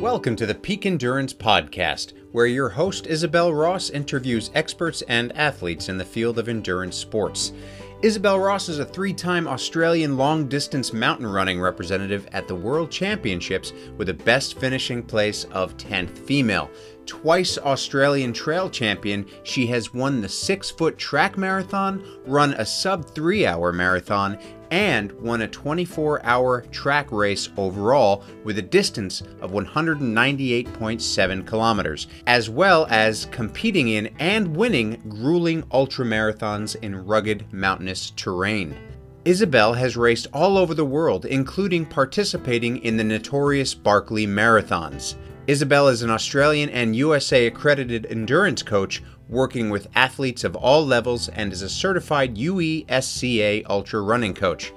Welcome 0.00 0.34
to 0.36 0.46
the 0.46 0.54
Peak 0.54 0.86
Endurance 0.86 1.34
Podcast, 1.34 2.14
where 2.32 2.46
your 2.46 2.70
host 2.70 3.06
Isabel 3.06 3.52
Ross 3.52 3.90
interviews 3.90 4.50
experts 4.54 5.02
and 5.02 5.30
athletes 5.36 5.90
in 5.90 5.98
the 5.98 6.04
field 6.06 6.38
of 6.38 6.48
endurance 6.48 6.96
sports. 6.96 7.52
Isabel 8.00 8.38
Ross 8.40 8.70
is 8.70 8.78
a 8.78 8.84
three 8.86 9.12
time 9.12 9.46
Australian 9.46 10.16
long 10.16 10.48
distance 10.48 10.94
mountain 10.94 11.26
running 11.26 11.60
representative 11.60 12.26
at 12.32 12.48
the 12.48 12.54
World 12.54 12.90
Championships 12.90 13.74
with 13.98 14.08
a 14.08 14.14
best 14.14 14.58
finishing 14.58 15.02
place 15.02 15.44
of 15.52 15.76
10th 15.76 16.16
female. 16.16 16.70
Twice 17.04 17.58
Australian 17.58 18.32
trail 18.32 18.70
champion, 18.70 19.26
she 19.42 19.66
has 19.66 19.92
won 19.92 20.22
the 20.22 20.28
six 20.30 20.70
foot 20.70 20.96
track 20.96 21.36
marathon, 21.36 22.02
run 22.24 22.54
a 22.54 22.64
sub 22.64 23.04
three 23.14 23.44
hour 23.44 23.70
marathon, 23.70 24.38
and 24.70 25.12
won 25.12 25.42
a 25.42 25.48
24 25.48 26.24
hour 26.24 26.62
track 26.70 27.10
race 27.12 27.48
overall 27.56 28.24
with 28.44 28.58
a 28.58 28.62
distance 28.62 29.22
of 29.40 29.50
198.7 29.52 31.46
kilometers, 31.46 32.06
as 32.26 32.48
well 32.50 32.86
as 32.90 33.26
competing 33.26 33.88
in 33.88 34.08
and 34.18 34.56
winning 34.56 35.02
grueling 35.08 35.62
ultramarathons 35.64 36.76
in 36.82 37.04
rugged 37.04 37.44
mountainous 37.52 38.10
terrain. 38.12 38.76
Isabel 39.24 39.74
has 39.74 39.98
raced 39.98 40.28
all 40.32 40.56
over 40.56 40.72
the 40.72 40.84
world, 40.84 41.26
including 41.26 41.84
participating 41.84 42.78
in 42.78 42.96
the 42.96 43.04
notorious 43.04 43.74
Barkley 43.74 44.26
Marathons. 44.26 45.16
Isabel 45.46 45.88
is 45.88 46.02
an 46.02 46.10
Australian 46.10 46.70
and 46.70 46.96
USA 46.96 47.46
accredited 47.46 48.06
endurance 48.06 48.62
coach 48.62 49.02
working 49.30 49.70
with 49.70 49.88
athletes 49.94 50.44
of 50.44 50.56
all 50.56 50.84
levels 50.84 51.28
and 51.28 51.52
is 51.52 51.62
a 51.62 51.68
certified 51.68 52.36
UESCA 52.36 53.64
ultra 53.70 54.02
running 54.02 54.34
coach. 54.34 54.72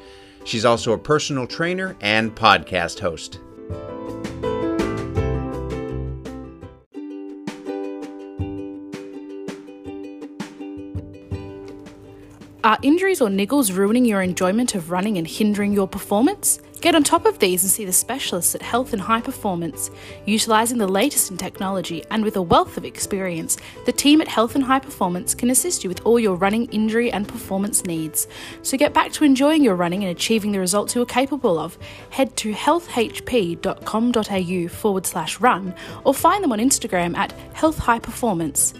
She's 0.45 0.63
also 0.63 0.93
a 0.93 0.98
personal 0.98 1.48
trainer 1.48 1.95
and 2.02 2.35
podcast 2.35 2.99
host. 2.99 3.39
Are 12.63 12.77
injuries 12.82 13.20
or 13.20 13.27
niggles 13.27 13.76
ruining 13.76 14.05
your 14.05 14.21
enjoyment 14.21 14.73
of 14.73 14.90
running 14.90 15.17
and 15.17 15.27
hindering 15.27 15.73
your 15.73 15.88
performance? 15.88 16.60
Get 16.84 16.93
on 16.95 17.03
top 17.05 17.26
of 17.26 17.39
these 17.39 17.63
and 17.63 17.71
see 17.71 17.85
the 17.85 17.93
specialists 17.93 18.55
at 18.55 18.62
Health 18.62 18.91
and 18.91 19.01
High 19.01 19.21
Performance. 19.21 19.89
Utilising 20.26 20.79
the 20.79 20.85
latest 20.85 21.31
in 21.31 21.37
technology 21.37 22.03
and 22.12 22.26
with 22.26 22.35
a 22.35 22.41
wealth 22.41 22.76
of 22.76 22.84
experience, 22.84 23.55
the 23.85 23.93
team 23.93 24.20
at 24.20 24.27
Health 24.27 24.55
and 24.55 24.65
High 24.65 24.79
Performance 24.79 25.34
can 25.34 25.49
assist 25.49 25.85
you 25.85 25.89
with 25.89 26.05
all 26.05 26.20
your 26.20 26.35
running 26.35 26.65
injury 26.73 27.09
and 27.09 27.26
performance 27.26 27.85
needs. 27.85 28.27
So 28.63 28.77
get 28.77 28.93
back 28.93 29.13
to 29.13 29.23
enjoying 29.23 29.63
your 29.63 29.76
running 29.76 30.04
and 30.04 30.11
achieving 30.11 30.51
the 30.51 30.59
results 30.59 30.93
you're 30.93 31.05
capable 31.05 31.57
of. 31.57 31.77
Head 32.09 32.35
to 32.35 32.51
healthhp.com.au 32.51 34.67
forward 34.67 35.05
slash 35.05 35.39
run 35.39 35.73
or 36.04 36.13
find 36.13 36.43
them 36.43 36.51
on 36.51 36.59
Instagram 36.59 37.15
at 37.15 37.31
Health 37.54 37.77
High 37.77 37.99
Performance. 37.99 38.73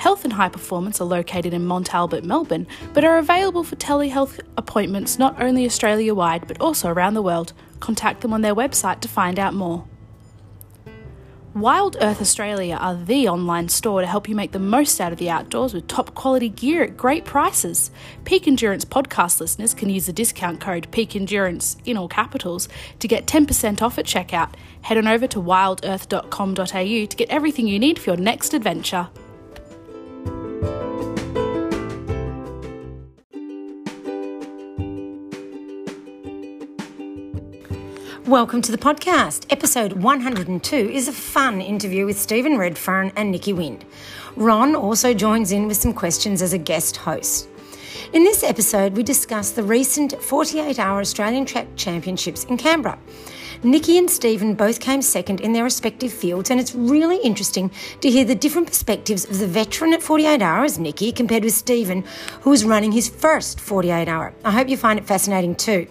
Health 0.00 0.24
and 0.24 0.32
High 0.32 0.48
Performance 0.48 0.98
are 1.02 1.04
located 1.04 1.52
in 1.52 1.66
Mont 1.66 1.92
Albert, 1.94 2.24
Melbourne, 2.24 2.66
but 2.94 3.04
are 3.04 3.18
available 3.18 3.62
for 3.62 3.76
telehealth 3.76 4.40
appointments 4.56 5.18
not 5.18 5.38
only 5.42 5.66
Australia 5.66 6.14
wide 6.14 6.48
but 6.48 6.58
also 6.58 6.88
around 6.88 7.12
the 7.12 7.20
world. 7.20 7.52
Contact 7.80 8.22
them 8.22 8.32
on 8.32 8.40
their 8.40 8.54
website 8.54 9.00
to 9.00 9.08
find 9.08 9.38
out 9.38 9.52
more. 9.52 9.84
Wild 11.52 11.98
Earth 12.00 12.22
Australia 12.22 12.78
are 12.80 12.94
the 12.94 13.28
online 13.28 13.68
store 13.68 14.00
to 14.00 14.06
help 14.06 14.26
you 14.26 14.34
make 14.34 14.52
the 14.52 14.58
most 14.58 15.02
out 15.02 15.12
of 15.12 15.18
the 15.18 15.28
outdoors 15.28 15.74
with 15.74 15.86
top 15.86 16.14
quality 16.14 16.48
gear 16.48 16.82
at 16.82 16.96
great 16.96 17.26
prices. 17.26 17.90
Peak 18.24 18.48
Endurance 18.48 18.86
podcast 18.86 19.38
listeners 19.38 19.74
can 19.74 19.90
use 19.90 20.06
the 20.06 20.14
discount 20.14 20.60
code 20.60 20.90
Peak 20.92 21.14
Endurance 21.14 21.76
in 21.84 21.98
all 21.98 22.08
capitals 22.08 22.70
to 23.00 23.06
get 23.06 23.26
10% 23.26 23.82
off 23.82 23.98
at 23.98 24.06
checkout. 24.06 24.54
Head 24.80 24.96
on 24.96 25.06
over 25.06 25.26
to 25.26 25.42
wildearth.com.au 25.42 27.06
to 27.06 27.16
get 27.16 27.28
everything 27.28 27.68
you 27.68 27.78
need 27.78 27.98
for 27.98 28.12
your 28.12 28.16
next 28.16 28.54
adventure. 28.54 29.10
Welcome 38.26 38.62
to 38.62 38.70
the 38.70 38.78
podcast. 38.78 39.46
Episode 39.50 39.94
102 39.94 40.76
is 40.76 41.08
a 41.08 41.12
fun 41.12 41.60
interview 41.60 42.06
with 42.06 42.16
Stephen 42.16 42.58
Redfern 42.58 43.10
and 43.16 43.32
Nikki 43.32 43.52
Wynd. 43.52 43.84
Ron 44.36 44.76
also 44.76 45.12
joins 45.12 45.50
in 45.50 45.66
with 45.66 45.76
some 45.76 45.92
questions 45.92 46.40
as 46.40 46.52
a 46.52 46.58
guest 46.58 46.96
host. 46.98 47.48
In 48.12 48.22
this 48.22 48.44
episode, 48.44 48.96
we 48.96 49.02
discuss 49.02 49.50
the 49.50 49.64
recent 49.64 50.12
48 50.22 50.78
hour 50.78 51.00
Australian 51.00 51.44
Track 51.44 51.66
Championships 51.74 52.44
in 52.44 52.56
Canberra. 52.56 52.98
Nikki 53.62 53.98
and 53.98 54.10
Stephen 54.10 54.54
both 54.54 54.80
came 54.80 55.02
second 55.02 55.42
in 55.42 55.52
their 55.52 55.64
respective 55.64 56.10
fields, 56.10 56.50
and 56.50 56.58
it's 56.58 56.74
really 56.74 57.18
interesting 57.18 57.70
to 58.00 58.10
hear 58.10 58.24
the 58.24 58.34
different 58.34 58.66
perspectives 58.66 59.26
of 59.26 59.38
the 59.38 59.46
veteran 59.46 59.92
at 59.92 60.02
48 60.02 60.40
hours, 60.40 60.78
Nikki, 60.78 61.12
compared 61.12 61.44
with 61.44 61.52
Stephen, 61.52 62.02
who 62.40 62.48
was 62.48 62.64
running 62.64 62.90
his 62.90 63.10
first 63.10 63.60
48 63.60 64.08
hour. 64.08 64.32
I 64.46 64.52
hope 64.52 64.70
you 64.70 64.78
find 64.78 64.98
it 64.98 65.04
fascinating 65.04 65.54
too. 65.56 65.86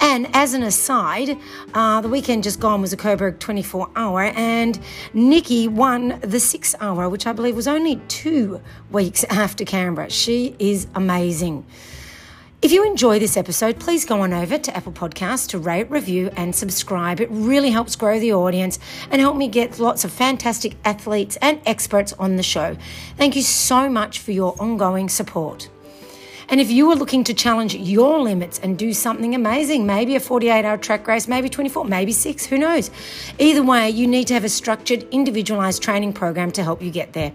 And 0.00 0.28
as 0.34 0.54
an 0.54 0.64
aside, 0.64 1.38
uh, 1.74 2.00
the 2.00 2.08
weekend 2.08 2.42
just 2.42 2.58
gone 2.58 2.80
was 2.80 2.92
a 2.92 2.96
Coburg 2.96 3.38
24 3.38 3.90
hour, 3.94 4.22
and 4.34 4.80
Nikki 5.14 5.68
won 5.68 6.18
the 6.22 6.40
six 6.40 6.74
hour, 6.80 7.08
which 7.08 7.28
I 7.28 7.32
believe 7.32 7.54
was 7.54 7.68
only 7.68 7.96
two 8.08 8.60
weeks 8.90 9.22
after 9.30 9.64
Canberra. 9.64 10.10
She 10.10 10.56
is 10.58 10.88
amazing. 10.96 11.64
If 12.62 12.70
you 12.70 12.86
enjoy 12.86 13.18
this 13.18 13.36
episode, 13.36 13.80
please 13.80 14.04
go 14.04 14.20
on 14.20 14.32
over 14.32 14.56
to 14.56 14.76
Apple 14.76 14.92
Podcasts 14.92 15.48
to 15.48 15.58
rate, 15.58 15.90
review, 15.90 16.30
and 16.36 16.54
subscribe. 16.54 17.20
It 17.20 17.28
really 17.32 17.70
helps 17.70 17.96
grow 17.96 18.20
the 18.20 18.34
audience 18.34 18.78
and 19.10 19.20
help 19.20 19.36
me 19.36 19.48
get 19.48 19.80
lots 19.80 20.04
of 20.04 20.12
fantastic 20.12 20.76
athletes 20.84 21.36
and 21.42 21.60
experts 21.66 22.12
on 22.20 22.36
the 22.36 22.44
show. 22.44 22.76
Thank 23.16 23.34
you 23.34 23.42
so 23.42 23.88
much 23.88 24.20
for 24.20 24.30
your 24.30 24.54
ongoing 24.62 25.08
support. 25.08 25.68
And 26.48 26.60
if 26.60 26.70
you 26.70 26.88
are 26.92 26.94
looking 26.94 27.24
to 27.24 27.34
challenge 27.34 27.74
your 27.74 28.20
limits 28.20 28.60
and 28.60 28.78
do 28.78 28.92
something 28.92 29.34
amazing, 29.34 29.84
maybe 29.84 30.14
a 30.14 30.20
48 30.20 30.64
hour 30.64 30.76
track 30.76 31.08
race, 31.08 31.26
maybe 31.26 31.48
24, 31.48 31.86
maybe 31.86 32.12
six, 32.12 32.46
who 32.46 32.58
knows? 32.58 32.92
Either 33.40 33.64
way, 33.64 33.90
you 33.90 34.06
need 34.06 34.28
to 34.28 34.34
have 34.34 34.44
a 34.44 34.48
structured, 34.48 35.02
individualized 35.10 35.82
training 35.82 36.12
program 36.12 36.52
to 36.52 36.62
help 36.62 36.80
you 36.80 36.92
get 36.92 37.12
there. 37.12 37.32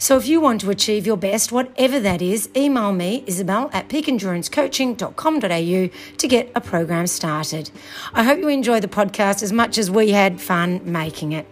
So 0.00 0.16
if 0.16 0.28
you 0.28 0.40
want 0.40 0.60
to 0.60 0.70
achieve 0.70 1.08
your 1.08 1.16
best, 1.16 1.50
whatever 1.50 1.98
that 1.98 2.22
is, 2.22 2.48
email 2.56 2.92
me, 2.92 3.24
Isabel 3.26 3.68
at 3.72 3.88
peakendurancecoaching.com.au 3.88 5.90
to 6.18 6.28
get 6.28 6.52
a 6.54 6.60
program 6.60 7.08
started. 7.08 7.72
I 8.14 8.22
hope 8.22 8.38
you 8.38 8.46
enjoy 8.46 8.78
the 8.78 8.86
podcast 8.86 9.42
as 9.42 9.52
much 9.52 9.76
as 9.76 9.90
we 9.90 10.12
had 10.12 10.40
fun 10.40 10.80
making 10.84 11.32
it. 11.32 11.48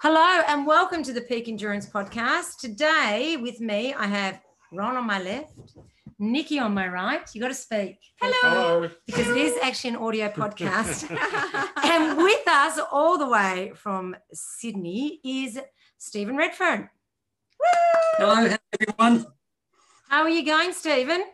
Hello 0.00 0.42
and 0.46 0.66
welcome 0.66 1.02
to 1.02 1.14
the 1.14 1.22
Peak 1.22 1.48
Endurance 1.48 1.88
Podcast. 1.88 2.58
Today 2.60 3.38
with 3.40 3.58
me, 3.58 3.94
I 3.94 4.06
have 4.06 4.38
Ron 4.70 4.98
on 4.98 5.06
my 5.06 5.18
left, 5.18 5.54
Nikki 6.18 6.58
on 6.58 6.74
my 6.74 6.88
right. 6.88 7.22
You 7.34 7.40
got 7.40 7.48
to 7.48 7.54
speak. 7.54 7.98
Hello. 8.20 8.34
Hello. 8.42 8.90
Because 9.06 9.28
it 9.28 9.36
is 9.36 9.56
actually 9.62 9.90
an 9.90 9.96
audio 9.96 10.28
podcast. 10.30 11.10
and 11.84 12.16
with 12.16 12.46
us 12.46 12.78
all 12.92 13.18
the 13.18 13.28
way 13.28 13.72
from 13.74 14.16
Sydney 14.32 15.20
is 15.24 15.58
Stephen 15.98 16.36
Redfern. 16.36 16.88
Hello, 18.18 18.56
everyone. 18.72 19.26
How 20.08 20.22
are 20.22 20.30
you 20.30 20.44
going, 20.44 20.72
Stephen? 20.72 21.24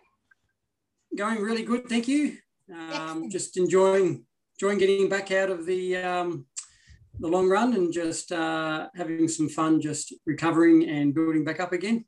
Going 1.16 1.40
really 1.40 1.64
good, 1.64 1.88
thank 1.88 2.08
you. 2.08 2.38
Um, 2.72 3.28
just 3.28 3.56
enjoying 3.56 4.24
enjoying 4.54 4.78
getting 4.78 5.08
back 5.08 5.32
out 5.32 5.50
of 5.50 5.66
the 5.66 5.96
um, 5.96 6.46
the 7.18 7.28
long 7.28 7.48
run 7.48 7.74
and 7.74 7.92
just 7.92 8.32
uh, 8.32 8.88
having 8.94 9.28
some 9.28 9.48
fun, 9.48 9.80
just 9.80 10.14
recovering 10.26 10.88
and 10.88 11.14
building 11.14 11.44
back 11.44 11.60
up 11.60 11.72
again. 11.72 12.04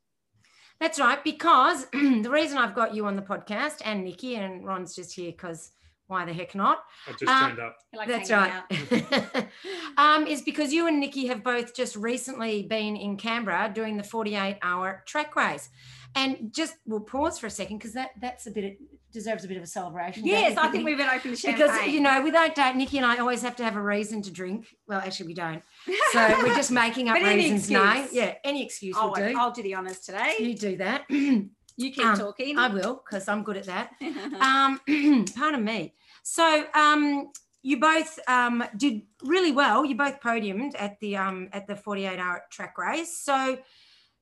That's 0.83 0.99
right, 0.99 1.23
because 1.23 1.85
the 1.93 2.29
reason 2.29 2.57
I've 2.57 2.75
got 2.75 2.93
you 2.93 3.05
on 3.05 3.15
the 3.15 3.21
podcast 3.21 3.75
and 3.85 4.03
Nikki 4.03 4.35
and 4.35 4.65
Ron's 4.65 4.93
just 4.93 5.13
here 5.13 5.31
because 5.31 5.71
why 6.07 6.25
the 6.25 6.33
heck 6.33 6.55
not? 6.55 6.79
I 7.07 7.11
just 7.13 7.31
um, 7.31 7.51
turned 7.51 7.59
up. 7.61 7.77
Like 7.95 8.09
that's 8.09 8.29
right. 8.29 9.47
um, 9.97 10.27
is 10.27 10.41
because 10.41 10.73
you 10.73 10.87
and 10.87 10.99
Nikki 10.99 11.27
have 11.27 11.41
both 11.41 11.73
just 11.73 11.95
recently 11.95 12.63
been 12.63 12.97
in 12.97 13.15
Canberra 13.15 13.71
doing 13.73 13.95
the 13.95 14.03
48 14.03 14.57
hour 14.61 15.03
track 15.05 15.37
race. 15.37 15.69
And 16.15 16.51
just 16.51 16.75
we'll 16.85 16.99
pause 16.99 17.39
for 17.39 17.47
a 17.47 17.49
second 17.49 17.77
because 17.77 17.93
that 17.93 18.09
that's 18.19 18.45
a 18.47 18.51
bit 18.51 18.65
of, 18.65 18.71
deserves 19.13 19.45
a 19.45 19.47
bit 19.47 19.57
of 19.57 19.63
a 19.63 19.67
celebration. 19.67 20.25
Yes, 20.25 20.57
I 20.57 20.67
think 20.69 20.83
we 20.83 20.95
better 20.95 21.15
open 21.15 21.31
the 21.31 21.37
champagne. 21.37 21.67
Because 21.67 21.87
you 21.87 22.01
know, 22.01 22.21
without 22.23 22.55
doubt, 22.55 22.75
Nikki 22.75 22.97
and 22.97 23.05
I 23.05 23.17
always 23.17 23.41
have 23.43 23.55
to 23.57 23.63
have 23.63 23.75
a 23.75 23.81
reason 23.81 24.21
to 24.23 24.31
drink. 24.31 24.75
Well, 24.87 24.99
actually, 24.99 25.27
we 25.27 25.33
don't. 25.35 25.63
So 26.11 26.35
we're 26.41 26.55
just 26.55 26.71
making 26.83 27.09
up 27.09 27.15
reasons 27.15 27.69
now. 27.69 28.05
Yeah, 28.11 28.35
any 28.43 28.65
excuse 28.65 28.97
I'll, 28.97 29.09
will 29.09 29.15
do. 29.15 29.37
I'll 29.37 29.51
do 29.51 29.61
the 29.61 29.75
honors 29.75 29.99
today. 29.99 30.35
You 30.39 30.55
do 30.55 30.77
that. 30.77 31.05
you 31.09 31.47
keep 31.77 32.05
um, 32.05 32.17
talking. 32.17 32.57
I 32.57 32.67
will 32.67 33.03
because 33.05 33.27
I'm 33.27 33.43
good 33.43 33.57
at 33.57 33.65
that. 33.67 33.91
um, 34.41 35.25
pardon 35.35 35.63
me. 35.63 35.93
So 36.23 36.65
um, 36.73 37.31
you 37.61 37.79
both 37.79 38.19
um, 38.27 38.63
did 38.75 39.03
really 39.23 39.51
well. 39.51 39.85
You 39.85 39.95
both 39.95 40.19
podiumed 40.19 40.73
at 40.77 40.99
the 40.99 41.17
um, 41.17 41.49
at 41.53 41.67
the 41.67 41.75
48 41.75 42.19
hour 42.19 42.43
track 42.49 42.77
race. 42.77 43.17
So, 43.19 43.59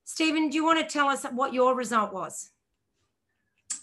Stephen, 0.04 0.50
do 0.50 0.56
you 0.56 0.64
want 0.64 0.86
to 0.86 0.92
tell 0.92 1.08
us 1.08 1.24
what 1.24 1.54
your 1.54 1.74
result 1.74 2.12
was? 2.12 2.51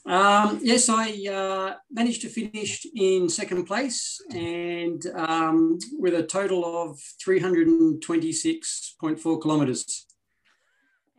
Um, 0.10 0.60
yes, 0.64 0.90
I 0.90 1.12
uh, 1.32 1.76
managed 1.92 2.22
to 2.22 2.30
finish 2.30 2.84
in 2.96 3.30
second 3.30 3.66
place 3.66 4.20
and 4.32 5.06
um, 5.14 5.78
with 6.00 6.16
a 6.16 6.24
total 6.24 6.66
of 6.66 7.00
326.4 7.24 9.42
kilometres. 9.42 10.08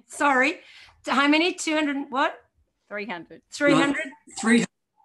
Sorry, 0.09 0.59
how 1.07 1.29
many? 1.29 1.55
200 1.55 2.11
what? 2.11 2.35
300. 2.89 3.43
300? 3.53 3.97
Three, 4.41 4.65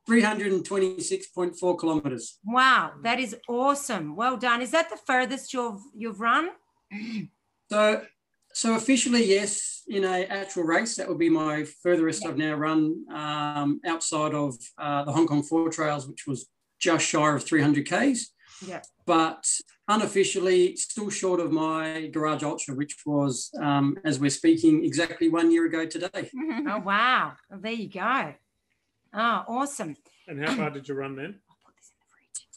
326.4 0.10 1.80
kilometres. 1.80 2.40
Wow, 2.44 2.94
that 3.04 3.20
is 3.20 3.36
awesome. 3.48 4.16
Well 4.16 4.38
done. 4.38 4.64
Is 4.64 4.72
that 4.72 4.90
the 4.90 4.98
furthest 4.98 5.54
you've 5.54 5.84
you've 5.96 6.20
run? 6.20 6.50
So, 7.72 8.04
so 8.56 8.76
officially, 8.76 9.26
yes, 9.26 9.84
in 9.90 10.06
a 10.06 10.24
actual 10.28 10.64
race, 10.64 10.96
that 10.96 11.10
would 11.10 11.20
be 11.20 11.30
my 11.30 11.66
furthest 11.84 12.26
I've 12.26 12.38
now 12.38 12.54
run 12.54 13.04
um, 13.14 13.82
outside 13.86 14.34
of 14.34 14.56
uh, 14.78 15.04
the 15.04 15.12
Hong 15.12 15.28
Kong 15.28 15.44
Four 15.44 15.70
Trails, 15.70 16.08
which 16.08 16.26
was 16.26 16.48
just 16.80 17.06
shy 17.06 17.36
of 17.36 17.44
300 17.44 17.86
k's. 17.86 18.32
Yeah. 18.66 18.82
But 19.06 19.46
unofficially, 19.90 20.78
still 20.78 21.10
short 21.10 21.42
of 21.42 21.52
my 21.52 22.08
Garage 22.14 22.44
Ultra, 22.44 22.76
which 22.76 22.96
was, 23.06 23.52
um, 23.62 23.98
as 24.06 24.22
we're 24.22 24.30
speaking, 24.30 24.86
exactly 24.86 25.28
one 25.28 25.52
year 25.52 25.66
ago 25.66 25.86
today. 25.86 26.32
Oh 26.68 26.80
wow. 26.80 27.34
Well, 27.50 27.60
there 27.60 27.74
you 27.74 27.90
go. 27.90 28.34
Oh, 29.14 29.44
awesome. 29.50 29.98
And 30.30 30.44
how 30.44 30.56
far 30.56 30.70
did 30.70 30.88
you 30.88 30.96
run 30.96 31.18
then? 31.18 31.42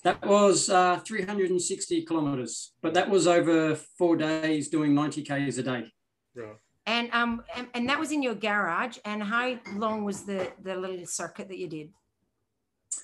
That 0.04 0.24
was 0.24 0.70
uh, 0.70 1.00
360 1.00 2.04
kilometres, 2.04 2.72
but 2.82 2.94
that 2.94 3.10
was 3.10 3.26
over 3.26 3.74
four 3.74 4.16
days 4.16 4.68
doing 4.68 4.94
90 4.94 5.22
k's 5.22 5.58
a 5.58 5.62
day. 5.62 5.92
Right. 6.34 6.56
And 6.86 7.10
um 7.12 7.42
and, 7.54 7.68
and 7.74 7.88
that 7.90 8.00
was 8.00 8.12
in 8.12 8.22
your 8.22 8.34
garage. 8.34 8.96
And 9.04 9.22
how 9.22 9.58
long 9.74 10.04
was 10.04 10.22
the 10.24 10.50
the 10.62 10.74
little 10.74 11.04
circuit 11.04 11.48
that 11.48 11.58
you 11.58 11.68
did? 11.68 11.90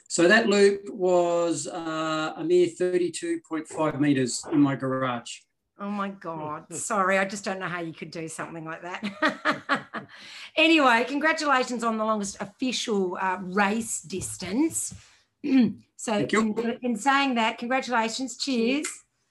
So 0.08 0.26
that 0.28 0.48
loop 0.48 0.88
was 0.90 1.66
uh, 1.66 2.32
a 2.36 2.44
mere 2.44 2.68
32.5 2.68 4.00
metres 4.00 4.44
in 4.52 4.60
my 4.60 4.76
garage. 4.76 5.40
Oh 5.78 5.90
my 5.90 6.10
God. 6.10 6.72
Sorry, 6.72 7.18
I 7.18 7.24
just 7.24 7.44
don't 7.44 7.58
know 7.58 7.66
how 7.66 7.80
you 7.80 7.92
could 7.92 8.12
do 8.12 8.28
something 8.28 8.64
like 8.64 8.82
that. 8.82 10.06
anyway, 10.56 11.04
congratulations 11.08 11.82
on 11.82 11.98
the 11.98 12.04
longest 12.04 12.36
official 12.40 13.18
uh, 13.20 13.38
race 13.42 14.00
distance. 14.00 14.94
so, 16.04 16.12
Thank 16.12 16.32
you. 16.32 16.54
in, 16.58 16.78
in 16.82 16.96
saying 16.98 17.36
that, 17.36 17.56
congratulations. 17.56 18.36
Cheers. 18.36 18.86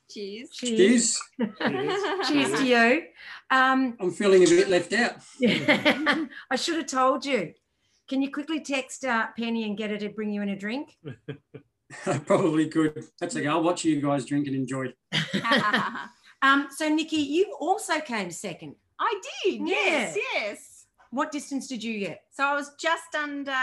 Cheers. 0.09 0.49
Cheers. 0.49 1.21
Cheers 1.37 2.51
to 2.59 2.65
you. 2.65 3.03
Um, 3.51 3.95
I'm 3.99 4.09
feeling 4.09 4.41
a 4.41 4.47
bit 4.47 4.69
left 4.69 4.91
out. 4.91 5.17
I 6.49 6.55
should 6.55 6.77
have 6.77 6.87
told 6.87 7.27
you. 7.27 7.53
Can 8.09 8.23
you 8.23 8.31
quickly 8.31 8.59
text 8.59 9.05
uh, 9.05 9.27
Penny 9.37 9.65
and 9.65 9.77
get 9.77 9.91
her 9.91 9.97
to 9.97 10.09
bring 10.09 10.31
you 10.31 10.41
in 10.41 10.49
a 10.49 10.55
drink? 10.55 10.97
I 12.07 12.17
probably 12.25 12.67
could. 12.69 13.05
That's 13.19 13.35
okay. 13.35 13.45
I'll 13.45 13.61
watch 13.61 13.85
you 13.85 14.01
guys 14.01 14.25
drink 14.25 14.47
and 14.47 14.55
enjoy. 14.55 14.93
Um, 16.41 16.69
so, 16.75 16.89
Nikki, 16.89 17.17
you 17.17 17.55
also 17.59 17.99
came 17.99 18.31
second. 18.31 18.77
I 18.99 19.21
did. 19.43 19.61
Yes. 19.67 20.17
Yeah. 20.17 20.41
Yes. 20.41 20.85
What 21.11 21.31
distance 21.31 21.67
did 21.67 21.83
you 21.83 21.99
get? 21.99 22.23
So 22.31 22.43
I 22.43 22.55
was 22.55 22.71
just 22.79 23.13
under 23.13 23.55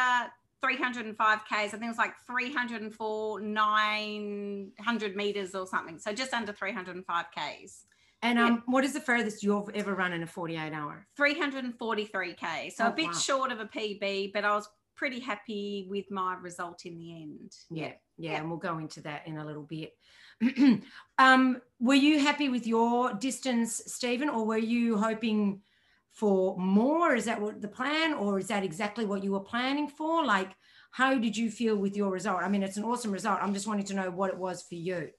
305 0.62 1.38
Ks. 1.44 1.50
I 1.52 1.68
think 1.68 1.84
it 1.84 1.88
was 1.88 1.98
like 1.98 2.14
304, 2.26 3.40
900 3.40 5.16
meters 5.16 5.54
or 5.54 5.66
something. 5.66 5.98
So 5.98 6.12
just 6.12 6.34
under 6.34 6.52
305 6.52 7.24
Ks. 7.36 7.84
And 8.22 8.38
um, 8.38 8.62
what 8.66 8.84
is 8.84 8.92
the 8.92 9.00
furthest 9.00 9.42
you've 9.42 9.70
ever 9.74 9.94
run 9.94 10.12
in 10.12 10.22
a 10.22 10.26
48 10.26 10.72
hour? 10.72 11.06
343 11.16 12.34
K. 12.34 12.70
So 12.74 12.84
Oh, 12.84 12.88
a 12.88 12.92
bit 12.92 13.06
wow. 13.06 13.12
short 13.12 13.52
of 13.52 13.60
a 13.60 13.64
PB, 13.64 14.32
but 14.34 14.44
I 14.44 14.54
was 14.54 14.68
pretty 14.94 15.20
happy 15.20 15.86
with 15.88 16.04
my 16.10 16.36
result 16.42 16.84
in 16.84 16.98
the 16.98 17.12
end. 17.22 17.52
Yeah, 17.70 17.92
yeah, 18.18 18.32
Yeah. 18.32 18.40
and 18.40 18.50
we'll 18.50 18.58
go 18.58 18.76
into 18.76 19.00
that 19.02 19.26
in 19.26 19.38
a 19.38 19.46
little 19.46 19.62
bit. 19.62 19.94
um, 21.18 21.62
were 21.80 21.94
you 21.94 22.18
happy 22.20 22.50
with 22.50 22.66
your 22.66 23.14
distance, 23.14 23.80
Stephen, 23.86 24.28
or 24.28 24.44
were 24.44 24.58
you 24.58 24.98
hoping 24.98 25.62
for 26.12 26.56
more? 26.58 27.14
Is 27.14 27.24
that 27.26 27.40
what 27.40 27.60
the 27.60 27.68
plan, 27.68 28.14
or 28.14 28.38
is 28.38 28.48
that 28.48 28.64
exactly 28.64 29.04
what 29.04 29.24
you 29.24 29.32
were 29.32 29.40
planning 29.40 29.88
for? 29.88 30.24
Like, 30.24 30.52
how 30.92 31.16
did 31.18 31.36
you 31.36 31.50
feel 31.50 31.76
with 31.76 31.96
your 31.96 32.10
result? 32.10 32.42
I 32.42 32.48
mean, 32.48 32.62
it's 32.62 32.76
an 32.76 32.84
awesome 32.84 33.12
result. 33.12 33.38
I'm 33.40 33.54
just 33.54 33.66
wanting 33.66 33.86
to 33.86 33.94
know 33.94 34.10
what 34.10 34.30
it 34.30 34.38
was 34.38 34.62
for 34.62 34.74
you. 34.74 35.10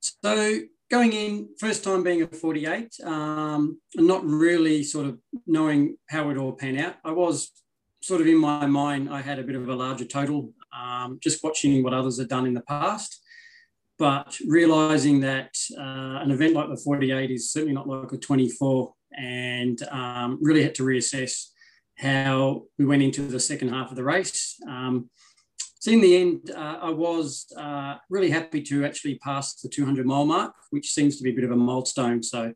So 0.00 0.58
going 0.90 1.12
in, 1.12 1.48
first 1.58 1.84
time 1.84 2.02
being 2.02 2.22
a 2.22 2.26
48, 2.26 2.92
um, 3.04 3.80
and 3.96 4.06
not 4.06 4.24
really 4.24 4.82
sort 4.84 5.06
of 5.06 5.18
knowing 5.46 5.96
how 6.08 6.30
it 6.30 6.36
all 6.36 6.52
pan 6.52 6.78
out. 6.78 6.96
I 7.04 7.12
was 7.12 7.50
sort 8.02 8.20
of 8.20 8.26
in 8.26 8.36
my 8.36 8.66
mind, 8.66 9.08
I 9.08 9.20
had 9.20 9.38
a 9.38 9.42
bit 9.42 9.56
of 9.56 9.68
a 9.68 9.74
larger 9.74 10.04
total, 10.04 10.52
um, 10.76 11.18
just 11.22 11.42
watching 11.42 11.82
what 11.82 11.94
others 11.94 12.18
had 12.18 12.28
done 12.28 12.46
in 12.46 12.54
the 12.54 12.62
past. 12.62 13.20
But 13.98 14.36
realizing 14.48 15.20
that 15.20 15.54
uh, 15.78 16.18
an 16.22 16.30
event 16.30 16.54
like 16.54 16.68
the 16.68 16.76
48 16.76 17.30
is 17.30 17.52
certainly 17.52 17.74
not 17.74 17.88
like 17.88 18.12
a 18.12 18.16
24, 18.16 18.92
and 19.16 19.82
um, 19.90 20.38
really 20.40 20.62
had 20.62 20.74
to 20.76 20.82
reassess 20.82 21.48
how 21.98 22.64
we 22.78 22.84
went 22.84 23.02
into 23.02 23.22
the 23.22 23.40
second 23.40 23.68
half 23.68 23.90
of 23.90 23.96
the 23.96 24.04
race. 24.04 24.56
Um, 24.68 25.10
so 25.80 25.90
in 25.90 26.00
the 26.00 26.16
end, 26.16 26.50
uh, 26.54 26.78
I 26.80 26.90
was 26.90 27.46
uh, 27.56 27.96
really 28.08 28.30
happy 28.30 28.62
to 28.62 28.84
actually 28.84 29.18
pass 29.18 29.60
the 29.60 29.68
200 29.68 30.06
mile 30.06 30.24
mark, 30.24 30.54
which 30.70 30.92
seems 30.92 31.16
to 31.16 31.24
be 31.24 31.30
a 31.30 31.34
bit 31.34 31.44
of 31.44 31.50
a 31.50 31.56
milestone. 31.56 32.22
So, 32.22 32.52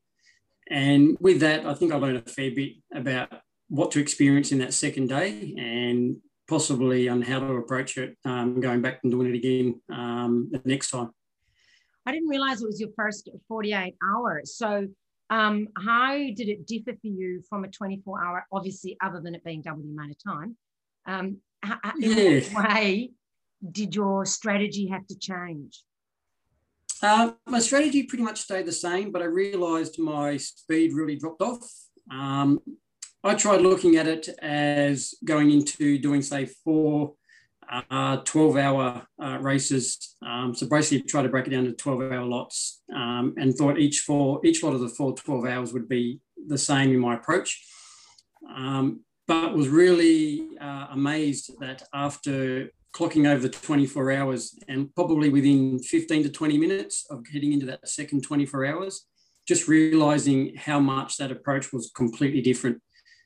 and 0.70 1.16
with 1.20 1.40
that, 1.40 1.66
I 1.66 1.74
think 1.74 1.92
I 1.92 1.96
learned 1.96 2.18
a 2.18 2.30
fair 2.30 2.52
bit 2.52 2.74
about 2.94 3.32
what 3.68 3.90
to 3.92 4.00
experience 4.00 4.52
in 4.52 4.58
that 4.58 4.74
second 4.74 5.08
day 5.08 5.54
and 5.58 6.18
possibly 6.48 7.08
on 7.08 7.22
how 7.22 7.40
to 7.40 7.54
approach 7.54 7.98
it 7.98 8.16
um, 8.24 8.60
going 8.60 8.80
back 8.80 9.00
and 9.02 9.10
doing 9.10 9.28
it 9.28 9.36
again 9.36 9.80
um, 9.92 10.48
the 10.52 10.62
next 10.64 10.90
time. 10.90 11.10
I 12.06 12.12
didn't 12.12 12.28
realize 12.28 12.62
it 12.62 12.66
was 12.66 12.80
your 12.80 12.90
first 12.96 13.28
48 13.48 13.94
hours. 14.04 14.54
So, 14.56 14.86
um, 15.30 15.68
how 15.76 16.14
did 16.16 16.48
it 16.48 16.66
differ 16.66 16.92
for 16.92 17.06
you 17.08 17.42
from 17.48 17.64
a 17.64 17.68
24 17.68 18.24
hour, 18.24 18.46
obviously, 18.52 18.96
other 19.02 19.20
than 19.20 19.34
it 19.34 19.44
being 19.44 19.62
double 19.62 19.82
the 19.82 19.90
amount 19.90 20.12
of 20.12 20.22
time? 20.22 20.56
Um, 21.06 21.38
h- 21.64 21.72
h- 21.84 21.92
in 22.02 22.18
Yeah. 22.18 22.54
what 22.54 22.68
way 22.74 23.10
did 23.70 23.94
your 23.94 24.24
strategy 24.24 24.86
have 24.88 25.06
to 25.08 25.18
change? 25.18 25.82
Uh, 27.02 27.32
my 27.46 27.58
strategy 27.58 28.04
pretty 28.04 28.24
much 28.24 28.40
stayed 28.40 28.66
the 28.66 28.72
same, 28.72 29.10
but 29.10 29.20
I 29.20 29.26
realised 29.26 29.98
my 29.98 30.36
speed 30.36 30.92
really 30.94 31.16
dropped 31.16 31.42
off. 31.42 31.68
Um, 32.10 32.60
I 33.22 33.34
tried 33.34 33.60
looking 33.62 33.96
at 33.96 34.06
it 34.06 34.28
as 34.40 35.14
going 35.24 35.50
into 35.50 35.98
doing, 35.98 36.22
say, 36.22 36.46
four 36.46 37.14
uh, 37.90 38.16
12 38.18 38.56
hour 38.56 39.06
uh, 39.22 39.38
races. 39.40 40.16
Um, 40.24 40.54
so 40.54 40.66
basically, 40.68 41.02
try 41.02 41.22
to 41.22 41.28
break 41.28 41.46
it 41.46 41.50
down 41.50 41.64
to 41.64 41.72
12 41.72 42.12
hour 42.12 42.24
lots 42.24 42.82
um, 42.94 43.34
and 43.36 43.54
thought 43.54 43.78
each, 43.78 44.00
four, 44.00 44.40
each 44.44 44.62
lot 44.62 44.74
of 44.74 44.80
the 44.80 44.88
four 44.88 45.14
12 45.14 45.46
hours 45.46 45.72
would 45.72 45.88
be 45.88 46.20
the 46.46 46.58
same 46.58 46.92
in 46.92 47.00
my 47.00 47.14
approach. 47.14 47.64
Um, 48.54 49.00
but 49.26 49.54
was 49.54 49.68
really 49.68 50.56
uh, 50.60 50.86
amazed 50.92 51.50
that 51.60 51.82
after 51.92 52.70
clocking 52.94 53.28
over 53.28 53.42
the 53.42 53.48
24 53.48 54.12
hours 54.12 54.58
and 54.68 54.94
probably 54.94 55.28
within 55.28 55.78
15 55.78 56.22
to 56.22 56.28
20 56.30 56.58
minutes 56.58 57.06
of 57.10 57.26
heading 57.32 57.52
into 57.52 57.66
that 57.66 57.86
second 57.86 58.22
24 58.22 58.64
hours, 58.66 59.06
just 59.46 59.68
realizing 59.68 60.54
how 60.56 60.80
much 60.80 61.16
that 61.18 61.30
approach 61.30 61.72
was 61.72 61.90
completely 61.94 62.40
different. 62.40 62.80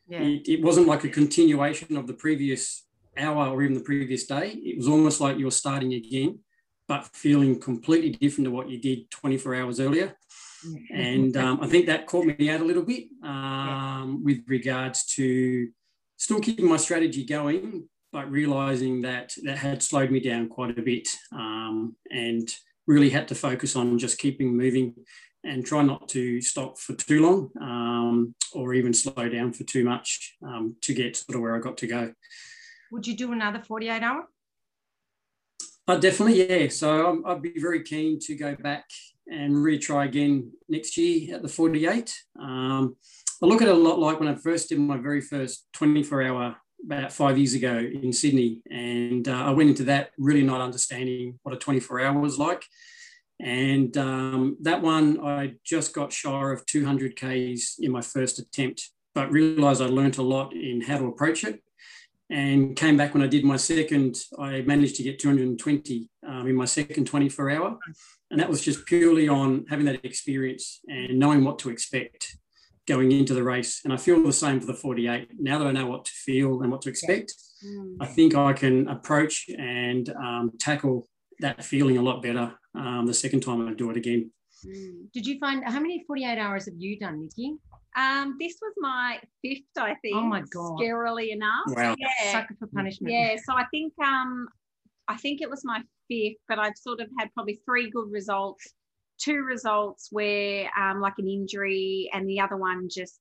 Yeah. 0.09 0.23
It, 0.23 0.49
it 0.49 0.63
wasn't 0.63 0.89
like 0.89 1.05
a 1.05 1.09
continuation 1.09 1.97
of 1.97 2.07
the 2.07 2.15
previous 2.15 2.87
hour 3.21 3.49
or 3.49 3.63
even 3.63 3.75
the 3.75 3.85
previous 3.85 4.27
day. 4.27 4.51
It 4.51 4.77
was 4.77 4.89
almost 4.89 5.21
like 5.21 5.39
you 5.39 5.45
were 5.45 5.51
starting 5.51 5.95
again, 5.95 6.41
but 6.89 7.07
feeling 7.15 7.61
completely 7.61 8.11
different 8.11 8.47
to 8.47 8.51
what 8.51 8.69
you 8.69 8.79
did 8.79 9.11
24 9.11 9.55
hours 9.55 9.81
earlier. 9.81 10.17
And 10.93 11.37
um, 11.37 11.61
I 11.63 11.67
think 11.67 11.87
that 11.87 12.07
caught 12.07 12.27
me 12.27 12.51
out 12.51 12.61
a 12.61 12.65
little 12.65 12.83
bit 12.83 13.05
um, 13.23 14.23
with 14.23 14.43
regards 14.47 15.07
to 15.15 15.69
still 16.17 16.41
keeping 16.41 16.69
my 16.69 16.77
strategy 16.77 17.25
going, 17.25 17.89
but 18.13 18.31
realizing 18.31 19.01
that 19.03 19.35
that 19.45 19.57
had 19.57 19.83
slowed 19.83 20.11
me 20.11 20.21
down 20.21 20.49
quite 20.49 20.79
a 20.79 20.83
bit 20.83 21.09
um, 21.33 21.97
and 22.11 22.53
really 22.87 23.11
had 23.11 23.29
to 23.29 23.35
focus 23.35 23.77
on 23.77 23.99
just 23.99 24.19
keeping 24.19 24.57
moving 24.57 24.95
and 25.45 25.65
try 25.65 25.83
not 25.83 26.09
to 26.09 26.41
stop 26.43 26.79
for 26.79 26.95
too 26.95 27.23
long 27.23 27.51
um, 27.61 28.35
or 28.53 28.75
even 28.75 28.93
slow 28.93 29.29
down 29.29 29.53
for 29.53 29.65
too 29.65 29.85
much 29.85 30.37
um, 30.43 30.77
to 30.83 30.93
get 30.93 31.17
sort 31.17 31.37
of 31.37 31.43
where 31.43 31.57
I 31.57 31.61
got 31.61 31.79
to 31.79 31.87
go. 31.87 32.13
Would 32.91 33.07
you 33.07 33.15
do 33.17 33.33
another 33.33 33.61
48 33.61 34.03
hour? 34.03 34.27
Uh, 35.87 35.97
definitely, 35.97 36.49
yeah. 36.49 36.69
So 36.69 37.07
I'm, 37.09 37.27
I'd 37.27 37.43
be 37.43 37.55
very 37.57 37.83
keen 37.83 38.19
to 38.21 38.35
go 38.35 38.55
back 38.55 38.85
and 39.27 39.55
retry 39.55 40.07
again 40.07 40.53
next 40.69 40.97
year 40.97 41.35
at 41.35 41.43
the 41.43 41.49
48. 41.49 42.17
Um, 42.41 42.97
I 43.43 43.47
look 43.47 43.63
at 43.63 43.69
it 43.69 43.75
a 43.75 43.79
lot 43.79 43.99
like 43.99 44.21
when 44.21 44.29
I 44.29 44.35
first 44.35 44.69
did 44.69 44.79
my 44.79 44.99
very 44.99 45.21
first 45.21 45.67
24 45.73 46.23
hour 46.23 46.57
about 46.85 47.13
five 47.13 47.39
years 47.39 47.55
ago 47.55 47.79
in 47.79 48.13
Sydney. 48.13 48.61
And 48.71 49.27
uh, 49.29 49.45
I 49.45 49.51
went 49.51 49.71
into 49.71 49.85
that 49.85 50.11
really 50.19 50.43
not 50.43 50.61
understanding 50.61 51.39
what 51.43 51.55
a 51.55 51.59
24 51.59 52.01
hour 52.01 52.19
was 52.19 52.39
like. 52.39 52.65
And 53.41 53.97
um, 53.97 54.59
that 54.63 54.83
one, 54.83 55.25
I 55.25 55.55
just 55.65 55.95
got 55.95 56.13
shy 56.13 56.53
of 56.53 56.67
200 56.67 57.17
Ks 57.17 57.77
in 57.79 57.91
my 57.91 58.03
first 58.03 58.39
attempt, 58.39 58.91
but 59.15 59.33
realized 59.33 59.81
I 59.81 59.87
learnt 59.87 60.19
a 60.19 60.23
lot 60.23 60.53
in 60.53 60.83
how 60.83 60.99
to 60.99 61.07
approach 61.07 61.45
it 61.45 61.63
and 62.31 62.77
came 62.77 62.97
back 62.97 63.13
when 63.13 63.23
I 63.23 63.27
did 63.27 63.45
my 63.45 63.57
second. 63.57 64.17
I 64.39 64.63
managed 64.63 64.97
to 64.97 65.03
get 65.03 65.19
220 65.19 66.09
um, 66.27 66.47
in 66.47 66.55
my 66.55 66.65
second 66.65 67.07
24 67.07 67.51
hour. 67.51 67.79
And 68.31 68.39
that 68.39 68.49
was 68.49 68.63
just 68.63 68.87
purely 68.87 69.29
on 69.29 69.67
having 69.69 69.87
that 69.87 70.05
experience 70.05 70.81
and 70.87 71.19
knowing 71.19 71.45
what 71.45 71.59
to 71.61 71.71
expect 71.71 72.37
going 72.87 73.11
into 73.13 73.35
the 73.35 73.43
race. 73.43 73.81
And 73.85 73.93
I 73.93 73.97
feel 73.97 74.23
the 74.23 74.33
same 74.33 74.61
for 74.61 74.67
the 74.67 74.75
48. 74.75 75.29
Now 75.39 75.59
that 75.59 75.67
I 75.67 75.73
know 75.73 75.87
what 75.87 76.05
to 76.05 76.13
feel 76.13 76.63
and 76.63 76.71
what 76.71 76.83
to 76.83 76.89
expect, 76.89 77.35
yeah. 77.63 77.83
I 78.01 78.07
think 78.07 78.35
I 78.35 78.53
can 78.53 78.89
approach 78.89 79.47
and 79.59 80.09
um, 80.11 80.53
tackle 80.61 81.09
that 81.41 81.65
feeling 81.65 81.99
a 81.99 82.03
lot 82.03 82.23
better 82.23 82.53
um, 82.75 83.07
the 83.07 83.15
second 83.15 83.41
time 83.41 83.67
I 83.67 83.75
do 83.75 83.91
it 83.91 83.97
again. 83.97 84.31
Mm. 84.65 85.11
Did 85.13 85.27
you 85.27 85.39
find 85.39 85.65
how 85.65 85.81
many 85.81 86.05
48 86.07 86.39
hours 86.39 86.67
have 86.67 86.75
you 86.79 86.99
done, 86.99 87.21
Nikki? 87.23 87.57
Um, 87.97 88.37
this 88.39 88.57
was 88.63 88.73
my 88.79 89.19
fifth, 89.43 89.63
I 89.77 89.95
think. 89.97 90.17
Oh 90.17 90.23
my 90.23 90.43
god! 90.43 90.79
Scarily 90.79 91.33
enough. 91.33 91.65
Wow. 91.69 91.97
Yeah. 91.99 92.33
Sucker 92.33 92.57
for 92.59 92.69
punishment. 92.69 93.13
Yeah. 93.13 93.37
So 93.45 93.55
I 93.55 93.65
think 93.71 93.93
um, 94.05 94.49
I 95.09 95.17
think 95.17 95.41
it 95.41 95.51
was 95.51 95.65
my 95.65 95.83
fifth, 96.09 96.39
but 96.49 96.59
I've 96.59 96.77
sort 96.77 97.01
of 97.01 97.09
had 97.19 97.33
probably 97.35 97.61
three 97.65 97.91
good 97.91 98.11
results, 98.11 98.75
two 99.19 99.39
results 99.39 100.09
where 100.11 100.71
um, 100.79 101.01
like 101.01 101.15
an 101.19 101.29
injury, 101.29 102.09
and 102.13 102.29
the 102.29 102.41
other 102.41 102.57
one 102.57 102.89
just 102.89 103.21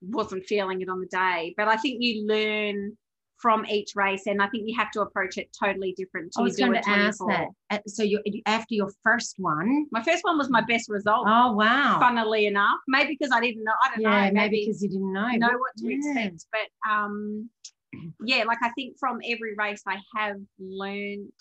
wasn't 0.00 0.44
feeling 0.44 0.80
it 0.80 0.88
on 0.88 1.00
the 1.00 1.06
day. 1.06 1.54
But 1.56 1.68
I 1.68 1.76
think 1.76 1.98
you 2.00 2.26
learn 2.26 2.96
from 3.36 3.66
each 3.66 3.92
race, 3.94 4.26
and 4.26 4.40
I 4.40 4.48
think 4.48 4.64
you 4.66 4.76
have 4.78 4.90
to 4.92 5.02
approach 5.02 5.38
it 5.38 5.54
totally 5.58 5.94
different. 5.96 6.32
I 6.38 6.42
was 6.42 6.56
going 6.56 6.72
to 6.72 6.88
ask 6.88 7.18
that. 7.28 7.48
Uh, 7.70 7.78
so 7.86 8.02
you 8.02 8.22
after 8.46 8.74
your 8.74 8.90
first 9.02 9.34
one, 9.38 9.86
my 9.90 10.02
first 10.02 10.24
one 10.24 10.38
was 10.38 10.50
my 10.50 10.62
best 10.62 10.88
result. 10.88 11.26
Oh 11.28 11.52
wow! 11.52 11.98
Funnily 12.00 12.46
enough, 12.46 12.78
maybe 12.88 13.16
because 13.18 13.32
I 13.32 13.40
didn't 13.40 13.64
know. 13.64 13.72
I 13.82 13.88
don't 13.90 14.00
yeah, 14.00 14.30
know. 14.30 14.34
Maybe 14.34 14.64
because 14.64 14.82
you 14.82 14.88
didn't 14.88 15.12
know 15.12 15.28
know 15.28 15.58
what 15.58 15.76
to 15.78 15.88
yeah. 15.88 16.26
expect. 16.26 16.46
But 16.52 16.90
um, 16.90 17.50
yeah, 18.24 18.44
like 18.44 18.58
I 18.62 18.70
think 18.70 18.98
from 18.98 19.20
every 19.28 19.54
race 19.56 19.82
I 19.86 19.98
have 20.16 20.36
learned 20.58 21.32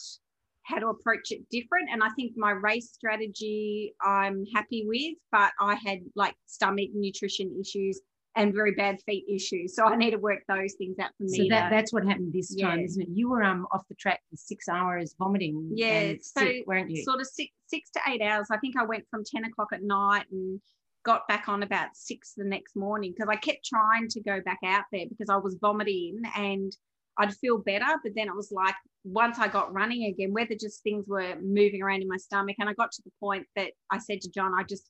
how 0.64 0.80
to 0.80 0.88
approach 0.88 1.32
it 1.32 1.42
different. 1.50 1.90
And 1.92 2.04
I 2.04 2.10
think 2.16 2.34
my 2.38 2.52
race 2.52 2.92
strategy 2.94 3.94
I'm 4.02 4.46
happy 4.56 4.86
with, 4.88 5.16
but 5.32 5.52
I 5.60 5.76
had 5.86 6.00
like 6.16 6.36
stomach 6.48 6.90
nutrition 6.94 7.58
issues 7.60 8.00
and 8.36 8.54
very 8.54 8.72
bad 8.72 9.00
feet 9.06 9.26
issues. 9.30 9.76
So 9.76 9.86
I 9.86 9.96
need 9.96 10.12
to 10.12 10.18
work 10.18 10.40
those 10.48 10.74
things 10.74 10.98
out 11.00 11.12
for 11.18 11.24
me. 11.24 11.38
So 11.38 11.44
that, 11.50 11.70
that's 11.70 11.94
what 11.94 12.06
happened 12.06 12.34
this 12.34 12.56
time, 12.56 12.80
isn't 12.80 13.02
it? 13.02 13.10
You 13.14 13.30
were 13.30 13.44
um 13.44 13.68
off 13.72 13.88
the 13.88 13.96
track 13.96 14.22
for 14.30 14.38
six 14.38 14.68
hours 14.68 15.16
vomiting. 15.18 15.72
Yeah, 15.74 16.14
so 16.22 16.42
sick, 16.42 16.64
weren't 16.68 16.90
you? 16.90 17.04
Sort 17.04 17.22
of 17.22 17.28
six 17.28 17.52
six 17.68 17.90
to 17.92 18.00
eight 18.08 18.22
hours. 18.22 18.48
I 18.52 18.58
think 18.58 18.76
I 18.78 18.86
went 18.86 19.06
from 19.10 19.24
10 19.24 19.46
o'clock 19.46 19.70
at 19.74 19.84
night 19.84 20.26
and 20.32 20.60
got 21.04 21.28
back 21.28 21.50
on 21.50 21.64
about 21.64 21.90
six 21.94 22.34
the 22.36 22.44
next 22.44 22.76
morning 22.76 23.14
because 23.16 23.30
I 23.30 23.36
kept 23.36 23.66
trying 23.66 24.08
to 24.10 24.22
go 24.22 24.42
back 24.42 24.60
out 24.66 24.86
there 24.92 25.06
because 25.10 25.30
I 25.30 25.36
was 25.38 25.58
vomiting 25.60 26.22
and 26.36 26.76
I'd 27.18 27.36
feel 27.36 27.58
better. 27.58 28.00
But 28.04 28.14
then 28.16 28.28
it 28.28 28.36
was 28.36 28.52
like 28.52 28.76
once 29.04 29.38
I 29.38 29.48
got 29.48 29.74
running 29.74 30.06
again, 30.06 30.34
whether 30.34 30.56
just 30.56 30.82
things 30.82 31.08
were 31.08 31.36
moving 31.42 31.82
around 31.84 32.02
in 32.02 32.08
my 32.08 32.18
stomach. 32.18 32.56
And 32.60 32.70
I 32.70 32.74
got 32.74 32.92
to 32.94 33.02
the 33.04 33.12
point 33.20 33.46
that 33.56 33.72
I 33.92 34.00
said 34.00 34.22
to 34.22 34.32
John, 34.32 34.54
I 34.58 34.64
just 34.64 34.90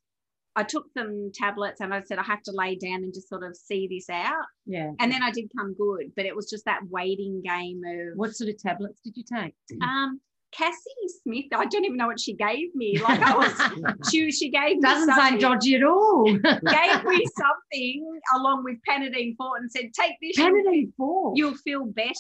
I 0.56 0.64
took 0.64 0.86
some 0.96 1.32
tablets 1.34 1.82
and 1.82 1.94
I 1.94 2.02
said 2.04 2.20
I 2.20 2.24
have 2.24 2.44
to 2.44 2.52
lay 2.52 2.76
down 2.76 3.04
and 3.04 3.14
just 3.14 3.30
sort 3.30 3.44
of 3.44 3.56
see 3.56 3.88
this 3.88 4.10
out. 4.10 4.46
Yeah. 4.66 4.92
And 5.00 5.12
then 5.12 5.24
I 5.24 5.32
did 5.32 5.50
come 5.58 5.76
good, 5.76 6.12
but 6.16 6.26
it 6.26 6.36
was 6.36 6.50
just 6.50 6.66
that 6.66 6.82
waiting 6.90 7.42
game 7.44 7.82
of 7.86 8.18
what 8.18 8.36
sort 8.36 8.50
of 8.50 8.58
tablets 8.60 9.00
did 9.04 9.18
you 9.18 9.24
take? 9.24 9.56
Um, 9.82 10.22
Cassie 10.56 11.08
Smith, 11.24 11.46
I 11.54 11.66
don't 11.66 11.86
even 11.86 11.98
know 11.98 12.08
what 12.08 12.20
she 12.20 12.34
gave 12.34 12.74
me. 12.76 13.00
Like 13.00 13.22
I 13.22 13.36
was, 13.36 14.10
she 14.12 14.32
she 14.32 14.50
gave 14.50 14.82
doesn't 14.82 15.14
sound 15.14 15.40
dodgy 15.40 15.76
at 15.76 15.84
all. 15.84 16.26
gave 16.34 17.04
me 17.06 17.26
something 17.38 18.20
along 18.36 18.64
with 18.64 18.78
Panadeine 18.88 19.36
Forte 19.36 19.62
and 19.62 19.72
said, 19.72 19.92
"Take 20.00 20.14
this. 20.22 20.38
Panadeine 20.38 20.94
Forte. 20.96 21.38
You'll 21.38 21.56
feel 21.56 21.86
better." 21.86 22.14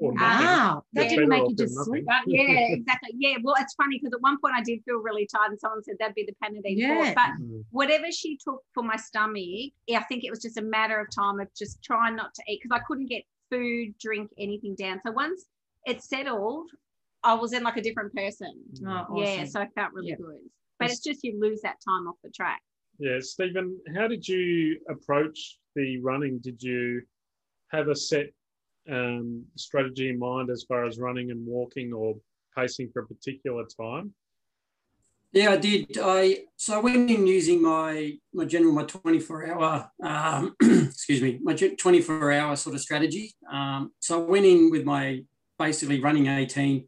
wow, 0.00 0.84
that 0.92 1.04
yeah. 1.04 1.08
didn't 1.08 1.28
make 1.28 1.48
you 1.48 1.56
just 1.56 1.74
sleep. 1.84 2.04
But 2.06 2.22
yeah, 2.26 2.42
exactly. 2.70 3.10
Yeah, 3.18 3.36
well, 3.42 3.56
it's 3.58 3.74
funny 3.74 3.98
because 3.98 4.14
at 4.14 4.20
one 4.20 4.38
point 4.40 4.54
I 4.56 4.62
did 4.62 4.80
feel 4.84 4.98
really 4.98 5.26
tired, 5.26 5.50
and 5.50 5.60
someone 5.60 5.82
said 5.82 5.96
that'd 5.98 6.14
be 6.14 6.26
the 6.26 6.34
Panadeine 6.42 6.78
yeah. 6.78 6.94
Forte. 6.94 7.14
But 7.14 7.30
mm. 7.40 7.64
whatever 7.70 8.10
she 8.12 8.38
took 8.42 8.62
for 8.74 8.82
my 8.82 8.96
stomach, 8.96 9.72
I 9.90 10.02
think 10.08 10.24
it 10.24 10.30
was 10.30 10.40
just 10.40 10.58
a 10.58 10.62
matter 10.62 11.00
of 11.00 11.08
time 11.14 11.40
of 11.40 11.48
just 11.56 11.82
trying 11.82 12.16
not 12.16 12.34
to 12.34 12.42
eat 12.48 12.60
because 12.62 12.78
I 12.78 12.84
couldn't 12.86 13.06
get 13.06 13.22
food, 13.50 13.94
drink, 14.00 14.30
anything 14.38 14.74
down. 14.76 15.00
So 15.04 15.12
once 15.12 15.46
it 15.86 16.02
settled, 16.02 16.70
I 17.24 17.34
was 17.34 17.52
in 17.52 17.62
like 17.62 17.76
a 17.76 17.82
different 17.82 18.14
person. 18.14 18.54
Oh, 18.86 18.90
awesome. 18.90 19.16
Yeah, 19.16 19.44
so 19.44 19.60
I 19.60 19.68
felt 19.74 19.92
really 19.92 20.14
good. 20.14 20.40
But 20.78 20.90
it's 20.90 21.00
just 21.00 21.24
you 21.24 21.38
lose 21.40 21.60
that 21.62 21.76
time 21.84 22.06
off 22.06 22.16
the 22.22 22.30
track. 22.30 22.60
Yeah, 22.98 23.18
Stephen, 23.20 23.78
how 23.96 24.08
did 24.08 24.26
you 24.26 24.78
approach 24.88 25.58
the 25.74 26.00
running? 26.00 26.38
Did 26.38 26.62
you 26.62 27.02
have 27.70 27.88
a 27.88 27.96
set 27.96 28.26
um, 28.90 29.44
strategy 29.56 30.08
in 30.08 30.18
mind 30.18 30.50
as 30.50 30.64
far 30.64 30.86
as 30.86 30.98
running 30.98 31.30
and 31.30 31.44
walking 31.46 31.92
or 31.92 32.16
pacing 32.56 32.90
for 32.92 33.02
a 33.02 33.06
particular 33.06 33.64
time? 33.64 34.14
Yeah, 35.32 35.50
I 35.50 35.56
did. 35.58 35.98
I 36.00 36.44
so 36.56 36.76
I 36.76 36.80
went 36.80 37.10
in 37.10 37.26
using 37.26 37.60
my 37.60 38.14
my 38.32 38.46
general 38.46 38.72
my 38.72 38.84
24 38.84 39.46
hour 39.46 39.90
um, 40.02 40.56
excuse 40.62 41.20
me 41.20 41.38
my 41.42 41.54
24 41.54 42.32
hour 42.32 42.56
sort 42.56 42.74
of 42.74 42.80
strategy. 42.80 43.34
Um, 43.52 43.92
so 44.00 44.22
I 44.22 44.26
went 44.26 44.46
in 44.46 44.70
with 44.70 44.84
my 44.84 45.22
basically 45.58 46.00
running 46.00 46.28
18 46.28 46.86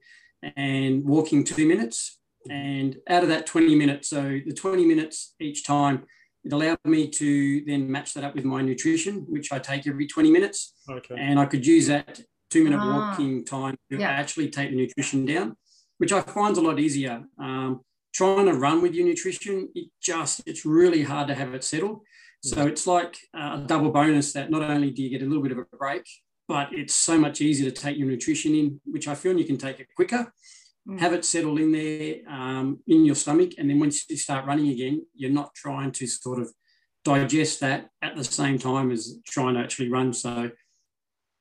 and 0.56 1.04
walking 1.04 1.44
two 1.44 1.66
minutes. 1.66 2.18
And 2.48 2.96
out 3.08 3.22
of 3.22 3.28
that 3.28 3.46
20 3.46 3.74
minutes, 3.74 4.08
so 4.08 4.40
the 4.46 4.54
20 4.54 4.84
minutes 4.86 5.34
each 5.40 5.64
time, 5.64 6.04
it 6.42 6.52
allowed 6.52 6.78
me 6.84 7.08
to 7.08 7.64
then 7.66 7.90
match 7.90 8.14
that 8.14 8.24
up 8.24 8.34
with 8.34 8.44
my 8.44 8.62
nutrition, 8.62 9.26
which 9.28 9.52
I 9.52 9.58
take 9.58 9.86
every 9.86 10.06
20 10.06 10.30
minutes. 10.30 10.72
Okay. 10.88 11.16
And 11.18 11.38
I 11.38 11.44
could 11.44 11.66
use 11.66 11.86
that 11.88 12.20
two 12.48 12.64
minute 12.64 12.80
ah. 12.80 13.10
walking 13.10 13.44
time 13.44 13.76
to 13.90 13.98
yeah. 13.98 14.08
actually 14.08 14.48
take 14.48 14.70
the 14.70 14.76
nutrition 14.76 15.26
down, 15.26 15.56
which 15.98 16.12
I 16.12 16.22
find 16.22 16.56
a 16.56 16.60
lot 16.60 16.80
easier. 16.80 17.22
Um, 17.38 17.82
trying 18.14 18.46
to 18.46 18.54
run 18.54 18.80
with 18.80 18.94
your 18.94 19.06
nutrition, 19.06 19.68
it 19.74 19.90
just, 20.02 20.42
it's 20.46 20.64
really 20.64 21.02
hard 21.02 21.28
to 21.28 21.34
have 21.34 21.54
it 21.54 21.62
settled. 21.62 22.00
So 22.42 22.66
it's 22.66 22.86
like 22.86 23.18
a 23.34 23.58
double 23.66 23.90
bonus 23.90 24.32
that 24.32 24.50
not 24.50 24.62
only 24.62 24.90
do 24.90 25.02
you 25.02 25.10
get 25.10 25.20
a 25.20 25.26
little 25.26 25.42
bit 25.42 25.52
of 25.52 25.58
a 25.58 25.76
break, 25.76 26.04
but 26.50 26.72
it's 26.72 26.94
so 26.94 27.16
much 27.16 27.40
easier 27.40 27.70
to 27.70 27.80
take 27.82 27.96
your 27.96 28.08
nutrition 28.08 28.56
in, 28.56 28.80
which 28.84 29.06
I 29.06 29.14
feel 29.14 29.38
you 29.38 29.44
can 29.44 29.56
take 29.56 29.78
it 29.78 29.86
quicker, 29.94 30.32
mm. 30.88 30.98
have 30.98 31.12
it 31.12 31.24
settle 31.24 31.56
in 31.58 31.70
there 31.70 32.16
um, 32.28 32.80
in 32.88 33.04
your 33.04 33.14
stomach. 33.14 33.52
And 33.56 33.70
then 33.70 33.78
once 33.78 34.04
you 34.10 34.16
start 34.16 34.46
running 34.46 34.68
again, 34.70 35.06
you're 35.14 35.30
not 35.30 35.54
trying 35.54 35.92
to 35.92 36.08
sort 36.08 36.40
of 36.40 36.50
digest 37.04 37.60
that 37.60 37.90
at 38.02 38.16
the 38.16 38.24
same 38.24 38.58
time 38.58 38.90
as 38.90 39.20
trying 39.28 39.54
to 39.54 39.60
actually 39.60 39.90
run. 39.90 40.12
So 40.12 40.50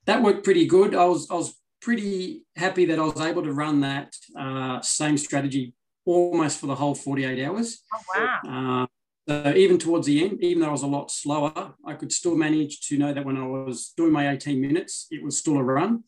that 0.06 0.22
worked 0.22 0.44
pretty 0.44 0.68
good. 0.68 0.94
I 0.94 1.06
was, 1.06 1.28
I 1.32 1.34
was 1.34 1.56
pretty 1.82 2.44
happy 2.56 2.86
that 2.86 3.00
I 3.00 3.04
was 3.04 3.20
able 3.20 3.42
to 3.42 3.52
run 3.52 3.82
that 3.82 4.14
uh, 4.40 4.80
same 4.82 5.18
strategy 5.18 5.74
almost 6.06 6.60
for 6.60 6.68
the 6.68 6.76
whole 6.76 6.94
48 6.94 7.44
hours. 7.48 7.84
Oh, 7.96 8.04
wow. 8.46 8.84
Uh, 8.84 8.88
so 9.30 9.54
even 9.56 9.78
towards 9.78 10.08
the 10.08 10.26
end, 10.26 10.44
even 10.44 10.64
though 10.64 10.70
I 10.70 10.72
was 10.72 10.82
a 10.82 10.88
lot 10.88 11.12
slower, 11.12 11.76
I 11.86 11.94
could 11.94 12.12
still 12.12 12.36
manage 12.36 12.82
to 12.88 12.98
know 12.98 13.14
that 13.14 13.24
when 13.24 13.38
I 13.38 13.46
was 13.46 13.94
doing 13.96 14.12
my 14.12 14.32
18 14.32 14.60
minutes, 14.60 15.06
it 15.12 15.24
was 15.24 15.38
still 15.38 15.58
a 15.58 15.64
run. 15.64 16.04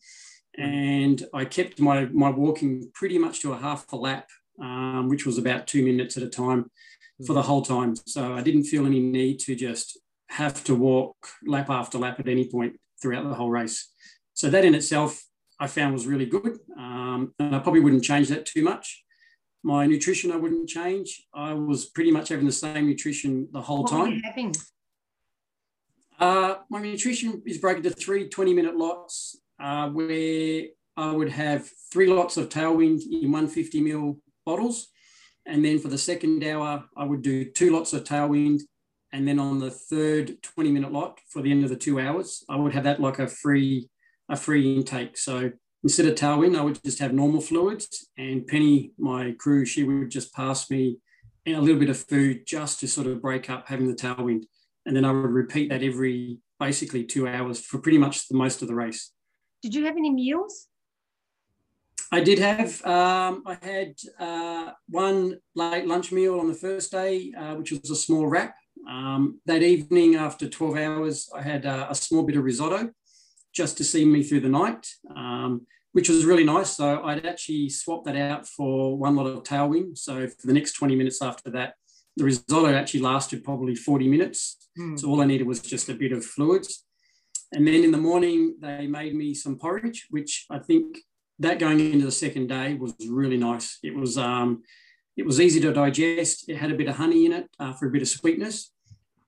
And 0.58 1.24
I 1.32 1.44
kept 1.44 1.78
my, 1.78 2.06
my 2.06 2.30
walking 2.30 2.90
pretty 2.92 3.18
much 3.18 3.40
to 3.42 3.52
a 3.52 3.56
half 3.56 3.92
a 3.92 3.96
lap, 3.96 4.28
um, 4.60 5.08
which 5.08 5.24
was 5.24 5.38
about 5.38 5.68
two 5.68 5.84
minutes 5.84 6.16
at 6.16 6.24
a 6.24 6.28
time 6.28 6.68
for 7.24 7.32
the 7.32 7.42
whole 7.42 7.62
time. 7.62 7.94
So 8.08 8.34
I 8.34 8.42
didn't 8.42 8.64
feel 8.64 8.86
any 8.86 8.98
need 8.98 9.38
to 9.42 9.54
just 9.54 10.00
have 10.30 10.64
to 10.64 10.74
walk 10.74 11.14
lap 11.46 11.70
after 11.70 11.98
lap 11.98 12.18
at 12.18 12.26
any 12.26 12.50
point 12.50 12.74
throughout 13.00 13.28
the 13.28 13.36
whole 13.36 13.50
race. 13.50 13.88
So 14.34 14.50
that 14.50 14.64
in 14.64 14.74
itself, 14.74 15.22
I 15.60 15.68
found 15.68 15.92
was 15.92 16.08
really 16.08 16.26
good. 16.26 16.58
Um, 16.76 17.34
and 17.38 17.54
I 17.54 17.60
probably 17.60 17.82
wouldn't 17.82 18.02
change 18.02 18.30
that 18.30 18.46
too 18.46 18.64
much. 18.64 19.04
My 19.62 19.86
nutrition 19.86 20.32
I 20.32 20.36
wouldn't 20.36 20.68
change. 20.68 21.24
I 21.32 21.54
was 21.54 21.86
pretty 21.86 22.10
much 22.10 22.28
having 22.30 22.46
the 22.46 22.52
same 22.52 22.86
nutrition 22.86 23.48
the 23.52 23.60
whole 23.60 23.82
what 23.82 23.90
time. 23.90 24.00
What 24.00 24.08
were 24.08 24.14
you 24.14 24.22
having? 24.24 24.54
Uh, 26.18 26.56
my 26.70 26.80
nutrition 26.80 27.42
is 27.46 27.58
broken 27.58 27.84
into 27.84 27.90
three 27.96 28.28
20 28.28 28.54
minute 28.54 28.76
lots 28.76 29.36
uh, 29.60 29.88
where 29.88 30.64
I 30.96 31.12
would 31.12 31.30
have 31.30 31.68
three 31.92 32.06
lots 32.06 32.36
of 32.36 32.48
tailwind 32.48 33.02
in 33.10 33.30
150 33.30 33.80
ml 33.82 34.18
bottles. 34.44 34.88
And 35.46 35.64
then 35.64 35.78
for 35.78 35.88
the 35.88 35.98
second 35.98 36.44
hour, 36.44 36.84
I 36.96 37.04
would 37.04 37.22
do 37.22 37.44
two 37.44 37.70
lots 37.70 37.92
of 37.92 38.04
tailwind. 38.04 38.60
And 39.12 39.26
then 39.26 39.38
on 39.38 39.58
the 39.58 39.70
third 39.70 40.42
20 40.42 40.70
minute 40.70 40.92
lot 40.92 41.20
for 41.28 41.42
the 41.42 41.50
end 41.50 41.64
of 41.64 41.70
the 41.70 41.76
two 41.76 42.00
hours, 42.00 42.44
I 42.48 42.56
would 42.56 42.72
have 42.72 42.84
that 42.84 43.00
like 43.00 43.18
a 43.18 43.28
free, 43.28 43.88
a 44.28 44.36
free 44.36 44.76
intake. 44.76 45.18
So 45.18 45.52
instead 45.82 46.06
of 46.06 46.14
tailwind, 46.14 46.58
I 46.58 46.62
would 46.62 46.82
just 46.84 46.98
have 47.00 47.12
normal 47.12 47.40
fluids. 47.40 48.08
And 48.16 48.46
Penny, 48.46 48.92
my 48.98 49.32
crew, 49.38 49.64
she 49.64 49.84
would 49.84 50.10
just 50.10 50.32
pass 50.34 50.70
me 50.70 50.98
a 51.46 51.60
little 51.60 51.80
bit 51.80 51.90
of 51.90 51.96
food 51.96 52.46
just 52.46 52.80
to 52.80 52.88
sort 52.88 53.06
of 53.06 53.20
break 53.20 53.50
up 53.50 53.66
having 53.68 53.88
the 53.88 53.94
tailwind. 53.94 54.44
And 54.86 54.96
then 54.96 55.04
I 55.04 55.12
would 55.12 55.30
repeat 55.30 55.70
that 55.70 55.82
every 55.82 56.38
basically 56.58 57.04
two 57.04 57.26
hours 57.26 57.60
for 57.60 57.78
pretty 57.78 57.98
much 57.98 58.28
the 58.28 58.36
most 58.36 58.62
of 58.62 58.68
the 58.68 58.74
race. 58.74 59.12
Did 59.62 59.74
you 59.74 59.84
have 59.84 59.96
any 59.96 60.10
meals? 60.10 60.68
I 62.10 62.20
did 62.20 62.38
have. 62.38 62.84
Um, 62.84 63.42
I 63.46 63.56
had 63.62 63.94
uh, 64.18 64.72
one 64.88 65.38
late 65.54 65.86
lunch 65.86 66.12
meal 66.12 66.38
on 66.38 66.46
the 66.46 66.54
first 66.54 66.92
day, 66.92 67.32
uh, 67.36 67.54
which 67.54 67.72
was 67.72 67.90
a 67.90 67.96
small 67.96 68.26
wrap. 68.26 68.54
Um, 68.88 69.40
that 69.46 69.62
evening, 69.62 70.16
after 70.16 70.48
12 70.48 70.76
hours, 70.76 71.30
I 71.34 71.40
had 71.40 71.64
uh, 71.64 71.86
a 71.88 71.94
small 71.94 72.22
bit 72.22 72.36
of 72.36 72.44
risotto 72.44 72.90
just 73.52 73.76
to 73.78 73.84
see 73.84 74.04
me 74.04 74.22
through 74.22 74.40
the 74.40 74.48
night, 74.48 74.86
um, 75.14 75.66
which 75.92 76.08
was 76.08 76.24
really 76.24 76.44
nice. 76.44 76.70
So 76.76 77.02
I'd 77.04 77.26
actually 77.26 77.68
swapped 77.68 78.06
that 78.06 78.16
out 78.16 78.46
for 78.46 78.96
one 78.96 79.16
lot 79.16 79.26
of 79.26 79.42
tailwind. 79.42 79.98
So 79.98 80.26
for 80.26 80.46
the 80.46 80.54
next 80.54 80.72
20 80.72 80.96
minutes 80.96 81.20
after 81.22 81.50
that, 81.50 81.74
the 82.16 82.24
risotto 82.24 82.74
actually 82.74 83.00
lasted 83.00 83.44
probably 83.44 83.74
40 83.74 84.08
minutes. 84.08 84.68
Mm. 84.78 84.98
So 84.98 85.08
all 85.08 85.20
I 85.20 85.26
needed 85.26 85.46
was 85.46 85.60
just 85.60 85.88
a 85.88 85.94
bit 85.94 86.12
of 86.12 86.24
fluids. 86.24 86.84
And 87.52 87.66
then 87.66 87.84
in 87.84 87.90
the 87.90 87.98
morning, 87.98 88.56
they 88.60 88.86
made 88.86 89.14
me 89.14 89.34
some 89.34 89.58
porridge, 89.58 90.06
which 90.10 90.46
I 90.50 90.58
think 90.58 90.98
that 91.38 91.58
going 91.58 91.80
into 91.80 92.06
the 92.06 92.12
second 92.12 92.48
day 92.48 92.74
was 92.74 92.94
really 93.08 93.36
nice. 93.36 93.78
It 93.82 93.94
was 93.94 94.16
um, 94.16 94.62
it 95.16 95.26
was 95.26 95.40
easy 95.40 95.60
to 95.60 95.72
digest. 95.72 96.48
It 96.48 96.56
had 96.56 96.70
a 96.70 96.76
bit 96.76 96.88
of 96.88 96.96
honey 96.96 97.26
in 97.26 97.32
it 97.32 97.50
uh, 97.58 97.74
for 97.74 97.88
a 97.88 97.90
bit 97.90 98.02
of 98.02 98.08
sweetness, 98.08 98.72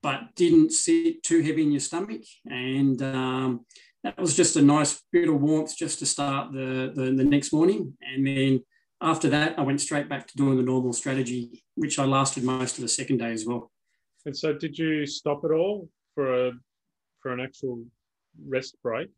but 0.02 0.34
didn't 0.34 0.72
sit 0.72 1.22
too 1.22 1.42
heavy 1.42 1.62
in 1.62 1.72
your 1.72 1.80
stomach. 1.80 2.22
And 2.46 3.02
um, 3.02 3.66
that 4.04 4.20
was 4.20 4.36
just 4.36 4.56
a 4.56 4.62
nice 4.62 5.02
bit 5.10 5.28
of 5.28 5.40
warmth 5.40 5.76
just 5.76 5.98
to 5.98 6.06
start 6.06 6.52
the, 6.52 6.92
the, 6.94 7.10
the 7.10 7.24
next 7.24 7.52
morning. 7.52 7.96
And 8.02 8.26
then 8.26 8.60
after 9.00 9.28
that, 9.30 9.58
I 9.58 9.62
went 9.62 9.80
straight 9.80 10.10
back 10.10 10.28
to 10.28 10.36
doing 10.36 10.58
the 10.58 10.62
normal 10.62 10.92
strategy, 10.92 11.64
which 11.74 11.98
I 11.98 12.04
lasted 12.04 12.44
most 12.44 12.76
of 12.76 12.82
the 12.82 12.88
second 12.88 13.18
day 13.18 13.32
as 13.32 13.46
well. 13.46 13.72
And 14.26 14.36
so, 14.36 14.52
did 14.52 14.78
you 14.78 15.06
stop 15.06 15.42
at 15.44 15.50
all 15.50 15.88
for 16.14 16.48
a 16.48 16.52
for 17.20 17.32
an 17.32 17.40
actual 17.40 17.84
rest 18.46 18.76
break? 18.82 19.08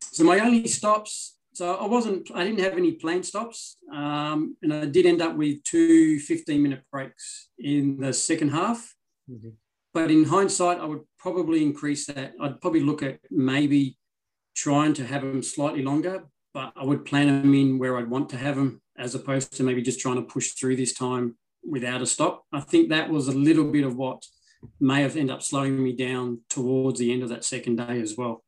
So 0.00 0.24
my 0.24 0.38
only 0.38 0.66
stops. 0.66 1.36
So 1.54 1.74
I 1.74 1.86
wasn't. 1.86 2.30
I 2.34 2.44
didn't 2.44 2.60
have 2.60 2.78
any 2.78 2.92
planned 2.92 3.26
stops, 3.26 3.76
um, 3.92 4.56
and 4.62 4.72
I 4.72 4.86
did 4.86 5.04
end 5.04 5.20
up 5.20 5.36
with 5.36 5.62
two 5.64 6.18
15 6.20 6.62
minute 6.62 6.82
breaks 6.90 7.48
in 7.58 7.98
the 7.98 8.12
second 8.14 8.50
half. 8.50 8.94
Mm-hmm. 9.30 9.50
But 9.92 10.10
in 10.10 10.24
hindsight, 10.24 10.78
I 10.78 10.86
would 10.86 11.02
probably 11.22 11.62
increase 11.62 12.06
that. 12.06 12.34
I'd 12.40 12.60
probably 12.60 12.80
look 12.80 13.02
at 13.02 13.20
maybe 13.30 13.96
trying 14.56 14.92
to 14.94 15.06
have 15.06 15.22
them 15.22 15.42
slightly 15.42 15.82
longer, 15.82 16.24
but 16.52 16.72
I 16.76 16.84
would 16.84 17.04
plan 17.04 17.28
them 17.28 17.54
in 17.54 17.78
where 17.78 17.96
I'd 17.96 18.10
want 18.10 18.28
to 18.30 18.36
have 18.36 18.56
them, 18.56 18.82
as 18.98 19.14
opposed 19.14 19.56
to 19.56 19.62
maybe 19.62 19.82
just 19.82 20.00
trying 20.00 20.16
to 20.16 20.22
push 20.22 20.52
through 20.52 20.76
this 20.76 20.92
time 20.92 21.36
without 21.64 22.02
a 22.02 22.06
stop. 22.06 22.44
I 22.52 22.60
think 22.60 22.88
that 22.88 23.08
was 23.08 23.28
a 23.28 23.32
little 23.32 23.70
bit 23.70 23.84
of 23.84 23.96
what 23.96 24.26
may 24.80 25.02
have 25.02 25.16
ended 25.16 25.34
up 25.34 25.42
slowing 25.42 25.82
me 25.82 25.92
down 25.92 26.40
towards 26.50 26.98
the 26.98 27.12
end 27.12 27.22
of 27.22 27.28
that 27.28 27.44
second 27.44 27.76
day 27.76 28.00
as 28.00 28.16
well. 28.16 28.44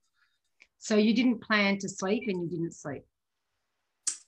So 0.80 0.96
you 0.96 1.14
didn't 1.14 1.42
plan 1.42 1.78
to 1.78 1.88
sleep 1.88 2.24
and 2.26 2.42
you 2.42 2.58
didn't 2.58 2.74
sleep? 2.74 3.04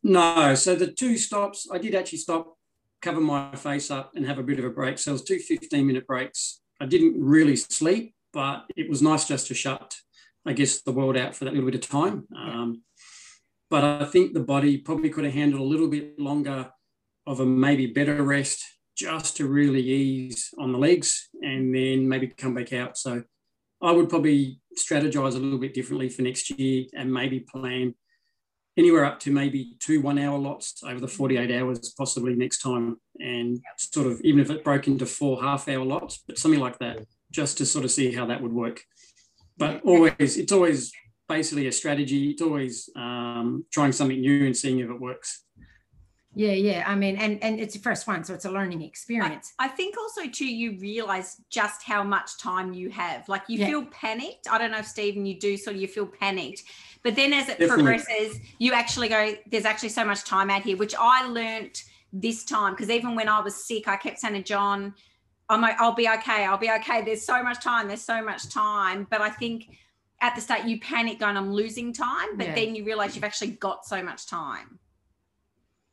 No. 0.03 0.55
So 0.55 0.76
the 0.76 0.87
two 0.87 1.19
stops, 1.19 1.69
I 1.71 1.79
did 1.79 1.97
actually 1.97 2.19
stop, 2.19 2.57
cover 3.03 3.21
my 3.21 3.55
face 3.57 3.91
up 3.91 4.12
and 4.15 4.25
have 4.25 4.38
a 4.38 4.43
bit 4.43 4.61
of 4.61 4.65
a 4.65 4.71
break. 4.71 4.99
So 4.99 5.11
it 5.11 5.15
was 5.15 5.25
two 5.25 5.38
15 5.41 5.85
minute 5.87 6.07
breaks. 6.07 6.61
I 6.81 6.87
didn't 6.87 7.23
really 7.23 7.57
sleep, 7.57 8.16
but 8.37 8.66
it 8.76 8.90
was 8.90 9.00
nice 9.00 9.26
just 9.26 9.47
to 9.47 9.55
shut, 9.55 9.97
I 10.45 10.52
guess, 10.52 10.83
the 10.83 10.93
world 10.93 11.16
out 11.16 11.35
for 11.35 11.47
that 11.47 11.55
little 11.55 11.71
bit 11.71 11.83
of 11.83 11.88
time. 11.88 12.26
Um, 12.37 12.83
but 13.71 13.83
I 13.83 14.05
think 14.05 14.35
the 14.35 14.40
body 14.40 14.76
probably 14.76 15.09
could 15.09 15.25
have 15.25 15.33
handled 15.33 15.62
a 15.62 15.64
little 15.64 15.88
bit 15.88 16.21
longer 16.21 16.71
of 17.26 17.40
a 17.40 17.47
maybe 17.47 17.87
better 17.87 18.23
rest 18.23 18.62
just 18.95 19.38
to 19.38 19.49
really 19.49 19.81
ease 19.81 20.50
on 20.59 20.73
the 20.73 20.78
legs 20.78 21.31
and 21.40 21.75
then 21.75 22.07
maybe 22.07 22.26
come 22.26 22.52
back 22.52 22.75
out. 22.75 22.99
So 22.99 23.23
I 23.81 23.93
would 23.93 24.11
probably 24.11 24.61
strategize 24.78 25.35
a 25.35 25.38
little 25.38 25.59
bit 25.59 25.73
differently 25.73 26.11
for 26.11 26.21
next 26.21 26.50
year 26.50 26.85
and 26.95 27.11
maybe 27.11 27.40
plan 27.40 27.95
anywhere 28.76 29.07
up 29.07 29.19
to 29.21 29.31
maybe 29.31 29.78
two 29.81 30.02
one 30.02 30.19
hour 30.19 30.38
lots 30.38 30.83
over 30.85 31.00
the 31.00 31.09
48 31.09 31.50
hours 31.59 31.95
possibly 31.97 32.35
next 32.35 32.59
time 32.59 33.00
and 33.19 33.59
sort 33.78 34.07
of 34.07 34.21
even 34.21 34.40
if 34.40 34.50
it 34.50 34.62
broke 34.62 34.87
into 34.87 35.07
four 35.07 35.40
half 35.40 35.66
hour 35.69 35.83
lots 35.83 36.23
but 36.26 36.37
something 36.37 36.61
like 36.61 36.78
that 36.78 36.99
just 37.37 37.59
to 37.59 37.66
sort 37.66 37.85
of 37.85 37.90
see 37.90 38.11
how 38.12 38.26
that 38.26 38.43
would 38.43 38.52
work 38.52 38.83
but 39.59 39.83
always 39.85 40.37
it's 40.37 40.52
always 40.52 40.90
basically 41.28 41.66
a 41.66 41.73
strategy 41.73 42.31
it's 42.31 42.43
always 42.43 42.88
um, 42.97 43.64
trying 43.71 43.93
something 43.93 44.21
new 44.21 44.47
and 44.47 44.57
seeing 44.57 44.78
if 44.78 44.88
it 44.88 45.00
works 45.00 45.45
yeah, 46.38 46.52
yeah. 46.52 46.84
I 46.87 46.95
mean, 46.95 47.17
and 47.17 47.43
and 47.43 47.58
it's 47.58 47.75
your 47.75 47.80
first 47.80 48.06
one, 48.06 48.23
so 48.23 48.34
it's 48.34 48.45
a 48.45 48.50
learning 48.50 48.82
experience. 48.82 49.54
I, 49.58 49.65
I 49.65 49.69
think 49.69 49.97
also 49.97 50.26
too, 50.28 50.47
you 50.47 50.78
realize 50.78 51.41
just 51.49 51.82
how 51.82 52.02
much 52.02 52.39
time 52.39 52.75
you 52.75 52.91
have. 52.91 53.26
Like 53.26 53.45
you 53.49 53.58
yeah. 53.58 53.69
feel 53.69 53.87
panicked. 53.87 54.47
I 54.50 54.58
don't 54.58 54.71
know 54.71 54.80
if 54.80 54.87
Stephen, 54.87 55.25
you 55.25 55.41
do 55.41 55.56
sort 55.56 55.76
of 55.76 55.80
you 55.80 55.89
feel 55.89 56.04
panicked, 56.04 56.65
but 57.02 57.17
then 57.17 57.32
as 57.32 57.49
it 57.49 57.58
Definitely. 57.58 57.84
progresses, 57.84 58.39
you 58.58 58.75
actually 58.75 59.08
go, 59.08 59.34
"There's 59.50 59.65
actually 59.65 59.89
so 59.89 60.04
much 60.04 60.25
time 60.25 60.50
out 60.50 60.61
here," 60.61 60.76
which 60.76 60.95
I 60.99 61.26
learnt 61.26 61.84
this 62.13 62.45
time 62.45 62.75
because 62.75 62.91
even 62.91 63.15
when 63.15 63.30
I 63.30 63.41
was 63.41 63.67
sick, 63.67 63.89
I 63.89 63.97
kept 63.97 64.19
saying 64.19 64.34
to 64.34 64.43
John, 64.43 64.93
"I'm 65.49 65.61
like, 65.61 65.80
I'll 65.80 65.95
be 65.95 66.09
okay. 66.09 66.45
I'll 66.45 66.59
be 66.59 66.71
okay. 66.71 67.02
There's 67.02 67.25
so 67.25 67.43
much 67.43 67.63
time. 67.63 67.89
There's 67.89 68.02
so 68.02 68.23
much 68.23 68.49
time." 68.49 69.06
But 69.11 69.21
I 69.21 69.30
think 69.30 69.76
at 70.21 70.35
the 70.35 70.41
start 70.41 70.65
you 70.65 70.80
panic 70.80 71.21
going, 71.21 71.37
"I'm 71.37 71.52
losing 71.52 71.93
time," 71.93 72.37
but 72.37 72.49
yeah. 72.49 72.54
then 72.54 72.75
you 72.75 72.85
realize 72.85 73.15
you've 73.15 73.25
actually 73.25 73.52
got 73.52 73.85
so 73.85 74.02
much 74.02 74.26
time 74.26 74.78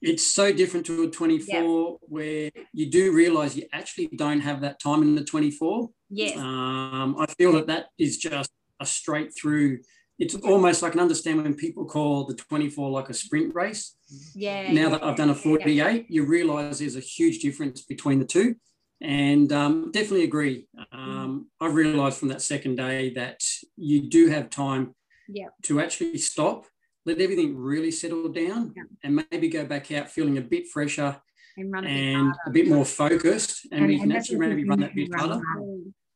it's 0.05 0.27
so 0.27 0.51
different 0.51 0.85
to 0.85 1.03
a 1.03 1.09
24 1.09 1.97
where 2.01 2.51
you 2.73 2.91
do 2.91 3.13
realize 3.13 3.55
you 3.55 3.65
actually 3.71 4.07
don't 4.07 4.41
have 4.41 4.59
that 4.59 4.77
time 4.77 5.01
in 5.01 5.15
the 5.15 5.23
24 5.23 5.89
yes 6.09 6.37
um, 6.37 7.15
i 7.17 7.25
feel 7.37 7.53
that 7.53 7.67
that 7.67 7.85
is 7.97 8.17
just 8.17 8.51
a 8.81 8.85
straight 8.85 9.33
through 9.33 9.79
it's 10.19 10.35
almost 10.35 10.81
like 10.81 10.91
I 10.91 10.93
can 10.93 11.01
understand 11.01 11.41
when 11.41 11.55
people 11.55 11.85
call 11.85 12.25
the 12.25 12.35
24 12.35 12.89
like 12.91 13.09
a 13.09 13.13
sprint 13.13 13.53
race. 13.55 13.95
Yeah. 14.35 14.71
Now 14.71 14.89
that 14.89 15.03
I've 15.03 15.15
done 15.15 15.31
a 15.31 15.35
48, 15.35 15.75
yeah. 15.75 16.03
you 16.07 16.25
realize 16.25 16.79
there's 16.79 16.95
a 16.95 17.01
huge 17.01 17.39
difference 17.39 17.81
between 17.81 18.19
the 18.19 18.25
two. 18.25 18.55
And 19.03 19.51
um, 19.51 19.91
definitely 19.91 20.23
agree. 20.23 20.67
Um, 20.91 21.49
I've 21.59 21.75
realized 21.75 22.17
from 22.17 22.29
that 22.29 22.41
second 22.41 22.77
day 22.77 23.13
that 23.15 23.41
you 23.75 24.09
do 24.09 24.29
have 24.29 24.49
time 24.49 24.95
yeah. 25.27 25.47
to 25.63 25.81
actually 25.81 26.17
stop 26.17 26.65
let 27.05 27.19
everything 27.19 27.57
really 27.57 27.91
settle 27.91 28.29
down 28.29 28.73
yeah. 28.75 28.83
and 29.03 29.23
maybe 29.31 29.49
go 29.49 29.65
back 29.65 29.91
out 29.91 30.09
feeling 30.09 30.37
a 30.37 30.41
bit 30.41 30.67
fresher 30.67 31.19
and, 31.57 31.73
a, 31.75 31.87
and 31.87 32.31
bit 32.31 32.37
a, 32.47 32.51
bit 32.51 32.67
more 32.67 32.85
focused 32.85 33.67
and, 33.71 33.81
and 33.81 33.87
we 33.87 33.99
can 33.99 34.11
actually 34.11 34.37
maybe 34.37 34.63
run 34.63 34.79
that 34.79 34.95
bit 34.95 35.13
harder. 35.13 35.41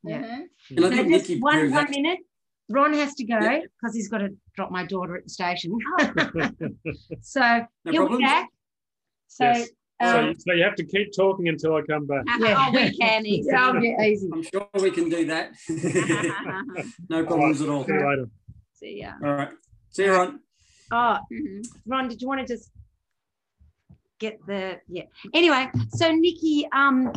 Yeah. 0.04 0.21
Mm-hmm. 0.21 0.78
And 0.78 0.86
I 0.86 0.89
think 0.89 1.08
Nikki 1.10 1.39
one, 1.39 1.71
one 1.71 1.91
minute. 1.91 2.19
Ron 2.69 2.93
has 2.93 3.13
to 3.15 3.23
go 3.26 3.39
because 3.39 3.62
yeah. 3.84 3.91
he's 3.93 4.10
got 4.10 4.17
to 4.19 4.30
drop 4.56 4.71
my 4.71 4.86
daughter 4.86 5.15
at 5.15 5.23
the 5.23 5.30
station. 5.30 5.78
so 7.21 7.65
no 7.86 7.91
he'll 7.91 8.10
be 8.10 8.23
back. 8.23 8.50
So, 9.28 9.45
yes. 9.45 9.69
Um, 9.99 10.33
so, 10.36 10.39
so, 10.47 10.53
you 10.53 10.63
have 10.63 10.75
to 10.75 10.86
keep 10.86 11.15
talking 11.15 11.47
until 11.47 11.75
I 11.75 11.81
come 11.81 12.05
back. 12.05 12.23
Yeah, 12.39 12.65
oh, 12.67 12.71
we 12.71 12.97
can 12.97 13.25
easy. 13.25 13.49
yeah, 13.49 13.65
I'll 13.65 13.81
get 13.81 13.99
easy. 14.07 14.29
I'm 14.31 14.43
sure 14.43 14.69
we 14.75 14.91
can 14.91 15.10
do 15.10 15.25
that. 15.25 15.51
no 17.10 17.25
problems 17.25 17.62
at 17.62 17.69
all. 17.69 17.83
See 17.86 17.93
you 17.93 18.10
later. 18.10 18.29
See 18.73 19.01
ya. 19.01 19.13
All 19.23 19.33
right. 19.33 19.49
See 19.89 20.03
you, 20.03 20.13
Ron. 20.13 20.39
Oh, 20.91 21.17
mm-hmm. 21.33 21.62
Ron, 21.86 22.07
did 22.07 22.21
you 22.21 22.27
want 22.27 22.45
to 22.45 22.53
just 22.53 22.71
get 24.19 24.39
the 24.45 24.79
yeah? 24.88 25.03
Anyway, 25.33 25.69
so 25.89 26.12
Nikki, 26.12 26.67
um, 26.71 27.12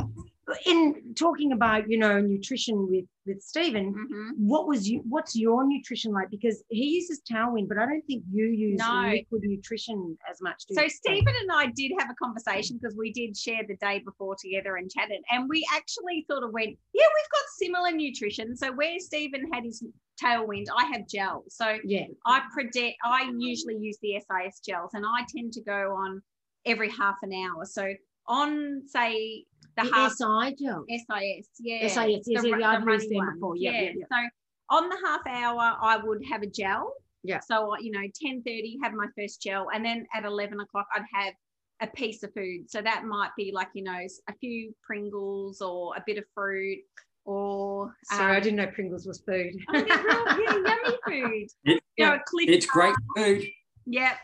in 0.67 1.15
talking 1.17 1.53
about 1.53 1.89
you 1.89 1.99
know 1.99 2.21
nutrition 2.21 2.89
with 2.89 3.05
with 3.27 3.43
Stephen, 3.43 3.93
mm-hmm. 3.93 4.31
what 4.37 4.67
was 4.67 4.89
you 4.89 5.03
what's 5.09 5.37
your 5.37 5.67
nutrition 5.67 6.13
like? 6.13 6.31
Because 6.31 6.63
he 6.69 6.97
uses 6.97 7.21
Tailwind, 7.31 7.69
but 7.69 7.79
I 7.79 7.87
don't 7.87 8.03
think 8.07 8.25
you 8.31 8.47
use 8.47 8.79
no. 8.79 9.11
liquid 9.11 9.43
nutrition 9.45 10.17
as 10.31 10.41
much. 10.41 10.65
so 10.71 10.89
Stephen 10.89 11.35
and 11.41 11.51
I 11.53 11.67
did 11.77 11.93
have 11.99 12.09
a 12.11 12.15
conversation 12.15 12.79
because 12.81 12.97
we 12.97 13.13
did 13.13 13.37
share 13.37 13.63
the 13.67 13.77
day 13.77 14.01
before 14.05 14.37
together 14.43 14.77
and 14.77 14.91
chatted, 14.91 15.21
and 15.31 15.49
we 15.49 15.67
actually 15.73 16.25
sort 16.31 16.45
of 16.45 16.53
went, 16.53 16.77
yeah, 16.95 17.07
we've 17.07 17.31
got 17.31 17.45
similar 17.59 17.93
nutrition. 17.93 18.57
So 18.57 18.73
where 18.73 18.99
Stephen 18.99 19.51
had 19.53 19.65
his 19.65 19.85
tailwind, 20.23 20.67
I 20.77 20.85
have 20.87 21.07
gel. 21.09 21.45
So 21.49 21.79
yeah, 21.85 22.07
I 22.27 22.43
predict 22.53 22.97
I 23.05 23.31
usually 23.39 23.77
use 23.77 23.99
the 24.03 24.15
SIS 24.19 24.61
gels, 24.67 24.91
and 24.95 25.05
I 25.07 25.25
tend 25.35 25.53
to 25.53 25.63
go 25.63 25.95
on 25.95 26.23
every 26.67 26.91
half 26.91 27.17
an 27.23 27.33
hour. 27.33 27.65
So 27.65 27.93
on 28.31 28.83
say 28.87 29.45
the, 29.77 29.83
the 29.83 29.95
half 29.95 30.13
SI 30.13 30.57
gel. 30.59 30.85
SIS, 30.89 31.49
yeah. 31.59 31.87
SIS, 31.89 32.25
yes, 32.27 32.43
the, 32.43 32.57
yeah, 32.59 32.71
I've 32.71 32.89
used 32.89 33.11
them 33.11 33.35
before. 33.35 33.57
Yeah, 33.57 33.73
yeah. 33.73 33.91
yeah, 33.97 34.05
So 34.11 34.29
on 34.71 34.89
the 34.89 34.97
half 35.05 35.21
hour, 35.27 35.77
I 35.83 35.99
would 36.03 36.25
have 36.31 36.43
a 36.43 36.47
gel. 36.47 36.93
Yeah. 37.23 37.41
So 37.41 37.77
you 37.79 37.91
know, 37.91 38.07
ten 38.15 38.43
thirty, 38.43 38.79
have 38.83 38.95
my 38.95 39.07
first 39.19 39.43
gel, 39.43 39.69
and 39.75 39.85
then 39.85 40.07
at 40.15 40.25
eleven 40.25 40.61
o'clock, 40.61 40.87
I'd 40.95 41.03
have 41.13 41.35
a 41.83 41.87
piece 41.89 42.23
of 42.23 42.33
food. 42.33 42.71
So 42.71 42.81
that 42.81 43.05
might 43.05 43.31
be 43.37 43.53
like 43.53 43.69
you 43.75 43.83
know 43.83 43.99
a 44.29 44.35
few 44.41 44.75
Pringles 44.83 45.61
or 45.61 45.95
a 45.97 46.03
bit 46.07 46.17
of 46.17 46.25
fruit 46.35 46.79
or 47.25 47.95
sorry, 48.05 48.31
um, 48.31 48.37
I 48.37 48.41
didn't 48.41 48.57
know 48.57 48.67
Pringles 48.69 49.07
was 49.07 49.21
food. 49.21 49.55
oh, 49.69 49.73
they're 49.73 49.87
yummy 50.67 50.99
food. 51.07 51.49
It, 51.65 51.83
you 51.97 52.07
know, 52.07 52.19
it's 52.33 52.67
great 52.67 52.95
food. 53.17 53.45
Yep. 53.87 54.17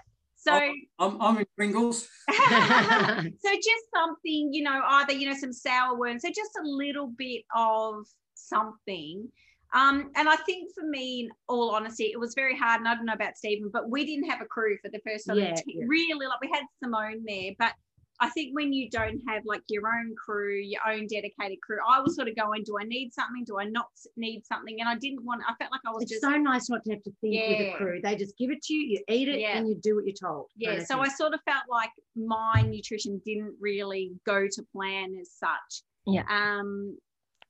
So 0.46 0.54
I'm, 0.98 1.20
I'm 1.20 1.38
in 1.38 1.46
Pringles. 1.56 2.09
so 2.30 3.50
just 3.52 3.85
something, 3.94 4.50
you 4.52 4.62
know, 4.62 4.80
either 4.85 5.12
you 5.12 5.28
know 5.28 5.37
some 5.37 5.52
sour 5.52 5.98
worms, 5.98 6.22
so 6.22 6.28
just 6.28 6.52
a 6.61 6.66
little 6.66 7.09
bit 7.09 7.42
of 7.54 8.06
something. 8.35 9.28
Um, 9.74 10.11
and 10.14 10.28
I 10.28 10.37
think 10.37 10.72
for 10.74 10.87
me, 10.87 11.20
in 11.20 11.30
all 11.48 11.74
honesty, 11.74 12.04
it 12.04 12.20
was 12.20 12.35
very 12.35 12.56
hard. 12.56 12.80
And 12.80 12.88
I 12.88 12.94
don't 12.94 13.06
know 13.06 13.12
about 13.12 13.37
Stephen, 13.37 13.70
but 13.72 13.90
we 13.90 14.06
didn't 14.06 14.30
have 14.30 14.40
a 14.40 14.46
crew 14.46 14.78
for 14.82 14.90
the 14.90 15.00
first 15.06 15.24
sort 15.24 15.38
yeah, 15.38 15.54
yeah. 15.66 15.85
really 15.87 16.26
like 16.26 16.40
we 16.40 16.50
had 16.52 16.62
Simone 16.82 17.24
there, 17.26 17.50
but 17.59 17.72
I 18.20 18.31
think 18.31 18.55
when 18.55 18.72
you 18.72 18.88
don't 18.88 19.20
have 19.29 19.42
like 19.44 19.62
your 19.68 19.87
own 19.88 20.14
crew, 20.16 20.57
your 20.57 20.81
own 20.88 21.07
dedicated 21.07 21.61
crew, 21.61 21.79
I 21.87 22.00
was 22.00 22.16
sort 22.16 22.29
of 22.29 22.37
going, 22.37 22.62
do 22.64 22.76
I 22.81 22.85
need 22.85 23.12
something? 23.12 23.44
Do 23.44 23.59
I 23.59 23.64
not 23.64 23.88
need 24.16 24.44
something? 24.46 24.81
And 24.81 24.88
I 24.88 24.94
didn't 24.96 25.24
want, 25.24 25.42
I 25.46 25.55
felt 25.57 25.70
like 25.70 25.83
I 25.87 25.90
was 25.90 26.02
It's 26.05 26.12
just. 26.12 26.22
so 26.22 26.31
nice 26.31 26.70
not 26.70 26.83
to 26.85 26.92
have 26.92 27.02
to 27.02 27.12
think 27.20 27.35
with 27.48 27.74
a 27.74 27.76
crew. 27.76 28.00
They 28.02 28.16
just 28.16 28.37
give 28.38 28.50
it 28.50 28.62
to 28.62 28.74
you, 28.74 28.81
you 28.88 29.05
eat 29.09 29.29
it, 29.29 29.40
Yeah. 29.40 29.59
and 29.59 29.68
you 29.68 29.74
do 29.74 29.96
what 29.96 30.07
you're 30.07 30.14
told. 30.14 30.46
yeah. 30.57 30.83
So 30.85 31.00
I 31.00 31.09
sort 31.09 31.35
of 31.35 31.40
felt 31.44 31.64
like 31.68 31.90
my 32.14 32.62
nutrition 32.66 33.20
didn't 33.24 33.55
really 33.61 34.12
go 34.24 34.46
to 34.50 34.62
plan 34.72 35.14
as 35.20 35.31
such. 35.33 35.83
Yeah. 36.07 36.22
Um, 36.31 36.96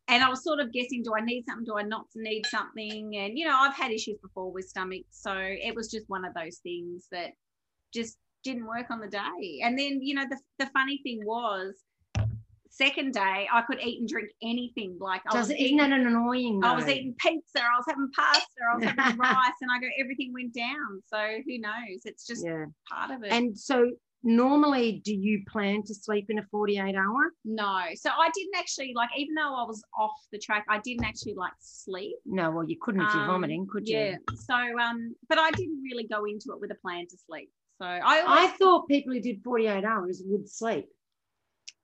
and 0.09 0.23
I 0.23 0.29
was 0.29 0.43
sort 0.43 0.61
of 0.61 0.73
guessing, 0.73 1.03
do 1.03 1.13
I 1.17 1.21
need 1.25 1.45
something? 1.49 1.65
Do 1.65 1.77
I 1.79 1.83
not 1.83 2.07
need 2.15 2.45
something? 2.47 3.17
And, 3.17 3.39
you 3.39 3.45
know, 3.45 3.57
I've 3.57 3.75
had 3.75 3.91
issues 3.93 4.19
before 4.23 4.51
with 4.53 4.69
stomach. 4.69 5.03
So 5.11 5.33
it 5.37 5.75
was 5.75 5.91
just 5.91 6.09
one 6.09 6.25
of 6.25 6.33
those 6.35 6.59
things 6.59 7.07
that 7.13 7.33
just 7.93 8.17
didn't 8.47 8.67
work 8.67 8.91
on 8.91 9.01
the 9.01 9.09
day. 9.09 9.61
And 9.63 9.79
then, 9.79 10.01
you 10.03 10.15
know, 10.15 10.25
the, 10.29 10.39
the 10.59 10.67
funny 10.73 11.01
thing 11.03 11.21
was, 11.25 11.75
second 12.71 13.13
day, 13.15 13.49
I 13.53 13.63
could 13.63 13.81
eat 13.83 14.01
and 14.01 14.09
drink 14.09 14.29
anything. 14.43 14.99
Like 15.01 15.23
I 15.29 15.33
Does 15.33 15.49
was 15.49 15.57
eating, 15.59 15.79
that 15.79 15.91
an 15.93 16.07
annoying? 16.07 16.61
I 16.63 16.75
was 16.75 16.87
eating 16.89 17.15
pizza, 17.19 17.61
I 17.61 17.77
was 17.77 17.85
having 17.89 18.09
pasta, 18.15 18.43
I 18.71 18.77
was 18.77 18.85
having 18.97 19.19
rice, 19.19 19.59
and 19.63 19.71
I 19.71 19.81
go, 19.81 19.89
everything 19.99 20.33
went 20.33 20.55
down. 20.55 21.03
So 21.07 21.19
who 21.47 21.59
knows? 21.59 22.03
It's 22.05 22.27
just 22.27 22.45
Yeah. 22.45 22.67
part 22.89 23.11
of 23.11 23.25
it. 23.25 23.33
And 23.33 23.59
so 23.59 23.91
normally, 24.23 25.01
do 25.05 25.15
you 25.15 25.43
plan 25.51 25.83
to 25.85 25.95
sleep 25.95 26.27
in 26.29 26.39
a 26.39 26.43
48 26.51 26.95
hour? 26.95 27.33
No. 27.45 27.81
So 27.95 28.11
I 28.11 28.31
didn't 28.35 28.57
actually 28.57 28.93
like, 28.95 29.11
even 29.17 29.35
though 29.35 29.55
I 29.55 29.65
was 29.65 29.83
off 29.99 30.13
the 30.31 30.39
track, 30.39 30.67
I 30.69 30.79
didn't 30.81 31.05
actually 31.05 31.35
like 31.35 31.53
sleep. 31.61 32.17
No, 32.27 32.51
well, 32.51 32.69
you 32.69 32.77
couldn't 32.81 33.01
if 33.03 33.13
you're 33.15 33.23
Um, 33.23 33.29
vomiting, 33.29 33.67
could 33.71 33.89
you? 33.89 33.99
Yeah. 33.99 34.17
So 34.35 34.55
um, 34.55 35.15
but 35.29 35.39
I 35.39 35.51
didn't 35.51 35.83
really 35.83 36.07
go 36.07 36.25
into 36.27 36.53
it 36.53 36.61
with 36.61 36.71
a 36.71 36.77
plan 36.77 37.07
to 37.09 37.17
sleep. 37.27 37.51
So 37.79 37.85
I 37.87 38.23
I 38.45 38.47
thought 38.59 38.89
people 38.89 39.13
who 39.13 39.21
did 39.21 39.43
48 39.45 39.85
hours 39.85 40.23
would 40.25 40.49
sleep. 40.49 40.87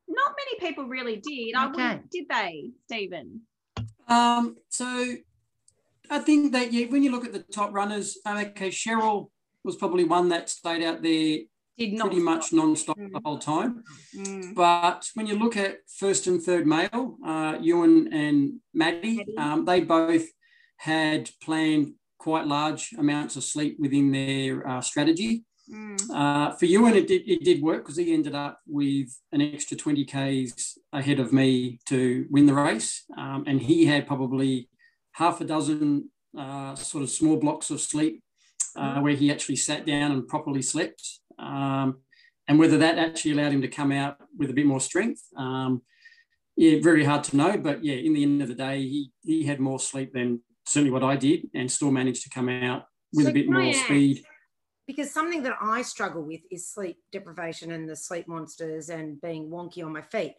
not 0.09 0.33
many 0.41 0.69
people 0.73 0.85
really 0.87 1.17
did. 1.17 1.55
Okay. 1.55 1.67
wouldn't, 1.71 2.11
did 2.11 2.27
they, 2.29 2.71
Stephen? 2.87 3.43
Um, 4.09 4.57
so 4.69 5.15
I 6.11 6.19
think 6.19 6.53
that 6.53 6.73
yeah, 6.73 6.87
when 6.87 7.03
you 7.03 7.11
look 7.11 7.25
at 7.25 7.33
the 7.33 7.41
top 7.41 7.73
runners, 7.73 8.19
okay, 8.27 8.69
Cheryl 8.71 9.31
was 9.65 9.77
probably 9.77 10.05
one 10.05 10.29
that 10.31 10.49
stayed 10.51 10.83
out 10.83 11.03
there 11.03 11.39
did 11.79 11.93
not 11.95 12.09
pretty 12.09 12.23
much 12.23 12.53
non-stop 12.53 12.97
the 12.97 13.05
Mm. 13.05 13.23
whole 13.25 13.39
time. 13.39 13.83
Mm. 14.15 14.55
But 14.55 15.09
when 15.15 15.27
you 15.27 15.37
look 15.39 15.57
at 15.57 15.79
first 15.89 16.27
and 16.27 16.43
third 16.43 16.67
male, 16.67 17.17
uh, 17.25 17.59
Ewan 17.61 18.13
and 18.13 18.61
Maddie, 18.75 19.17
Maddie. 19.19 19.37
um, 19.39 19.65
they 19.65 19.81
both 19.81 20.27
had 20.77 21.31
planned 21.43 21.95
quite 22.19 22.47
large 22.47 22.93
amounts 22.99 23.37
of 23.37 23.45
sleep 23.45 23.77
within 23.79 24.11
their 24.13 24.67
uh, 24.69 24.81
strategy. 24.81 25.45
Mm. 25.73 25.99
Uh, 26.13 26.53
for 26.53 26.67
Ewan, 26.67 26.95
it 26.95 27.07
did, 27.07 27.29
it 27.29 27.43
did 27.45 27.63
work 27.63 27.85
because 27.85 27.97
he 27.97 28.13
ended 28.13 28.35
up 28.35 28.61
with 28.67 29.09
an 29.33 29.41
extra 29.41 29.77
20 29.77 30.05
Ks 30.05 30.79
ahead 30.93 31.19
of 31.19 31.33
me 31.33 31.79
to 31.87 32.27
win 32.31 32.47
the 32.47 32.55
race. 32.55 33.05
Um, 33.17 33.45
and 33.47 33.61
he 33.61 33.87
had 33.87 34.07
probably 34.07 34.69
half 35.13 35.41
a 35.41 35.45
dozen 35.45 36.11
uh, 36.39 36.75
sort 36.75 37.03
of 37.03 37.11
small 37.11 37.37
blocks 37.37 37.71
of 37.71 37.81
sleep 37.81 38.23
uh, 38.77 39.01
where 39.01 39.15
he 39.15 39.31
actually 39.31 39.57
sat 39.57 39.87
down 39.87 40.13
and 40.13 40.29
properly 40.29 40.63
slept. 40.63 41.21
Um, 41.39 41.99
and 42.49 42.59
whether 42.59 42.79
that 42.79 42.99
actually 42.99 43.33
allowed 43.33 43.53
him 43.53 43.63
to 43.63 43.69
come 43.69 43.93
out 43.93 44.17
with 44.37 44.51
a 44.51 44.55
bit 44.55 44.67
more 44.67 44.81
strength, 44.81 45.23
um, 45.37 45.83
yeah, 46.57 46.81
very 46.83 47.05
hard 47.05 47.25
to 47.25 47.37
know. 47.37 47.57
But 47.57 47.85
yeah, 47.85 47.95
in 47.95 48.13
the 48.13 48.23
end 48.23 48.43
of 48.43 48.49
the 48.49 48.55
day, 48.55 48.83
he, 48.83 49.13
he 49.23 49.45
had 49.45 49.61
more 49.61 49.79
sleep 49.79 50.13
than 50.13 50.41
certainly 50.67 50.91
what 50.91 51.03
I 51.03 51.17
did 51.17 51.49
and 51.55 51.71
still 51.71 51.91
managed 51.91 52.23
to 52.25 52.31
come 52.31 52.49
out 52.49 52.85
with 53.13 53.27
So 53.27 53.31
a 53.31 53.35
bit 53.35 53.49
more 53.49 53.73
speed. 53.73 54.25
Because 54.87 55.13
something 55.13 55.43
that 55.45 55.57
I 55.61 55.83
struggle 55.83 56.23
with 56.23 56.41
is 56.51 56.69
sleep 56.69 56.99
deprivation 57.13 57.73
and 57.73 57.89
the 57.89 57.97
sleep 57.97 58.27
monsters 58.27 58.89
and 58.89 59.21
being 59.21 59.49
wonky 59.49 59.85
on 59.85 59.93
my 59.93 60.03
feet. 60.03 60.35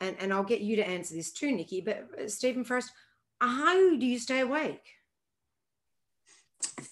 And, 0.00 0.16
and 0.18 0.32
I'll 0.32 0.44
get 0.44 0.60
you 0.60 0.76
to 0.76 0.86
answer 0.86 1.14
this 1.14 1.32
too, 1.32 1.52
Nikki. 1.52 1.80
But 1.80 2.06
uh, 2.18 2.28
Stephen, 2.28 2.64
first, 2.64 2.90
how 3.40 3.96
do 3.96 4.06
you 4.06 4.18
stay 4.18 4.40
awake? 4.40 4.82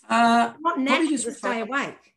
Uh, 0.08 0.52
Not 0.60 0.60
Probably 0.62 0.84
natural 0.84 1.08
just 1.08 1.24
to 1.24 1.32
stay 1.32 1.60
awake. 1.60 2.14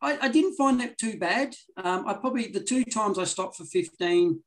I, 0.00 0.18
I 0.22 0.28
didn't 0.28 0.54
find 0.54 0.80
that 0.80 0.98
too 0.98 1.18
bad. 1.18 1.54
Um, 1.76 2.06
I 2.06 2.14
probably 2.14 2.48
the 2.48 2.60
two 2.60 2.84
times 2.84 3.18
I 3.18 3.24
stopped 3.24 3.56
for 3.56 3.64
15, 3.64 4.40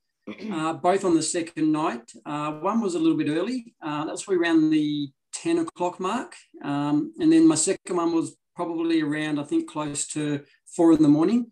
uh, 0.51 0.73
both 0.73 1.06
on 1.06 1.15
the 1.15 1.21
second 1.21 1.71
night. 1.71 2.12
Uh, 2.25 2.54
one 2.54 2.82
was 2.82 2.95
a 2.95 2.99
little 2.99 3.17
bit 3.17 3.30
early. 3.30 3.73
Uh, 3.82 4.06
that 4.06 4.12
was 4.12 4.23
probably 4.23 4.43
around 4.43 4.69
the 4.69 5.10
10 5.34 5.60
o'clock 5.60 5.99
mark. 5.99 6.36
Um, 6.63 7.13
and 7.19 7.32
then 7.32 7.47
my 7.47 7.56
second 7.56 7.95
one 7.95 8.13
was 8.13 8.36
probably 8.55 9.01
around, 9.01 9.39
I 9.39 9.43
think, 9.43 9.69
close 9.69 10.07
to 10.09 10.43
four 10.65 10.93
in 10.93 11.01
the 11.01 11.07
morning. 11.07 11.51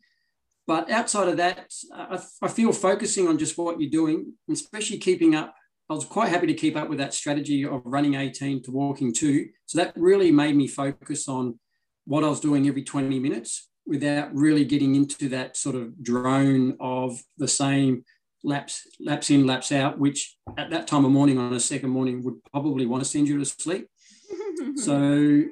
But 0.66 0.90
outside 0.90 1.28
of 1.28 1.38
that, 1.38 1.74
I, 1.94 2.20
I 2.42 2.48
feel 2.48 2.72
focusing 2.72 3.28
on 3.28 3.38
just 3.38 3.58
what 3.58 3.82
you're 3.82 3.90
doing, 3.90 4.34
especially 4.50 4.98
keeping 4.98 5.36
up. 5.36 5.54
I 5.90 5.94
was 5.94 6.06
quite 6.06 6.30
happy 6.30 6.48
to 6.48 6.54
keep 6.54 6.78
up 6.78 6.90
with 6.90 7.00
that 7.00 7.14
strategy 7.14 7.66
of 7.66 7.82
running 7.84 8.16
18 8.16 8.64
to 8.64 8.72
walking 8.72 9.14
two. 9.14 9.50
So 9.66 9.78
that 9.80 9.94
really 9.98 10.32
made 10.32 10.56
me 10.56 10.68
focus 10.68 11.28
on 11.28 11.60
what 12.06 12.24
I 12.24 12.30
was 12.30 12.40
doing 12.40 12.68
every 12.68 12.84
20 12.84 13.20
minutes 13.20 13.68
without 13.86 14.34
really 14.34 14.64
getting 14.64 14.96
into 14.96 15.30
that 15.30 15.58
sort 15.58 15.76
of 15.76 16.02
drone 16.02 16.78
of 16.80 17.22
the 17.38 17.48
same 17.48 18.06
laps 18.46 18.88
laps 19.00 19.30
in 19.30 19.46
laps 19.46 19.72
out 19.72 19.98
which 19.98 20.36
at 20.58 20.70
that 20.70 20.86
time 20.86 21.06
of 21.06 21.12
morning 21.12 21.38
on 21.38 21.54
a 21.54 21.60
second 21.60 21.90
morning 21.90 22.22
would 22.24 22.36
probably 22.52 22.86
want 22.86 23.02
to 23.02 23.10
send 23.10 23.28
you 23.28 23.38
to 23.38 23.46
sleep 23.46 23.88
so 24.76 25.44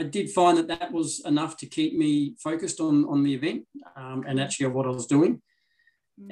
i 0.00 0.04
did 0.16 0.26
find 0.38 0.54
that 0.58 0.68
that 0.68 0.90
was 0.98 1.20
enough 1.32 1.52
to 1.60 1.66
keep 1.76 1.92
me 2.04 2.34
focused 2.48 2.78
on 2.80 2.94
on 3.12 3.18
the 3.22 3.34
event 3.38 3.60
um, 3.96 4.18
and 4.28 4.40
actually 4.40 4.66
of 4.66 4.74
what 4.76 4.86
i 4.86 4.90
was 5.00 5.06
doing 5.06 5.34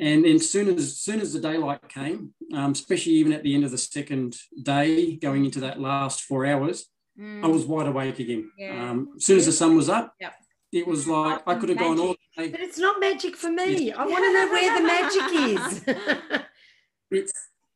and 0.07 0.25
then 0.27 0.39
soon 0.39 0.67
as 0.77 0.99
soon 1.07 1.19
as 1.25 1.33
the 1.33 1.41
daylight 1.41 1.87
came 1.89 2.21
um, 2.59 2.73
especially 2.73 3.13
even 3.21 3.33
at 3.33 3.43
the 3.43 3.55
end 3.55 3.65
of 3.65 3.71
the 3.71 3.79
second 3.79 4.31
day 4.63 5.17
going 5.17 5.43
into 5.47 5.61
that 5.61 5.81
last 5.81 6.19
four 6.29 6.45
hours 6.53 6.79
Mm. 7.21 7.45
I 7.45 7.49
was 7.49 7.67
wide 7.67 7.89
awake 7.89 8.19
again. 8.21 8.51
Yeah. 8.57 8.91
Um, 8.91 9.15
as 9.17 9.25
soon 9.27 9.39
as 9.39 9.47
the 9.47 9.53
sun 9.53 9.75
was 9.75 9.89
up, 9.89 10.15
Yep. 10.21 10.35
it 10.73 10.87
was 10.87 11.09
like 11.09 11.43
I 11.47 11.55
could 11.57 11.69
have 11.71 11.79
gone 11.79 11.99
all 11.99 12.15
day. 12.37 12.49
But 12.51 12.61
it's 12.61 12.79
not 12.79 13.01
magic 13.01 13.37
for 13.37 13.51
me. 13.51 13.93
I 13.93 14.05
want 14.07 14.25
to 14.25 14.33
know 14.33 14.49
where 14.53 14.79
the 14.79 14.87
magic 14.95 16.31
is. 16.31 16.43
It's 17.11 17.33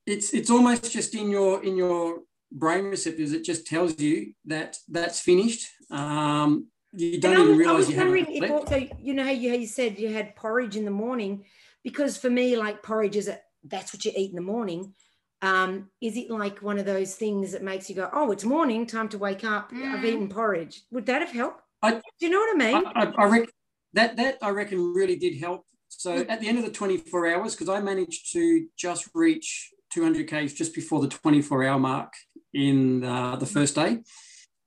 it's 0.06 0.34
it's 0.34 0.50
almost 0.50 0.92
just 0.92 1.14
in 1.14 1.30
your 1.30 1.64
in 1.64 1.74
your 1.74 2.20
brain 2.52 2.84
receptors. 2.84 3.32
It 3.32 3.44
just 3.44 3.66
tells 3.66 3.98
you 4.00 4.34
that 4.46 4.76
that's 4.88 5.20
finished. 5.20 5.68
Um, 5.90 6.66
you 6.92 7.18
don't 7.18 7.32
and 7.32 7.40
I 7.40 7.44
even 7.44 7.56
realize 7.56 7.88
you 7.88 7.96
haven't 7.96 8.12
wondering 8.14 8.42
if 8.44 8.50
also, 8.50 8.86
you 9.00 9.14
know 9.14 9.24
how 9.24 9.30
you, 9.30 9.50
how 9.50 9.56
you 9.56 9.66
said 9.66 9.98
you 9.98 10.12
had 10.12 10.36
porridge 10.36 10.76
in 10.76 10.84
the 10.84 10.90
morning, 10.90 11.44
because 11.82 12.16
for 12.16 12.28
me, 12.30 12.56
like 12.56 12.82
porridge 12.82 13.16
is 13.16 13.28
a, 13.28 13.38
that's 13.64 13.94
what 13.94 14.04
you 14.04 14.12
eat 14.14 14.30
in 14.30 14.36
the 14.36 14.42
morning. 14.42 14.94
Um, 15.40 15.90
is 16.00 16.16
it 16.16 16.30
like 16.30 16.60
one 16.60 16.78
of 16.78 16.84
those 16.86 17.14
things 17.16 17.52
that 17.52 17.62
makes 17.62 17.88
you 17.88 17.96
go, 17.96 18.08
oh, 18.12 18.30
it's 18.30 18.44
morning, 18.44 18.86
time 18.86 19.08
to 19.08 19.18
wake 19.18 19.42
up. 19.42 19.70
I've 19.72 20.00
Mm. 20.00 20.04
eaten 20.04 20.28
porridge. 20.28 20.82
Would 20.92 21.06
that 21.06 21.20
have 21.22 21.32
helped? 21.32 21.62
I- 21.82 21.94
Do 21.94 22.00
you 22.20 22.30
know 22.30 22.38
what 22.38 22.54
I 22.54 22.58
mean? 22.58 22.86
I, 22.94 23.02
I, 23.02 23.12
I 23.18 23.24
reckon 23.28 23.50
that 23.94 24.16
that 24.16 24.38
I 24.40 24.50
reckon 24.50 24.92
really 24.94 25.16
did 25.16 25.38
help. 25.38 25.66
So 25.88 26.14
at 26.28 26.40
the 26.40 26.48
end 26.48 26.58
of 26.58 26.64
the 26.64 26.70
24 26.70 27.34
hours, 27.34 27.54
because 27.54 27.68
I 27.68 27.80
managed 27.80 28.32
to 28.32 28.66
just 28.76 29.08
reach 29.14 29.70
200 29.92 30.26
k's 30.28 30.54
just 30.54 30.74
before 30.74 31.00
the 31.00 31.08
24 31.08 31.64
hour 31.64 31.78
mark 31.78 32.12
in 32.54 33.04
uh, 33.04 33.36
the 33.36 33.46
first 33.46 33.74
day, 33.74 34.00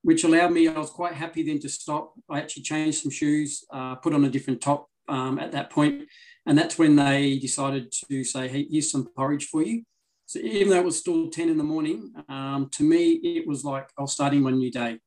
which 0.02 0.24
allowed 0.24 0.52
me. 0.52 0.68
I 0.68 0.78
was 0.78 0.90
quite 0.90 1.14
happy 1.14 1.44
then 1.44 1.60
to 1.60 1.70
stop. 1.70 2.14
I 2.30 2.40
actually 2.40 2.64
changed 2.64 3.02
some 3.02 3.12
shoes, 3.12 3.64
uh, 3.72 3.96
put 3.96 4.14
on 4.14 4.26
a 4.26 4.30
different 4.30 4.62
top 4.62 4.88
um, 5.08 5.40
at 5.40 5.52
that 5.52 5.70
point, 5.70 6.08
and 6.46 6.58
that's 6.58 6.78
when 6.78 6.96
they 6.96 7.38
decided 7.40 7.94
to 8.10 8.24
say, 8.24 8.48
"Hey, 8.48 8.68
here's 8.70 8.92
some 8.92 9.08
porridge 9.16 9.48
for 9.48 9.62
you." 9.64 9.84
So 10.28 10.40
even 10.40 10.70
though 10.70 10.80
it 10.80 10.86
was 10.86 11.00
still 11.00 11.30
10 11.30 11.50
in 11.50 11.58
the 11.58 11.64
morning, 11.64 12.12
um, 12.30 12.70
to 12.72 12.84
me 12.84 13.14
it 13.14 13.48
was 13.48 13.64
like 13.64 13.90
I 13.98 14.02
was 14.02 14.14
starting 14.14 14.42
my 14.42 14.52
new 14.52 14.72
day. 14.72 15.00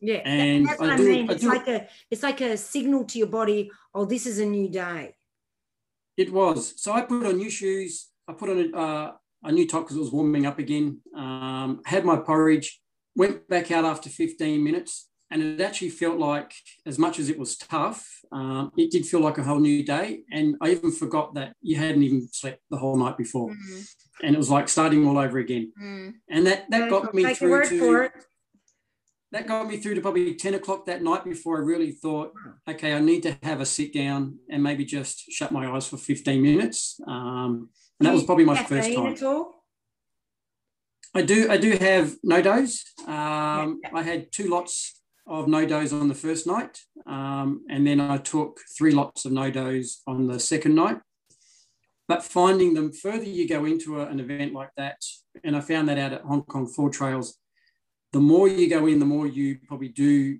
yeah, 0.00 0.16
and 0.16 0.68
that's 0.68 0.78
what 0.78 0.90
I 0.90 0.94
I, 0.94 0.98
mean. 0.98 1.30
I 1.30 1.32
it's 1.32 1.44
like 1.44 1.68
a 1.68 1.88
it's 2.10 2.22
like 2.22 2.40
a 2.40 2.56
signal 2.56 3.04
to 3.04 3.18
your 3.18 3.28
body. 3.28 3.70
Oh, 3.94 4.04
this 4.04 4.26
is 4.26 4.38
a 4.38 4.46
new 4.46 4.68
day. 4.68 5.16
It 6.16 6.32
was. 6.32 6.80
So 6.82 6.92
I 6.92 7.02
put 7.02 7.26
on 7.26 7.36
new 7.36 7.50
shoes. 7.50 8.08
I 8.26 8.32
put 8.34 8.50
on 8.50 8.58
a, 8.58 8.76
uh, 8.76 9.12
a 9.44 9.52
new 9.52 9.66
top 9.66 9.84
because 9.84 9.96
it 9.96 10.00
was 10.00 10.12
warming 10.12 10.46
up 10.46 10.58
again. 10.58 11.00
Um, 11.16 11.80
had 11.86 12.04
my 12.04 12.16
porridge, 12.16 12.80
went 13.16 13.48
back 13.48 13.70
out 13.70 13.84
after 13.84 14.08
15 14.08 14.62
minutes, 14.62 15.08
and 15.30 15.42
it 15.42 15.60
actually 15.60 15.90
felt 15.90 16.18
like, 16.18 16.52
as 16.86 16.98
much 16.98 17.18
as 17.18 17.28
it 17.28 17.38
was 17.38 17.56
tough, 17.56 18.06
um, 18.32 18.72
it 18.76 18.90
did 18.90 19.06
feel 19.06 19.20
like 19.20 19.38
a 19.38 19.42
whole 19.42 19.60
new 19.60 19.84
day. 19.84 20.20
And 20.32 20.56
I 20.60 20.70
even 20.70 20.90
forgot 20.90 21.34
that 21.34 21.54
you 21.60 21.76
hadn't 21.76 22.02
even 22.02 22.26
slept 22.32 22.60
the 22.70 22.78
whole 22.78 22.96
night 22.96 23.16
before. 23.18 23.50
Mm, 23.50 23.86
And 24.22 24.34
it 24.34 24.38
was 24.38 24.50
like 24.50 24.68
starting 24.68 25.06
all 25.06 25.18
over 25.18 25.38
again. 25.38 25.72
mm. 25.80 26.14
And 26.30 26.46
that, 26.46 26.70
that 26.70 26.88
got 26.90 27.14
me 27.14 27.24
Take 27.24 27.36
through 27.38 27.50
word 27.50 27.68
to 27.68 27.78
for 27.78 28.02
it. 28.04 28.12
that 29.32 29.46
got 29.46 29.68
me 29.68 29.76
through 29.76 29.96
to 29.96 30.00
probably 30.00 30.34
10 30.34 30.54
o'clock 30.54 30.86
that 30.86 31.02
night 31.02 31.24
before 31.24 31.58
I 31.58 31.60
really 31.60 31.92
thought, 31.92 32.32
okay, 32.66 32.94
I 32.94 32.98
need 33.00 33.22
to 33.24 33.36
have 33.42 33.60
a 33.60 33.66
sit 33.66 33.92
down 33.92 34.38
and 34.50 34.62
maybe 34.62 34.86
just 34.86 35.30
shut 35.30 35.52
my 35.52 35.70
eyes 35.70 35.86
for 35.86 35.98
15 35.98 36.40
minutes. 36.40 36.98
Um, 37.06 37.68
and 37.98 38.06
that 38.06 38.14
was 38.14 38.24
probably 38.24 38.44
my 38.44 38.62
first 38.62 38.92
time. 38.92 39.12
At 39.12 39.22
all? 39.22 39.64
I 41.14 41.22
do, 41.22 41.50
I 41.50 41.56
do 41.56 41.72
have 41.72 42.14
NoDoz. 42.24 43.08
Um, 43.08 43.80
I 43.92 44.02
had 44.02 44.30
two 44.30 44.48
lots 44.48 45.00
of 45.26 45.46
NoDoz 45.46 45.98
on 45.98 46.08
the 46.08 46.14
first 46.14 46.46
night. 46.46 46.80
Um, 47.06 47.64
and 47.68 47.86
then 47.86 48.00
I 48.00 48.18
took 48.18 48.60
three 48.76 48.92
lots 48.92 49.24
of 49.24 49.32
NoDoz 49.32 49.98
on 50.06 50.26
the 50.26 50.38
second 50.38 50.74
night. 50.74 50.98
But 52.06 52.22
finding 52.22 52.74
them 52.74 52.92
further 52.92 53.24
you 53.24 53.46
go 53.48 53.64
into 53.64 54.00
a, 54.00 54.06
an 54.06 54.20
event 54.20 54.54
like 54.54 54.70
that, 54.76 54.96
and 55.44 55.54
I 55.56 55.60
found 55.60 55.88
that 55.88 55.98
out 55.98 56.12
at 56.12 56.22
Hong 56.22 56.42
Kong 56.42 56.66
Four 56.66 56.88
Trails, 56.88 57.36
the 58.12 58.20
more 58.20 58.48
you 58.48 58.68
go 58.70 58.86
in, 58.86 58.98
the 58.98 59.04
more 59.04 59.26
you 59.26 59.58
probably 59.66 59.88
do 59.88 60.38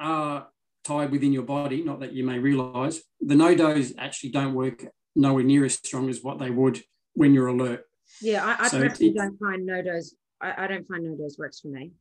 are 0.00 0.48
tied 0.84 1.10
within 1.10 1.32
your 1.32 1.42
body, 1.42 1.82
not 1.82 2.00
that 2.00 2.12
you 2.12 2.24
may 2.24 2.38
realize. 2.38 3.02
The 3.20 3.34
NoDoz 3.34 3.94
actually 3.98 4.30
don't 4.30 4.54
work 4.54 4.86
nowhere 5.16 5.44
near 5.44 5.64
as 5.64 5.74
strong 5.74 6.08
as 6.08 6.22
what 6.22 6.38
they 6.38 6.50
would 6.50 6.82
when 7.14 7.34
you're 7.34 7.48
alert. 7.48 7.84
Yeah, 8.20 8.44
I, 8.44 8.64
I 8.64 8.68
so 8.68 8.80
personally 8.80 9.14
don't 9.14 9.38
find 9.38 9.68
NoDoz, 9.68 10.12
I, 10.40 10.64
I 10.64 10.66
don't 10.66 10.86
find 10.86 11.04
NoDoz 11.04 11.38
works 11.38 11.60
for 11.60 11.68
me. 11.68 11.92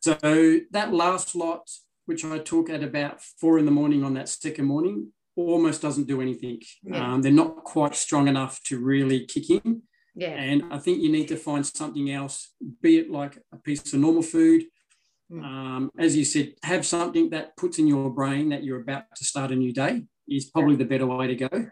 So 0.00 0.60
that 0.70 0.92
last 0.92 1.34
lot, 1.34 1.68
which 2.06 2.24
I 2.24 2.38
took 2.38 2.70
at 2.70 2.82
about 2.82 3.20
four 3.22 3.58
in 3.58 3.64
the 3.64 3.70
morning 3.70 4.04
on 4.04 4.14
that 4.14 4.28
second 4.28 4.66
morning, 4.66 5.12
almost 5.36 5.82
doesn't 5.82 6.06
do 6.06 6.20
anything. 6.20 6.60
Yeah. 6.82 7.14
Um, 7.14 7.22
they're 7.22 7.32
not 7.32 7.64
quite 7.64 7.94
strong 7.94 8.28
enough 8.28 8.62
to 8.64 8.78
really 8.78 9.26
kick 9.26 9.50
in. 9.50 9.82
Yeah. 10.14 10.30
And 10.30 10.64
I 10.70 10.78
think 10.78 11.02
you 11.02 11.10
need 11.10 11.28
to 11.28 11.36
find 11.36 11.64
something 11.64 12.10
else, 12.10 12.52
be 12.82 12.98
it 12.98 13.10
like 13.10 13.38
a 13.52 13.56
piece 13.56 13.92
of 13.92 14.00
normal 14.00 14.22
food. 14.22 14.64
Mm. 15.30 15.44
Um, 15.44 15.90
as 15.98 16.16
you 16.16 16.24
said, 16.24 16.54
have 16.64 16.84
something 16.84 17.30
that 17.30 17.56
puts 17.56 17.78
in 17.78 17.86
your 17.86 18.10
brain 18.10 18.48
that 18.48 18.64
you're 18.64 18.80
about 18.80 19.04
to 19.16 19.24
start 19.24 19.52
a 19.52 19.56
new 19.56 19.72
day 19.72 20.02
is 20.28 20.50
probably 20.50 20.74
yeah. 20.74 20.78
the 20.78 20.84
better 20.86 21.06
way 21.06 21.28
to 21.28 21.34
go. 21.36 21.66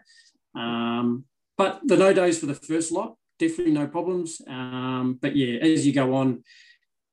Um, 0.55 1.25
but 1.57 1.81
the 1.83 1.95
NoDoz 1.95 2.39
for 2.39 2.45
the 2.45 2.55
first 2.55 2.91
lot, 2.91 3.15
definitely 3.37 3.73
no 3.73 3.87
problems. 3.87 4.41
Um, 4.47 5.19
but 5.21 5.35
yeah, 5.35 5.59
as 5.59 5.85
you 5.85 5.93
go 5.93 6.15
on, 6.15 6.43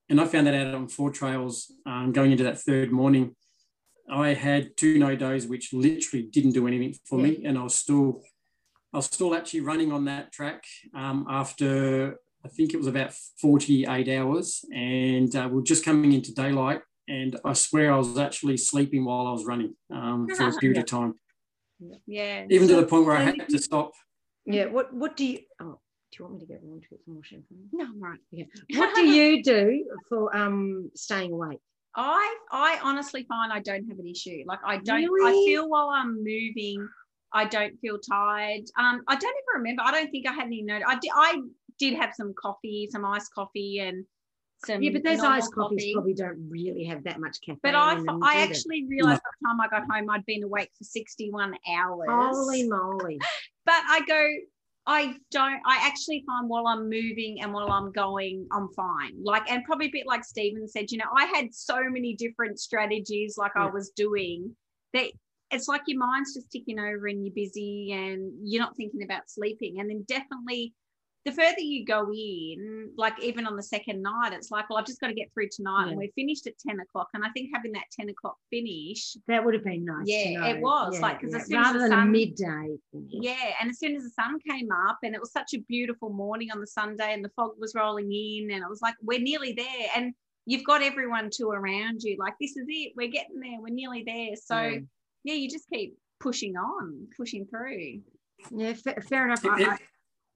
and 0.08 0.20
I 0.20 0.26
found 0.26 0.46
that 0.46 0.54
out 0.54 0.74
on 0.74 0.88
four 0.88 1.10
trails 1.10 1.72
um, 1.84 2.12
going 2.12 2.32
into 2.32 2.44
that 2.44 2.60
third 2.60 2.92
morning. 2.92 3.34
I 4.08 4.34
had 4.34 4.76
two 4.76 4.98
NoDoz, 4.98 5.48
which 5.48 5.72
literally 5.72 6.24
didn't 6.24 6.52
do 6.52 6.68
anything 6.68 6.94
for 7.08 7.18
yeah. 7.18 7.24
me, 7.24 7.44
and 7.44 7.58
I 7.58 7.62
was 7.64 7.74
still, 7.74 8.22
I 8.92 8.98
was 8.98 9.06
still 9.06 9.34
actually 9.34 9.60
running 9.60 9.90
on 9.90 10.04
that 10.04 10.32
track 10.32 10.62
um, 10.94 11.26
after 11.28 12.18
I 12.44 12.48
think 12.48 12.72
it 12.72 12.76
was 12.76 12.86
about 12.86 13.12
48 13.40 14.08
hours, 14.16 14.64
and 14.72 15.34
uh, 15.34 15.48
we 15.50 15.58
are 15.58 15.64
just 15.64 15.84
coming 15.84 16.12
into 16.12 16.32
daylight, 16.32 16.82
and 17.08 17.36
I 17.44 17.52
swear 17.54 17.92
I 17.92 17.96
was 17.96 18.16
actually 18.16 18.56
sleeping 18.58 19.04
while 19.04 19.26
I 19.26 19.32
was 19.32 19.44
running 19.44 19.74
um, 19.92 20.28
for 20.36 20.48
a 20.48 20.52
period 20.60 20.78
of 20.78 20.86
time. 20.86 21.14
Yeah, 22.06 22.46
even 22.50 22.68
to 22.68 22.76
the 22.76 22.86
point 22.86 23.06
where 23.06 23.16
I 23.16 23.22
had 23.22 23.48
to 23.48 23.58
stop. 23.58 23.92
Yeah. 24.44 24.66
What 24.66 24.92
What 24.94 25.16
do 25.16 25.26
you? 25.26 25.40
Oh, 25.60 25.80
do 26.12 26.16
you 26.18 26.24
want 26.24 26.34
me 26.34 26.40
to 26.40 26.46
get 26.46 26.62
around 26.62 26.82
to 26.82 26.88
get 26.88 27.04
some 27.04 27.14
more 27.14 27.24
champagne? 27.24 27.68
No, 27.72 27.84
I'm 27.84 28.00
right. 28.00 28.20
Yeah. 28.30 28.44
What 28.76 28.94
do 28.94 29.06
you 29.06 29.42
do 29.42 29.84
for 30.08 30.34
um 30.36 30.90
staying 30.94 31.32
awake? 31.32 31.60
I 31.94 32.36
I 32.52 32.78
honestly 32.82 33.24
find 33.28 33.52
I 33.52 33.60
don't 33.60 33.86
have 33.88 33.98
an 33.98 34.06
issue. 34.06 34.44
Like 34.46 34.60
I 34.64 34.78
don't. 34.78 35.04
Really? 35.10 35.44
I 35.44 35.46
feel 35.46 35.68
while 35.68 35.88
I'm 35.88 36.16
moving, 36.18 36.88
I 37.32 37.44
don't 37.46 37.78
feel 37.80 37.98
tired. 37.98 38.62
Um, 38.78 39.02
I 39.08 39.16
don't 39.16 39.30
even 39.30 39.54
remember. 39.56 39.82
I 39.84 39.90
don't 39.92 40.10
think 40.10 40.26
I 40.26 40.32
had 40.32 40.46
any 40.46 40.62
note. 40.62 40.82
I 40.86 40.98
did. 40.98 41.10
I 41.14 41.40
did 41.78 41.94
have 41.94 42.14
some 42.14 42.34
coffee, 42.40 42.88
some 42.90 43.04
iced 43.04 43.34
coffee, 43.34 43.80
and 43.80 44.04
some. 44.66 44.82
Yeah, 44.82 44.90
but 44.92 45.04
those 45.04 45.20
iced 45.20 45.52
coffees 45.52 45.78
coffee. 45.78 45.92
probably 45.94 46.14
don't 46.14 46.48
really 46.50 46.84
have 46.84 47.04
that 47.04 47.20
much 47.20 47.38
caffeine. 47.40 47.60
But 47.62 47.74
I, 47.74 47.94
them, 47.94 48.22
I 48.22 48.42
actually 48.42 48.86
realized 48.86 49.22
by 49.22 49.30
the 49.40 49.46
time 49.46 49.60
I 49.60 49.68
got 49.68 49.86
home, 49.90 50.10
I'd 50.10 50.26
been 50.26 50.42
awake 50.42 50.70
for 50.76 50.84
61 50.84 51.54
hours. 51.76 52.08
Holy 52.08 52.68
moly! 52.68 53.18
but 53.66 53.82
I 53.88 54.00
go. 54.06 54.28
I 54.88 55.16
don't, 55.32 55.60
I 55.66 55.80
actually 55.82 56.22
find 56.28 56.48
while 56.48 56.68
I'm 56.68 56.88
moving 56.88 57.40
and 57.40 57.52
while 57.52 57.72
I'm 57.72 57.90
going, 57.90 58.46
I'm 58.52 58.68
fine. 58.68 59.16
Like, 59.20 59.50
and 59.50 59.64
probably 59.64 59.86
a 59.86 59.90
bit 59.90 60.06
like 60.06 60.24
Stephen 60.24 60.68
said, 60.68 60.92
you 60.92 60.98
know, 60.98 61.10
I 61.12 61.24
had 61.24 61.52
so 61.52 61.82
many 61.90 62.14
different 62.14 62.60
strategies 62.60 63.36
like 63.36 63.50
yeah. 63.56 63.64
I 63.64 63.70
was 63.70 63.90
doing 63.96 64.54
that 64.92 65.10
it's 65.50 65.68
like 65.68 65.82
your 65.86 65.98
mind's 65.98 66.34
just 66.34 66.50
ticking 66.50 66.78
over 66.78 67.06
and 67.06 67.24
you're 67.24 67.34
busy 67.34 67.92
and 67.92 68.32
you're 68.42 68.62
not 68.62 68.76
thinking 68.76 69.02
about 69.02 69.30
sleeping. 69.30 69.80
And 69.80 69.88
then 69.88 70.04
definitely 70.08 70.74
the 71.26 71.32
further 71.32 71.58
you 71.58 71.84
go 71.84 72.08
in, 72.12 72.92
like 72.96 73.20
even 73.20 73.48
on 73.48 73.56
the 73.56 73.62
second 73.62 74.00
night, 74.00 74.32
it's 74.32 74.52
like, 74.52 74.70
well, 74.70 74.78
I've 74.78 74.86
just 74.86 75.00
got 75.00 75.08
to 75.08 75.12
get 75.12 75.28
through 75.34 75.48
tonight. 75.50 75.86
Yeah. 75.86 75.88
And 75.88 75.98
we're 75.98 76.12
finished 76.14 76.46
at 76.46 76.56
10 76.56 76.78
o'clock. 76.78 77.08
And 77.14 77.24
I 77.24 77.30
think 77.30 77.50
having 77.52 77.72
that 77.72 77.86
10 77.98 78.10
o'clock 78.10 78.36
finish. 78.48 79.16
That 79.26 79.44
would 79.44 79.52
have 79.52 79.64
been 79.64 79.84
nice. 79.84 80.04
Yeah, 80.06 80.46
it 80.46 80.60
was. 80.60 80.94
Yeah, 80.94 81.00
like, 81.00 81.20
because 81.20 81.32
yeah. 81.32 81.40
as 81.40 81.46
soon 81.48 81.56
Rather 81.56 81.68
as 81.78 81.82
the 81.82 81.88
than 81.88 81.98
sun, 81.98 82.12
midday. 82.12 82.76
Finish. 82.92 83.10
Yeah. 83.10 83.52
And 83.60 83.70
as 83.70 83.78
soon 83.80 83.96
as 83.96 84.04
the 84.04 84.10
sun 84.10 84.38
came 84.48 84.68
up, 84.70 84.98
and 85.02 85.16
it 85.16 85.20
was 85.20 85.32
such 85.32 85.52
a 85.54 85.58
beautiful 85.62 86.10
morning 86.10 86.50
on 86.52 86.60
the 86.60 86.66
Sunday, 86.66 87.12
and 87.12 87.24
the 87.24 87.30
fog 87.30 87.54
was 87.58 87.74
rolling 87.74 88.12
in, 88.12 88.52
and 88.52 88.62
it 88.62 88.70
was 88.70 88.80
like, 88.80 88.94
we're 89.02 89.18
nearly 89.18 89.52
there. 89.52 89.88
And 89.96 90.14
you've 90.46 90.64
got 90.64 90.80
everyone 90.80 91.30
to 91.38 91.48
around 91.48 92.04
you. 92.04 92.16
Like, 92.20 92.34
this 92.40 92.56
is 92.56 92.66
it. 92.68 92.92
We're 92.94 93.08
getting 93.08 93.40
there. 93.40 93.60
We're 93.60 93.74
nearly 93.74 94.04
there. 94.06 94.36
So, 94.36 94.60
yeah, 94.60 94.78
yeah 95.24 95.34
you 95.34 95.50
just 95.50 95.68
keep 95.70 95.98
pushing 96.20 96.56
on, 96.56 97.08
pushing 97.16 97.46
through. 97.46 98.02
Yeah, 98.52 98.74
fair, 98.74 99.02
fair 99.08 99.24
enough. 99.26 99.44
I, 99.44 99.64
I, 99.64 99.78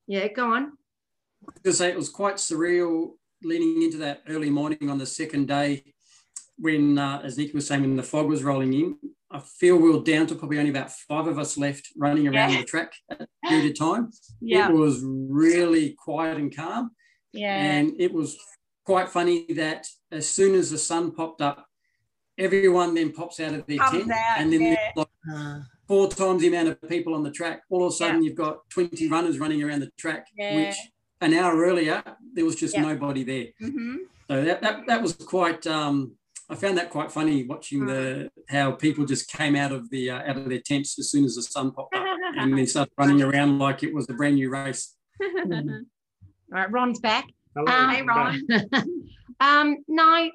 yeah, 0.08 0.26
go 0.26 0.52
on 0.52 0.72
to 1.64 1.72
say 1.72 1.88
it 1.88 1.96
was 1.96 2.08
quite 2.08 2.36
surreal 2.36 3.12
leading 3.42 3.82
into 3.82 3.98
that 3.98 4.22
early 4.28 4.50
morning 4.50 4.90
on 4.90 4.98
the 4.98 5.06
second 5.06 5.48
day 5.48 5.82
when, 6.58 6.98
uh, 6.98 7.20
as 7.24 7.38
Nick 7.38 7.54
was 7.54 7.66
saying, 7.66 7.80
when 7.80 7.96
the 7.96 8.02
fog 8.02 8.26
was 8.26 8.42
rolling 8.42 8.72
in. 8.74 8.98
I 9.30 9.40
feel 9.40 9.76
we 9.76 9.90
were 9.90 10.02
down 10.02 10.26
to 10.26 10.34
probably 10.34 10.58
only 10.58 10.70
about 10.70 10.90
five 10.90 11.26
of 11.26 11.38
us 11.38 11.56
left 11.56 11.88
running 11.96 12.26
around 12.26 12.50
yeah. 12.50 12.58
the 12.58 12.64
track 12.64 12.92
at 13.10 13.20
a 13.22 13.48
period 13.48 13.70
of 13.70 13.78
time. 13.78 14.10
Yeah. 14.40 14.68
It 14.68 14.74
was 14.74 15.02
really 15.04 15.94
quiet 15.98 16.36
and 16.36 16.54
calm. 16.54 16.90
Yeah. 17.32 17.54
And 17.54 17.92
it 17.98 18.12
was 18.12 18.36
quite 18.84 19.08
funny 19.08 19.46
that 19.54 19.86
as 20.10 20.28
soon 20.28 20.56
as 20.56 20.70
the 20.70 20.78
sun 20.78 21.12
popped 21.12 21.40
up, 21.40 21.64
everyone 22.36 22.94
then 22.94 23.12
pops 23.12 23.38
out 23.38 23.54
of 23.54 23.66
their 23.66 23.78
Comes 23.78 23.98
tent. 23.98 24.10
Out, 24.10 24.40
and 24.40 24.52
then 24.52 24.62
yeah. 24.62 24.90
like 24.96 25.08
uh. 25.32 25.60
four 25.86 26.08
times 26.08 26.42
the 26.42 26.48
amount 26.48 26.68
of 26.68 26.88
people 26.88 27.14
on 27.14 27.22
the 27.22 27.30
track. 27.30 27.62
All 27.70 27.86
of 27.86 27.92
a 27.92 27.96
sudden, 27.96 28.22
yeah. 28.22 28.28
you've 28.28 28.38
got 28.38 28.68
20 28.70 29.08
runners 29.08 29.38
running 29.38 29.62
around 29.62 29.80
the 29.80 29.90
track, 29.96 30.26
which 30.36 30.76
an 31.20 31.34
hour 31.34 31.56
earlier, 31.56 32.02
there 32.34 32.44
was 32.44 32.56
just 32.56 32.76
nobody 32.76 33.24
there. 33.24 33.46
Mm-hmm. 33.62 33.96
So 34.28 34.44
that, 34.44 34.62
that, 34.62 34.86
that 34.86 35.02
was 35.02 35.14
quite, 35.14 35.66
um, 35.66 36.12
I 36.48 36.54
found 36.54 36.78
that 36.78 36.90
quite 36.90 37.12
funny 37.12 37.44
watching 37.44 37.86
the 37.86 38.30
how 38.48 38.72
people 38.72 39.04
just 39.04 39.30
came 39.30 39.54
out 39.54 39.70
of 39.70 39.88
the 39.90 40.10
uh, 40.10 40.28
out 40.28 40.36
of 40.36 40.48
their 40.48 40.60
tents 40.60 40.98
as 40.98 41.10
soon 41.10 41.24
as 41.24 41.36
the 41.36 41.42
sun 41.42 41.70
popped 41.70 41.94
up 41.94 42.04
and 42.38 42.58
then 42.58 42.66
started 42.66 42.92
running 42.98 43.22
around 43.22 43.58
like 43.58 43.84
it 43.84 43.94
was 43.94 44.08
a 44.10 44.14
brand 44.14 44.34
new 44.34 44.50
race. 44.50 44.96
All 45.22 45.28
right, 46.50 46.70
Ron's 46.72 46.98
back. 46.98 47.26
Hello, 47.54 47.72
um, 47.72 47.90
hey, 47.90 48.02
Ron. 48.02 48.40
um, 49.40 49.76
no, 49.86 50.30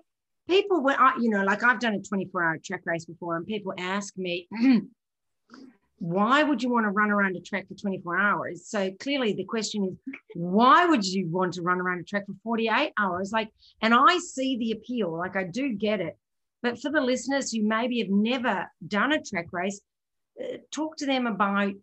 people 0.47 0.81
were, 0.81 0.95
you 1.19 1.29
know, 1.29 1.43
like 1.43 1.63
I've 1.63 1.79
done 1.79 1.95
a 1.95 2.01
24 2.01 2.43
hour 2.43 2.57
track 2.63 2.81
race 2.85 3.05
before, 3.05 3.35
and 3.35 3.45
people 3.45 3.73
ask 3.77 4.17
me, 4.17 4.47
why 6.05 6.43
would 6.43 6.61
you 6.61 6.69
want 6.69 6.85
to 6.85 6.91
run 6.91 7.09
around 7.09 7.35
a 7.35 7.41
track 7.41 7.67
for 7.67 7.73
24 7.73 8.19
hours? 8.19 8.67
So 8.67 8.91
clearly 8.99 9.33
the 9.33 9.43
question 9.43 9.85
is, 9.85 10.13
why 10.35 10.85
would 10.85 11.03
you 11.03 11.27
want 11.31 11.53
to 11.53 11.63
run 11.63 11.81
around 11.81 11.99
a 11.99 12.03
track 12.03 12.27
for 12.27 12.35
48 12.43 12.93
hours? 12.99 13.31
Like, 13.31 13.49
and 13.81 13.91
I 13.91 14.19
see 14.19 14.57
the 14.57 14.73
appeal, 14.73 15.17
like 15.17 15.35
I 15.35 15.45
do 15.45 15.73
get 15.73 16.01
it. 16.01 16.15
But 16.61 16.79
for 16.79 16.91
the 16.91 17.01
listeners 17.01 17.51
who 17.51 17.67
maybe 17.67 17.99
have 17.99 18.09
never 18.09 18.67
done 18.87 19.13
a 19.13 19.21
track 19.21 19.47
race, 19.51 19.81
uh, 20.39 20.57
talk 20.71 20.95
to 20.97 21.07
them 21.07 21.25
about 21.25 21.73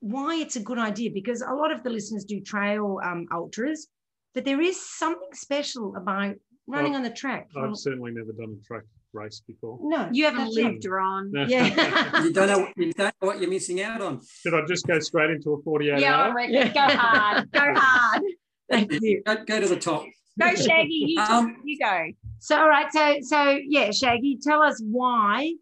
why 0.00 0.36
it's 0.36 0.56
a 0.56 0.60
good 0.60 0.78
idea 0.78 1.10
because 1.14 1.40
a 1.42 1.54
lot 1.54 1.70
of 1.70 1.84
the 1.84 1.90
listeners 1.90 2.24
do 2.24 2.40
trail 2.40 2.98
um, 3.04 3.26
ultras, 3.32 3.86
but 4.34 4.44
there 4.44 4.60
is 4.60 4.80
something 4.80 5.28
special 5.34 5.94
about 5.96 6.34
running 6.66 6.92
well, 6.92 6.96
on 6.96 7.02
the 7.04 7.10
track. 7.10 7.46
I've 7.56 7.76
certainly 7.76 8.10
never 8.10 8.32
done 8.32 8.58
a 8.60 8.66
track 8.66 8.84
race 9.12 9.42
before. 9.46 9.78
No, 9.82 10.08
you 10.12 10.24
haven't 10.24 10.54
lived, 10.54 10.84
right. 10.84 10.90
Ron. 10.90 11.32
Yeah, 11.48 12.22
you 12.22 12.32
don't 12.32 12.48
know. 12.48 12.68
You 12.76 12.92
don't 12.92 13.14
know 13.20 13.28
what 13.28 13.40
you're 13.40 13.50
missing 13.50 13.82
out 13.82 14.00
on. 14.00 14.20
Should 14.42 14.54
I 14.54 14.64
just 14.66 14.86
go 14.86 14.98
straight 15.00 15.30
into 15.30 15.52
a 15.52 15.62
48 15.62 16.00
yeah, 16.00 16.14
hour? 16.14 16.40
Yeah. 16.40 16.68
Go 16.68 16.80
hard. 16.96 17.50
Go 17.52 17.74
hard. 17.74 18.22
Thank 18.70 18.92
you. 18.92 19.22
Go, 19.24 19.44
go, 19.44 19.60
to 19.60 19.68
the 19.68 19.76
top. 19.76 20.04
Go, 20.38 20.54
Shaggy. 20.54 21.04
You, 21.08 21.20
um, 21.20 21.56
you 21.64 21.78
go. 21.78 22.06
So, 22.38 22.58
all 22.58 22.68
right. 22.68 22.92
So, 22.92 23.18
so 23.22 23.58
yeah, 23.66 23.90
Shaggy, 23.90 24.38
tell 24.42 24.62
us 24.62 24.80
why 24.84 25.54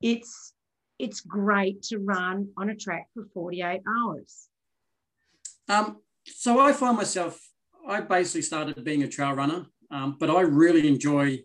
it's 0.00 0.52
it's 0.98 1.20
great 1.20 1.82
to 1.82 1.98
run 1.98 2.48
on 2.56 2.70
a 2.70 2.76
track 2.76 3.08
for 3.14 3.24
48 3.34 3.80
hours. 3.88 4.48
Um, 5.68 5.98
so 6.26 6.60
I 6.60 6.72
find 6.72 6.96
myself. 6.96 7.40
I 7.88 8.00
basically 8.00 8.42
started 8.42 8.84
being 8.84 9.02
a 9.02 9.08
trail 9.08 9.32
runner, 9.32 9.66
um, 9.90 10.16
but 10.20 10.30
I 10.30 10.42
really 10.42 10.86
enjoy 10.86 11.40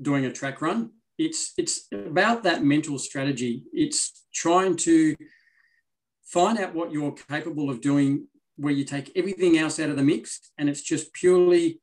doing 0.00 0.24
a 0.26 0.32
track 0.32 0.60
run. 0.60 0.90
It's 1.18 1.52
it's 1.56 1.86
about 1.92 2.42
that 2.42 2.64
mental 2.64 2.98
strategy. 2.98 3.64
It's 3.72 4.26
trying 4.34 4.76
to 4.78 5.16
find 6.24 6.58
out 6.58 6.74
what 6.74 6.92
you're 6.92 7.12
capable 7.12 7.70
of 7.70 7.80
doing 7.80 8.26
where 8.56 8.72
you 8.72 8.84
take 8.84 9.12
everything 9.14 9.58
else 9.58 9.78
out 9.78 9.90
of 9.90 9.96
the 9.96 10.02
mix 10.02 10.40
and 10.58 10.68
it's 10.68 10.82
just 10.82 11.12
purely 11.12 11.80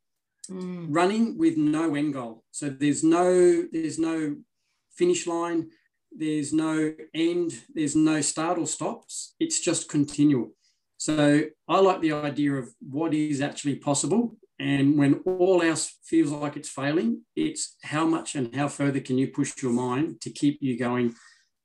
mm. 0.49 0.85
running 0.89 1.37
with 1.37 1.57
no 1.57 1.95
end 1.95 2.13
goal. 2.13 2.43
So 2.51 2.69
there's 2.69 3.03
no 3.03 3.65
there's 3.71 3.99
no 3.99 4.35
finish 4.95 5.25
line, 5.25 5.69
there's 6.11 6.53
no 6.53 6.93
end, 7.13 7.53
there's 7.73 7.95
no 7.95 8.21
start 8.21 8.57
or 8.59 8.67
stops. 8.67 9.35
It's 9.39 9.59
just 9.59 9.89
continual. 9.89 10.51
So 10.97 11.43
I 11.67 11.79
like 11.79 12.01
the 12.01 12.13
idea 12.13 12.53
of 12.53 12.69
what 12.79 13.13
is 13.13 13.41
actually 13.41 13.75
possible 13.75 14.37
And 14.63 14.97
when 14.97 15.15
all 15.25 15.61
else 15.61 15.85
feels 16.05 16.31
like 16.31 16.55
it's 16.55 16.69
failing, 16.69 17.21
it's 17.35 17.75
how 17.83 18.05
much 18.07 18.35
and 18.35 18.55
how 18.55 18.69
further 18.69 19.01
can 19.01 19.17
you 19.17 19.27
push 19.27 19.51
your 19.61 19.73
mind 19.73 20.21
to 20.21 20.29
keep 20.29 20.59
you 20.61 20.77
going 20.79 21.15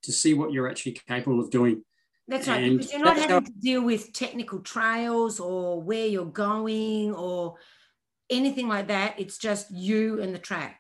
to 0.03 0.11
see 0.13 0.35
what 0.35 0.53
you're 0.53 0.69
actually 0.69 0.99
capable 1.07 1.39
of 1.41 1.51
doing. 1.51 1.85
That's 2.27 2.49
right, 2.49 2.63
And 2.65 2.79
because 2.79 2.93
you're 2.93 3.05
not 3.05 3.17
having 3.17 3.31
how- 3.37 3.41
to 3.41 3.53
deal 3.69 3.83
with 3.83 4.13
technical 4.13 4.59
trails 4.61 5.39
or 5.39 5.81
where 5.81 6.09
you're 6.09 6.27
going 6.49 7.15
or 7.15 7.55
anything 8.29 8.67
like 8.69 8.89
that. 8.89 9.11
It's 9.19 9.39
just 9.39 9.71
you 9.71 10.21
and 10.21 10.35
the 10.35 10.39
track. 10.51 10.79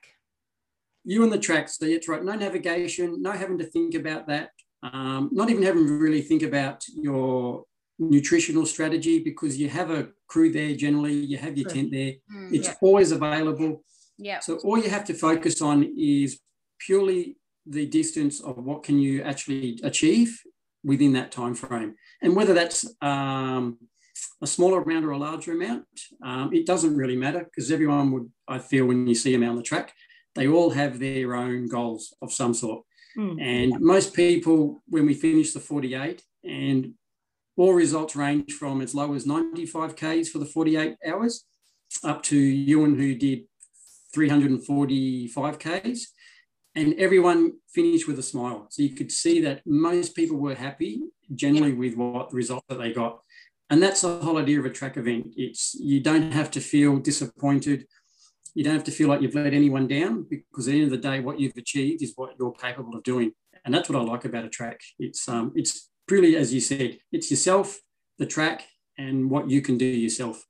you 1.05 1.23
and 1.23 1.33
the 1.33 1.39
track, 1.39 1.69
so 1.71 1.87
it's 1.87 2.09
right. 2.09 2.23
No 2.23 2.35
navigation, 2.35 3.23
no 3.23 3.31
having 3.33 3.59
to 3.59 3.65
think 3.65 3.95
about 3.95 4.27
that. 4.27 4.51
Um, 4.83 5.31
not 5.33 5.49
even 5.49 5.63
having 5.63 5.87
to 5.87 5.95
really 5.99 6.21
think 6.21 6.43
about 6.43 6.85
your 6.89 7.65
nutritional 7.99 8.67
strategy 8.67 9.17
because 9.31 9.57
you 9.61 9.69
have 9.71 9.91
a 9.91 10.09
crew 10.29 10.51
there 10.53 10.75
generally, 10.75 11.15
you 11.15 11.39
have 11.39 11.57
your 11.57 11.69
True. 11.69 11.75
tent 11.83 11.91
there, 11.91 12.13
Mm, 12.33 12.55
it's 12.55 12.69
Yeah. 12.69 12.75
always 12.83 13.11
available. 13.13 13.83
yeah. 14.19 14.41
So 14.41 14.57
all 14.65 14.79
you 14.79 14.91
have 14.91 15.05
to 15.07 15.15
focus 15.15 15.61
on 15.63 15.77
is 15.97 16.41
purely 16.87 17.37
the 17.67 17.87
distance 17.87 18.41
of 18.41 18.57
what 18.69 18.83
can 18.83 18.99
you 18.99 19.23
actually 19.23 19.79
achieve 19.83 20.41
within 20.85 21.13
that 21.13 21.31
time 21.33 21.55
frame, 21.55 21.95
and 22.23 22.35
whether 22.37 22.55
that's 22.55 22.81
um, 23.03 23.79
a 24.43 24.47
smaller 24.47 24.83
amount 24.83 25.05
or 25.05 25.11
a 25.13 25.19
larger 25.19 25.53
amount, 25.53 25.85
um, 26.25 26.53
it 26.53 26.65
doesn't 26.67 26.97
really 26.97 27.17
matter 27.17 27.43
because 27.45 27.71
everyone 27.71 28.11
would, 28.13 28.31
I 28.49 28.59
feel, 28.59 28.87
when 28.87 29.07
you 29.07 29.15
see 29.15 29.33
them 29.33 29.43
out 29.45 29.51
on 29.51 29.57
the 29.57 29.63
track, 29.63 29.93
they 30.35 30.47
all 30.49 30.71
have 30.71 30.99
their 30.99 31.35
own 31.35 31.67
goals 31.69 32.15
of 32.23 32.33
some 32.33 32.55
sort. 32.55 32.85
Mm. 33.17 33.41
And 33.41 33.81
most 33.81 34.15
people, 34.15 34.83
when 34.89 35.07
we 35.07 35.15
finish 35.15 35.53
the 35.53 35.61
48, 35.61 36.23
and 36.45 36.95
all 37.59 37.75
results 37.75 38.17
range 38.17 38.53
from 38.53 38.81
as 38.81 38.95
low 38.95 39.13
as 39.15 39.27
95 39.27 39.97
Ks 39.97 40.29
for 40.29 40.39
the 40.39 40.47
48 40.47 40.97
hours 41.07 41.45
up 42.05 42.23
to 42.23 42.37
Ewan, 42.37 42.97
who 42.97 43.15
did 43.15 43.45
345 44.15 45.59
Ks. 45.59 46.13
And 46.75 46.95
everyone 46.95 47.55
finished 47.69 48.07
with 48.07 48.19
a 48.21 48.23
smile. 48.23 48.69
So 48.71 48.83
you 48.83 48.91
could 48.91 49.11
see 49.11 49.41
that 49.41 49.63
most 49.67 50.15
people 50.15 50.37
were 50.37 50.55
happy 50.55 51.01
generally 51.35 51.73
with 51.73 51.97
what 51.97 52.31
the 52.31 52.37
result 52.37 52.63
that 52.69 52.79
they 52.79 52.93
got. 52.93 53.21
And 53.71 53.83
that's 53.83 54.03
the 54.03 54.19
whole 54.21 54.39
idea 54.39 54.61
of 54.61 54.65
a 54.65 54.71
track 54.71 54.97
event. 54.97 55.35
It's 55.37 55.75
you 55.75 56.01
don't 56.01 56.33
have 56.33 56.51
to 56.53 56.61
feel 56.61 56.99
disappointed. 56.99 57.87
You 58.55 58.65
don't 58.65 58.75
have 58.75 58.85
to 58.85 58.93
feel 58.93 59.09
like 59.09 59.21
you've 59.21 59.35
let 59.35 59.53
anyone 59.53 59.89
down 59.89 60.27
because 60.31 60.69
at 60.69 60.73
the 60.73 60.83
end 60.83 60.93
of 60.93 61.03
the 61.03 61.09
day, 61.09 61.21
what 61.21 61.41
you've 61.41 61.57
achieved 61.57 62.03
is 62.03 62.13
what 62.15 62.35
you're 62.39 62.53
capable 62.53 62.97
of 62.97 63.03
doing. 63.03 63.33
And 63.65 63.75
that's 63.75 63.89
what 63.89 64.01
I 64.01 64.03
like 64.03 64.25
about 64.25 64.45
a 64.45 64.49
track. 64.49 64.81
It's 64.99 65.29
um, 65.29 65.53
it's 65.55 65.91
really, 66.11 66.37
as 66.37 66.53
you 66.53 66.61
said, 66.61 66.99
it's 67.13 67.31
yourself, 67.31 67.81
the 68.19 68.27
track, 68.27 68.65
and 68.97 69.31
what 69.31 69.49
you 69.49 69.63
can 69.63 69.79
do 69.79 69.85
yourself. 69.85 70.47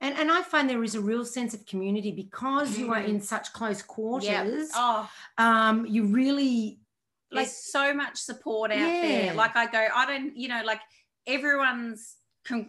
And, 0.00 0.16
and 0.16 0.30
I 0.30 0.42
find 0.42 0.68
there 0.68 0.82
is 0.82 0.94
a 0.94 1.00
real 1.00 1.24
sense 1.24 1.52
of 1.52 1.66
community 1.66 2.10
because 2.10 2.78
you 2.78 2.92
are 2.92 3.00
in 3.00 3.20
such 3.20 3.52
close 3.52 3.80
yeah. 3.80 3.86
quarters. 3.86 4.70
Oh, 4.74 5.10
Um, 5.36 5.84
you 5.86 6.04
really 6.06 6.80
like 7.30 7.42
like 7.42 7.48
so 7.48 7.92
much 7.94 8.16
support 8.16 8.70
out 8.70 8.78
Yeah. 8.78 9.00
there. 9.02 9.34
Like 9.34 9.56
I 9.56 9.66
go, 9.66 9.86
I 9.94 10.06
don't, 10.06 10.36
you 10.36 10.48
know, 10.48 10.62
like 10.64 10.80
everyone's, 11.26 12.16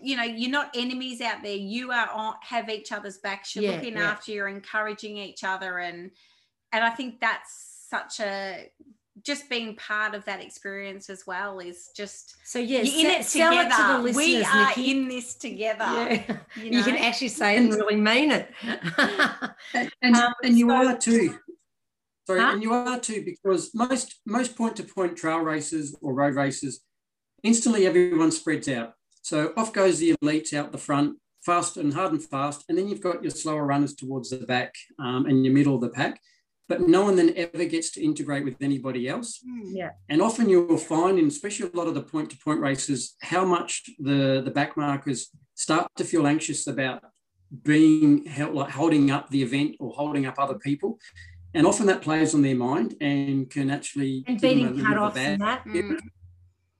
you 0.03 0.17
know, 0.17 0.23
you're 0.23 0.51
not 0.51 0.71
enemies 0.75 1.21
out 1.21 1.41
there. 1.41 1.55
You 1.55 1.91
are 1.91 2.09
on, 2.09 2.35
have 2.41 2.69
each 2.69 2.91
other's 2.91 3.17
backs. 3.17 3.55
You're 3.55 3.65
Yeah, 3.65 3.71
looking 3.77 3.93
yeah. 3.93 4.11
after. 4.11 4.31
You're 4.33 4.49
encouraging 4.49 5.17
each 5.17 5.43
other, 5.43 5.79
and 5.79 6.11
and 6.73 6.83
I 6.83 6.89
think 6.89 7.19
that's 7.21 7.85
such 7.89 8.19
a 8.19 8.69
just 9.25 9.49
being 9.49 9.75
part 9.75 10.15
of 10.15 10.23
that 10.25 10.41
experience 10.41 11.09
as 11.09 11.27
well 11.27 11.59
is 11.59 11.89
just 11.95 12.35
so 12.45 12.59
yeah. 12.59 12.79
in 12.79 12.85
se- 12.85 13.19
it 13.19 13.25
sell 13.25 13.51
together. 13.51 13.69
it 13.69 14.05
to 14.07 14.11
the 14.11 14.17
we 14.17 14.43
are 14.43 14.67
Nikki. 14.67 14.91
in 14.91 15.07
this 15.07 15.35
together. 15.35 15.83
Yeah. 15.85 16.37
You, 16.55 16.71
You, 16.79 16.83
can 16.83 16.95
actually 16.95 17.27
say 17.27 17.57
and 17.57 17.69
really 17.73 17.97
mean 17.97 18.31
it. 18.31 18.49
And, 19.73 19.91
and, 20.01 20.15
Um, 20.15 20.33
and 20.43 20.57
you 20.57 20.69
so- 20.69 20.75
are 20.75 20.97
too. 20.97 21.37
Sorry, 22.27 22.39
Huh? 22.39 22.51
and 22.53 22.63
you 22.63 22.71
are 22.73 22.99
too 22.99 23.23
because 23.25 23.73
most 23.73 24.19
most 24.25 24.55
point 24.55 24.75
to 24.77 24.83
point 24.83 25.17
trail 25.17 25.39
races 25.39 25.97
or 26.01 26.13
road 26.13 26.35
races, 26.35 26.81
instantly 27.43 27.85
everyone 27.87 28.31
spreads 28.31 28.69
out. 28.69 28.93
So 29.23 29.53
off 29.57 29.73
goes 29.73 29.99
the 29.99 30.15
elites 30.23 30.53
out 30.53 30.71
the 30.71 30.77
front, 30.77 31.17
fast 31.43 31.77
and 31.77 31.93
hard 31.93 32.11
and 32.11 32.23
fast, 32.23 32.63
and 32.69 32.77
then 32.77 32.87
you've 32.87 33.01
got 33.01 33.23
your 33.23 33.31
slower 33.31 33.65
runners 33.65 33.95
towards 33.95 34.29
the 34.29 34.37
back 34.45 34.73
um, 34.99 35.25
and 35.25 35.43
your 35.43 35.53
middle 35.53 35.75
of 35.75 35.81
the 35.81 35.89
pack. 35.89 36.21
But 36.71 36.87
no 36.87 37.03
one 37.03 37.17
then 37.17 37.33
ever 37.35 37.65
gets 37.65 37.91
to 37.91 38.01
integrate 38.01 38.45
with 38.45 38.55
anybody 38.61 39.09
else. 39.09 39.41
Hmm. 39.45 39.75
yeah. 39.75 39.89
And 40.07 40.21
often 40.21 40.47
you'll 40.47 40.77
find, 40.77 41.19
in 41.19 41.27
especially 41.27 41.69
a 41.69 41.75
lot 41.75 41.87
of 41.87 41.95
the 41.95 42.01
point 42.01 42.29
to 42.29 42.37
point 42.37 42.61
races, 42.61 43.17
how 43.21 43.43
much 43.43 43.89
the, 43.99 44.41
the 44.45 44.51
back 44.51 44.77
markers 44.77 45.31
start 45.53 45.91
to 45.97 46.05
feel 46.05 46.25
anxious 46.25 46.67
about 46.67 47.03
being 47.61 48.25
held, 48.25 48.55
like 48.55 48.69
holding 48.69 49.11
up 49.11 49.29
the 49.29 49.43
event 49.43 49.75
or 49.81 49.91
holding 49.91 50.25
up 50.25 50.35
other 50.37 50.57
people. 50.59 50.97
And 51.53 51.67
often 51.67 51.87
that 51.87 52.01
plays 52.01 52.33
on 52.33 52.41
their 52.41 52.55
mind 52.55 52.95
and 53.01 53.49
can 53.49 53.69
actually 53.69 54.23
And 54.25 54.39
give 54.39 54.57
them 54.57 54.67
a 54.67 54.71
beating 54.71 54.77
little 54.77 54.77
bit 54.77 54.85
of 54.85 54.85
a 54.85 54.95
cut-offs 54.95 55.17
and 55.17 55.41
that. 55.41 55.65
Mm. 55.65 55.99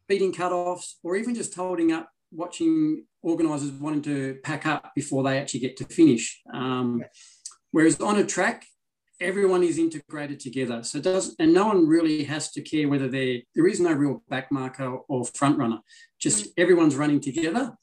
beating 0.08 0.34
cut-offs 0.34 1.00
or 1.04 1.18
even 1.18 1.36
just 1.36 1.54
holding 1.54 1.92
up 1.92 2.10
watching 2.32 3.04
organisers 3.22 3.72
wanting 3.72 4.04
to 4.04 4.40
pack 4.42 4.66
up 4.66 4.94
before 4.96 5.22
they 5.24 5.38
actually 5.38 5.60
get 5.60 5.76
to 5.76 5.84
finish 5.84 6.42
um, 6.54 7.04
whereas 7.72 8.00
on 8.00 8.18
a 8.18 8.26
track 8.26 8.64
everyone 9.22 9.64
is 9.64 9.78
integrated 9.78 10.40
together. 10.40 10.84
So 10.84 10.98
it 10.98 11.04
does 11.04 11.36
and 11.40 11.54
no 11.54 11.68
one 11.68 11.88
really 11.88 12.24
has 12.24 12.52
to 12.54 12.62
care 12.62 12.90
whether 12.90 13.08
they're 13.08 13.40
there 13.56 13.68
is 13.68 13.80
no 13.80 13.94
real 13.94 14.24
back 14.30 14.52
marker 14.52 14.98
or 15.08 15.26
front 15.26 15.58
runner. 15.58 15.80
Just 16.20 16.46
mm. 16.46 16.52
everyone's 16.58 16.96
running 16.96 17.22
together. 17.22 17.74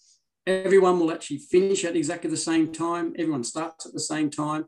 Everyone 0.47 0.99
will 0.99 1.13
actually 1.13 1.39
finish 1.39 1.85
at 1.85 1.97
exactly 1.97 2.31
the 2.31 2.37
same 2.37 2.73
time. 2.73 3.15
Everyone 3.19 3.45
starts 3.45 3.87
at 3.87 3.93
the 3.93 4.01
same 4.01 4.31
time. 4.31 4.67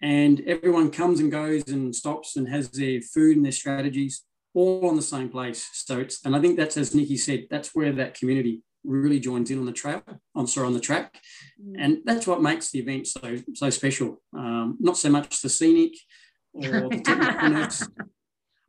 And 0.00 0.40
everyone 0.48 0.90
comes 0.90 1.20
and 1.20 1.30
goes 1.30 1.68
and 1.68 1.94
stops 1.94 2.36
and 2.36 2.48
has 2.48 2.70
their 2.70 3.00
food 3.00 3.36
and 3.36 3.44
their 3.44 3.52
strategies 3.52 4.24
all 4.52 4.88
on 4.88 4.96
the 4.96 5.02
same 5.02 5.28
place. 5.28 5.68
So 5.72 6.00
it's, 6.00 6.24
and 6.24 6.34
I 6.34 6.40
think 6.40 6.56
that's 6.56 6.76
as 6.76 6.92
Nikki 6.92 7.16
said, 7.16 7.46
that's 7.50 7.70
where 7.72 7.92
that 7.92 8.14
community 8.14 8.62
really 8.84 9.20
joins 9.20 9.50
in 9.50 9.58
on 9.58 9.66
the 9.66 9.72
trail. 9.72 10.02
I'm 10.34 10.46
sorry, 10.46 10.66
on 10.66 10.74
the 10.74 10.80
track, 10.80 11.20
Mm. 11.60 11.74
and 11.78 11.98
that's 12.04 12.26
what 12.26 12.42
makes 12.42 12.70
the 12.70 12.78
event 12.80 13.06
so 13.06 13.36
so 13.54 13.70
special. 13.70 14.20
Um, 14.36 14.76
not 14.80 14.96
so 14.96 15.10
much 15.10 15.40
the 15.42 15.48
scenic 15.48 15.92
or 16.52 16.62
the 16.62 17.02
technicalness. 17.06 17.88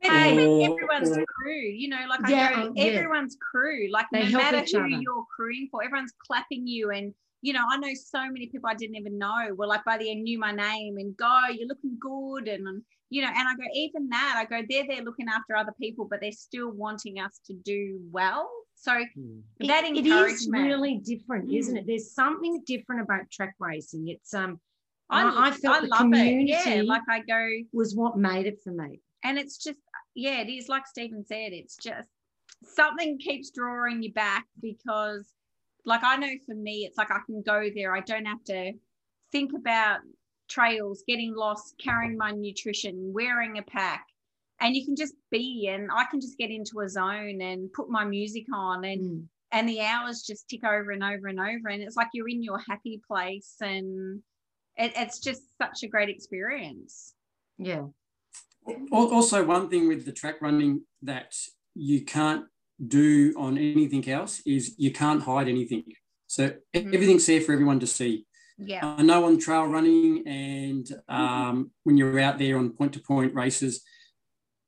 And 0.02 0.38
Or- 0.38 0.70
everyone's 0.74 1.16
or- 1.16 1.24
crew, 1.26 1.52
you 1.60 1.88
know, 1.88 2.04
like 2.08 2.20
Yeah, 2.28 2.50
I 2.50 2.54
go, 2.54 2.68
oh, 2.68 2.72
yeah. 2.76 2.84
everyone's 2.84 3.36
crew, 3.40 3.88
like 3.90 4.06
They 4.12 4.28
no 4.30 4.38
matter 4.38 4.58
who 4.70 4.78
other. 4.80 4.88
you're 4.88 5.24
crewing 5.34 5.68
for, 5.70 5.82
everyone's 5.82 6.12
clapping 6.26 6.66
you. 6.66 6.90
And, 6.90 7.14
you 7.40 7.54
know, 7.54 7.64
I 7.70 7.78
know 7.78 7.88
so 7.94 8.20
many 8.30 8.46
people 8.48 8.68
I 8.68 8.74
didn't 8.74 8.96
even 8.96 9.16
know 9.16 9.54
were 9.56 9.66
like 9.66 9.82
by 9.84 9.96
the 9.96 10.10
end 10.10 10.24
knew 10.24 10.38
my 10.38 10.52
name 10.52 10.98
and 10.98 11.16
go, 11.16 11.40
you're 11.50 11.66
looking 11.68 11.96
good. 11.98 12.48
And, 12.48 12.68
um, 12.68 12.84
you 13.08 13.22
know, 13.22 13.28
and 13.28 13.48
I 13.48 13.54
go, 13.54 13.62
even 13.74 14.08
that, 14.10 14.34
I 14.36 14.44
go, 14.44 14.62
they're 14.68 14.86
there 14.86 15.02
looking 15.02 15.28
after 15.28 15.56
other 15.56 15.74
people, 15.80 16.04
but 16.08 16.20
they're 16.20 16.32
still 16.32 16.70
wanting 16.70 17.18
us 17.18 17.40
to 17.46 17.54
do 17.54 17.98
well. 18.10 18.50
So 18.84 18.92
Hmm. 19.14 19.40
It- 19.60 19.68
that 19.68 19.84
it 19.84 20.06
is 20.06 20.46
really 20.50 20.98
different, 20.98 21.50
isn't 21.50 21.74
Mm. 21.74 21.78
it? 21.80 21.86
There's 21.86 22.10
something 22.12 22.62
different 22.66 23.00
about 23.00 23.30
track 23.30 23.54
racing. 23.58 24.08
It's 24.08 24.34
um, 24.34 24.60
I, 25.08 25.22
I- 25.22 25.46
I 25.48 25.50
felt 25.52 25.82
the 25.82 25.88
love 25.88 26.00
community- 26.00 26.52
it. 26.52 26.66
Yeah, 26.66 26.82
like 26.82 27.00
I 27.08 27.20
go, 27.20 27.48
was 27.72 27.94
what 27.96 28.18
made 28.18 28.44
it 28.46 28.60
for 28.62 28.72
me. 28.72 29.00
and 29.22 29.38
it's 29.38 29.56
just 29.56 29.80
yeah 30.14 30.40
it 30.42 30.50
is 30.50 30.68
like 30.68 30.86
stephen 30.86 31.24
said 31.24 31.50
it's 31.60 31.76
just 31.78 32.10
something 32.62 33.16
keeps 33.18 33.48
drawing 33.50 34.02
you 34.02 34.12
back 34.12 34.44
because 34.60 35.32
like 35.86 36.02
i 36.04 36.14
know 36.16 36.32
for 36.46 36.54
me 36.54 36.84
it's 36.84 36.98
like 36.98 37.10
i 37.10 37.18
can 37.26 37.40
go 37.42 37.70
there 37.74 37.96
i 37.96 38.00
don't 38.00 38.26
have 38.26 38.44
to 38.44 38.72
think 39.32 39.50
about 39.54 40.00
trails 40.48 41.02
getting 41.08 41.34
lost 41.34 41.74
carrying 41.78 42.18
my 42.18 42.30
nutrition 42.32 42.94
wearing 43.14 43.56
a 43.56 43.62
pack 43.62 44.04
and 44.64 44.74
you 44.74 44.84
can 44.84 44.96
just 44.96 45.14
be 45.30 45.68
and 45.72 45.90
i 45.92 46.04
can 46.10 46.20
just 46.20 46.38
get 46.38 46.50
into 46.50 46.80
a 46.80 46.88
zone 46.88 47.40
and 47.42 47.72
put 47.72 47.88
my 47.90 48.04
music 48.04 48.46
on 48.54 48.84
and 48.84 49.00
Mm. 49.02 49.24
and 49.52 49.68
the 49.68 49.80
hours 49.80 50.22
just 50.22 50.48
tick 50.48 50.64
over 50.64 50.90
and 50.90 51.04
over 51.04 51.26
and 51.28 51.38
over 51.38 51.68
and 51.68 51.82
it's 51.82 51.96
like 51.96 52.08
you're 52.14 52.28
in 52.28 52.42
your 52.42 52.60
happy 52.68 53.00
place 53.06 53.54
and 53.60 54.20
it, 54.76 54.92
it's 54.96 55.18
just 55.20 55.42
such 55.62 55.82
a 55.84 55.88
great 55.88 56.08
experience 56.08 57.14
Yeah. 57.58 57.84
Also, 58.90 59.44
one 59.44 59.68
thing 59.68 59.84
with 59.88 60.04
the 60.06 60.12
track 60.20 60.36
running 60.40 60.72
that 61.02 61.30
you 61.90 61.98
can't 62.16 62.44
do 62.98 63.34
on 63.36 63.52
anything 63.58 64.08
else 64.08 64.40
is 64.46 64.74
you 64.78 64.90
can't 64.90 65.22
hide 65.22 65.48
anything. 65.48 65.84
So 66.26 66.42
Mhm. 66.74 66.94
everything's 66.94 67.26
there 67.26 67.42
for 67.42 67.52
everyone 67.52 67.80
to 67.80 67.86
see. 67.98 68.14
yeah 68.72 68.82
I 69.00 69.02
know 69.08 69.20
on 69.28 69.34
trail 69.38 69.66
running 69.76 70.26
and 70.26 70.86
um, 71.08 71.56
when 71.84 71.96
you're 71.98 72.18
out 72.26 72.38
there 72.38 72.56
on 72.60 72.70
point 72.78 72.92
to 72.94 73.00
point 73.12 73.32
races, 73.34 73.74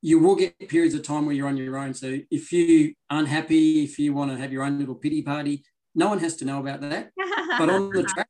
you 0.01 0.19
will 0.19 0.35
get 0.35 0.57
periods 0.69 0.93
of 0.95 1.03
time 1.03 1.25
where 1.25 1.35
you're 1.35 1.47
on 1.47 1.57
your 1.57 1.77
own. 1.77 1.93
So 1.93 2.19
if 2.29 2.51
you 2.51 2.93
aren't 3.09 3.27
happy, 3.27 3.83
if 3.83 3.97
you 3.99 4.13
want 4.13 4.31
to 4.31 4.37
have 4.37 4.51
your 4.53 4.63
own 4.63 4.79
little 4.79 4.95
pity 4.95 5.21
party, 5.21 5.63
no 5.95 6.07
one 6.09 6.19
has 6.19 6.35
to 6.37 6.45
know 6.45 6.59
about 6.59 6.81
that. 6.81 7.11
But 7.59 7.69
on 7.69 7.89
the 7.91 8.03
track, 8.03 8.27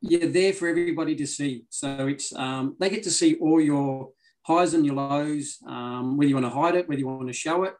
you're 0.00 0.28
there 0.30 0.52
for 0.54 0.66
everybody 0.68 1.14
to 1.16 1.26
see. 1.26 1.64
So 1.68 2.06
it's 2.06 2.32
um, 2.34 2.76
they 2.80 2.88
get 2.88 3.02
to 3.02 3.10
see 3.10 3.34
all 3.34 3.60
your 3.60 4.10
highs 4.42 4.72
and 4.72 4.86
your 4.86 4.94
lows, 4.94 5.58
um, 5.66 6.16
whether 6.16 6.28
you 6.28 6.34
want 6.36 6.46
to 6.46 6.50
hide 6.50 6.74
it, 6.76 6.88
whether 6.88 6.98
you 7.00 7.06
want 7.06 7.26
to 7.28 7.32
show 7.34 7.64
it. 7.64 7.74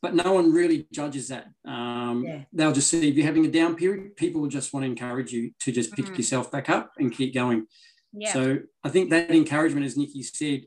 but 0.00 0.14
no 0.14 0.32
one 0.32 0.52
really 0.52 0.86
judges 0.92 1.26
that. 1.28 1.46
Um, 1.66 2.22
Yeah. 2.24 2.44
They'll 2.52 2.72
just 2.80 2.88
see 2.88 3.08
if 3.08 3.16
you're 3.16 3.26
having 3.26 3.44
a 3.46 3.50
down 3.50 3.74
period, 3.74 4.14
people 4.16 4.40
will 4.40 4.48
just 4.58 4.72
want 4.72 4.84
to 4.84 4.90
encourage 4.94 5.32
you 5.32 5.50
to 5.64 5.72
just 5.72 5.92
pick 5.96 6.06
Mhm. 6.06 6.16
yourself 6.18 6.52
back 6.52 6.70
up 6.70 6.92
and 7.00 7.10
keep 7.18 7.34
going. 7.34 7.66
Yeah. 8.12 8.32
So 8.32 8.42
I 8.86 8.88
think 8.90 9.10
that 9.10 9.28
encouragement, 9.42 9.84
as 9.86 9.96
Nikki 9.96 10.22
said, 10.22 10.60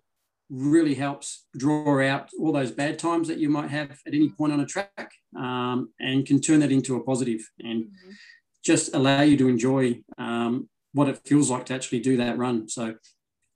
really 0.52 0.93
helps 0.93 1.45
draw 1.58 2.02
out 2.06 2.30
all 2.39 2.52
those 2.52 2.72
bad 2.72 2.99
times 2.99 3.28
that 3.30 3.38
you 3.38 3.49
might 3.49 3.70
have 3.70 3.91
at 4.06 4.14
any 4.14 4.30
point 4.30 4.52
on 4.52 4.60
a 4.60 4.66
track 4.66 5.12
um, 5.38 5.91
and 5.99 6.26
can 6.26 6.41
turn 6.41 6.60
that 6.60 6.72
into 6.72 6.95
a 6.97 7.04
positive 7.04 7.41
and 7.60 7.86
Mhm. 7.86 8.16
just 8.64 8.93
allow 8.93 9.22
you 9.22 9.38
to 9.38 9.47
enjoy 9.47 10.04
um, 10.18 10.70
what 10.93 11.08
it 11.08 11.20
feels 11.26 11.49
like 11.49 11.66
to 11.68 11.74
actually 11.74 12.02
do 12.02 12.18
that 12.18 12.38
run. 12.38 12.68
So 12.68 12.95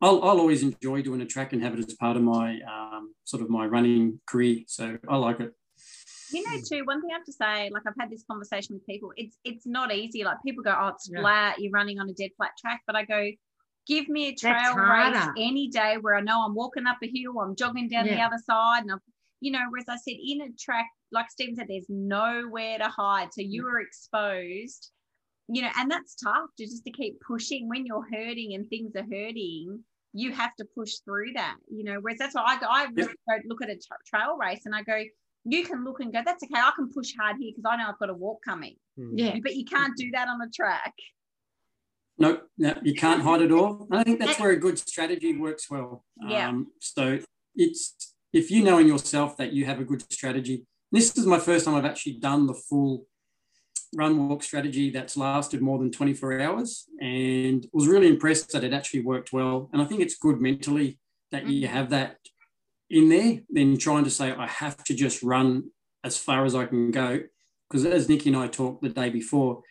I'll, 0.01 0.23
I'll 0.23 0.39
always 0.39 0.63
enjoy 0.63 1.01
doing 1.01 1.21
a 1.21 1.25
track 1.25 1.51
and 1.53 1.61
have 1.61 1.73
it 1.77 1.79
as 1.85 1.93
part 1.95 2.15
of 2.15 2.23
my 2.23 2.59
um, 2.61 3.13
sort 3.25 3.43
of 3.43 3.49
my 3.49 3.65
running 3.65 4.21
career. 4.25 4.59
So 4.67 4.97
I 5.09 5.17
like 5.17 5.41
it. 5.41 5.51
You 6.31 6.43
know, 6.43 6.57
too, 6.67 6.85
one 6.85 7.01
thing 7.01 7.11
I 7.11 7.17
have 7.17 7.25
to 7.25 7.33
say, 7.33 7.69
like 7.71 7.83
I've 7.87 7.93
had 7.99 8.09
this 8.09 8.23
conversation 8.29 8.75
with 8.75 8.85
people, 8.85 9.11
it's 9.15 9.37
it's 9.43 9.67
not 9.67 9.93
easy. 9.93 10.23
Like 10.23 10.37
people 10.45 10.63
go, 10.63 10.75
Oh, 10.77 10.87
it's 10.87 11.09
Yeah. 11.11 11.21
flat, 11.21 11.59
you're 11.59 11.71
running 11.71 11.99
on 11.99 12.09
a 12.09 12.13
dead 12.13 12.31
flat 12.37 12.51
track. 12.59 12.81
But 12.87 12.95
I 12.95 13.05
go, 13.05 13.29
give 13.87 14.07
me 14.09 14.27
a 14.27 14.35
trail 14.35 14.75
race 14.75 15.27
any 15.37 15.67
day 15.69 15.97
where 15.99 16.15
I 16.15 16.21
know 16.21 16.43
I'm 16.45 16.55
walking 16.55 16.87
up 16.87 16.97
a 17.03 17.07
hill, 17.07 17.39
I'm 17.39 17.55
jogging 17.55 17.89
down 17.89 18.05
the 18.07 18.21
other 18.21 18.39
side, 18.45 18.83
and 18.83 18.91
I'm 18.91 18.99
you 19.41 19.51
know, 19.51 19.61
whereas 19.69 19.85
I 19.87 19.97
said 19.97 20.15
in 20.23 20.41
a 20.41 20.49
track, 20.59 20.87
like 21.11 21.29
Stephen 21.29 21.55
said, 21.55 21.67
there's 21.67 21.85
nowhere 21.89 22.79
to 22.79 22.87
hide. 22.87 23.33
So 23.33 23.41
you 23.41 23.67
are 23.67 23.79
exposed, 23.79 24.91
you 25.47 25.61
know, 25.61 25.69
and 25.77 25.91
that's 25.91 26.15
tough 26.15 26.49
to 26.57 26.65
just 26.65 26.83
to 26.85 26.91
keep 26.91 27.19
pushing 27.21 27.69
when 27.69 27.85
you're 27.85 28.07
hurting 28.11 28.53
and 28.55 28.67
things 28.67 28.95
are 28.95 29.03
hurting. 29.03 29.83
You 30.13 30.31
have 30.31 30.55
to 30.55 30.65
push 30.73 30.93
through 31.03 31.33
that, 31.33 31.57
you 31.69 31.83
know. 31.83 31.97
Whereas 31.99 32.17
that's 32.17 32.33
why 32.33 32.43
I 32.45 32.59
go, 32.59 32.67
I 32.69 32.87
really 32.95 33.13
go 33.29 33.35
look 33.47 33.61
at 33.61 33.69
a 33.69 33.75
tra- 33.75 33.97
trail 34.07 34.37
race 34.37 34.61
and 34.65 34.73
I 34.73 34.81
go, 34.81 35.03
you 35.43 35.63
can 35.63 35.83
look 35.83 35.99
and 35.99 36.11
go, 36.11 36.21
that's 36.25 36.43
okay. 36.43 36.55
I 36.55 36.71
can 36.75 36.89
push 36.91 37.13
hard 37.19 37.35
here 37.39 37.51
because 37.55 37.69
I 37.69 37.75
know 37.75 37.89
I've 37.89 37.99
got 37.99 38.09
a 38.09 38.15
walk 38.15 38.39
coming. 38.43 38.77
Yeah. 38.97 39.37
But 39.43 39.55
you 39.55 39.65
can't 39.65 39.95
do 39.95 40.09
that 40.11 40.27
on 40.27 40.41
a 40.41 40.49
track. 40.49 40.93
No, 42.17 42.41
no, 42.57 42.73
you 42.81 42.93
can't 42.93 43.21
hide 43.21 43.41
it 43.41 43.51
all. 43.51 43.87
I 43.91 44.03
think 44.03 44.19
that's 44.19 44.39
where 44.39 44.51
a 44.51 44.59
good 44.59 44.79
strategy 44.79 45.35
works 45.35 45.69
well. 45.69 46.05
Yeah. 46.27 46.49
Um, 46.49 46.67
so 46.79 47.19
it's 47.55 48.13
if 48.31 48.51
you 48.51 48.63
know 48.63 48.77
in 48.77 48.87
yourself 48.87 49.37
that 49.37 49.53
you 49.53 49.65
have 49.65 49.79
a 49.79 49.85
good 49.85 50.01
strategy. 50.11 50.65
This 50.91 51.17
is 51.17 51.25
my 51.25 51.39
first 51.39 51.65
time 51.65 51.75
I've 51.75 51.85
actually 51.85 52.13
done 52.13 52.47
the 52.47 52.53
full 52.53 53.05
run 53.93 54.29
walk 54.29 54.43
strategy 54.43 54.89
that's 54.89 55.17
lasted 55.17 55.61
more 55.61 55.79
than 55.79 55.91
24 55.91 56.41
hours 56.41 56.85
and 56.99 57.65
was 57.73 57.87
really 57.87 58.07
impressed 58.07 58.51
that 58.51 58.63
it 58.63 58.73
actually 58.73 59.01
worked 59.01 59.33
well. 59.33 59.69
And 59.73 59.81
I 59.81 59.85
think 59.85 60.01
it's 60.01 60.15
good 60.15 60.39
mentally 60.39 60.99
that 61.31 61.47
you 61.47 61.67
have 61.67 61.89
that 61.89 62.17
in 62.89 63.09
there 63.09 63.39
than 63.49 63.77
trying 63.77 64.03
to 64.03 64.09
say, 64.09 64.31
I 64.31 64.47
have 64.47 64.83
to 64.85 64.93
just 64.93 65.23
run 65.23 65.69
as 66.03 66.17
far 66.17 66.45
as 66.45 66.55
I 66.55 66.65
can 66.65 66.91
go. 66.91 67.21
Because 67.69 67.85
as 67.85 68.07
Nikki 68.07 68.29
and 68.29 68.37
I 68.37 68.47
talked 68.47 68.83
the 68.83 68.89
day 68.89 69.09
before, 69.09 69.63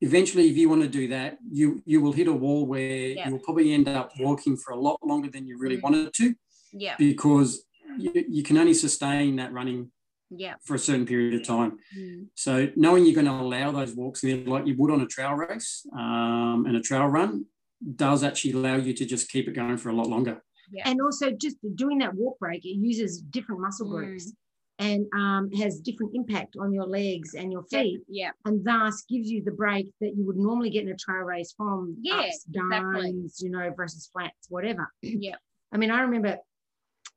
eventually 0.00 0.48
if 0.50 0.56
you 0.56 0.68
want 0.68 0.82
to 0.82 0.88
do 0.88 1.08
that 1.08 1.38
you 1.50 1.82
you 1.84 2.00
will 2.00 2.12
hit 2.12 2.28
a 2.28 2.32
wall 2.32 2.66
where 2.66 3.08
Yeah. 3.08 3.28
you'll 3.28 3.38
probably 3.38 3.72
end 3.72 3.88
up 3.88 4.12
walking 4.18 4.56
for 4.56 4.72
a 4.72 4.80
lot 4.80 4.98
longer 5.02 5.28
than 5.30 5.46
you 5.46 5.58
really 5.58 5.76
Mm. 5.78 5.82
wanted 5.82 6.12
to 6.14 6.34
Yeah. 6.72 6.94
because 6.98 7.64
you, 7.98 8.10
you 8.28 8.42
can 8.42 8.56
only 8.56 8.74
sustain 8.74 9.36
that 9.36 9.52
running 9.52 9.90
Yeah. 10.30 10.54
for 10.66 10.74
a 10.74 10.78
certain 10.78 11.06
period 11.06 11.34
of 11.34 11.42
time 11.46 11.72
Mm. 11.98 12.26
so 12.34 12.52
knowing 12.76 13.04
you're 13.04 13.14
going 13.22 13.26
to 13.26 13.32
allow 13.46 13.70
those 13.72 13.94
walks 13.94 14.20
in 14.24 14.46
like 14.46 14.66
you 14.66 14.74
would 14.78 14.90
on 14.90 15.00
a 15.02 15.06
trail 15.14 15.34
race 15.34 15.84
um, 16.02 16.64
and 16.66 16.76
a 16.76 16.80
trail 16.80 17.06
run 17.06 17.46
does 18.06 18.22
actually 18.22 18.52
allow 18.52 18.76
you 18.76 18.92
to 19.00 19.04
just 19.04 19.24
keep 19.32 19.48
it 19.48 19.54
going 19.60 19.76
for 19.76 19.88
a 19.90 19.94
lot 20.00 20.08
longer 20.08 20.36
yeah. 20.72 20.88
And 20.88 21.00
also, 21.00 21.32
just 21.32 21.56
doing 21.74 21.98
that 21.98 22.14
walk 22.14 22.38
break, 22.38 22.64
it 22.64 22.76
uses 22.90 23.20
different 23.36 23.60
muscle 23.60 23.88
Mm. 23.88 24.32
And 24.80 25.06
um, 25.14 25.52
has 25.52 25.78
different 25.80 26.12
impact 26.14 26.56
on 26.58 26.72
your 26.72 26.86
legs 26.86 27.34
and 27.34 27.52
your 27.52 27.62
feet, 27.64 28.00
Yeah. 28.08 28.30
and 28.46 28.64
thus 28.64 29.04
gives 29.08 29.30
you 29.30 29.44
the 29.44 29.50
break 29.52 29.92
that 30.00 30.14
you 30.16 30.24
would 30.26 30.36
normally 30.36 30.70
get 30.70 30.84
in 30.84 30.88
a 30.90 30.96
trail 30.96 31.22
race 31.22 31.52
from 31.56 31.96
Yeah, 32.00 32.14
ups, 32.20 32.44
downs, 32.44 32.64
exactly. 33.04 33.46
you 33.46 33.50
know, 33.50 33.70
versus 33.76 34.08
flats, 34.12 34.48
whatever. 34.48 34.90
Yeah. 35.02 35.36
I 35.72 35.76
mean, 35.76 35.90
I 35.90 36.00
remember 36.00 36.38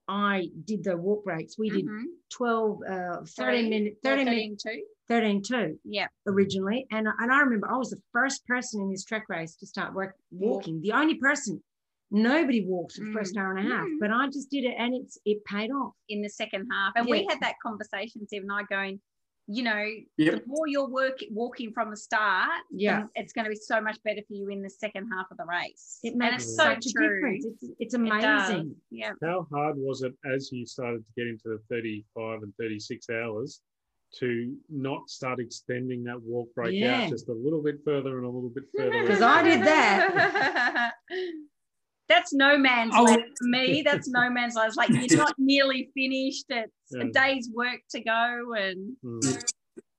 I 0.07 0.49
did 0.65 0.83
the 0.83 0.97
walk 0.97 1.23
breaks. 1.23 1.57
We 1.57 1.69
did 1.69 1.85
Mhm. 1.85 2.03
12, 2.29 2.81
uh, 2.83 3.25
13 3.25 3.25
Three, 3.35 3.69
minute, 3.69 3.97
Well, 4.03 4.13
30 4.17 4.25
minute, 4.25 4.39
13 4.41 4.57
too. 4.61 4.83
13 5.07 5.41
2 5.41 5.79
Yeah. 5.85 6.07
originally. 6.27 6.85
And, 6.91 7.07
and 7.07 7.31
I 7.31 7.39
remember 7.39 7.71
I 7.71 7.77
was 7.77 7.91
the 7.91 8.01
first 8.11 8.45
person 8.45 8.81
in 8.81 8.91
this 8.91 9.05
track 9.05 9.29
race 9.29 9.55
to 9.57 9.65
start 9.65 9.93
work, 9.93 10.15
walking, 10.31 10.81
the 10.81 10.91
only 10.91 11.15
person. 11.15 11.63
Nobody 12.11 12.65
walked 12.65 12.93
for 12.93 13.05
the 13.05 13.11
first 13.11 13.35
Mm. 13.35 13.41
hour 13.41 13.55
and 13.57 13.67
a 13.67 13.75
half, 13.75 13.87
Mm. 13.87 13.99
but 13.99 14.11
I 14.11 14.27
just 14.27 14.49
did 14.51 14.65
it 14.65 14.75
and 14.77 14.93
it's 14.93 15.17
it 15.25 15.43
paid 15.45 15.71
off. 15.71 15.93
in 16.09 16.21
the 16.21 16.29
second 16.29 16.67
half. 16.71 16.93
And 16.95 17.07
we 17.07 17.25
had 17.27 17.39
that 17.41 17.55
conversation, 17.61 18.27
Steve 18.27 18.43
and 18.43 18.51
I, 18.51 18.63
going, 18.69 19.01
you 19.47 19.63
know, 19.63 19.83
Yep. 20.17 20.43
the 20.43 20.47
more 20.47 20.67
you're 20.67 20.87
work, 20.87 21.17
walking 21.31 21.73
from 21.73 21.89
the 21.89 21.97
start, 21.97 22.51
Yeah. 22.71 23.07
it's 23.15 23.33
going 23.33 23.45
to 23.45 23.49
be 23.49 23.55
so 23.55 23.81
much 23.81 24.01
better 24.03 24.21
for 24.27 24.33
you 24.35 24.47
in 24.49 24.61
the 24.61 24.69
second 24.69 25.09
half 25.11 25.29
of 25.31 25.37
the 25.37 25.45
race. 25.45 25.99
It 26.03 26.09
and 26.09 26.17
makes 26.19 26.43
it's 26.45 26.55
such 26.55 26.83
so 26.85 26.99
a 26.99 27.03
difference. 27.03 27.45
It's, 27.45 27.63
it's 27.79 27.93
It 27.95 27.97
amazing. 27.99 28.75
Yeah. 28.91 29.13
How 29.21 29.47
hard 29.51 29.77
was 29.77 30.03
it 30.03 30.13
as 30.31 30.51
you 30.51 30.65
started 30.65 31.03
to 31.05 31.11
get 31.17 31.27
into 31.27 31.49
the 31.49 31.59
35 31.69 32.43
and 32.43 32.53
36 32.57 33.09
hours 33.09 33.61
to 34.19 34.55
not 34.69 35.09
start 35.09 35.39
extending 35.39 36.03
that 36.03 36.21
walk 36.21 36.53
break 36.53 36.75
Yeah. 36.79 37.01
out 37.05 37.09
just 37.09 37.27
a 37.27 37.33
little 37.33 37.63
bit 37.63 37.83
further 37.83 38.17
and 38.17 38.25
a 38.25 38.29
little 38.29 38.51
bit 38.51 38.65
further? 38.77 38.91
Because 39.01 39.21
I 39.23 39.41
did 39.43 39.61
that. 39.65 40.93
That's 42.09 42.33
no 42.33 42.57
man's 42.57 42.93
Oh. 42.95 43.03
land 43.03 43.23
for 43.39 43.47
me. 43.47 43.81
That's 43.81 44.09
no 44.09 44.29
man's 44.37 44.55
land. 44.55 44.67
It's 44.69 44.77
like 44.77 44.89
you're 44.89 45.17
not 45.17 45.35
nearly 45.37 45.89
finished. 45.93 46.45
It's 46.49 46.93
a 46.95 47.05
day's 47.05 47.49
work 47.53 47.79
to 47.91 48.01
go. 48.03 48.53
And 48.57 48.95
Mm. 49.03 49.43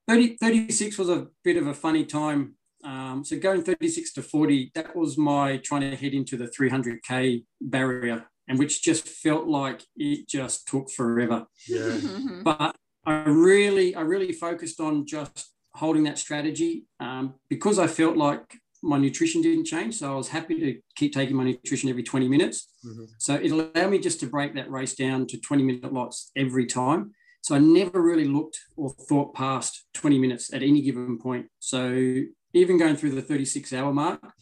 30, 0.09 0.37
36 0.37 0.99
was 0.99 1.09
a 1.09 1.29
bit 1.43 1.57
of 1.57 1.67
a 1.67 1.75
funny 1.75 2.05
time 2.05 2.57
um, 2.85 3.25
so 3.25 3.39
going 3.39 3.63
36 3.63 4.13
to 4.13 4.23
40 4.23 4.73
that 4.75 4.95
was 4.95 5.17
my 5.17 5.57
trying 5.57 5.81
to 5.81 5.97
head 5.97 6.13
into 6.13 6.37
the 6.37 6.47
300k 6.47 7.43
barrier 7.63 8.27
and 8.47 8.59
which 8.59 8.83
just 8.83 9.09
felt 9.09 9.47
like 9.47 9.83
it 9.97 10.29
just 10.29 10.69
took 10.69 10.91
forever 10.91 11.47
Yeah. 11.67 11.99
but 12.43 12.77
I 13.07 13.23
really, 13.27 13.95
I 13.95 14.03
really 14.03 14.33
focused 14.33 14.81
on 14.81 15.07
just 15.07 15.51
holding 15.75 16.05
that 16.05 16.19
strategy 16.19 16.85
um, 17.01 17.35
because 17.49 17.79
I 17.79 17.87
felt 17.87 18.17
like 18.19 18.59
my 18.85 18.99
nutrition 18.99 19.41
didn't 19.41 19.65
change. 19.65 19.97
So 19.97 20.13
I 20.13 20.17
was 20.17 20.29
happy 20.29 20.61
to 20.61 20.81
keep 20.95 21.15
taking 21.15 21.37
my 21.37 21.45
nutrition 21.45 21.89
every 21.89 22.03
20 22.03 22.29
minutes. 22.29 22.69
Mhm. 22.85 23.09
So 23.19 23.35
it 23.35 23.51
allowed 23.51 23.91
me 23.91 23.99
just 23.99 24.21
to 24.21 24.27
break 24.27 24.55
that 24.55 24.71
race 24.71 24.95
down 24.95 25.27
to 25.29 25.41
20 25.41 25.63
minute 25.63 25.93
lots 25.93 26.31
every 26.37 26.67
time. 26.67 27.13
So 27.41 27.55
I 27.55 27.59
never 27.59 28.01
really 28.01 28.27
looked 28.27 28.59
or 28.77 28.91
thought 28.91 29.35
past 29.35 29.87
20 29.95 30.19
minutes 30.19 30.53
at 30.53 30.63
any 30.63 30.83
given 30.83 31.19
point. 31.19 31.47
So 31.59 32.23
even 32.53 32.79
going 32.79 32.97
through 32.97 33.11
the 33.11 33.23
36 33.23 33.73
hour 33.73 33.93
mark, 33.93 34.33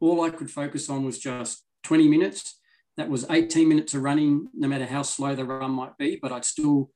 all 0.00 0.22
I 0.22 0.30
could 0.30 0.50
focus 0.50 0.90
on 0.90 1.04
was 1.04 1.18
just 1.18 1.64
20 1.82 2.08
minutes. 2.08 2.58
That 2.96 3.08
was 3.08 3.24
18 3.30 3.68
minutes 3.68 3.94
of 3.94 4.02
running, 4.02 4.48
no 4.54 4.68
matter 4.68 4.86
how 4.86 5.02
slow 5.02 5.34
the 5.34 5.44
run 5.44 5.70
might 5.70 5.96
be, 5.98 6.18
but 6.20 6.32
I'd 6.32 6.44
still 6.44 6.90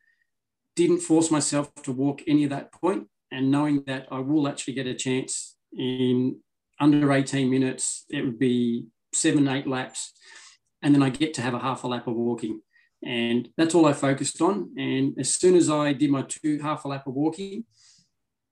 didn't 0.74 1.01
force 1.01 1.30
myself 1.30 1.74
to 1.82 1.92
walk 1.92 2.22
any 2.26 2.44
of 2.44 2.51
that 2.51 2.72
point 2.72 3.09
and 3.30 3.51
knowing 3.51 3.82
that 3.86 4.07
I 4.11 4.18
will 4.18 4.47
actually 4.47 4.74
get 4.74 4.86
a 4.86 4.94
chance 4.94 5.57
in 5.72 6.40
under 6.81 7.12
18 7.12 7.51
minutes, 7.51 8.05
it 8.11 8.22
would 8.22 8.39
be 8.39 8.87
seven, 9.12 9.49
eight 9.49 9.66
laps. 9.66 10.12
And 10.83 10.95
then 10.95 11.03
I 11.03 11.11
get 11.11 11.35
to 11.35 11.43
have 11.43 11.55
a 11.55 11.59
half 11.59 11.85
a 11.85 11.89
lap 11.89 12.07
of 12.07 12.14
walking. 12.14 12.61
And 13.05 13.49
that's 13.57 13.74
all 13.74 13.87
I 13.87 13.93
focused 13.93 14.41
on. 14.41 14.70
And 14.77 15.14
as 15.18 15.35
soon 15.35 15.55
as 15.57 15.70
I 15.70 15.93
did 15.93 16.11
my 16.11 16.22
two 16.22 16.59
half 16.61 16.85
a 16.85 16.89
lap 16.89 17.07
of 17.07 17.14
walking, 17.14 17.64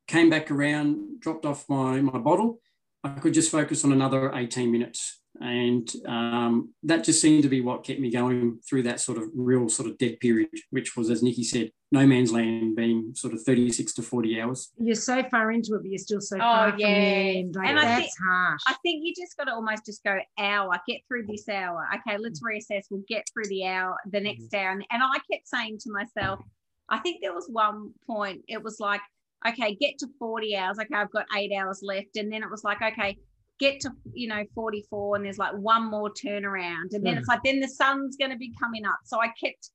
came 0.06 0.30
back 0.30 0.50
around, 0.50 1.20
dropped 1.20 1.46
off 1.46 1.68
my, 1.68 2.00
my 2.00 2.18
bottle, 2.18 2.60
I 3.02 3.10
could 3.10 3.34
just 3.34 3.50
focus 3.50 3.84
on 3.84 3.92
another 3.92 4.32
18 4.34 4.70
minutes. 4.70 5.20
And 5.40 5.90
um, 6.06 6.72
that 6.84 7.02
just 7.04 7.20
seemed 7.20 7.42
to 7.42 7.48
be 7.48 7.60
what 7.60 7.82
kept 7.84 7.98
me 8.00 8.10
going 8.10 8.60
through 8.68 8.84
that 8.84 9.00
sort 9.00 9.18
of 9.18 9.24
real 9.34 9.68
sort 9.68 9.88
of 9.88 9.98
dead 9.98 10.20
period, 10.20 10.48
which 10.70 10.96
was, 10.96 11.10
as 11.10 11.22
Nikki 11.22 11.42
said, 11.42 11.70
no 11.90 12.06
man's 12.06 12.32
land 12.32 12.76
being 12.76 13.12
sort 13.14 13.34
of 13.34 13.42
36 13.42 13.94
to 13.94 14.02
40 14.02 14.40
hours. 14.40 14.70
You're 14.78 14.94
so 14.94 15.22
far 15.30 15.50
into 15.52 15.74
it, 15.74 15.82
but 15.82 15.90
you're 15.90 15.98
still 15.98 16.20
so 16.20 16.36
Oh, 16.36 16.40
far 16.40 16.70
from 16.70 16.78
the 16.78 16.82
yeah. 16.84 16.88
end. 16.88 17.54
Like, 17.56 17.68
And 17.68 17.78
I 17.78 17.84
that's 17.84 18.00
think- 18.02 18.10
harsh. 18.28 18.60
I 18.68 18.74
think 18.82 19.02
you 19.04 19.12
just 19.16 19.36
got 19.36 19.44
to 19.44 19.52
almost 19.54 19.84
just 19.86 20.04
go 20.04 20.18
hour, 20.38 20.72
get 20.88 21.00
through 21.08 21.26
this 21.26 21.48
hour. 21.48 21.86
Okay, 21.96 22.16
let's 22.18 22.40
reassess. 22.42 22.84
We'll 22.90 23.04
get 23.08 23.24
through 23.32 23.48
the 23.48 23.66
hour, 23.66 23.96
the 24.10 24.20
next 24.20 24.54
hour. 24.54 24.70
And, 24.70 24.84
and 24.90 25.02
I 25.02 25.18
kept 25.30 25.48
saying 25.48 25.78
to 25.80 25.90
myself, 25.92 26.40
I 26.88 26.98
think 26.98 27.18
there 27.22 27.34
was 27.34 27.48
one 27.50 27.92
point, 28.06 28.42
it 28.48 28.62
was 28.62 28.78
like, 28.78 29.00
okay, 29.46 29.74
get 29.74 29.98
to 29.98 30.06
40 30.18 30.56
hours. 30.56 30.78
Okay, 30.78 30.94
I've 30.94 31.10
got 31.10 31.26
eight 31.36 31.52
hours 31.52 31.80
left. 31.82 32.16
And 32.16 32.32
then 32.32 32.42
it 32.42 32.50
was 32.50 32.64
like, 32.64 32.80
okay, 32.82 33.18
get 33.60 33.80
to, 33.80 33.90
you 34.12 34.28
know, 34.28 34.42
44 34.54 35.16
and 35.16 35.24
there's 35.24 35.38
like 35.38 35.54
one 35.54 35.90
more 35.90 36.10
turnaround. 36.10 36.92
And 36.92 37.04
then 37.04 37.14
Yeah. 37.14 37.18
it's 37.20 37.28
like, 37.28 37.42
then 37.44 37.60
the 37.60 37.68
sun's 37.68 38.16
going 38.16 38.30
to 38.32 38.36
be 38.36 38.52
coming 38.60 38.84
up. 38.84 38.98
So 39.04 39.20
I 39.20 39.28
kept 39.28 39.70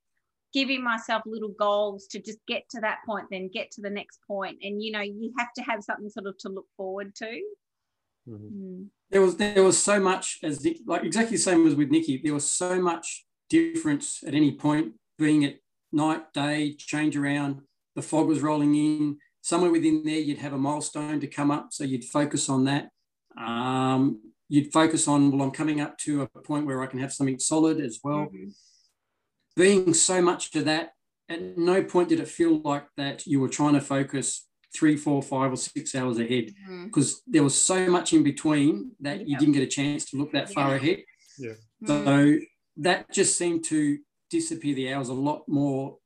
giving 0.54 0.84
myself 0.84 1.24
little 1.26 1.54
goals 1.60 2.08
to 2.08 2.20
just 2.20 2.40
get 2.48 2.64
to 2.72 2.82
that 2.82 3.00
point, 3.06 3.28
then 3.32 3.50
get 3.54 3.72
to 3.72 3.82
the 3.82 3.90
next 3.90 4.20
point. 4.28 4.58
And, 4.64 4.82
you 4.84 4.92
know, 4.92 5.02
you 5.02 5.34
have 5.38 5.54
to 5.56 5.62
have 5.64 5.84
something 5.84 6.10
sort 6.10 6.26
of 6.28 6.38
to 6.40 6.50
look 6.50 6.66
forward 6.76 7.16
to. 7.16 7.42
Mhm. 8.28 8.52
Mm. 8.52 8.90
there 9.12 9.22
was 9.22 9.38
there 9.38 9.64
was 9.64 9.82
so 9.82 10.00
much 10.00 10.38
as 10.44 10.64
Nick, 10.64 10.78
like 10.86 11.04
exactly 11.04 11.38
the 11.38 11.42
same 11.42 11.66
as 11.66 11.74
with 11.74 11.90
Nikki. 11.90 12.18
There 12.24 12.34
was 12.34 12.48
so 12.52 12.80
much 12.80 13.26
difference 13.50 14.22
at 14.24 14.36
any 14.36 14.56
point, 14.56 14.94
being 15.18 15.42
it 15.44 15.64
night, 15.92 16.32
day, 16.34 16.76
change 16.76 17.16
around. 17.18 17.62
the 17.96 18.02
fog 18.04 18.28
was 18.28 18.42
rolling 18.42 18.76
in. 18.76 19.18
Somewhere 19.42 19.72
within 19.72 20.04
there, 20.04 20.20
you'd 20.20 20.38
have 20.38 20.54
a 20.54 20.58
milestone 20.58 21.20
to 21.20 21.28
come 21.28 21.50
up. 21.52 21.74
So 21.74 21.84
you'd 21.84 22.06
focus 22.06 22.48
on 22.50 22.64
that. 22.66 22.92
Um, 23.40 24.22
you'd 24.50 24.74
focus 24.74 25.08
on, 25.08 25.32
well, 25.32 25.42
I'm 25.42 25.52
coming 25.52 25.80
up 25.82 25.98
to 26.00 26.24
a 26.24 26.28
point 26.28 26.66
where 26.66 26.82
I 26.82 26.88
can 26.88 27.00
have 27.00 27.14
something 27.14 27.40
solid 27.40 27.80
as 27.80 28.00
well. 28.04 28.28
Mm-hmm. 28.28 28.50
Being 29.56 29.94
so 29.94 30.22
much 30.22 30.52
to 30.52 30.64
that, 30.64 30.92
at 31.30 31.58
no 31.58 31.84
point 31.84 32.10
did 32.10 32.20
it 32.20 32.28
feel 32.28 32.60
like 32.62 32.86
that 32.98 33.26
you 33.28 33.40
were 33.40 33.50
trying 33.50 33.74
to 33.74 33.82
focus 33.82 34.48
three, 34.76 34.98
four, 34.98 35.22
five, 35.22 35.52
or 35.52 35.58
six 35.58 35.96
hours 35.96 36.18
ahead 36.18 36.54
because 36.86 37.16
mm-hmm. 37.16 37.32
there 37.32 37.44
was 37.44 37.60
so 37.60 37.90
much 37.90 38.14
in 38.14 38.24
between 38.24 38.92
that 39.00 39.28
you 39.28 39.38
didn't 39.38 39.54
get 39.54 39.64
a 39.64 39.68
chance 39.68 40.06
to 40.06 40.18
look 40.18 40.32
that 40.32 40.52
far 40.52 40.76
ahead. 40.76 41.04
Yeah. 41.38 41.54
So 41.86 42.38
that 42.78 43.12
just 43.12 43.38
seemed 43.38 43.64
to 43.66 44.00
disappear 44.30 44.76
the 44.76 44.94
hours 44.94 45.10
a 45.10 45.14
lot 45.14 45.44
more, 45.48 45.98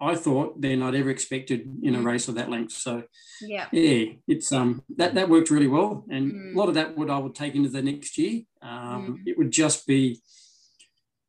I 0.00 0.14
thought, 0.14 0.60
than 0.60 0.82
I'd 0.82 0.94
ever 0.94 1.10
expected 1.10 1.68
in 1.82 1.94
a 1.94 1.98
mm. 1.98 2.04
race 2.04 2.28
of 2.28 2.36
that 2.36 2.50
length. 2.50 2.72
So 2.72 3.02
yeah, 3.40 3.66
yeah, 3.72 4.12
it's 4.28 4.52
um 4.52 4.82
that 4.96 5.14
that 5.14 5.28
worked 5.28 5.50
really 5.50 5.66
well, 5.66 6.04
and 6.10 6.32
mm. 6.32 6.54
a 6.54 6.58
lot 6.58 6.68
of 6.68 6.74
that 6.74 6.96
would 6.96 7.10
I 7.10 7.18
would 7.18 7.34
take 7.34 7.54
into 7.54 7.68
the 7.68 7.82
next 7.82 8.16
year. 8.16 8.42
Um, 8.62 9.18
mm. 9.18 9.22
It 9.26 9.36
would 9.36 9.50
just 9.50 9.86
be, 9.86 10.20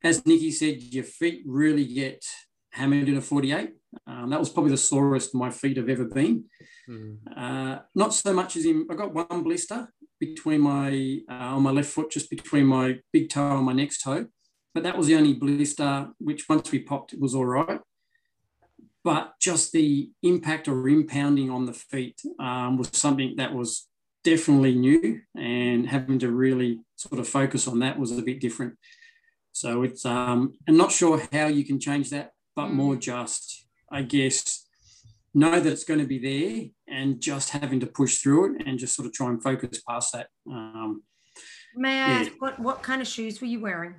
as 0.04 0.26
Nikki 0.26 0.52
said, 0.52 0.82
your 0.82 1.04
feet 1.04 1.44
really 1.46 1.86
get 1.86 2.24
hammered 2.72 3.10
in 3.10 3.18
a 3.18 3.22
48. 3.22 3.72
Um, 4.06 4.30
that 4.30 4.40
was 4.40 4.50
probably 4.50 4.72
the 4.72 4.78
sorest 4.78 5.34
my 5.34 5.50
feet 5.50 5.78
have 5.78 5.90
ever 5.90 6.06
been. 6.06 6.46
Mm. 6.88 7.18
Uh, 7.36 7.80
not 7.96 8.14
so 8.14 8.34
much 8.34 8.56
as 8.56 8.66
in, 8.66 8.88
I 8.90 8.96
got 8.96 9.14
one 9.14 9.44
blister 9.44 9.92
between 10.20 10.62
my, 10.62 11.20
uh, 11.30 11.56
on 11.56 11.64
my 11.64 11.72
left 11.72 11.90
foot, 11.90 12.12
just 12.12 12.30
between 12.30 12.66
my 12.66 13.00
big 13.12 13.30
toe 13.30 13.58
and 13.58 13.66
my 13.66 13.74
next 13.74 14.02
toe. 14.02 14.28
But 14.74 14.84
that 14.84 14.98
was 14.98 15.08
the 15.08 15.16
only 15.16 15.34
blister, 15.34 16.10
which 16.20 16.48
once 16.48 16.72
we 16.72 16.80
popped, 16.80 17.14
it 17.14 17.20
was 17.20 17.34
all 17.34 17.46
right. 17.46 17.80
But 19.04 19.34
just 19.40 19.72
the 19.72 20.10
impact 20.24 20.68
or 20.68 20.88
impounding 20.90 21.50
on 21.50 21.66
the 21.66 21.74
feet 21.74 22.20
um, 22.40 22.78
was 22.78 22.90
something 22.94 23.36
that 23.38 23.54
was 23.54 23.88
definitely 24.24 24.76
new 24.76 25.22
and 25.38 25.88
having 25.88 26.20
to 26.20 26.32
really 26.32 26.82
sort 26.98 27.20
of 27.20 27.28
focus 27.28 27.68
on 27.68 27.80
that 27.80 27.98
was 27.98 28.12
a 28.12 28.22
bit 28.22 28.42
different. 28.42 28.76
So 29.54 29.84
it's, 29.84 30.06
um, 30.06 30.54
I'm 30.68 30.78
not 30.78 30.92
sure 30.92 31.22
how 31.32 31.48
you 31.48 31.64
can 31.64 31.80
change 31.80 32.10
that 32.10 32.32
but 32.60 32.68
mm. 32.68 32.74
more 32.74 32.96
just, 32.98 33.68
I 33.90 34.02
guess, 34.02 34.68
know 35.34 35.60
that 35.62 35.72
it's 35.72 35.86
going 35.86 36.02
to 36.02 36.06
be 36.06 36.20
there 36.20 36.94
and 36.94 37.22
just 37.22 37.52
having 37.52 37.80
to 37.80 37.88
push 37.88 38.18
through 38.18 38.56
it 38.56 38.68
and 38.68 38.78
just 38.78 38.96
sort 38.96 39.06
of 39.06 39.14
try 39.14 39.28
and 39.30 39.42
focus 39.42 39.82
past 39.88 40.12
that. 40.12 40.28
Um, 40.46 41.04
May 41.76 42.02
I 42.02 42.08
yeah. 42.08 42.20
ask 42.20 42.32
what, 42.40 42.60
what 42.60 42.84
kind 42.84 43.02
of 43.02 43.08
shoes 43.08 43.40
were 43.40 43.48
you 43.48 43.62
wearing? 43.62 43.96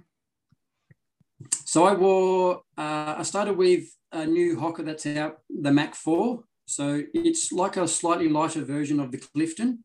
So 1.64 1.84
I 1.84 1.94
wore, 1.94 2.56
uh, 2.76 3.14
I 3.18 3.22
started 3.22 3.56
with 3.56 3.84
a 4.12 4.26
new 4.26 4.56
Hoka 4.56 4.84
that's 4.84 5.06
out, 5.06 5.38
the 5.48 5.72
Mach 5.72 5.94
4. 5.94 6.42
So 6.66 7.02
it's 7.14 7.52
like 7.52 7.76
a 7.76 7.88
slightly 7.88 8.28
lighter 8.28 8.64
version 8.64 9.00
of 9.00 9.10
the 9.10 9.18
Clifton 9.18 9.84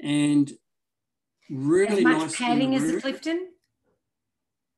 and 0.00 0.50
really 1.48 1.98
as 1.98 2.04
much 2.04 2.18
nice. 2.18 2.36
padding 2.36 2.74
as 2.74 2.90
the 2.90 3.00
Clifton? 3.00 3.50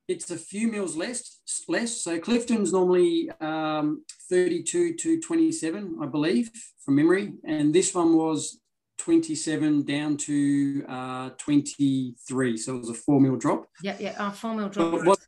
it's 0.09 0.31
a 0.31 0.37
few 0.37 0.69
mils 0.69 0.97
less. 0.97 1.41
Less. 1.69 2.03
So 2.03 2.19
Clifton's 2.19 2.73
normally 2.73 3.31
um, 3.41 4.05
32 4.29 4.95
to 4.95 5.21
27, 5.21 5.99
I 6.01 6.07
believe, 6.07 6.51
from 6.85 6.97
memory, 6.97 7.33
and 7.45 7.75
this 7.75 7.95
one 7.95 8.17
was 8.17 8.61
27 8.99 9.85
down 9.85 10.17
to 10.17 10.85
uh, 10.89 11.31
23. 11.39 12.57
So 12.57 12.77
it 12.77 12.79
was 12.79 12.91
a 12.91 12.95
four 12.95 13.21
mil 13.21 13.37
drop. 13.37 13.67
Yeah, 13.83 13.97
yeah, 13.99 14.15
a 14.19 14.33
four 14.33 14.55
mil 14.55 14.69
drop. 14.69 15.05
What, 15.05 15.19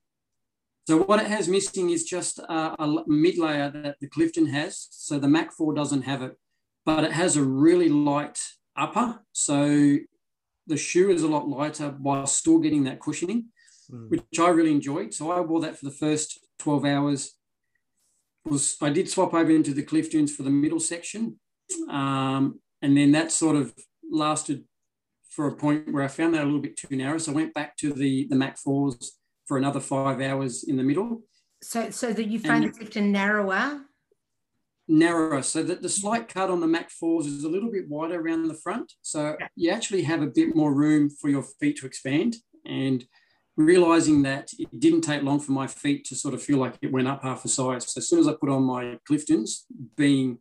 so 0.87 1.03
what 1.03 1.21
it 1.21 1.27
has 1.27 1.49
missing 1.49 1.91
is 1.91 2.05
just 2.05 2.41
uh, 2.41 2.77
a 2.79 3.03
mid 3.07 3.39
layer 3.39 3.71
that 3.71 3.97
the 4.01 4.09
Clifton 4.09 4.47
has. 4.47 4.89
So 4.91 5.19
the 5.19 5.29
Mach 5.29 5.53
4 5.53 5.75
doesn't 5.75 6.03
have 6.03 6.23
it, 6.23 6.37
but 6.85 7.05
it 7.05 7.13
has 7.13 7.37
a 7.37 7.43
really 7.43 7.89
light 7.89 8.39
upper. 8.77 9.21
So 9.33 9.97
the 10.67 10.77
shoe 10.77 11.11
is 11.11 11.23
a 11.23 11.29
lot 11.29 11.49
lighter 11.49 11.95
while 11.99 12.27
still 12.27 12.59
getting 12.59 12.85
that 12.85 13.01
cushioning 13.01 13.47
mm. 13.91 14.11
which 14.11 14.23
I 14.39 14.49
really 14.49 14.73
enjoyed. 14.73 15.15
So 15.15 15.31
I 15.31 15.41
wore 15.41 15.61
that 15.61 15.79
for 15.79 15.87
the 15.87 15.91
first 15.91 16.39
12 16.59 16.85
hours. 16.85 17.37
Was 18.45 18.77
I 18.83 18.91
did 18.91 19.09
swap 19.09 19.33
over 19.33 19.51
into 19.51 19.73
the 19.73 19.85
Cliftons 19.85 20.31
for 20.31 20.43
the 20.43 20.51
middle 20.51 20.81
section. 20.81 21.39
Um, 21.89 22.61
and 22.83 22.97
then 22.97 23.13
that 23.13 23.33
sort 23.33 23.57
of 23.57 23.75
lasted 24.11 24.65
for 25.31 25.49
a 25.49 25.57
point 25.57 25.93
where 25.93 26.03
I 26.03 26.09
found 26.09 26.35
that 26.35 26.43
a 26.43 26.45
little 26.45 26.61
bit 26.61 26.77
too 26.77 26.95
narrow. 26.95 27.19
So 27.19 27.33
I 27.33 27.35
went 27.35 27.55
back 27.55 27.77
to 27.79 27.93
the, 27.93 28.27
the 28.29 28.37
Mach 28.37 28.57
4s 28.57 29.09
for 29.47 29.57
another 29.57 29.81
five 29.81 30.21
hours 30.21 30.65
in 30.65 30.77
the 30.77 30.83
middle. 30.83 31.23
So, 31.63 31.91
so 31.91 32.13
that 32.13 32.27
you 32.27 32.39
found 32.39 32.65
and, 32.65 32.73
the 32.73 32.79
Clifton 32.79 33.13
narrower? 33.13 33.81
narrower 34.87 35.41
so 35.41 35.63
that 35.63 35.81
the 35.81 35.89
slight 35.89 36.29
cut 36.29 36.51
on 36.51 36.61
the 36.61 36.67
Mach 36.67 36.91
4s 36.91 37.27
is 37.27 37.45
a 37.45 37.49
little 37.49 37.73
bit 37.73 37.89
wider 37.89 38.21
around 38.21 38.47
the 38.47 38.55
front. 38.63 38.93
So 39.01 39.37
you 39.57 39.71
actually 39.71 40.03
have 40.03 40.23
a 40.23 40.27
bit 40.27 40.55
more 40.55 40.75
room 40.75 41.09
for 41.09 41.31
your 41.31 41.43
feet 41.43 41.79
to 41.79 41.87
expand. 41.87 42.37
And 42.67 43.05
realizing 43.57 44.23
that 44.23 44.51
it 44.59 44.81
didn't 44.81 45.03
take 45.03 45.23
long 45.23 45.41
for 45.41 45.53
my 45.53 45.67
feet 45.67 46.05
to 46.07 46.17
sort 46.17 46.35
of 46.35 46.43
feel 46.43 46.59
like 46.59 46.77
it 46.83 46.93
went 46.93 47.09
up 47.09 47.23
half 47.23 47.45
a 47.45 47.49
size. 47.49 47.91
So 47.91 47.99
as 47.99 48.09
soon 48.09 48.19
as 48.19 48.29
I 48.29 48.33
put 48.33 48.49
on 48.49 48.65
my 48.65 48.99
Cliftons, 49.09 49.65
being, 49.97 50.39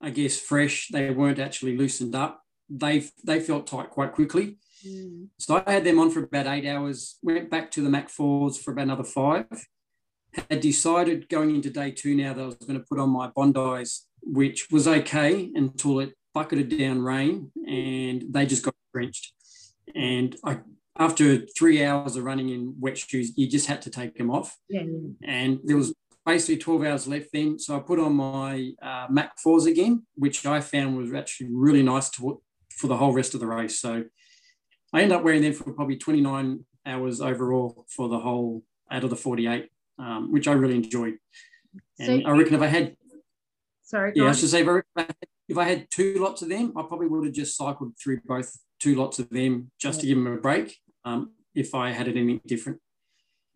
I 0.00 0.10
guess, 0.10 0.38
fresh, 0.38 0.88
they 0.92 1.10
weren't 1.10 1.38
actually 1.38 1.76
loosened 1.76 2.14
up. 2.14 2.42
They 2.68 3.08
they 3.24 3.40
felt 3.40 3.66
tight 3.66 3.90
quite 3.90 4.12
quickly. 4.12 4.58
Mm. 4.86 5.28
So 5.38 5.62
I 5.64 5.70
had 5.70 5.84
them 5.84 5.98
on 5.98 6.10
for 6.10 6.22
about 6.22 6.46
eight 6.46 6.66
hours. 6.66 7.18
Went 7.22 7.50
back 7.50 7.70
to 7.72 7.82
the 7.82 7.90
Mach 7.90 8.08
4s 8.08 8.58
for 8.58 8.72
about 8.72 8.82
another 8.82 9.04
five. 9.04 9.46
Had 10.50 10.60
decided 10.60 11.28
going 11.28 11.54
into 11.54 11.70
day 11.70 11.90
two 11.92 12.14
now 12.14 12.34
that 12.34 12.42
I 12.42 12.46
was 12.46 12.56
going 12.56 12.78
to 12.78 12.86
put 12.88 12.98
on 12.98 13.10
my 13.10 13.28
Bondi's, 13.28 14.06
which 14.22 14.68
was 14.70 14.88
okay 14.88 15.50
until 15.54 16.00
it 16.00 16.14
bucketed 16.32 16.76
down 16.76 17.02
rain 17.02 17.52
and 17.66 18.24
they 18.30 18.44
just 18.44 18.64
got 18.64 18.74
drenched. 18.92 19.32
And 19.94 20.36
I 20.44 20.58
after 20.98 21.44
three 21.58 21.84
hours 21.84 22.16
of 22.16 22.24
running 22.24 22.50
in 22.50 22.74
wet 22.78 22.96
shoes, 22.96 23.32
you 23.36 23.48
just 23.48 23.66
had 23.66 23.82
to 23.82 23.90
take 23.90 24.16
them 24.16 24.30
off. 24.30 24.56
Yeah. 24.68 24.84
And 25.24 25.58
there 25.64 25.76
was 25.76 25.92
basically 26.24 26.58
12 26.58 26.84
hours 26.84 27.08
left 27.08 27.28
then. 27.32 27.58
So 27.58 27.76
I 27.76 27.80
put 27.80 27.98
on 27.98 28.14
my 28.14 28.72
uh, 28.80 29.06
Mach 29.10 29.32
4s 29.44 29.66
again, 29.66 30.06
which 30.14 30.46
I 30.46 30.60
found 30.60 30.96
was 30.96 31.12
actually 31.12 31.48
really 31.52 31.82
nice 31.82 32.10
to, 32.10 32.40
for 32.70 32.86
the 32.86 32.96
whole 32.96 33.12
rest 33.12 33.34
of 33.34 33.40
the 33.40 33.46
race. 33.46 33.80
So 33.80 34.04
I 34.94 35.02
ended 35.02 35.16
up 35.16 35.24
wearing 35.24 35.42
them 35.42 35.52
for 35.52 35.72
probably 35.72 35.96
29 35.96 36.64
hours 36.86 37.20
overall 37.20 37.84
for 37.88 38.08
the 38.08 38.18
whole 38.18 38.62
out 38.90 39.02
of 39.02 39.10
the 39.10 39.16
48, 39.16 39.68
um, 39.98 40.30
which 40.30 40.46
I 40.46 40.52
really 40.52 40.76
enjoyed. 40.76 41.18
And 41.98 42.22
so 42.22 42.28
I 42.28 42.32
reckon 42.32 42.54
if 42.54 42.62
I 42.62 42.66
had, 42.68 42.96
sorry, 43.82 44.12
yeah, 44.14 44.28
I 44.28 44.32
should 44.32 44.50
say 44.50 44.62
if 44.62 44.68
I, 44.68 45.00
had, 45.00 45.16
if 45.48 45.58
I 45.58 45.64
had 45.64 45.90
two 45.90 46.14
lots 46.18 46.42
of 46.42 46.48
them, 46.48 46.72
I 46.76 46.82
probably 46.82 47.08
would 47.08 47.24
have 47.24 47.34
just 47.34 47.56
cycled 47.56 47.94
through 48.02 48.20
both 48.24 48.56
two 48.78 48.94
lots 48.94 49.18
of 49.18 49.28
them 49.30 49.72
just 49.80 49.98
yeah. 49.98 50.00
to 50.02 50.06
give 50.06 50.18
them 50.18 50.26
a 50.28 50.36
break 50.36 50.76
um, 51.04 51.32
if 51.54 51.74
I 51.74 51.90
had 51.90 52.06
it 52.06 52.16
anything 52.16 52.40
different. 52.46 52.80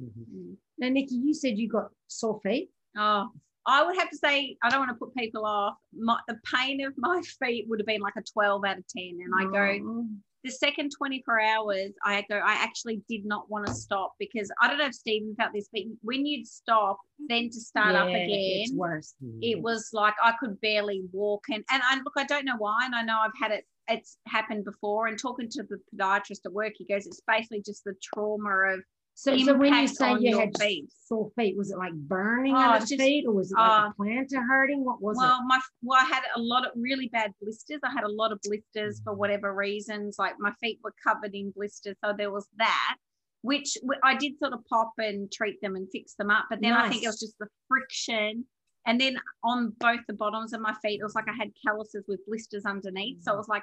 Mm-hmm. 0.02 0.54
Now, 0.78 0.88
Nikki, 0.88 1.16
you 1.16 1.34
said 1.34 1.56
you 1.56 1.68
got 1.68 1.90
sore 2.08 2.40
feet. 2.42 2.70
Oh, 2.96 3.28
I 3.66 3.84
would 3.84 3.96
have 3.96 4.10
to 4.10 4.16
say, 4.16 4.56
I 4.62 4.70
don't 4.70 4.80
want 4.80 4.90
to 4.90 4.94
put 4.94 5.14
people 5.14 5.44
off. 5.44 5.74
My, 5.92 6.18
the 6.26 6.38
pain 6.52 6.84
of 6.84 6.94
my 6.96 7.20
feet 7.44 7.66
would 7.68 7.78
have 7.78 7.86
been 7.86 8.00
like 8.00 8.16
a 8.16 8.22
12 8.22 8.64
out 8.64 8.78
of 8.78 8.84
10. 8.88 9.18
And 9.22 9.32
I 9.38 9.44
go, 9.44 9.86
oh. 9.86 10.06
The 10.44 10.50
second 10.50 10.92
24 10.96 11.40
hours, 11.40 11.90
I 12.04 12.24
go, 12.28 12.36
I 12.36 12.52
actually 12.54 13.02
did 13.08 13.24
not 13.24 13.50
want 13.50 13.66
to 13.66 13.74
stop 13.74 14.14
because 14.18 14.50
I 14.60 14.68
don't 14.68 14.78
know 14.78 14.86
if 14.86 14.94
Stephen 14.94 15.34
felt 15.36 15.52
this, 15.52 15.68
but 15.72 15.82
when 16.02 16.26
you'd 16.26 16.46
stop, 16.46 16.98
then 17.28 17.50
to 17.50 17.60
start 17.60 17.94
yeah, 17.94 18.02
up 18.02 18.08
again, 18.08 18.28
it's 18.30 18.72
worse. 18.72 19.14
It 19.42 19.60
was 19.60 19.90
like 19.92 20.14
I 20.22 20.32
could 20.38 20.60
barely 20.60 21.02
walk. 21.12 21.44
And, 21.48 21.64
and 21.70 21.82
I, 21.84 21.96
look, 21.96 22.14
I 22.16 22.24
don't 22.24 22.44
know 22.44 22.56
why. 22.56 22.84
And 22.84 22.94
I 22.94 23.02
know 23.02 23.18
I've 23.20 23.32
had 23.40 23.50
it 23.50 23.64
it's 23.88 24.18
happened 24.26 24.64
before. 24.64 25.06
And 25.06 25.18
talking 25.18 25.48
to 25.50 25.62
the 25.62 25.78
podiatrist 25.96 26.44
at 26.44 26.52
work, 26.52 26.74
he 26.76 26.84
goes, 26.84 27.06
it's 27.06 27.22
basically 27.26 27.62
just 27.62 27.84
the 27.84 27.94
trauma 28.02 28.74
of 28.74 28.80
so, 29.18 29.36
so 29.36 29.56
when 29.56 29.74
you 29.74 29.88
say 29.88 30.14
you 30.20 30.38
had 30.38 30.56
feet. 30.56 30.88
sore 31.04 31.28
feet, 31.36 31.56
was 31.56 31.72
it 31.72 31.76
like 31.76 31.92
burning 31.92 32.54
oh, 32.54 32.58
on 32.58 32.80
the 32.80 32.86
just, 32.86 33.00
feet, 33.00 33.24
or 33.26 33.34
was 33.34 33.50
it 33.50 33.56
like 33.58 33.68
uh, 33.68 33.90
plantar 33.98 34.46
hurting? 34.48 34.84
What 34.84 35.02
was 35.02 35.16
well, 35.16 35.40
it? 35.40 35.44
my 35.44 35.60
well, 35.82 35.98
I 36.00 36.04
had 36.04 36.22
a 36.36 36.40
lot 36.40 36.64
of 36.64 36.70
really 36.76 37.08
bad 37.08 37.32
blisters. 37.42 37.80
I 37.82 37.90
had 37.90 38.04
a 38.04 38.08
lot 38.12 38.30
of 38.30 38.38
blisters 38.44 39.00
for 39.02 39.14
whatever 39.14 39.52
reasons. 39.52 40.20
Like 40.20 40.34
my 40.38 40.52
feet 40.60 40.78
were 40.84 40.94
covered 41.04 41.34
in 41.34 41.50
blisters, 41.50 41.96
so 42.04 42.12
there 42.16 42.30
was 42.30 42.46
that. 42.58 42.96
Which 43.42 43.76
I 44.04 44.14
did 44.14 44.38
sort 44.38 44.52
of 44.52 44.60
pop 44.70 44.92
and 44.98 45.30
treat 45.32 45.60
them 45.62 45.74
and 45.74 45.88
fix 45.90 46.14
them 46.14 46.30
up, 46.30 46.46
but 46.48 46.60
then 46.60 46.70
nice. 46.70 46.86
I 46.86 46.88
think 46.90 47.02
it 47.02 47.08
was 47.08 47.18
just 47.18 47.38
the 47.40 47.48
friction 47.66 48.44
and 48.86 49.00
then 49.00 49.18
on 49.44 49.74
both 49.78 50.00
the 50.08 50.14
bottoms 50.14 50.54
of 50.54 50.62
my 50.62 50.74
feet, 50.80 51.00
it 51.00 51.04
was 51.04 51.14
like 51.14 51.28
I 51.28 51.34
had 51.34 51.50
calluses 51.62 52.04
with 52.08 52.24
blisters 52.26 52.64
underneath. 52.64 53.22
So 53.22 53.34
it 53.34 53.36
was 53.36 53.48
like 53.48 53.62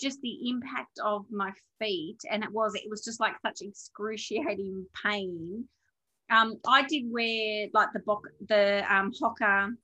just 0.00 0.20
the 0.20 0.48
impact 0.48 0.98
of 1.04 1.26
my 1.30 1.52
feet 1.78 2.18
and 2.30 2.42
it 2.44 2.52
was 2.52 2.74
it 2.74 2.88
was 2.88 3.04
just 3.04 3.20
like 3.20 3.34
such 3.44 3.60
excruciating 3.62 4.86
pain. 5.04 5.64
Um 6.30 6.58
i 6.66 6.82
did 6.82 7.04
wear 7.10 7.68
like 7.72 7.92
the 7.92 8.00
book 8.00 8.28
the 8.48 8.84
um 8.92 9.12
Hoka. 9.12 9.74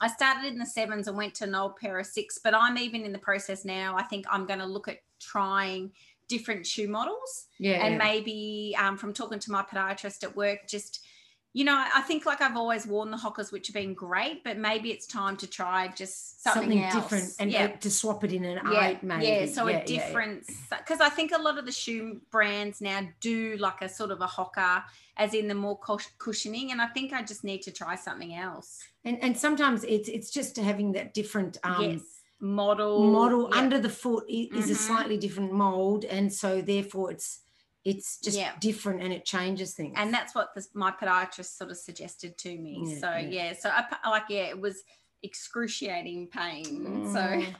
I 0.00 0.06
started 0.08 0.52
in 0.52 0.58
the 0.58 0.66
sevens 0.66 1.08
and 1.08 1.16
went 1.16 1.34
to 1.36 1.44
an 1.44 1.54
old 1.54 1.76
pair 1.76 1.98
of 1.98 2.06
six 2.06 2.38
but 2.42 2.54
i'm 2.54 2.78
even 2.78 3.02
in 3.02 3.12
the 3.12 3.18
process 3.18 3.64
now. 3.64 3.96
I 3.96 4.02
think 4.04 4.26
i'm 4.30 4.46
going 4.46 4.60
to 4.60 4.66
look 4.66 4.88
at 4.88 4.98
trying 5.20 5.92
different 6.28 6.66
shoe 6.66 6.88
models 6.88 7.46
yeah 7.58 7.86
and 7.86 7.96
maybe 7.96 8.76
um, 8.78 8.98
from 8.98 9.14
talking 9.14 9.38
to 9.38 9.50
my 9.50 9.62
podiatrist 9.62 10.22
at 10.22 10.36
work 10.36 10.68
just 10.68 11.00
you 11.54 11.64
know, 11.64 11.82
I 11.94 12.02
think 12.02 12.26
like 12.26 12.40
I've 12.42 12.56
always 12.56 12.86
worn 12.86 13.10
the 13.10 13.16
Hokas, 13.16 13.50
which 13.50 13.68
have 13.68 13.74
been 13.74 13.94
great, 13.94 14.44
but 14.44 14.58
maybe 14.58 14.90
it's 14.90 15.06
time 15.06 15.36
to 15.38 15.46
try 15.46 15.88
just 15.88 16.42
something, 16.42 16.70
something 16.70 17.00
different 17.00 17.34
and 17.40 17.50
yeah. 17.50 17.68
to 17.68 17.90
swap 17.90 18.22
it 18.22 18.32
in 18.32 18.44
an 18.44 18.60
yeah, 18.70 18.88
eight, 18.88 19.02
maybe. 19.02 19.26
yeah. 19.26 19.46
So 19.46 19.66
Yeah, 19.66 19.82
a 19.86 19.90
yeah. 19.90 20.34
because 20.70 21.00
I 21.00 21.08
think 21.08 21.32
a 21.32 21.40
lot 21.40 21.58
of 21.58 21.64
the 21.64 21.72
shoe 21.72 22.20
brands 22.30 22.80
now 22.80 23.00
do 23.20 23.56
like 23.58 23.80
a 23.82 23.88
sort 23.88 24.10
of 24.10 24.20
a 24.20 24.26
Hoka, 24.26 24.84
as 25.16 25.34
in 25.34 25.48
the 25.48 25.54
more 25.54 25.78
cushioning, 26.18 26.70
and 26.70 26.80
I 26.82 26.86
think 26.88 27.12
I 27.12 27.22
just 27.22 27.42
need 27.44 27.62
to 27.62 27.72
try 27.72 27.96
something 27.96 28.34
else. 28.34 28.78
And 29.04 29.18
and 29.22 29.36
sometimes 29.36 29.84
it's 29.84 30.08
it's 30.08 30.30
just 30.30 30.56
having 30.56 30.92
that 30.92 31.14
different 31.14 31.56
um, 31.64 31.82
yes, 31.82 32.00
model, 32.40 33.10
model 33.10 33.48
under 33.52 33.80
the 33.80 33.88
foot 33.88 34.24
is 34.28 34.70
a 34.70 34.74
Mhm. 34.74 34.76
slightly 34.76 35.16
different 35.16 35.52
mold, 35.52 36.04
and 36.04 36.32
so 36.32 36.60
therefore 36.60 37.10
it's 37.10 37.40
it's 37.90 38.18
just 38.20 38.36
Yeah. 38.36 38.52
different 38.60 39.02
and 39.02 39.12
it 39.12 39.24
changes 39.24 39.74
things. 39.74 39.94
and 39.96 40.12
that's 40.12 40.34
what 40.34 40.54
this, 40.54 40.68
my 40.74 40.90
podiatrist 40.90 41.56
sort 41.56 41.70
of 41.70 41.78
suggested 41.78 42.36
to 42.38 42.50
me. 42.58 42.74
Yeah, 42.84 42.98
so 43.00 43.10
yeah. 43.16 43.28
yeah, 43.36 43.52
so 43.58 43.70
I 43.70 44.10
like 44.10 44.24
yeah, 44.28 44.46
it 44.54 44.60
was 44.60 44.82
excruciating 45.22 46.28
pain. 46.28 46.64
Mm. 46.86 47.12
so 47.12 47.54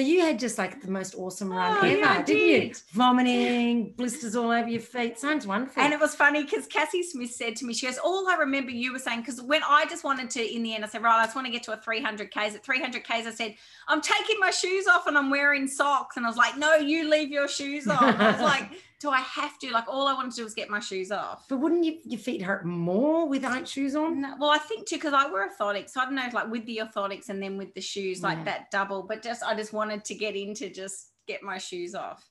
you 0.00 0.20
had 0.20 0.38
just 0.38 0.56
like 0.58 0.80
the 0.80 0.90
most 0.90 1.14
awesome 1.16 1.50
run 1.52 1.76
Oh, 1.76 1.86
ever, 1.86 1.98
yeah, 1.98 2.22
didn't 2.22 2.62
you? 2.68 2.72
Vomiting, 2.92 3.92
blisters 3.96 4.34
all 4.36 4.50
over 4.50 4.68
your 4.68 4.80
feet. 4.80 5.18
Sounds 5.18 5.46
wonderful. 5.46 5.82
And 5.82 5.92
it 5.92 6.00
was 6.00 6.14
funny 6.14 6.44
because 6.44 6.66
Cassie 6.66 7.02
Smith 7.02 7.30
said 7.32 7.56
to 7.56 7.66
me, 7.66 7.74
she 7.74 7.86
goes, 7.86 7.98
All 7.98 8.28
I 8.28 8.36
remember 8.36 8.70
you 8.70 8.92
were 8.92 8.98
saying, 8.98 9.20
because 9.20 9.40
when 9.42 9.62
I 9.68 9.84
just 9.86 10.02
wanted 10.04 10.30
to, 10.30 10.54
in 10.54 10.62
the 10.62 10.74
end, 10.74 10.84
I 10.84 10.88
said, 10.88 11.02
Right, 11.02 11.20
I 11.20 11.24
just 11.24 11.34
want 11.36 11.46
to 11.46 11.52
get 11.52 11.62
to 11.64 11.72
a 11.72 11.76
300 11.76 12.30
Ks. 12.30 12.54
At 12.54 12.64
300 12.64 13.04
Ks, 13.04 13.10
I 13.26 13.30
said, 13.32 13.54
I'm 13.88 14.00
taking 14.00 14.36
my 14.40 14.50
shoes 14.50 14.86
off 14.86 15.06
and 15.06 15.16
I'm 15.18 15.30
wearing 15.30 15.66
socks. 15.68 16.16
And 16.16 16.24
I 16.24 16.28
was 16.28 16.38
like, 16.38 16.56
No, 16.56 16.76
you 16.76 17.08
leave 17.10 17.30
your 17.30 17.48
shoes 17.48 17.86
off. 17.86 18.02
I 18.02 18.32
was 18.32 18.40
like, 18.40 18.70
Do 19.02 19.10
I 19.10 19.18
have 19.18 19.58
to? 19.58 19.70
Like, 19.72 19.88
all 19.88 20.06
I 20.06 20.12
wanted 20.14 20.30
to 20.30 20.36
do 20.36 20.44
was 20.44 20.54
get 20.54 20.70
my 20.70 20.78
shoes 20.78 21.10
off. 21.10 21.46
but 21.48 21.56
wouldn't 21.56 21.84
you, 21.84 21.98
your 22.04 22.20
feet 22.20 22.40
hurt 22.40 22.64
more 22.64 23.26
without 23.26 23.66
shoes 23.66 23.96
on? 23.96 24.20
No, 24.20 24.36
well, 24.38 24.50
I 24.50 24.58
think 24.58 24.86
too, 24.86 24.94
because 24.94 25.12
I 25.12 25.28
wear 25.28 25.50
orthotics. 25.50 25.90
So 25.90 26.00
I 26.00 26.04
don't 26.04 26.14
know, 26.14 26.28
like 26.32 26.48
with 26.52 26.64
the 26.66 26.82
orthotics 26.84 27.28
and 27.28 27.42
then 27.42 27.58
with 27.58 27.74
the 27.74 27.80
shoes, 27.80 28.22
like 28.22 28.38
Yeah. 28.38 28.44
that 28.44 28.70
double. 28.70 29.02
But 29.02 29.20
just, 29.20 29.42
I 29.42 29.56
just 29.56 29.71
wanted 29.72 30.04
to 30.06 30.14
get 30.14 30.36
in 30.36 30.54
to 30.54 30.70
just 30.70 31.10
get 31.26 31.42
my 31.42 31.58
shoes 31.58 31.94
off. 31.94 32.22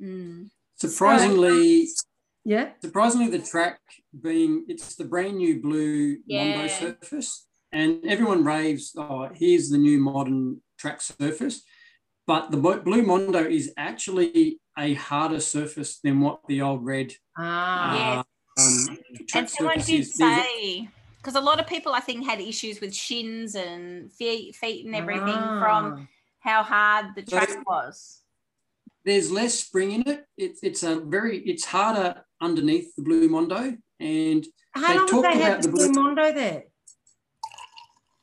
Mm. 0.00 0.50
Surprisingly, 0.76 1.88
Yeah. 2.44 2.72
surprisingly, 2.82 3.28
the 3.28 3.38
track 3.44 3.78
being 4.22 4.64
it's 4.68 4.96
the 4.96 5.04
brand 5.04 5.36
new 5.38 5.60
blue 5.60 6.18
Yeah. 6.26 6.56
Mondo 6.56 6.68
surface, 6.72 7.46
and 7.72 8.04
everyone 8.06 8.44
raves, 8.44 8.94
"Oh, 8.96 9.28
here's 9.34 9.68
the 9.70 9.78
new 9.78 9.98
modern 10.00 10.62
track 10.78 11.00
surface." 11.02 11.62
But 12.26 12.50
the 12.50 12.56
blue 12.58 13.02
Mondo 13.02 13.44
is 13.44 13.72
actually 13.76 14.60
a 14.78 14.94
harder 14.94 15.40
surface 15.40 15.98
than 15.98 16.20
what 16.20 16.40
the 16.48 16.62
old 16.62 16.84
red 16.84 17.14
Ah. 17.36 18.20
uh, 18.20 18.22
um, 18.60 18.98
and 19.34 19.50
someone 19.50 19.78
did 19.78 20.00
is. 20.00 20.14
Say 20.14 20.88
because 21.18 21.34
a 21.34 21.40
lot 21.40 21.60
of 21.60 21.66
people 21.66 21.92
I 21.92 22.00
think 22.00 22.24
had 22.24 22.40
issues 22.40 22.80
with 22.80 22.94
shins 22.94 23.54
and 23.54 24.10
feet, 24.12 24.56
feet 24.56 24.86
and 24.86 24.94
everything 24.94 25.36
Ah. 25.36 25.60
from 25.60 26.08
how 26.40 26.62
hard 26.62 27.14
the 27.16 27.24
So- 27.26 27.36
track 27.38 27.66
was. 27.66 28.22
there's 29.04 29.30
less 29.30 29.54
spring 29.60 29.92
in 29.92 30.02
it. 30.06 30.26
It's 30.36 30.62
it's 30.62 30.82
a 30.82 31.00
very 31.00 31.38
it's 31.50 31.64
harder 31.64 32.24
underneath 32.40 32.94
the 32.96 33.02
blue 33.02 33.28
Mondo, 33.28 33.76
and 33.98 34.46
How 34.72 34.80
they 34.88 34.94
long 34.94 34.98
have 34.98 35.10
talked 35.10 35.22
they 35.32 35.38
had 35.40 35.52
about 35.52 35.62
the 35.62 35.68
blue- 35.70 35.92
Mondo 35.92 36.32
there? 36.32 36.64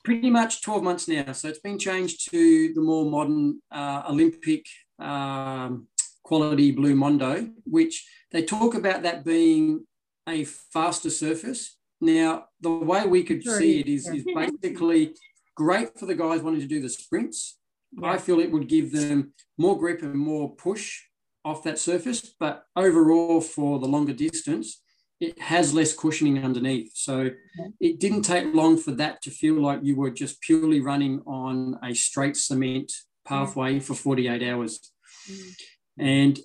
pretty 0.04 0.30
much 0.30 0.62
12 0.62 0.84
months 0.84 1.08
now. 1.08 1.34
So 1.34 1.50
it's 1.50 1.60
been 1.60 1.78
changed 1.78 2.30
to 2.32 2.74
the 2.74 2.82
more 2.82 3.10
modern 3.10 3.62
uh, 3.72 4.04
Olympic 4.10 4.66
um, 5.00 5.88
quality 6.24 6.72
Blue 6.72 6.96
Mondo, 6.96 7.50
which 7.66 8.08
they 8.32 8.44
talk 8.44 8.74
about 8.74 9.04
that 9.04 9.26
being 9.26 9.86
a 10.28 10.46
faster 10.46 11.10
surface. 11.10 11.76
Now, 12.00 12.46
the 12.62 12.72
way 12.72 13.06
we 13.06 13.24
could 13.24 13.44
see 13.44 13.80
it 13.82 13.88
is, 13.88 14.08
is 14.08 14.24
basically 14.24 15.14
great 15.56 15.98
for 16.00 16.06
the 16.06 16.16
guys 16.16 16.42
wanting 16.42 16.62
to 16.62 16.68
do 16.68 16.80
the 16.82 16.90
sprints. 16.90 17.58
Yeah. 17.94 18.12
I 18.12 18.18
feel 18.18 18.40
it 18.40 18.52
would 18.52 18.68
give 18.68 18.92
them 18.92 19.34
more 19.58 19.78
grip 19.78 20.02
and 20.02 20.16
more 20.16 20.56
push 20.56 21.02
off 21.46 21.64
that 21.64 21.80
surface, 21.80 22.36
but 22.40 22.64
overall 22.76 23.42
for 23.42 23.80
the 23.80 23.88
longer 23.88 24.14
distance, 24.14 24.82
it 25.20 25.40
has 25.40 25.74
less 25.74 25.96
cushioning 25.96 26.44
underneath. 26.44 26.92
So 26.94 27.32
it 27.80 28.00
didn't 28.00 28.22
take 28.24 28.54
long 28.54 28.78
for 28.78 28.92
that 28.92 29.22
to 29.24 29.32
feel 29.32 29.56
like 29.56 29.80
you 29.82 29.96
were 29.96 30.12
just 30.12 30.42
purely 30.42 30.80
running 30.80 31.22
on 31.26 31.80
a 31.84 31.94
straight 31.96 32.38
cement 32.38 32.92
pathway 33.26 33.80
for 33.80 33.96
48 33.96 34.44
hours. 34.44 34.92
Mm. 35.30 35.54
And 36.00 36.40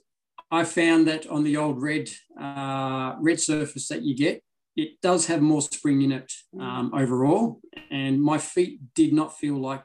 I 0.51 0.65
found 0.65 1.07
that 1.07 1.27
on 1.27 1.45
the 1.45 1.57
old 1.57 1.83
red 1.83 2.09
uh, 2.41 3.15
red 3.21 3.41
surface 3.41 3.89
that 3.89 4.03
you 4.03 4.17
get, 4.17 4.43
it 4.77 5.01
does 5.03 5.27
have 5.27 5.43
more 5.43 5.63
spring 5.63 6.03
in 6.03 6.13
it 6.13 6.33
um, 6.59 6.93
overall. 6.95 7.61
And 7.91 8.23
my 8.23 8.39
feet 8.39 8.81
did 8.95 9.13
not 9.13 9.37
feel 9.37 9.57
like 9.61 9.85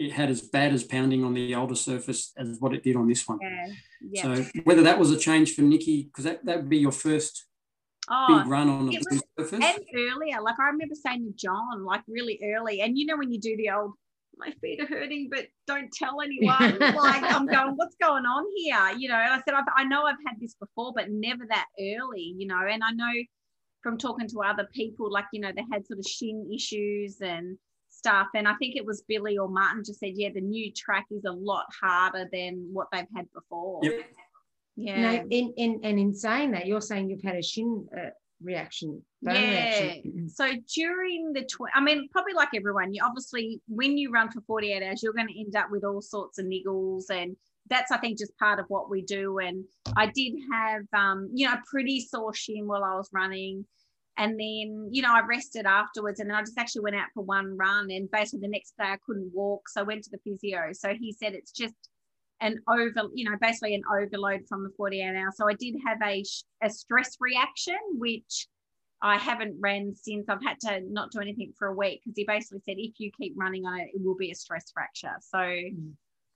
it 0.00 0.12
had 0.12 0.30
as 0.30 0.40
bad 0.40 0.72
as 0.72 0.82
pounding 0.82 1.22
on 1.24 1.34
the 1.34 1.54
older 1.54 1.74
surface 1.74 2.32
as 2.38 2.56
what 2.58 2.72
it 2.72 2.82
did 2.82 2.96
on 2.96 3.06
this 3.06 3.28
one. 3.28 3.38
Yeah, 3.42 3.66
yeah. 4.00 4.22
So 4.22 4.44
whether 4.64 4.82
that 4.82 4.98
was 4.98 5.10
a 5.10 5.18
change 5.18 5.54
for 5.54 5.60
Nikki, 5.60 6.04
because 6.04 6.24
that, 6.24 6.42
that 6.46 6.56
would 6.56 6.70
be 6.70 6.78
your 6.78 6.90
first 6.90 7.44
oh, 8.10 8.38
big 8.38 8.46
run 8.46 8.70
on 8.70 8.88
a 8.88 8.92
blue 8.92 9.20
surface. 9.38 9.60
and 9.62 9.84
earlier, 9.94 10.40
like 10.40 10.58
I 10.58 10.68
remember 10.68 10.94
saying 10.94 11.26
to 11.26 11.32
John, 11.36 11.84
like 11.84 12.00
really 12.08 12.40
early, 12.42 12.80
and 12.80 12.96
you 12.96 13.04
know 13.04 13.18
when 13.18 13.30
you 13.30 13.38
do 13.38 13.58
the 13.58 13.68
old, 13.68 13.92
my 14.38 14.50
feet 14.62 14.80
are 14.80 14.86
hurting, 14.86 15.28
but 15.30 15.48
don't 15.66 15.92
tell 15.92 16.22
anyone. 16.22 16.78
like 16.80 17.22
I'm 17.22 17.44
going, 17.44 17.74
what's 17.76 17.96
going 18.00 18.24
on 18.24 18.46
here? 18.56 18.98
You 18.98 19.10
know, 19.10 19.16
and 19.16 19.34
I 19.34 19.42
said, 19.44 19.52
I've, 19.52 19.64
I 19.76 19.84
know 19.84 20.04
I've 20.04 20.16
had 20.26 20.40
this 20.40 20.54
before, 20.54 20.94
but 20.96 21.10
never 21.10 21.44
that 21.46 21.66
early. 21.78 22.34
You 22.38 22.46
know, 22.46 22.60
and 22.66 22.82
I 22.82 22.92
know 22.92 23.12
from 23.82 23.98
talking 23.98 24.28
to 24.28 24.42
other 24.44 24.66
people, 24.72 25.12
like 25.12 25.26
you 25.34 25.42
know, 25.42 25.52
they 25.54 25.64
had 25.70 25.86
sort 25.86 25.98
of 25.98 26.06
shin 26.06 26.50
issues 26.50 27.20
and 27.20 27.58
stuff. 28.00 28.28
And 28.34 28.48
I 28.48 28.54
think 28.54 28.76
it 28.76 28.84
was 28.84 29.02
Billy 29.06 29.36
or 29.38 29.48
Martin 29.48 29.84
just 29.84 30.00
said, 30.00 30.12
yeah, 30.14 30.30
the 30.32 30.40
new 30.40 30.72
track 30.72 31.06
is 31.10 31.24
a 31.24 31.32
lot 31.32 31.66
harder 31.80 32.26
than 32.32 32.68
what 32.72 32.88
they've 32.92 33.12
had 33.14 33.26
before. 33.32 33.80
Yep. 33.82 33.94
Yeah. 34.76 35.00
No, 35.00 35.12
in, 35.30 35.52
in, 35.58 35.80
and 35.82 35.98
in 35.98 36.14
saying 36.14 36.52
that, 36.52 36.66
you're 36.66 36.80
saying 36.80 37.10
you've 37.10 37.22
had 37.22 37.36
a 37.36 37.42
shin 37.42 37.86
uh, 37.94 38.10
reaction, 38.42 39.02
bone 39.22 39.34
Yeah. 39.34 39.50
reaction. 39.50 40.28
So 40.40 40.50
during 40.74 41.32
the, 41.34 41.42
tw- 41.42 41.74
I 41.74 41.80
mean, 41.80 42.08
probably 42.10 42.32
like 42.32 42.48
everyone, 42.54 42.94
you 42.94 43.02
obviously, 43.04 43.60
when 43.68 43.98
you 43.98 44.10
run 44.10 44.30
for 44.30 44.40
48 44.46 44.82
hours, 44.82 45.02
you're 45.02 45.12
going 45.12 45.28
to 45.28 45.38
end 45.38 45.54
up 45.56 45.70
with 45.70 45.84
all 45.84 46.00
sorts 46.00 46.38
of 46.38 46.46
niggles. 46.46 47.10
And 47.10 47.36
that's, 47.68 47.92
I 47.92 47.98
think, 47.98 48.18
just 48.18 48.36
part 48.38 48.58
of 48.58 48.64
what 48.68 48.88
we 48.88 49.02
do. 49.02 49.38
And 49.38 49.64
I 49.96 50.06
did 50.06 50.32
have, 50.52 50.82
um, 50.96 51.30
you 51.34 51.46
know, 51.46 51.54
a 51.54 51.62
pretty 51.70 52.00
sore 52.00 52.32
shin 52.32 52.66
while 52.66 52.82
I 52.84 52.94
was 52.94 53.10
running. 53.12 53.66
And 54.20 54.38
then, 54.38 54.90
you 54.92 55.00
know, 55.00 55.14
I 55.14 55.22
rested 55.26 55.64
afterwards 55.64 56.20
and 56.20 56.28
then 56.28 56.36
I 56.36 56.42
just 56.42 56.58
actually 56.58 56.82
went 56.82 56.96
out 56.96 57.08
for 57.14 57.24
one 57.24 57.56
run. 57.56 57.90
And 57.90 58.10
basically 58.10 58.40
the 58.40 58.48
next 58.48 58.74
day 58.76 58.84
I 58.84 58.98
couldn't 59.06 59.32
walk. 59.32 59.66
So 59.70 59.80
I 59.80 59.84
went 59.84 60.04
to 60.04 60.10
the 60.10 60.18
physio. 60.18 60.72
So 60.74 60.92
he 61.00 61.10
said 61.10 61.32
it's 61.32 61.52
just 61.52 61.74
an 62.42 62.58
over, 62.68 63.08
you 63.14 63.24
know, 63.24 63.38
basically 63.40 63.74
an 63.74 63.82
overload 63.90 64.42
from 64.46 64.62
the 64.62 64.70
48 64.76 65.16
hours. 65.16 65.36
So 65.38 65.48
I 65.48 65.54
did 65.54 65.74
have 65.86 65.96
a, 66.04 66.22
a 66.62 66.68
stress 66.68 67.16
reaction, 67.18 67.78
which 67.94 68.46
I 69.00 69.16
haven't 69.16 69.56
ran 69.58 69.94
since. 69.94 70.28
I've 70.28 70.44
had 70.44 70.60
to 70.68 70.82
not 70.82 71.12
do 71.12 71.20
anything 71.20 71.54
for 71.58 71.68
a 71.68 71.74
week 71.74 72.02
because 72.04 72.18
he 72.18 72.24
basically 72.24 72.60
said 72.66 72.74
if 72.76 73.00
you 73.00 73.10
keep 73.18 73.32
running 73.38 73.64
on 73.64 73.80
it, 73.80 73.88
it 73.94 74.04
will 74.04 74.16
be 74.16 74.32
a 74.32 74.34
stress 74.34 74.70
fracture. 74.70 75.16
So 75.20 75.38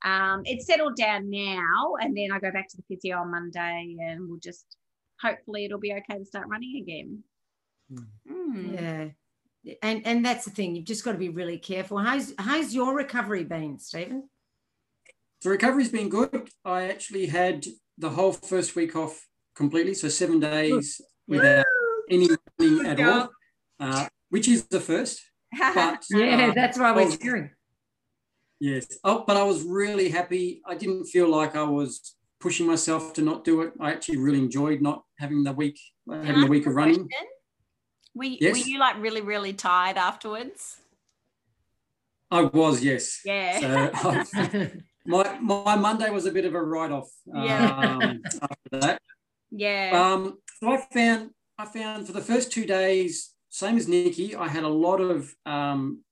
um, 0.09 0.41
it's 0.47 0.67
settled 0.67 0.97
down 0.97 1.29
now, 1.29 1.97
and 2.01 2.17
then 2.17 2.33
I 2.33 2.39
go 2.39 2.51
back 2.51 2.69
to 2.71 2.79
the 2.79 2.85
physio 2.89 3.19
on 3.19 3.31
Monday, 3.31 3.97
and 4.01 4.27
we'll 4.27 4.41
just 4.41 4.79
hopefully 5.21 5.67
it'll 5.67 5.79
be 5.79 5.93
okay 5.93 6.19
to 6.19 6.25
start 6.25 6.49
running 6.49 6.83
again. 6.83 7.23
Mm. 7.93 9.15
Yeah. 9.65 9.75
And 9.83 10.07
and 10.07 10.25
that's 10.25 10.45
the 10.45 10.51
thing. 10.51 10.77
You've 10.77 10.85
just 10.85 11.05
got 11.05 11.13
to 11.13 11.19
be 11.19 11.31
really 11.31 11.59
careful. 11.59 11.99
How's 11.99 12.35
how's 12.39 12.75
your 12.75 12.95
recovery 12.95 13.45
been, 13.45 13.79
Stephen? 13.79 14.29
The 15.43 15.51
recovery's 15.51 15.91
been 15.91 16.09
good. 16.09 16.51
I 16.65 16.89
actually 16.89 17.27
had 17.27 17.65
the 17.99 18.11
whole 18.11 18.33
first 18.33 18.77
week 18.77 18.97
off 18.97 19.27
completely, 19.55 19.95
so 19.95 20.09
seven 20.09 20.41
days 20.41 21.01
without 21.27 21.67
any 22.11 22.29
running 22.59 22.87
at 22.87 23.01
all, 23.01 23.29
uh, 23.81 24.09
which 24.31 24.49
is 24.49 24.65
the 24.67 24.81
first. 24.81 25.23
But 25.59 26.05
Yeah, 26.11 26.49
uh, 26.49 26.55
that's 26.55 26.79
why 26.79 26.93
we're 26.93 27.03
oh. 27.03 27.17
cheering. 27.17 27.51
yes, 28.61 28.87
oh, 29.05 29.25
but 29.27 29.37
I 29.37 29.45
was 29.45 29.63
really 29.63 30.09
happy. 30.09 30.61
I 30.67 30.75
didn't 30.75 31.07
feel 31.07 31.29
like 31.29 31.57
I 31.57 31.63
was 31.63 32.17
pushing 32.41 32.67
myself 32.67 33.15
to 33.15 33.23
not 33.23 33.45
do 33.45 33.63
it. 33.63 33.73
I 33.81 33.93
actually 33.93 34.19
really 34.19 34.39
enjoyed 34.39 34.83
not 34.83 35.05
having 35.19 35.45
the 35.45 35.53
week, 35.53 35.79
having 36.11 36.41
the 36.43 36.47
week 36.47 36.67
of 36.67 36.75
running. 36.75 37.07
Question? 37.09 37.29
Were, 38.15 38.25
you- 38.25 38.39
Yes. 38.41 38.53
were 38.53 38.69
you 38.69 38.79
like 38.79 38.97
really, 39.01 39.21
really 39.21 39.53
tired 39.53 39.97
afterwards? 39.97 40.79
I 42.31 42.43
was, 42.43 42.83
yes. 42.83 43.21
Yeah. 43.25 43.61
So 43.61 44.11
I, 44.11 44.71
my 45.07 45.39
my 45.41 45.77
Monday 45.77 46.11
was 46.11 46.27
a 46.27 46.33
bit 46.33 46.45
of 46.45 46.55
a 46.55 46.63
write 46.63 46.91
off. 46.91 47.09
Yeah. 47.27 47.77
Um, 47.77 48.23
after 48.43 48.79
that. 48.81 49.03
yeah. 49.51 49.91
Um, 50.13 50.39
so 50.61 50.73
I 50.73 50.79
found 50.93 51.31
I 51.59 51.65
found 51.67 52.07
for 52.07 52.13
the 52.13 52.21
first 52.21 52.51
two 52.51 52.67
days, 52.67 53.33
same 53.51 53.77
as 53.77 53.87
Nikki, 53.87 54.35
I 54.35 54.49
had 54.49 54.65
a 54.65 54.69
lot 54.69 55.01
of 55.01 55.33
um, 55.47 56.03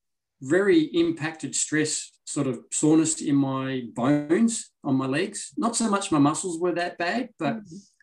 very 0.42 0.80
impacted 0.82 1.56
stress, 1.56 2.12
sort 2.24 2.46
of 2.46 2.60
soreness 2.70 3.20
in 3.20 3.34
my 3.34 3.82
bones 3.94 4.70
on 4.84 4.94
my 4.96 5.06
legs. 5.06 5.52
Not 5.56 5.74
so 5.74 5.88
much 5.90 6.12
my 6.12 6.18
muscles 6.18 6.60
were 6.60 6.72
that 6.74 6.98
bad, 6.98 7.30
but 7.38 7.56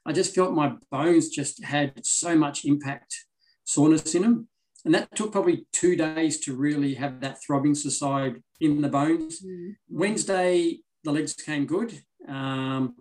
I 0.05 0.11
just 0.11 0.35
felt 0.35 0.53
my 0.53 0.73
bones 0.91 1.29
just 1.29 1.63
had 1.63 2.05
so 2.05 2.35
much 2.35 2.65
impact, 2.65 3.15
soreness 3.69 4.15
in 4.15 4.23
them. 4.23 4.47
and 4.85 4.93
that 4.95 5.13
took 5.15 5.31
probably 5.31 5.65
two 5.73 5.95
days 5.95 6.39
to 6.39 6.55
really 6.55 6.93
have 6.95 7.19
that 7.19 7.37
throbbing 7.43 7.75
subside 7.75 8.41
in 8.59 8.81
the 8.81 8.87
bones. 8.87 9.41
Mm. 9.41 9.75
Wednesday, 9.89 10.79
the 11.03 11.11
legs 11.11 11.33
came 11.33 11.65
good, 11.65 11.91
um, 12.27 12.95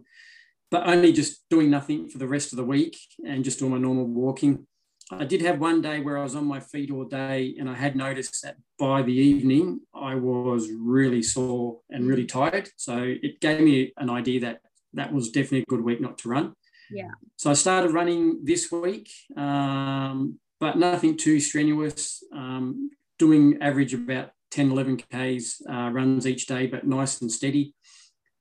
but 0.71 0.87
only 0.87 1.13
just 1.13 1.49
doing 1.49 1.71
nothing 1.71 2.09
for 2.09 2.19
the 2.19 2.27
rest 2.27 2.53
of 2.53 2.57
the 2.57 2.65
week 2.65 2.97
and 3.25 3.45
just 3.45 3.61
doing 3.61 3.73
my 3.73 3.79
normal 3.79 4.07
walking. 4.07 4.67
I 5.11 5.25
did 5.25 5.41
have 5.41 5.59
one 5.59 5.81
day 5.81 6.01
where 6.01 6.19
I 6.19 6.23
was 6.23 6.35
on 6.35 6.45
my 6.45 6.61
feet 6.61 6.91
all 6.91 7.05
day, 7.05 7.55
and 7.59 7.71
I 7.71 7.75
had 7.75 7.97
noticed 7.97 8.43
that 8.43 8.57
by 8.79 9.01
the 9.03 9.19
evening 9.31 9.81
I 9.95 10.17
was 10.17 10.69
really 10.71 11.23
sore 11.23 11.81
and 11.89 12.07
really 12.07 12.27
tired. 12.27 12.69
So 12.77 12.97
it 12.99 13.41
gave 13.41 13.61
me 13.61 13.93
an 13.97 14.11
idea 14.11 14.41
that 14.41 14.61
that 14.93 15.13
was 15.13 15.31
definitely 15.31 15.63
a 15.63 15.73
good 15.73 15.83
week 15.83 16.01
not 16.01 16.19
to 16.19 16.29
run. 16.29 16.53
Yeah. 16.91 17.13
So 17.37 17.51
I 17.51 17.55
started 17.55 17.93
running 17.93 18.45
this 18.45 18.71
week, 18.71 19.11
um, 19.37 20.39
but 20.61 20.77
nothing 20.77 21.17
too 21.17 21.41
strenuous. 21.41 22.23
Um, 22.35 22.91
doing 23.19 23.59
average 23.61 23.95
about 23.95 24.31
10, 24.51 24.71
11 24.71 24.99
Ks 24.99 25.61
uh, 25.71 25.91
runs 25.91 26.27
each 26.27 26.47
day, 26.47 26.67
but 26.67 26.87
nice 26.87 27.21
and 27.21 27.31
steady. 27.31 27.75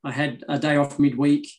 I 0.04 0.12
had 0.12 0.44
a 0.48 0.58
day 0.58 0.78
off 0.78 1.00
midweek. 1.00 1.50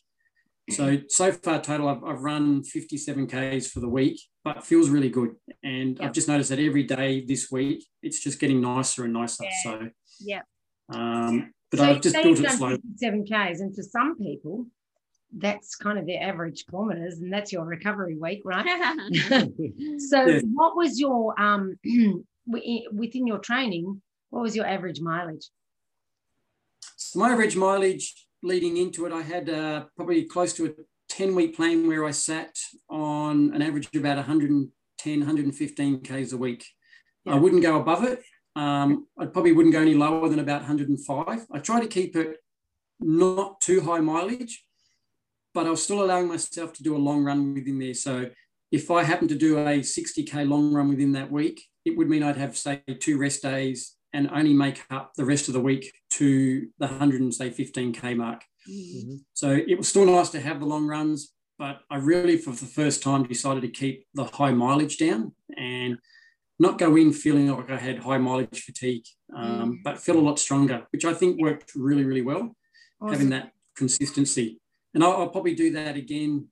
So, 0.71 0.99
so 1.07 1.31
far 1.31 1.61
total, 1.61 1.89
I've, 1.89 2.03
I've 2.03 2.21
run 2.21 2.63
57 2.63 3.27
Ks 3.27 3.67
for 3.67 3.79
the 3.79 3.89
week, 3.89 4.21
but 4.43 4.63
feels 4.63 4.89
really 4.89 5.09
good. 5.09 5.31
And 5.63 5.97
yep. 5.97 6.07
I've 6.07 6.13
just 6.13 6.27
noticed 6.27 6.49
that 6.49 6.59
every 6.59 6.83
day 6.83 7.25
this 7.25 7.51
week, 7.51 7.85
it's 8.01 8.19
just 8.19 8.39
getting 8.39 8.61
nicer 8.61 9.03
and 9.03 9.13
nicer. 9.13 9.43
Yeah. 9.43 9.63
So, 9.63 9.89
yeah. 10.19 10.41
Um, 10.93 11.53
but 11.71 11.79
so 11.79 11.85
I've 11.85 12.01
just 12.01 12.15
built 12.15 12.39
it 12.39 12.51
slowly. 12.51 12.81
57 12.99 13.25
Ks. 13.25 13.59
And 13.61 13.75
for 13.75 13.83
some 13.83 14.17
people, 14.17 14.67
that's 15.37 15.75
kind 15.75 15.99
of 15.99 16.07
their 16.07 16.21
average 16.21 16.65
kilometers 16.67 17.19
and 17.19 17.31
that's 17.31 17.51
your 17.51 17.65
recovery 17.65 18.17
week 18.17 18.41
right? 18.43 18.65
So 19.99 20.25
yeah. 20.25 20.39
what 20.53 20.75
was 20.75 20.99
your 20.99 21.39
um 21.39 21.77
within 22.47 23.27
your 23.27 23.39
training 23.39 24.01
what 24.29 24.41
was 24.41 24.55
your 24.55 24.65
average 24.65 25.01
mileage? 25.01 25.49
So 26.95 27.19
my 27.19 27.31
average 27.31 27.55
mileage 27.55 28.27
leading 28.41 28.77
into 28.77 29.05
it 29.05 29.11
i 29.11 29.21
had 29.21 29.49
uh, 29.49 29.85
probably 29.95 30.23
close 30.23 30.53
to 30.53 30.65
a 30.67 30.69
10 31.09 31.35
week 31.35 31.55
plan 31.55 31.87
where 31.87 32.05
i 32.05 32.11
sat 32.11 32.55
on 32.89 33.53
an 33.53 33.61
average 33.61 33.87
of 33.93 33.99
about 33.99 34.17
110 34.17 35.19
115 35.19 36.01
k's 36.01 36.33
a 36.33 36.37
week. 36.37 36.65
Yeah. 37.25 37.33
i 37.33 37.37
wouldn't 37.37 37.61
go 37.61 37.79
above 37.79 38.03
it. 38.03 38.23
Um, 38.55 39.07
i 39.17 39.25
probably 39.25 39.51
wouldn't 39.51 39.73
go 39.73 39.81
any 39.81 39.93
lower 39.93 40.27
than 40.29 40.39
about 40.39 40.61
105 40.61 41.45
i 41.51 41.59
try 41.59 41.79
to 41.81 41.87
keep 41.87 42.15
it 42.15 42.37
not 42.99 43.61
too 43.61 43.81
high 43.81 43.99
mileage 43.99 44.63
but 45.53 45.65
I 45.65 45.69
was 45.69 45.83
still 45.83 46.03
allowing 46.03 46.27
myself 46.27 46.73
to 46.73 46.83
do 46.83 46.95
a 46.95 46.97
long 46.97 47.23
run 47.23 47.53
within 47.53 47.79
there. 47.79 47.93
So 47.93 48.29
if 48.71 48.91
I 48.91 49.03
happen 49.03 49.27
to 49.27 49.35
do 49.35 49.57
a 49.57 49.79
60K 49.79 50.47
long 50.47 50.73
run 50.73 50.89
within 50.89 51.13
that 51.13 51.31
week, 51.31 51.63
it 51.85 51.97
would 51.97 52.09
mean 52.09 52.23
I'd 52.23 52.37
have, 52.37 52.55
say, 52.57 52.81
two 52.99 53.17
rest 53.17 53.41
days 53.41 53.95
and 54.13 54.29
only 54.31 54.53
make 54.53 54.83
up 54.89 55.13
the 55.15 55.25
rest 55.25 55.47
of 55.47 55.53
the 55.53 55.59
week 55.59 55.91
to 56.11 56.67
the 56.79 56.87
100 56.87 57.21
and 57.21 57.33
say 57.33 57.49
15K 57.49 58.15
mark. 58.15 58.43
Mm-hmm. 58.69 59.15
So 59.33 59.51
it 59.51 59.77
was 59.77 59.87
still 59.87 60.05
nice 60.05 60.29
to 60.29 60.41
have 60.41 60.59
the 60.59 60.65
long 60.65 60.87
runs, 60.87 61.33
but 61.57 61.81
I 61.89 61.97
really, 61.97 62.37
for 62.37 62.51
the 62.51 62.65
first 62.65 63.01
time, 63.01 63.23
decided 63.23 63.61
to 63.61 63.69
keep 63.69 64.05
the 64.13 64.25
high 64.25 64.51
mileage 64.51 64.97
down 64.97 65.33
and 65.57 65.97
not 66.59 66.77
go 66.77 66.95
in 66.95 67.13
feeling 67.13 67.49
like 67.49 67.71
I 67.71 67.77
had 67.77 67.99
high 67.99 68.17
mileage 68.17 68.63
fatigue, 68.63 69.05
um, 69.35 69.73
mm. 69.73 69.77
but 69.83 69.99
feel 69.99 70.17
a 70.17 70.21
lot 70.21 70.39
stronger, 70.39 70.85
which 70.91 71.05
I 71.05 71.13
think 71.13 71.41
worked 71.41 71.71
really, 71.75 72.03
really 72.03 72.21
well, 72.21 72.55
awesome. 73.01 73.13
having 73.13 73.29
that 73.29 73.51
consistency 73.75 74.59
and 74.99 75.05
I'll, 75.05 75.21
I'll, 75.21 75.29
probably 75.29 75.55
do 75.55 75.71
that 75.71 75.95
again, 75.95 76.49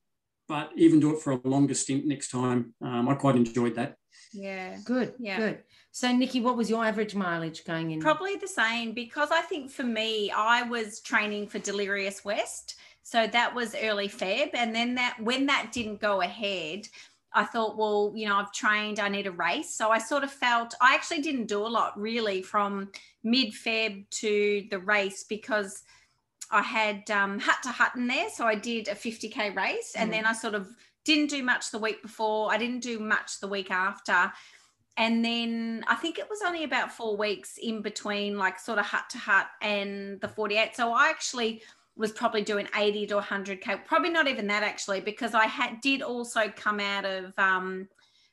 but 0.48 0.70
even 0.74 1.00
do 1.00 1.14
it 1.14 1.20
for 1.20 1.34
a 1.34 1.40
longer 1.44 1.74
stint 1.74 2.06
next 2.06 2.30
time. 2.30 2.72
Um, 2.80 3.06
I 3.06 3.14
quite 3.14 3.36
enjoyed 3.36 3.74
that. 3.74 3.96
Yeah. 4.32 4.78
Good. 4.86 5.12
Yeah. 5.18 5.36
Good. 5.36 5.58
So, 5.90 6.10
Nikki, 6.10 6.40
what 6.40 6.56
was 6.56 6.70
your 6.70 6.82
average 6.82 7.14
mileage 7.14 7.66
going 7.66 7.90
in? 7.90 8.00
Probably 8.00 8.36
the 8.36 8.48
same 8.48 8.92
because 8.92 9.30
I 9.30 9.42
think 9.42 9.70
for 9.70 9.82
me, 9.82 10.30
I 10.30 10.62
was 10.62 11.00
training 11.00 11.48
for 11.48 11.58
Delirious 11.58 12.24
West. 12.24 12.76
So 13.02 13.26
that 13.26 13.54
was 13.54 13.76
early 13.82 14.08
Feb. 14.08 14.52
And 14.54 14.74
then 14.74 14.94
that 14.94 15.18
when 15.20 15.44
that 15.46 15.70
didn't 15.70 16.00
go 16.00 16.22
ahead, 16.22 16.88
I 17.34 17.44
thought, 17.44 17.76
well, 17.76 18.14
you 18.16 18.26
know, 18.26 18.36
I've 18.36 18.52
trained, 18.52 18.98
I 18.98 19.10
need 19.10 19.26
a 19.26 19.32
race. 19.32 19.74
So 19.74 19.90
I 19.90 19.98
sort 19.98 20.24
of 20.24 20.30
felt 20.30 20.72
I 20.80 20.94
actually 20.94 21.20
didn't 21.20 21.48
do 21.48 21.66
a 21.66 21.68
lot 21.68 22.00
really 22.00 22.40
from 22.40 22.88
mid 23.22 23.52
Feb 23.52 24.08
to 24.08 24.64
the 24.70 24.78
race 24.78 25.24
because 25.28 25.82
I 26.50 26.62
had 26.62 27.10
um, 27.10 27.38
Hut 27.38 27.56
to 27.64 27.70
Hut 27.70 27.92
in 27.96 28.06
there. 28.06 28.30
So 28.30 28.46
I 28.46 28.54
did 28.54 28.88
a 28.88 28.94
50K 28.94 29.54
race 29.54 29.94
and 29.96 30.10
mm. 30.10 30.14
then 30.14 30.26
I 30.26 30.32
sort 30.32 30.54
of 30.54 30.68
didn't 31.04 31.30
do 31.30 31.42
much 31.42 31.70
the 31.70 31.78
week 31.78 32.02
before. 32.02 32.50
I 32.52 32.58
didn't 32.58 32.80
do 32.80 32.98
much 32.98 33.40
the 33.40 33.48
week 33.48 33.70
after. 33.70 34.32
And 34.96 35.24
then 35.24 35.84
I 35.86 35.94
think 35.94 36.18
it 36.18 36.28
was 36.28 36.40
only 36.44 36.64
about 36.64 36.92
four 36.92 37.16
weeks 37.16 37.56
in 37.62 37.82
between, 37.82 38.36
like 38.36 38.58
sort 38.58 38.78
of 38.78 38.86
Hut 38.86 39.04
to 39.10 39.18
Hut 39.18 39.46
and 39.62 40.20
the 40.20 40.28
48. 40.28 40.74
So 40.74 40.92
I 40.92 41.08
actually 41.08 41.62
was 41.96 42.12
probably 42.12 42.42
doing 42.42 42.68
80 42.76 43.06
to 43.08 43.20
100K, 43.20 43.84
probably 43.84 44.10
not 44.10 44.28
even 44.28 44.46
that 44.48 44.62
actually, 44.62 45.00
because 45.00 45.34
I 45.34 45.46
had 45.46 45.80
did 45.80 46.02
also 46.02 46.48
come 46.54 46.80
out 46.80 47.04
of 47.04 47.36
um, 47.38 47.88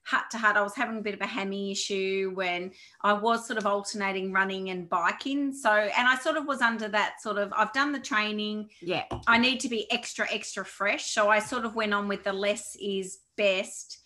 hut 0.05 0.25
to 0.31 0.37
hut. 0.37 0.55
I 0.55 0.61
was 0.61 0.75
having 0.75 0.99
a 0.99 1.01
bit 1.01 1.15
of 1.15 1.21
a 1.21 1.25
hammy 1.25 1.71
issue 1.71 2.31
when 2.35 2.71
I 3.01 3.13
was 3.13 3.47
sort 3.47 3.57
of 3.57 3.65
alternating 3.65 4.31
running 4.31 4.69
and 4.69 4.87
biking. 4.87 5.51
So, 5.51 5.71
and 5.71 6.07
I 6.07 6.15
sort 6.17 6.37
of 6.37 6.45
was 6.45 6.61
under 6.61 6.87
that 6.89 7.21
sort 7.21 7.37
of, 7.37 7.51
I've 7.53 7.73
done 7.73 7.91
the 7.91 7.99
training. 7.99 8.69
Yeah. 8.81 9.05
I 9.27 9.39
need 9.39 9.59
to 9.61 9.69
be 9.69 9.91
extra, 9.91 10.27
extra 10.31 10.63
fresh. 10.63 11.11
So 11.11 11.29
I 11.29 11.39
sort 11.39 11.65
of 11.65 11.75
went 11.75 11.93
on 11.93 12.07
with 12.07 12.23
the 12.23 12.33
less 12.33 12.77
is 12.79 13.17
best 13.35 13.99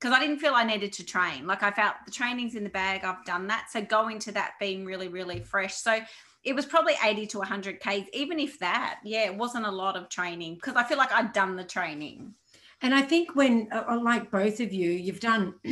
because 0.00 0.14
I 0.14 0.20
didn't 0.20 0.40
feel 0.40 0.52
I 0.52 0.64
needed 0.64 0.92
to 0.94 1.04
train. 1.04 1.46
Like 1.46 1.62
I 1.62 1.70
felt 1.70 1.94
the 2.04 2.12
training's 2.12 2.56
in 2.56 2.64
the 2.64 2.70
bag, 2.70 3.04
I've 3.04 3.24
done 3.24 3.46
that. 3.46 3.68
So 3.70 3.80
go 3.80 4.08
into 4.08 4.32
that 4.32 4.54
being 4.58 4.84
really, 4.84 5.08
really 5.08 5.40
fresh. 5.40 5.74
So 5.74 6.00
it 6.42 6.54
was 6.54 6.66
probably 6.66 6.94
80 7.02 7.26
to 7.28 7.38
100 7.38 7.80
Ks, 7.80 8.08
even 8.12 8.38
if 8.38 8.58
that, 8.58 8.98
yeah, 9.04 9.24
it 9.24 9.36
wasn't 9.36 9.66
a 9.66 9.70
lot 9.70 9.96
of 9.96 10.08
training 10.08 10.56
because 10.56 10.74
I 10.74 10.84
feel 10.84 10.98
like 10.98 11.12
I'd 11.12 11.32
done 11.32 11.56
the 11.56 11.64
training. 11.64 12.34
And 12.82 12.94
I 12.94 13.02
think 13.02 13.34
when, 13.34 13.68
uh, 13.72 13.84
uh, 13.88 14.00
like 14.00 14.30
both 14.30 14.60
of 14.60 14.72
you, 14.72 14.90
you've 14.90 15.20
done 15.20 15.54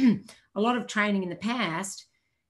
a 0.55 0.61
lot 0.61 0.77
of 0.77 0.87
training 0.87 1.23
in 1.23 1.29
the 1.29 1.37
past, 1.37 2.07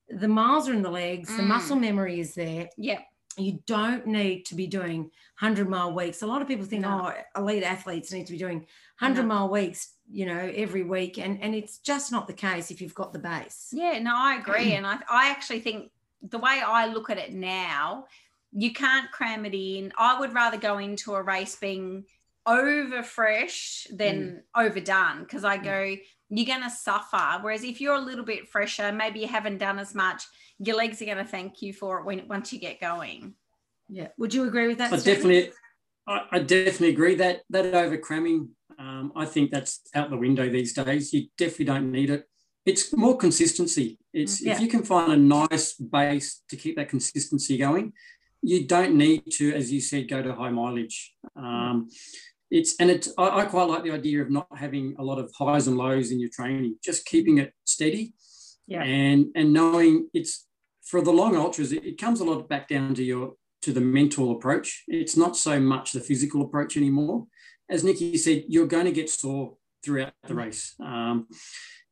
the 0.08 0.28
miles 0.28 0.68
are 0.68 0.72
in 0.72 0.82
the 0.82 0.90
legs, 0.90 1.30
mm. 1.30 1.36
the 1.38 1.42
muscle 1.42 1.76
memory 1.76 2.20
is 2.20 2.34
there. 2.34 2.68
Yeah. 2.76 3.00
You 3.36 3.58
don't 3.66 4.06
need 4.06 4.44
to 4.46 4.54
be 4.54 4.68
doing 4.68 5.10
100 5.40 5.68
mile 5.68 5.92
weeks. 5.92 6.22
A 6.22 6.26
lot 6.26 6.40
of 6.40 6.46
people 6.46 6.64
think, 6.64 6.82
no. 6.82 7.12
oh, 7.12 7.40
elite 7.40 7.64
athletes 7.64 8.12
need 8.12 8.26
to 8.26 8.32
be 8.32 8.38
doing 8.38 8.58
100 9.00 9.22
no. 9.22 9.28
mile 9.28 9.48
weeks, 9.48 9.94
you 10.08 10.24
know, 10.24 10.52
every 10.54 10.84
week. 10.84 11.18
And, 11.18 11.42
and 11.42 11.52
it's 11.52 11.78
just 11.78 12.12
not 12.12 12.28
the 12.28 12.32
case 12.32 12.70
if 12.70 12.80
you've 12.80 12.94
got 12.94 13.12
the 13.12 13.18
base. 13.18 13.70
Yeah, 13.72 13.98
no, 13.98 14.12
I 14.14 14.36
agree. 14.36 14.72
and 14.74 14.86
I, 14.86 14.98
I 15.10 15.30
actually 15.30 15.60
think 15.60 15.90
the 16.22 16.38
way 16.38 16.62
I 16.64 16.86
look 16.86 17.10
at 17.10 17.18
it 17.18 17.32
now, 17.32 18.06
you 18.52 18.72
can't 18.72 19.10
cram 19.10 19.44
it 19.44 19.54
in. 19.54 19.92
I 19.98 20.20
would 20.20 20.32
rather 20.32 20.56
go 20.56 20.78
into 20.78 21.14
a 21.14 21.22
race 21.22 21.56
being 21.56 22.04
over 22.46 23.02
fresh 23.02 23.86
than 23.90 24.42
mm. 24.56 24.66
overdone 24.66 25.20
because 25.20 25.44
I 25.44 25.58
mm. 25.58 25.64
go, 25.64 25.96
you're 26.30 26.46
going 26.46 26.62
to 26.62 26.70
suffer. 26.70 27.38
Whereas 27.40 27.64
if 27.64 27.80
you're 27.80 27.94
a 27.94 28.00
little 28.00 28.24
bit 28.24 28.48
fresher, 28.48 28.92
maybe 28.92 29.20
you 29.20 29.28
haven't 29.28 29.58
done 29.58 29.78
as 29.78 29.94
much, 29.94 30.24
your 30.58 30.76
legs 30.76 31.00
are 31.02 31.06
going 31.06 31.18
to 31.18 31.24
thank 31.24 31.62
you 31.62 31.72
for 31.72 32.00
it 32.00 32.04
when 32.04 32.26
once 32.28 32.52
you 32.52 32.58
get 32.58 32.80
going. 32.80 33.34
Yeah. 33.88 34.08
Would 34.18 34.34
you 34.34 34.44
agree 34.44 34.68
with 34.68 34.78
that? 34.78 34.92
I 34.92 34.96
definitely, 34.96 35.52
I, 36.06 36.22
I, 36.32 36.38
definitely 36.38 36.90
agree 36.90 37.16
that 37.16 37.42
that 37.50 37.74
over 37.74 37.98
cramming. 37.98 38.50
Um, 38.78 39.12
I 39.14 39.26
think 39.26 39.50
that's 39.50 39.80
out 39.94 40.10
the 40.10 40.16
window 40.16 40.48
these 40.48 40.72
days. 40.72 41.12
You 41.12 41.28
definitely 41.36 41.66
don't 41.66 41.92
need 41.92 42.10
it. 42.10 42.24
It's 42.66 42.96
more 42.96 43.16
consistency. 43.16 43.98
It's 44.12 44.42
yeah. 44.42 44.54
if 44.54 44.60
you 44.60 44.68
can 44.68 44.82
find 44.82 45.12
a 45.12 45.16
nice 45.16 45.74
base 45.74 46.42
to 46.48 46.56
keep 46.56 46.76
that 46.76 46.88
consistency 46.88 47.58
going, 47.58 47.92
you 48.42 48.66
don't 48.66 48.96
need 48.96 49.22
to, 49.32 49.54
as 49.54 49.70
you 49.72 49.80
said, 49.80 50.08
go 50.08 50.22
to 50.22 50.34
high 50.34 50.50
mileage. 50.50 51.14
Um, 51.36 51.88
it's 52.50 52.74
and 52.78 52.90
it's 52.90 53.12
I, 53.18 53.40
I, 53.40 53.44
quite 53.46 53.68
like 53.68 53.82
the 53.82 53.90
idea 53.90 54.22
of 54.22 54.30
not 54.30 54.46
having 54.56 54.94
a 54.98 55.04
lot 55.04 55.18
of 55.18 55.32
highs 55.36 55.66
and 55.66 55.76
lows 55.76 56.10
in 56.10 56.20
your 56.20 56.30
training, 56.30 56.76
just 56.84 57.06
keeping 57.06 57.38
it 57.38 57.52
steady. 57.64 58.14
Yeah. 58.66 58.82
And 58.82 59.26
and 59.34 59.52
knowing 59.52 60.08
it's 60.14 60.46
for 60.84 61.00
the 61.00 61.10
long 61.10 61.36
ultras, 61.36 61.72
it, 61.72 61.84
it 61.84 61.98
comes 61.98 62.20
a 62.20 62.24
lot 62.24 62.48
back 62.48 62.68
down 62.68 62.94
to 62.94 63.02
your 63.02 63.34
to 63.62 63.72
the 63.72 63.80
mental 63.80 64.32
approach. 64.32 64.84
It's 64.86 65.16
not 65.16 65.36
so 65.36 65.58
much 65.58 65.92
the 65.92 66.00
physical 66.00 66.42
approach 66.42 66.76
anymore. 66.76 67.26
As 67.68 67.82
Nikki 67.82 68.16
said, 68.18 68.44
you're 68.48 68.66
going 68.66 68.84
to 68.84 68.92
get 68.92 69.08
sore 69.08 69.56
throughout 69.82 70.12
the 70.26 70.34
race. 70.34 70.74
Um, 70.84 71.28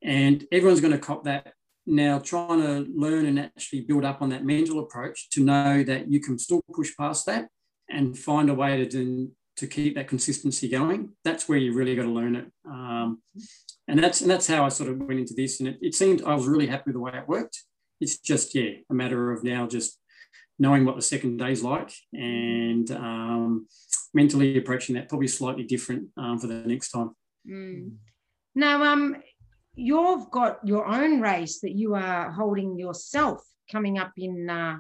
and 0.02 0.44
everyone's 0.52 0.80
going 0.80 0.92
to 0.92 0.98
cop 0.98 1.24
that 1.24 1.54
now 1.86 2.18
trying 2.18 2.60
to 2.60 2.86
learn 2.94 3.26
and 3.26 3.38
actually 3.38 3.80
build 3.80 4.04
up 4.04 4.22
on 4.22 4.30
that 4.30 4.44
mental 4.44 4.80
approach 4.80 5.30
to 5.30 5.42
know 5.42 5.82
that 5.82 6.10
you 6.10 6.20
can 6.20 6.38
still 6.38 6.62
push 6.72 6.90
past 6.96 7.26
that 7.26 7.48
and 7.88 8.16
find 8.16 8.50
a 8.50 8.54
way 8.54 8.76
to 8.76 9.30
to 9.56 9.66
keep 9.66 9.94
that 9.94 10.08
consistency 10.08 10.68
going, 10.68 11.10
that's 11.24 11.48
where 11.48 11.58
you 11.58 11.74
really 11.74 11.94
got 11.94 12.04
to 12.04 12.08
learn 12.08 12.36
it. 12.36 12.46
Um, 12.66 13.22
and 13.88 14.02
that's 14.02 14.20
and 14.20 14.30
that's 14.30 14.46
how 14.46 14.64
I 14.64 14.68
sort 14.68 14.90
of 14.90 14.98
went 14.98 15.20
into 15.20 15.34
this. 15.34 15.60
And 15.60 15.68
it, 15.68 15.78
it 15.82 15.94
seemed 15.94 16.22
I 16.24 16.34
was 16.34 16.46
really 16.46 16.66
happy 16.66 16.84
with 16.86 16.94
the 16.94 17.00
way 17.00 17.12
it 17.14 17.28
worked. 17.28 17.62
It's 18.00 18.18
just 18.18 18.54
yeah, 18.54 18.70
a 18.90 18.94
matter 18.94 19.32
of 19.32 19.44
now 19.44 19.66
just 19.66 19.98
knowing 20.58 20.84
what 20.84 20.96
the 20.96 21.02
second 21.02 21.38
day's 21.38 21.62
like 21.62 21.92
and 22.12 22.90
um, 22.92 23.66
mentally 24.14 24.56
approaching 24.58 24.94
that 24.94 25.08
probably 25.08 25.28
slightly 25.28 25.64
different 25.64 26.08
um, 26.16 26.38
for 26.38 26.46
the 26.46 26.54
next 26.54 26.90
time. 26.90 27.10
Mm. 27.48 27.96
Now, 28.54 28.82
um, 28.84 29.16
you've 29.74 30.30
got 30.30 30.58
your 30.64 30.86
own 30.86 31.20
race 31.20 31.60
that 31.60 31.72
you 31.72 31.94
are 31.94 32.30
holding 32.30 32.78
yourself 32.78 33.42
coming 33.70 33.98
up 33.98 34.12
in 34.16 34.48
uh, 34.48 34.76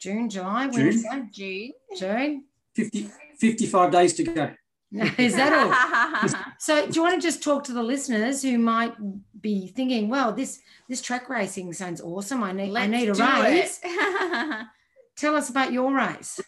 June, 0.00 0.28
July. 0.28 0.66
That? 0.66 1.28
June. 1.32 1.72
June. 1.96 2.44
50, 2.74 3.10
55 3.40 3.90
days 3.90 4.14
to 4.14 4.24
go. 4.24 4.50
is 5.18 5.34
that 5.36 5.52
all? 5.52 6.40
So, 6.58 6.86
do 6.86 6.92
you 6.94 7.02
want 7.02 7.20
to 7.20 7.26
just 7.26 7.42
talk 7.42 7.64
to 7.64 7.72
the 7.72 7.82
listeners 7.82 8.40
who 8.40 8.56
might 8.58 8.94
be 9.38 9.66
thinking, 9.66 10.08
"Well, 10.08 10.32
this 10.32 10.60
this 10.88 11.02
track 11.02 11.28
racing 11.28 11.72
sounds 11.74 12.00
awesome. 12.00 12.42
I 12.42 12.52
need 12.52 12.70
I 12.70 12.86
Let's 12.86 12.90
need 12.90 13.08
a 13.08 13.42
race." 13.42 13.80
Tell 15.16 15.36
us 15.36 15.50
about 15.50 15.72
your 15.72 15.94
race. 15.94 16.40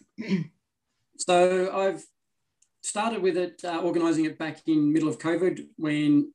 So 1.17 1.71
I've 1.71 2.03
started 2.81 3.21
with 3.21 3.37
it, 3.37 3.61
uh, 3.63 3.81
organising 3.81 4.25
it 4.25 4.39
back 4.39 4.59
in 4.65 4.91
middle 4.91 5.09
of 5.09 5.19
COVID 5.19 5.67
when 5.75 6.33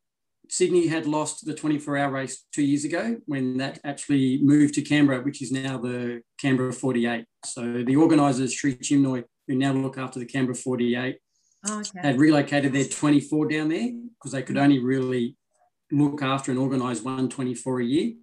Sydney 0.49 0.87
had 0.87 1.07
lost 1.07 1.47
the 1.47 1.55
24 1.55 1.97
hour 1.97 2.11
race 2.13 2.45
two 2.53 2.63
years 2.63 2.85
ago 2.85 3.17
when 3.27 3.57
that 3.57 3.81
actually 3.85 4.39
moved 4.43 4.75
to 4.75 4.83
Canberra, 4.83 5.23
which 5.23 5.41
is 5.41 5.51
now 5.51 5.79
the 5.79 6.23
Canberra 6.39 6.73
48. 6.73 7.25
So 7.45 7.83
the 7.83 7.97
organisers, 7.97 8.55
Sri 8.55 8.77
Chinmoy, 8.77 9.25
who 9.49 9.55
now 9.55 9.73
look 9.73 9.99
after 9.99 10.19
the 10.19 10.27
Canberra 10.27 10.55
48, 10.55 11.19
Okay. 11.71 12.01
had 12.03 12.19
relocated 12.19 12.73
their 12.73 12.85
24 12.87 13.49
down 13.49 13.69
there 13.69 13.91
because 14.19 14.33
they 14.33 14.43
could 14.43 14.57
only 14.57 14.81
really 14.81 15.37
look 15.93 16.21
after 16.23 16.51
and 16.51 16.59
organise 16.59 17.03
one 17.03 17.29
24 17.29 17.81
a 17.81 17.85
year. 17.85 18.15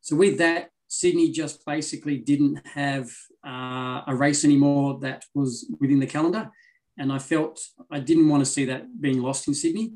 So 0.00 0.16
with 0.16 0.38
that, 0.38 0.70
Sydney 0.88 1.30
just 1.30 1.64
basically 1.64 2.18
didn't 2.18 2.66
have 2.66 3.08
uh, 3.46 4.02
a 4.08 4.14
race 4.16 4.44
anymore 4.44 4.98
that 5.02 5.24
was 5.34 5.70
within 5.78 6.00
the 6.00 6.06
calendar. 6.06 6.50
And 6.98 7.12
I 7.12 7.20
felt 7.20 7.60
I 7.92 8.00
didn't 8.00 8.28
want 8.28 8.44
to 8.44 8.50
see 8.50 8.64
that 8.64 9.00
being 9.00 9.22
lost 9.22 9.46
in 9.46 9.54
Sydney 9.54 9.92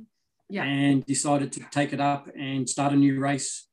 Yeah. 0.48 0.62
and 0.62 1.04
decided 1.04 1.50
to 1.52 1.60
take 1.72 1.92
it 1.92 2.00
up 2.00 2.28
and 2.38 2.68
start 2.70 2.92
a 2.92 2.96
new 2.96 3.18
race, 3.18 3.66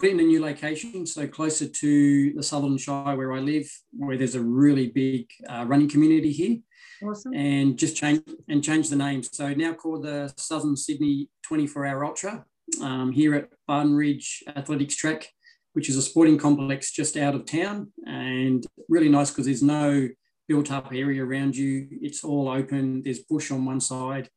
put 0.00 0.08
in 0.08 0.20
a 0.20 0.22
new 0.22 0.40
location, 0.42 1.06
so 1.06 1.28
closer 1.28 1.68
to 1.68 2.32
the 2.32 2.42
Sutherland 2.42 2.80
Shire 2.80 3.16
where 3.16 3.32
I 3.32 3.40
live, 3.40 3.70
where 3.92 4.16
there's 4.16 4.34
a 4.34 4.40
really 4.42 4.88
big 4.88 5.26
uh, 5.48 5.66
running 5.68 5.90
community 5.90 6.32
here 6.32 6.56
Awesome. 7.02 7.34
and 7.34 7.78
just 7.78 7.96
change 7.96 8.22
and 8.48 8.64
change 8.64 8.88
the 8.88 8.96
name. 8.96 9.22
So 9.22 9.52
now 9.52 9.74
called 9.74 10.04
the 10.04 10.32
Southern 10.38 10.76
Sydney 10.76 11.28
24 11.44 11.86
Hour 11.86 12.04
Ultra 12.06 12.44
um, 12.80 13.12
here 13.12 13.34
at 13.34 13.50
Barden 13.66 13.94
Ridge 13.94 14.42
Athletics 14.56 14.96
Track, 14.96 15.28
which 15.74 15.90
is 15.90 15.96
a 15.98 16.02
sporting 16.02 16.38
complex 16.38 16.92
just 16.92 17.18
out 17.18 17.34
of 17.34 17.44
town, 17.44 17.92
and 18.06 18.66
really 18.88 19.10
nice 19.10 19.30
because 19.30 19.44
there's 19.44 19.62
no 19.62 20.08
built 20.48 20.72
up 20.72 20.92
area 20.92 21.22
around 21.22 21.54
you. 21.56 21.88
It's 21.90 22.24
all 22.24 22.48
open. 22.48 23.02
There's 23.02 23.20
bush 23.20 23.50
on 23.50 23.66
one 23.66 23.80
side, 23.80 24.30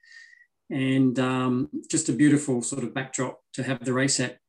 and 0.69 1.17
um, 1.19 1.69
just 1.89 2.09
a 2.09 2.13
beautiful 2.13 2.61
sort 2.61 2.83
of 2.83 2.93
backdrop 2.93 3.39
to 3.53 3.63
have 3.63 3.83
the 3.85 3.93
race 3.93 4.19
at. 4.19 4.39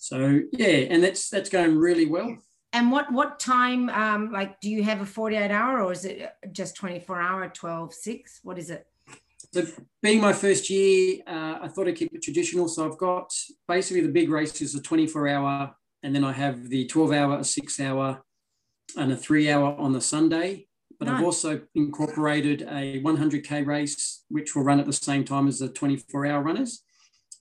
So 0.00 0.40
yeah, 0.52 0.88
and 0.88 1.04
that's 1.04 1.28
that's 1.28 1.50
going 1.50 1.76
really 1.76 2.06
well. 2.06 2.34
And 2.72 2.90
what 2.90 3.12
what 3.12 3.38
time? 3.38 3.90
Um, 3.90 4.32
like, 4.32 4.58
do 4.60 4.70
you 4.70 4.82
have 4.82 5.02
a 5.02 5.06
forty 5.06 5.36
eight 5.36 5.50
hour 5.50 5.82
or 5.82 5.92
is 5.92 6.06
it 6.06 6.32
just 6.52 6.74
twenty 6.74 6.98
four 6.98 7.20
hour? 7.20 7.48
12, 7.48 7.92
6? 7.92 8.40
What 8.42 8.58
is 8.58 8.70
it? 8.70 8.86
So 9.52 9.66
being 10.02 10.20
my 10.20 10.32
first 10.32 10.70
year, 10.70 11.18
uh, 11.26 11.58
I 11.62 11.68
thought 11.68 11.86
I'd 11.86 11.96
keep 11.96 12.14
it 12.14 12.22
traditional. 12.22 12.66
So 12.66 12.86
I've 12.90 12.96
got 12.96 13.30
basically 13.68 14.00
the 14.00 14.12
big 14.12 14.30
race 14.30 14.60
is 14.62 14.74
a 14.74 14.80
24 14.80 15.28
hour, 15.28 15.74
and 16.02 16.14
then 16.14 16.24
I 16.24 16.32
have 16.32 16.70
the 16.70 16.86
12 16.86 17.12
hour, 17.12 17.38
a 17.38 17.44
six 17.44 17.78
hour, 17.78 18.22
and 18.96 19.12
a 19.12 19.16
three 19.16 19.50
hour 19.50 19.74
on 19.76 19.92
the 19.92 20.00
Sunday. 20.00 20.66
But 20.98 21.08
I've 21.08 21.24
also 21.24 21.62
incorporated 21.74 22.62
a 22.62 23.02
100k 23.02 23.66
race, 23.66 24.24
which 24.28 24.54
will 24.54 24.64
run 24.64 24.80
at 24.80 24.86
the 24.86 24.92
same 24.92 25.24
time 25.24 25.48
as 25.48 25.58
the 25.58 25.68
24 25.68 26.26
hour 26.26 26.42
runners. 26.42 26.84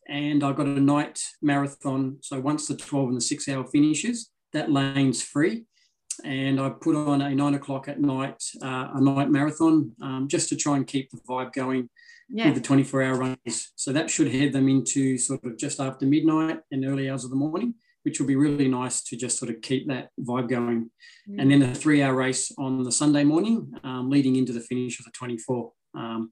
And 0.09 0.43
I've 0.43 0.55
got 0.55 0.65
a 0.65 0.79
night 0.79 1.21
marathon. 1.41 2.17
So 2.21 2.39
once 2.39 2.67
the 2.67 2.75
12 2.75 3.09
and 3.09 3.17
the 3.17 3.21
six 3.21 3.47
hour 3.47 3.63
finishes, 3.65 4.31
that 4.53 4.71
lane's 4.71 5.21
free. 5.21 5.65
And 6.25 6.59
I 6.59 6.69
put 6.69 6.95
on 6.95 7.21
a 7.21 7.33
nine 7.33 7.53
o'clock 7.53 7.87
at 7.87 8.01
night, 8.01 8.43
uh, 8.61 8.89
a 8.95 9.01
night 9.01 9.29
marathon, 9.29 9.91
um, 10.01 10.27
just 10.27 10.49
to 10.49 10.55
try 10.55 10.75
and 10.77 10.85
keep 10.85 11.11
the 11.11 11.17
vibe 11.29 11.53
going 11.53 11.89
Yeah. 12.27 12.45
with 12.47 12.55
the 12.55 12.61
24 12.61 13.03
hour 13.03 13.17
runs. 13.17 13.71
So 13.75 13.93
that 13.93 14.09
should 14.09 14.31
head 14.33 14.51
them 14.51 14.67
into 14.67 15.17
sort 15.17 15.45
of 15.45 15.57
just 15.57 15.79
after 15.79 16.05
midnight 16.05 16.59
and 16.71 16.83
early 16.85 17.09
hours 17.09 17.23
of 17.23 17.29
the 17.29 17.35
morning, 17.37 17.75
which 18.03 18.19
will 18.19 18.27
be 18.27 18.35
really 18.35 18.67
nice 18.67 19.01
to 19.03 19.15
just 19.15 19.37
sort 19.37 19.51
of 19.51 19.61
keep 19.61 19.87
that 19.87 20.09
vibe 20.19 20.49
going. 20.49 20.89
And 21.37 21.51
then 21.51 21.61
a 21.61 21.73
three 21.75 22.01
hour 22.01 22.15
race 22.15 22.51
on 22.57 22.83
the 22.83 22.91
Sunday 22.91 23.23
morning, 23.23 23.71
um, 23.83 24.09
leading 24.09 24.35
into 24.35 24.51
the 24.53 24.61
finish 24.61 24.99
of 24.99 25.05
the 25.05 25.11
24. 25.11 25.71
Um, 25.95 26.31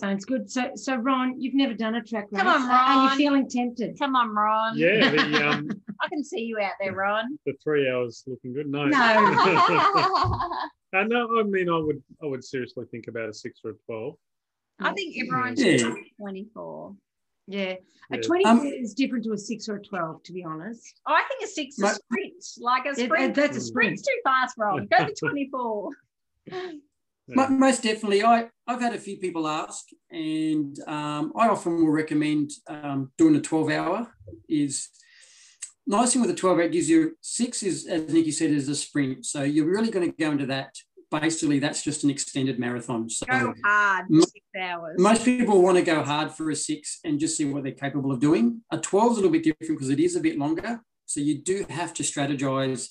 Sounds 0.00 0.24
good. 0.24 0.50
So, 0.50 0.70
so 0.76 0.96
Ron, 0.96 1.38
you've 1.38 1.52
never 1.54 1.74
done 1.74 1.94
a 1.96 2.02
track 2.02 2.28
race. 2.30 2.42
Come 2.42 2.48
on, 2.48 2.62
Are 2.70 3.02
you 3.02 3.08
Ron. 3.10 3.16
feeling 3.18 3.48
tempted? 3.48 3.98
Come 3.98 4.16
on, 4.16 4.34
Ron. 4.34 4.78
Yeah, 4.78 5.10
the 5.10 5.46
um, 5.48 5.68
I 6.00 6.08
can 6.08 6.24
see 6.24 6.40
you 6.40 6.58
out 6.58 6.72
there, 6.80 6.94
Ron. 6.94 7.38
the 7.44 7.52
three 7.62 7.88
hours 7.90 8.24
looking 8.26 8.54
good. 8.54 8.66
No, 8.68 8.86
No. 8.86 8.96
Uh, 10.92 11.04
no, 11.04 11.38
I 11.38 11.44
mean, 11.44 11.68
I 11.70 11.78
would, 11.78 12.02
I 12.20 12.26
would 12.26 12.42
seriously 12.42 12.84
think 12.90 13.06
about 13.06 13.28
a 13.28 13.32
six 13.32 13.60
or 13.64 13.70
a 13.70 13.74
twelve. 13.86 14.16
I 14.80 14.92
think 14.92 15.14
everyone 15.22 15.54
Yeah. 15.56 15.76
should 15.76 15.94
do 15.94 16.04
24. 16.18 16.94
Yeah. 17.46 17.74
A 18.10 18.16
Yeah. 18.16 18.20
20 18.22 18.44
Um, 18.46 18.66
is 18.66 18.92
different 18.94 19.24
to 19.26 19.32
a 19.32 19.38
6 19.38 19.68
or 19.68 19.76
a 19.76 19.82
12, 19.84 20.22
to 20.24 20.32
be 20.32 20.42
honest. 20.42 21.00
Oh, 21.06 21.12
I 21.14 21.22
think 21.28 21.44
a 21.44 21.46
six 21.46 21.74
is 21.76 21.82
My- 21.82 21.92
sprint. 21.92 22.44
Like 22.58 22.86
a 22.86 22.88
It- 23.00 23.04
sprint. 23.04 23.34
that's 23.36 23.56
a 23.56 23.60
Mm. 23.60 23.62
sprint. 23.62 23.98
Sprint's 24.00 24.02
too 24.02 24.20
fast, 24.24 24.54
Ron. 24.58 24.86
Go 24.86 25.06
to 25.06 25.14
24. 25.20 25.90
Mo- 27.36 27.48
Most 27.48 27.82
definitely. 27.82 28.22
I, 28.22 28.48
I've 28.66 28.80
had 28.80 28.94
a 28.94 28.98
few 28.98 29.16
people 29.18 29.46
ask, 29.48 29.84
and 30.10 30.76
um, 30.86 31.32
I 31.36 31.48
often 31.48 31.76
will 31.76 31.90
recommend 31.92 32.50
um, 32.68 33.10
doing 33.18 33.36
a 33.36 33.40
12 33.40 33.70
hour. 33.70 34.12
Is 34.48 34.88
nice 35.86 36.12
thing 36.12 36.22
with 36.22 36.30
a 36.30 36.34
12 36.34 36.56
hour 36.58 36.62
it 36.64 36.72
gives 36.72 36.88
you 36.88 37.16
six 37.20 37.62
is 37.62 37.86
as 37.86 38.12
Nikki 38.12 38.30
said 38.30 38.50
is 38.50 38.68
a 38.68 38.74
sprint. 38.74 39.26
So 39.26 39.42
you're 39.42 39.68
really 39.70 39.90
going 39.90 40.10
to 40.10 40.16
go 40.16 40.30
into 40.30 40.46
that. 40.46 40.74
Basically, 41.10 41.58
that's 41.58 41.82
just 41.82 42.04
an 42.04 42.10
extended 42.10 42.60
marathon. 42.60 43.10
So 43.10 43.26
Go 43.26 43.52
hard 43.64 44.06
Mo- 44.08 44.20
six 44.22 44.46
hours. 44.60 44.94
most 44.96 45.24
people 45.24 45.60
want 45.60 45.76
to 45.76 45.82
go 45.82 46.04
hard 46.04 46.30
for 46.30 46.50
a 46.50 46.54
six 46.54 47.00
and 47.04 47.18
just 47.18 47.36
see 47.36 47.44
what 47.44 47.64
they're 47.64 47.72
capable 47.72 48.12
of 48.12 48.20
doing. 48.20 48.60
A 48.70 48.78
12 48.78 49.12
is 49.12 49.18
a 49.18 49.20
little 49.22 49.32
bit 49.32 49.42
different 49.42 49.70
because 49.76 49.90
it 49.90 49.98
is 49.98 50.14
a 50.14 50.20
bit 50.20 50.38
longer. 50.38 50.80
So 51.06 51.18
you 51.20 51.42
do 51.42 51.66
have 51.68 51.92
to 51.94 52.04
strategize 52.04 52.90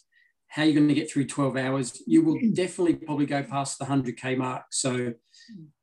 how 0.49 0.63
you're 0.63 0.75
going 0.75 0.87
to 0.87 0.93
get 0.93 1.11
through 1.11 1.25
12 1.25 1.57
hours. 1.57 2.01
You 2.05 2.23
will 2.23 2.35
mm. 2.35 2.53
definitely 2.53 2.95
probably 2.95 3.25
go 3.25 3.43
past 3.43 3.79
the 3.79 3.85
100K 3.85 4.37
mark. 4.37 4.63
So 4.71 4.93
mm. 4.93 5.15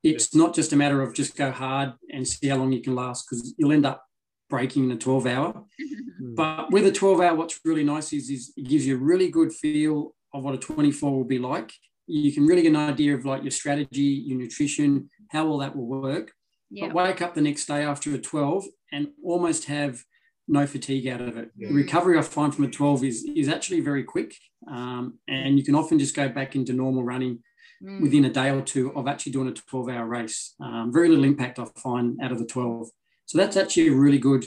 it's 0.02 0.34
not 0.34 0.54
just 0.54 0.72
a 0.72 0.76
matter 0.76 1.02
of 1.02 1.14
just 1.14 1.36
go 1.36 1.50
hard 1.50 1.92
and 2.12 2.26
see 2.26 2.48
how 2.48 2.56
long 2.56 2.72
you 2.72 2.82
can 2.82 2.94
last 2.94 3.26
because 3.28 3.54
you'll 3.56 3.72
end 3.72 3.86
up 3.86 4.04
breaking 4.50 4.84
in 4.84 4.92
a 4.92 4.96
12 4.96 5.26
hour. 5.26 5.64
Mm. 6.18 6.34
But 6.34 6.72
with 6.72 6.86
a 6.86 6.92
12 6.92 7.20
hour, 7.20 7.34
what's 7.34 7.60
really 7.62 7.84
nice 7.84 8.14
is, 8.14 8.30
is 8.30 8.50
it 8.56 8.66
gives 8.66 8.86
you 8.86 8.96
a 8.96 8.98
really 8.98 9.28
good 9.28 9.52
feel 9.52 10.14
of 10.32 10.44
what 10.44 10.54
a 10.54 10.56
24 10.56 11.12
will 11.14 11.24
be 11.24 11.38
like. 11.38 11.70
You 12.06 12.32
can 12.32 12.46
really 12.46 12.62
get 12.62 12.70
an 12.70 12.76
idea 12.76 13.14
of 13.14 13.26
like 13.26 13.42
your 13.42 13.50
strategy, 13.50 14.24
your 14.24 14.38
nutrition, 14.38 15.10
how 15.28 15.46
all 15.46 15.58
that 15.58 15.76
will 15.76 15.84
work 15.84 16.32
yeah. 16.70 16.86
but 16.86 16.94
wake 16.94 17.22
up 17.22 17.34
the 17.34 17.40
next 17.40 17.66
day 17.66 17.82
after 17.82 18.14
a 18.14 18.18
12 18.18 18.64
and 18.92 19.08
almost 19.24 19.66
have 19.66 20.02
no 20.48 20.66
fatigue 20.66 21.06
out 21.08 21.20
of 21.20 21.36
it. 21.36 21.50
Yeah. 21.56 21.68
Recovery 21.72 22.18
I 22.18 22.22
find 22.22 22.54
from 22.54 22.64
a 22.64 22.70
12 22.70 23.04
is, 23.04 23.24
is 23.34 23.48
actually 23.48 23.80
very 23.80 24.04
quick. 24.04 24.34
Um, 24.70 25.18
and 25.28 25.58
you 25.58 25.64
can 25.64 25.74
often 25.74 25.98
just 25.98 26.14
go 26.14 26.28
back 26.28 26.54
into 26.56 26.72
normal 26.72 27.04
running 27.04 27.42
Mm. 27.84 28.00
within 28.00 28.24
a 28.24 28.30
day 28.30 28.48
or 28.50 28.62
two 28.62 28.90
of 28.96 29.06
actually 29.06 29.32
doing 29.32 29.48
a 29.48 29.52
12 29.52 29.90
hour 29.90 30.06
race. 30.06 30.54
Um, 30.62 30.90
very 30.90 31.10
little 31.10 31.24
impact 31.24 31.58
I 31.58 31.66
find 31.76 32.18
out 32.22 32.32
of 32.32 32.38
the 32.38 32.46
12. 32.46 32.88
So 33.26 33.36
that's 33.36 33.54
actually 33.54 33.88
a 33.88 33.92
really 33.92 34.16
good 34.18 34.46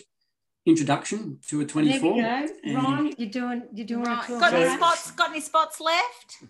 introduction 0.66 1.38
to 1.50 1.62
a 1.62 1.66
24. 1.66 2.16
There 2.24 2.48
we 2.64 2.74
go. 2.74 2.80
Ron, 2.82 3.14
you're 3.20 3.30
doing, 3.30 3.64
you're 3.72 3.86
doing 3.86 4.04
Right. 4.06 4.28
Got 4.28 4.54
any 4.56 4.76
spots? 4.76 5.12
Got 5.12 5.30
any 5.30 5.42
spots 5.42 5.80
left? 5.80 6.44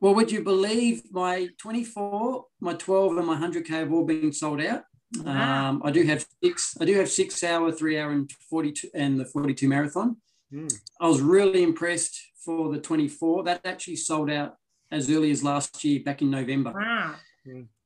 Well, 0.00 0.16
would 0.16 0.32
you 0.32 0.42
believe 0.42 1.02
my 1.12 1.48
24, 1.58 2.46
my 2.60 2.74
12, 2.74 3.16
and 3.16 3.26
my 3.26 3.36
100k 3.36 3.68
have 3.68 3.92
all 3.92 4.04
been 4.04 4.32
sold 4.32 4.60
out? 4.60 4.82
Wow. 5.22 5.68
Um, 5.70 5.82
I 5.84 5.90
do 5.90 6.02
have 6.04 6.26
six. 6.42 6.76
I 6.80 6.84
do 6.84 6.94
have 6.98 7.10
six 7.10 7.42
hour, 7.44 7.70
three 7.72 7.98
hour, 7.98 8.10
and 8.10 8.30
42, 8.50 8.88
and 8.94 9.18
the 9.20 9.24
42 9.24 9.68
marathon. 9.68 10.16
Mm. 10.52 10.72
I 11.00 11.08
was 11.08 11.20
really 11.20 11.62
impressed 11.62 12.18
for 12.44 12.72
the 12.72 12.80
24. 12.80 13.44
That 13.44 13.60
actually 13.64 13.96
sold 13.96 14.30
out 14.30 14.56
as 14.90 15.10
early 15.10 15.30
as 15.30 15.42
last 15.42 15.82
year, 15.84 16.00
back 16.04 16.22
in 16.22 16.30
November. 16.30 16.72
Wow. 16.74 17.14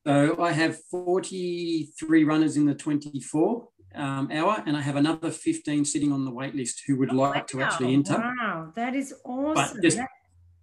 So 0.05 0.41
I 0.41 0.51
have 0.53 0.79
43 0.89 2.23
runners 2.23 2.57
in 2.57 2.65
the 2.65 2.73
24 2.75 3.67
um, 3.95 4.29
hour, 4.31 4.63
and 4.65 4.77
I 4.77 4.81
have 4.81 4.95
another 4.95 5.31
15 5.31 5.85
sitting 5.85 6.11
on 6.11 6.25
the 6.25 6.31
wait 6.31 6.55
list 6.55 6.83
who 6.87 6.97
would 6.97 7.11
Oh, 7.11 7.15
like 7.15 7.47
to 7.47 7.61
actually 7.61 7.93
enter, 7.93 8.17
Wow. 8.17 8.71
That 8.75 8.95
is 8.95 9.13
awesome. 9.25 9.81
just- 9.81 9.97
That- 9.97 10.09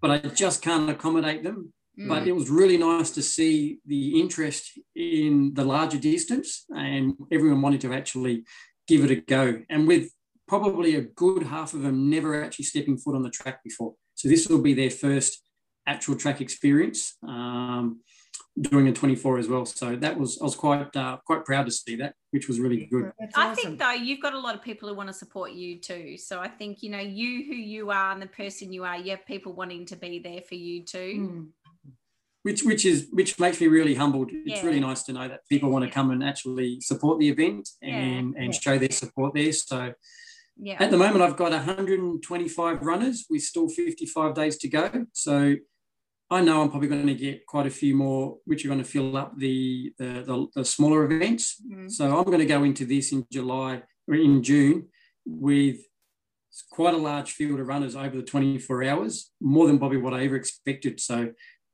but 0.00 0.10
I 0.10 0.18
just 0.28 0.62
can't 0.62 0.88
accommodate 0.90 1.42
them. 1.42 1.72
Mm. 1.98 2.08
But 2.08 2.28
it 2.28 2.32
was 2.32 2.50
really 2.50 2.76
nice 2.76 3.10
to 3.12 3.22
see 3.22 3.78
the 3.86 4.20
interest 4.20 4.78
in 4.94 5.54
the 5.54 5.64
larger 5.64 5.98
distance 5.98 6.64
and 6.74 7.14
everyone 7.32 7.62
wanted 7.62 7.80
to 7.82 7.94
actually 7.94 8.44
give 8.86 9.04
it 9.04 9.10
a 9.10 9.16
go. 9.16 9.62
And 9.70 9.88
with 9.88 10.10
probably 10.46 10.96
a 10.96 11.02
good 11.02 11.42
half 11.42 11.74
of 11.74 11.82
them 11.82 12.08
never 12.10 12.42
actually 12.42 12.66
stepping 12.66 12.98
foot 12.98 13.16
on 13.16 13.22
the 13.22 13.30
track 13.30 13.62
before. 13.64 13.94
So 14.14 14.28
this 14.28 14.46
will 14.48 14.62
be 14.62 14.74
their 14.74 14.90
first 14.90 15.42
actual 15.86 16.16
track 16.16 16.40
experience. 16.40 17.16
Um, 17.26 18.00
doing 18.60 18.88
a 18.88 18.92
24 18.92 19.38
as 19.38 19.48
well. 19.48 19.66
So 19.66 19.96
that 19.96 20.18
was 20.18 20.38
I 20.40 20.44
was 20.44 20.54
quite 20.54 20.94
uh, 20.96 21.18
quite 21.26 21.44
proud 21.44 21.66
to 21.66 21.72
see 21.72 21.96
that, 21.96 22.14
which 22.30 22.48
was 22.48 22.58
really 22.58 22.86
good. 22.86 23.12
That's 23.18 23.36
I 23.36 23.50
awesome. 23.50 23.64
think 23.64 23.78
though 23.78 23.90
you've 23.90 24.22
got 24.22 24.32
a 24.32 24.38
lot 24.38 24.54
of 24.54 24.62
people 24.62 24.88
who 24.88 24.94
want 24.94 25.08
to 25.08 25.12
support 25.12 25.52
you 25.52 25.78
too. 25.78 26.16
So 26.16 26.40
I 26.40 26.48
think 26.48 26.82
you 26.82 26.90
know 26.90 27.00
you 27.00 27.44
who 27.44 27.54
you 27.54 27.90
are 27.90 28.12
and 28.12 28.22
the 28.22 28.26
person 28.26 28.72
you 28.72 28.84
are. 28.84 28.96
You 28.96 29.10
have 29.10 29.26
people 29.26 29.52
wanting 29.52 29.84
to 29.86 29.96
be 29.96 30.18
there 30.18 30.40
for 30.40 30.54
you 30.54 30.84
too. 30.84 31.14
Mm. 31.18 31.46
Which 32.46 32.62
which 32.62 32.84
is 32.86 33.08
which 33.18 33.32
makes 33.40 33.60
me 33.60 33.66
really 33.66 33.96
humbled. 34.02 34.30
It's 34.32 34.60
Yeah. 34.60 34.66
really 34.66 34.78
nice 34.88 35.02
to 35.06 35.12
know 35.12 35.26
that 35.32 35.40
people 35.52 35.68
want 35.70 35.84
to 35.84 35.90
come 35.90 36.08
and 36.12 36.22
actually 36.22 36.80
support 36.80 37.18
the 37.18 37.28
event 37.28 37.64
and 37.82 38.36
and 38.40 38.50
Yeah. 38.54 38.60
show 38.64 38.78
their 38.78 38.96
support 39.02 39.30
there. 39.34 39.52
So 39.52 39.78
Yeah. 40.68 40.82
At 40.84 40.90
the 40.92 40.96
moment, 41.04 41.20
I've 41.24 41.36
got 41.36 41.52
125 41.52 42.82
runners 42.90 43.26
with 43.28 43.42
still 43.42 43.68
55 43.68 44.34
days 44.40 44.56
to 44.58 44.68
go. 44.68 44.86
So 45.12 45.56
I 46.30 46.40
know 46.46 46.62
I'm 46.62 46.70
probably 46.70 46.88
going 46.88 47.06
to 47.14 47.14
get 47.28 47.46
quite 47.46 47.66
a 47.66 47.70
few 47.82 47.94
more, 48.04 48.38
which 48.48 48.64
are 48.64 48.68
going 48.72 48.84
to 48.86 48.92
fill 48.94 49.16
up 49.22 49.30
the, 49.44 49.92
the, 49.98 50.10
the, 50.28 50.36
the 50.56 50.64
smaller 50.64 51.04
events. 51.04 51.44
Mm. 51.70 51.90
So 51.90 52.16
I'm 52.16 52.24
going 52.24 52.46
to 52.46 52.54
go 52.56 52.64
into 52.64 52.84
this 52.92 53.06
in 53.14 53.26
July 53.36 53.82
or 54.08 54.14
in 54.14 54.42
June 54.42 54.88
with 55.24 55.78
quite 56.70 56.94
a 56.94 57.04
large 57.10 57.32
field 57.32 57.60
of 57.60 57.66
runners 57.68 57.94
over 57.94 58.16
the 58.16 58.22
24 58.22 58.84
hours, 58.84 59.14
more 59.40 59.66
than 59.66 59.78
probably 59.78 59.98
what 59.98 60.14
I 60.14 60.24
ever 60.24 60.36
expected. 60.36 61.00
So 61.00 61.16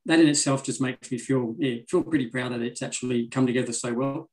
that 0.07 0.18
in 0.20 0.28
itself 0.28 0.64
just 0.64 0.80
makes 0.80 1.11
me 1.11 1.18
feel, 1.18 1.55
yeah, 1.59 1.76
feel 1.88 2.03
pretty 2.03 2.26
proud 2.28 2.53
that 2.53 2.61
it's 2.62 2.82
actually 2.82 3.28
come 3.28 3.46
together 3.46 3.72
so 3.72 3.92
well. 3.92 4.28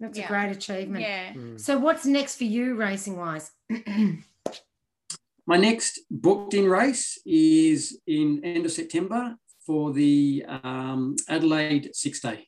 That's 0.00 0.18
Yeah. 0.18 0.26
a 0.26 0.28
great 0.28 0.56
achievement. 0.56 1.02
Yeah. 1.02 1.32
So 1.56 1.78
what's 1.78 2.04
next 2.06 2.36
for 2.36 2.44
you 2.44 2.74
racing 2.76 3.16
wise? 3.16 3.50
My 5.46 5.56
next 5.56 6.00
booked 6.10 6.52
in 6.54 6.68
race 6.68 7.18
is 7.24 7.98
in 8.06 8.44
end 8.44 8.66
of 8.66 8.72
September 8.72 9.36
for 9.64 9.92
the 9.92 10.44
um, 10.62 11.16
Adelaide 11.28 11.90
six 11.94 12.20
day. 12.20 12.46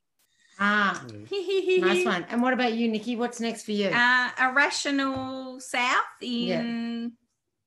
ah, 0.58 1.02
nice 1.30 2.04
one. 2.14 2.24
And 2.28 2.42
what 2.42 2.52
about 2.52 2.74
you, 2.74 2.88
Nikki? 2.88 3.16
What's 3.16 3.40
next 3.40 3.62
for 3.64 3.72
you? 3.72 3.88
Uh, 3.88 4.30
a 4.38 4.52
rational 4.52 5.60
south 5.60 6.04
Yeah. 6.20 6.60
in 6.60 7.12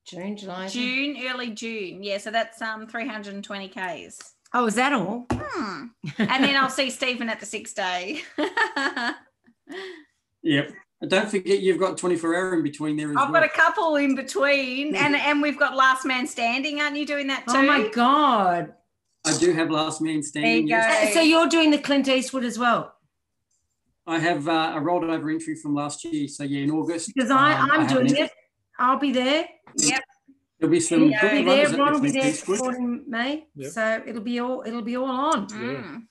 June, 0.05 0.37
July. 0.37 0.67
June, 0.67 1.17
early 1.27 1.49
June. 1.51 2.03
Yeah, 2.03 2.19
so 2.19 2.29
that's 2.29 2.61
um 2.61 2.85
320 2.87 3.69
k's. 3.69 4.19
Oh, 4.53 4.67
is 4.67 4.75
that 4.75 4.93
all? 4.93 5.25
Hmm. 5.31 5.85
And 6.17 6.43
then 6.43 6.55
I'll 6.55 6.69
see 6.69 6.89
Stephen 6.89 7.29
at 7.29 7.39
the 7.39 7.45
six 7.45 7.73
day. 7.73 8.21
Yep. 10.43 10.73
Don't 11.07 11.29
forget 11.29 11.59
you've 11.59 11.79
got 11.79 11.97
24 11.97 12.35
hour 12.35 12.53
in 12.53 12.63
between 12.63 12.95
there 12.95 13.09
as 13.09 13.17
I've 13.17 13.31
well. 13.31 13.41
got 13.41 13.45
a 13.45 13.49
couple 13.49 13.95
in 13.97 14.15
between, 14.15 14.95
and 14.95 15.15
and 15.15 15.41
we've 15.41 15.59
got 15.59 15.75
last 15.75 16.05
man 16.05 16.27
standing. 16.27 16.79
Aren't 16.79 16.95
you 16.95 17.05
doing 17.05 17.27
that 17.27 17.45
too? 17.47 17.55
Oh 17.57 17.63
my 17.63 17.89
god! 17.89 18.73
I 19.25 19.37
do 19.37 19.51
have 19.51 19.69
last 19.69 20.01
man 20.01 20.23
standing. 20.23 20.51
There 20.51 20.59
you 20.61 20.67
yes. 20.67 21.13
go. 21.13 21.13
So 21.15 21.21
you're 21.21 21.47
doing 21.47 21.71
the 21.71 21.77
Clint 21.77 22.07
Eastwood 22.07 22.45
as 22.45 22.57
well? 22.57 22.93
I 24.07 24.19
have 24.19 24.47
uh, 24.47 24.73
a 24.75 24.81
rolled 24.81 25.03
over 25.05 25.29
entry 25.29 25.55
from 25.55 25.75
last 25.75 26.05
year. 26.05 26.27
So 26.27 26.43
yeah, 26.43 26.61
in 26.61 26.71
August. 26.71 27.11
Because 27.13 27.31
I, 27.31 27.53
um, 27.53 27.71
I'm 27.71 27.81
have 27.81 27.89
doing 27.89 28.09
an- 28.11 28.25
it. 28.25 28.31
I'll 28.79 28.99
be 28.99 29.11
there. 29.11 29.45
Yep. 29.77 30.03
There'll 30.63 30.71
be 30.71 30.79
some 30.79 31.09
Yeah, 31.09 31.19
good 31.19 31.31
I'll 31.33 31.45
runners 31.45 31.71
there. 31.71 31.73
at 31.73 31.79
Ron 31.79 31.87
the 31.87 31.99
will 31.99 32.01
be 32.05 32.11
there 32.11 32.29
Eastwood. 32.29 32.57
supporting 32.57 33.03
me. 33.09 33.47
Yep. 33.55 33.71
So 33.73 34.03
it'll 34.07 34.21
be 34.21 34.39
all 34.39 34.63
it'll 34.65 34.81
be 34.81 34.95
all 34.95 35.07
on. 35.11 35.47
Mm. 35.47 36.03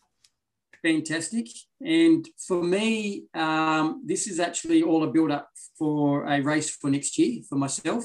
Fantastic. 0.83 1.47
And 1.81 2.29
for 2.47 2.63
me, 2.63 3.25
um, 3.33 4.03
this 4.05 4.27
is 4.27 4.39
actually 4.39 4.83
all 4.83 5.05
a 5.05 5.07
build 5.11 5.31
up 5.31 5.49
for 5.79 6.27
a 6.27 6.43
race 6.43 6.69
for 6.69 6.91
next 6.91 7.17
year 7.19 7.41
for 7.49 7.57
myself, 7.57 8.05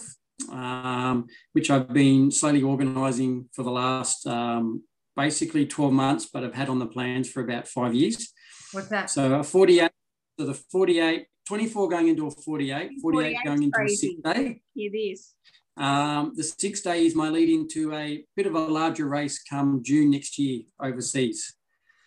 um, 0.50 1.28
which 1.52 1.70
I've 1.70 1.92
been 1.92 2.32
slowly 2.32 2.64
organising 2.64 3.50
for 3.52 3.64
the 3.64 3.72
last 3.72 4.26
um, 4.26 4.84
basically 5.18 5.66
12 5.66 5.92
months, 5.92 6.30
but 6.32 6.46
I've 6.46 6.54
had 6.56 6.70
on 6.70 6.80
the 6.80 6.86
plans 6.88 7.30
for 7.30 7.42
about 7.42 7.68
five 7.68 7.94
years. 7.94 8.32
What's 8.72 8.88
that? 8.88 9.10
So 9.10 9.34
a 9.34 9.44
48, 9.44 9.92
so 10.40 10.46
the 10.46 10.54
48, 10.54 11.26
24 11.46 11.90
going 11.90 12.08
into 12.08 12.28
a 12.28 12.32
48, 12.32 12.92
48 13.02 13.02
48 13.02 13.36
's 13.36 13.44
going 13.44 13.64
into 13.64 13.76
a 13.78 13.82
crazy. 13.82 13.96
six 13.96 14.22
day. 14.24 14.62
Hear 14.76 14.92
this. 14.94 15.34
Um, 15.78 16.34
the 16.36 16.44
six 16.44 16.82
day 16.82 17.06
is 17.06 17.14
my 17.16 17.30
lead 17.30 17.50
into 17.50 17.94
a 17.94 18.26
bit 18.36 18.48
of 18.48 18.56
a 18.56 18.60
larger 18.60 19.08
race 19.08 19.42
come 19.44 19.82
June 19.84 20.10
next 20.12 20.40
year 20.40 20.64
overseas, 20.82 21.54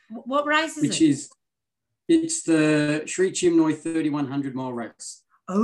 What 0.09 0.47
race 0.47 0.77
is 0.77 0.85
it? 0.85 0.89
which 0.89 1.03
it? 1.03 1.09
is 1.11 1.31
it's 2.09 2.43
the 2.43 3.05
Sri 3.07 3.31
Chinmoy 3.31 3.81
3100 3.81 4.55
mile 4.57 4.73
race. 4.73 5.23
Ooh. 5.53 5.55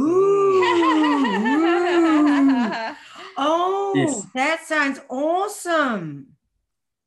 oh, 3.36 3.92
Yes. 3.96 4.26
that 4.34 4.64
sounds 4.64 5.00
awesome. 5.08 6.28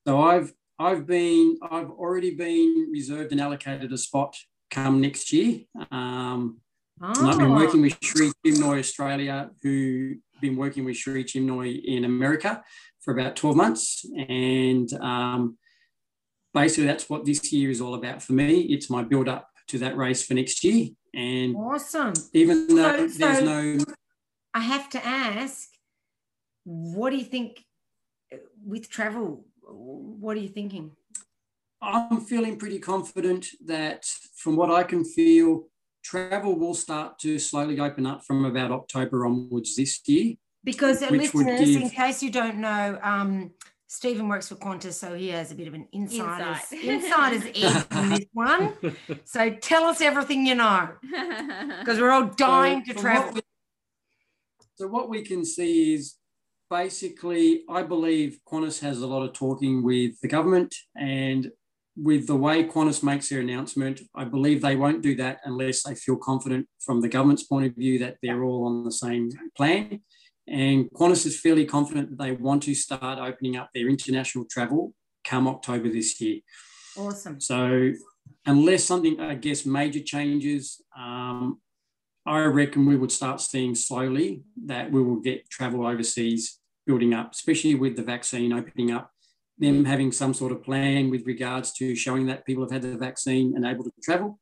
So 0.07 0.19
I've 0.21 0.53
I've 0.77 1.05
been 1.05 1.57
I've 1.61 1.89
already 1.91 2.35
been 2.35 2.89
reserved 2.91 3.31
and 3.31 3.39
allocated 3.41 3.91
a 3.93 3.97
spot 3.97 4.35
come 4.71 5.01
next 5.01 5.31
year. 5.33 5.61
Um, 5.91 6.57
and 7.01 7.29
I've 7.29 7.37
been 7.37 7.51
Oh. 7.51 7.55
working 7.55 7.81
with 7.81 7.97
Sri 8.01 8.31
Chinmoy 8.45 8.79
Australia, 8.79 9.51
who 9.61 10.15
been 10.41 10.55
working 10.55 10.85
with 10.85 10.97
Sri 10.97 11.23
Chinmoy 11.23 11.83
in 11.83 12.05
America 12.05 12.63
for 13.01 13.13
about 13.13 13.35
12 13.35 13.55
months. 13.55 14.05
And 14.27 14.91
um, 15.01 15.57
basically, 16.53 16.85
that's 16.85 17.09
what 17.09 17.25
this 17.25 17.51
year 17.51 17.69
is 17.69 17.81
all 17.81 17.95
about 17.95 18.21
for 18.21 18.33
me. 18.33 18.61
It's 18.61 18.89
my 18.89 19.03
build 19.03 19.27
up 19.29 19.49
to 19.67 19.77
that 19.79 19.97
race 19.97 20.23
for 20.25 20.33
next 20.33 20.63
year. 20.63 20.89
And 21.13 21.55
Awesome. 21.55 22.13
even 22.33 22.67
though 22.67 23.07
So- 23.07 23.17
there's 23.17 23.39
so- 23.39 23.45
no, 23.45 23.77
I 24.53 24.61
have 24.61 24.89
to 24.91 25.05
ask, 25.05 25.69
what 26.63 27.11
do 27.11 27.17
you 27.17 27.25
think 27.25 27.63
uh, 28.33 28.37
with 28.65 28.89
travel? 28.89 29.45
What 29.61 30.35
are 30.37 30.39
you 30.39 30.49
thinking? 30.49 30.91
I'm 31.81 32.21
feeling 32.21 32.57
pretty 32.57 32.79
confident 32.79 33.47
that 33.65 34.05
from 34.35 34.55
what 34.55 34.69
I 34.71 34.83
can 34.83 35.05
feel, 35.05 35.67
travel 36.03 36.57
will 36.57 36.73
start 36.73 37.19
to 37.19 37.39
slowly 37.39 37.79
open 37.79 38.05
up 38.05 38.23
from 38.25 38.45
about 38.45 38.71
October 38.71 39.25
onwards 39.25 39.75
this 39.75 39.99
year. 40.07 40.35
Because 40.63 41.01
Which 41.01 41.33
would 41.33 41.45
listeners, 41.45 41.75
in 41.75 41.89
case 41.89 42.21
you 42.21 42.31
don't 42.31 42.57
know, 42.57 42.99
um, 43.01 43.51
Stephen 43.87 44.27
works 44.27 44.49
for 44.49 44.55
Qantas, 44.55 44.93
so 44.93 45.13
he 45.15 45.29
has 45.29 45.51
a 45.51 45.55
bit 45.55 45.67
of 45.67 45.73
an 45.73 45.87
insider's, 45.93 46.71
Insight. 46.71 46.83
insider's 46.83 47.43
edge 47.55 47.85
on 47.91 48.09
this 48.09 48.25
one. 48.33 48.73
So 49.25 49.49
tell 49.51 49.85
us 49.85 50.01
everything 50.01 50.45
you 50.45 50.55
know, 50.55 50.89
because 51.79 51.99
we're 51.99 52.11
all 52.11 52.25
dying 52.27 52.83
So 52.85 52.93
to 52.93 52.99
travel. 52.99 53.25
what 53.27 53.33
we- 53.35 53.41
so 54.75 54.87
what 54.87 55.09
we 55.09 55.23
can 55.23 55.43
see 55.43 55.93
is 55.95 56.15
basically, 56.69 57.63
I 57.69 57.83
believe 57.83 58.39
Qantas 58.47 58.79
has 58.81 59.01
a 59.01 59.07
lot 59.07 59.23
of 59.23 59.33
talking 59.33 59.83
with 59.83 60.19
the 60.21 60.27
government 60.27 60.73
and 60.95 61.51
with 62.01 62.27
the 62.27 62.35
way 62.35 62.63
Qantas 62.63 63.03
makes 63.03 63.29
their 63.29 63.41
announcement, 63.41 64.01
I 64.15 64.23
believe 64.23 64.61
they 64.61 64.75
won't 64.75 65.01
do 65.01 65.15
that 65.15 65.39
unless 65.43 65.83
they 65.83 65.95
feel 65.95 66.15
confident 66.15 66.67
from 66.79 67.01
the 67.01 67.09
government's 67.09 67.43
point 67.43 67.65
of 67.65 67.75
view 67.75 67.99
that 67.99 68.17
they're 68.21 68.43
all 68.43 68.65
on 68.65 68.83
the 68.83 68.91
same 68.91 69.29
plan. 69.55 70.01
And 70.47 70.89
Qantas 70.91 71.25
is 71.25 71.39
fairly 71.39 71.65
confident 71.65 72.09
that 72.09 72.23
they 72.23 72.31
want 72.31 72.63
to 72.63 72.73
start 72.73 73.19
opening 73.19 73.57
up 73.57 73.69
their 73.73 73.87
international 73.87 74.45
travel 74.49 74.93
come 75.23 75.47
October 75.47 75.89
this 75.89 76.19
year. 76.21 76.39
Awesome. 76.97 77.39
So, 77.39 77.91
unless 78.45 78.83
something, 78.83 79.19
I 79.19 79.35
guess, 79.35 79.65
major 79.65 79.99
changes, 79.99 80.81
um, 80.97 81.59
I 82.25 82.41
reckon 82.45 82.85
we 82.85 82.95
would 82.95 83.11
start 83.11 83.41
seeing 83.41 83.75
slowly 83.75 84.43
that 84.65 84.91
we 84.91 85.03
will 85.03 85.19
get 85.19 85.49
travel 85.49 85.85
overseas 85.85 86.59
building 86.85 87.13
up, 87.13 87.33
especially 87.33 87.75
with 87.75 87.95
the 87.95 88.03
vaccine 88.03 88.53
opening 88.53 88.91
up, 88.91 89.11
them 89.59 89.85
having 89.85 90.11
some 90.11 90.33
sort 90.33 90.51
of 90.51 90.63
plan 90.63 91.09
with 91.09 91.27
regards 91.27 91.73
to 91.73 91.95
showing 91.95 92.25
that 92.27 92.45
people 92.45 92.63
have 92.63 92.71
had 92.71 92.81
the 92.81 92.97
vaccine 92.97 93.55
and 93.55 93.65
able 93.65 93.83
to 93.83 93.91
travel. 94.01 94.39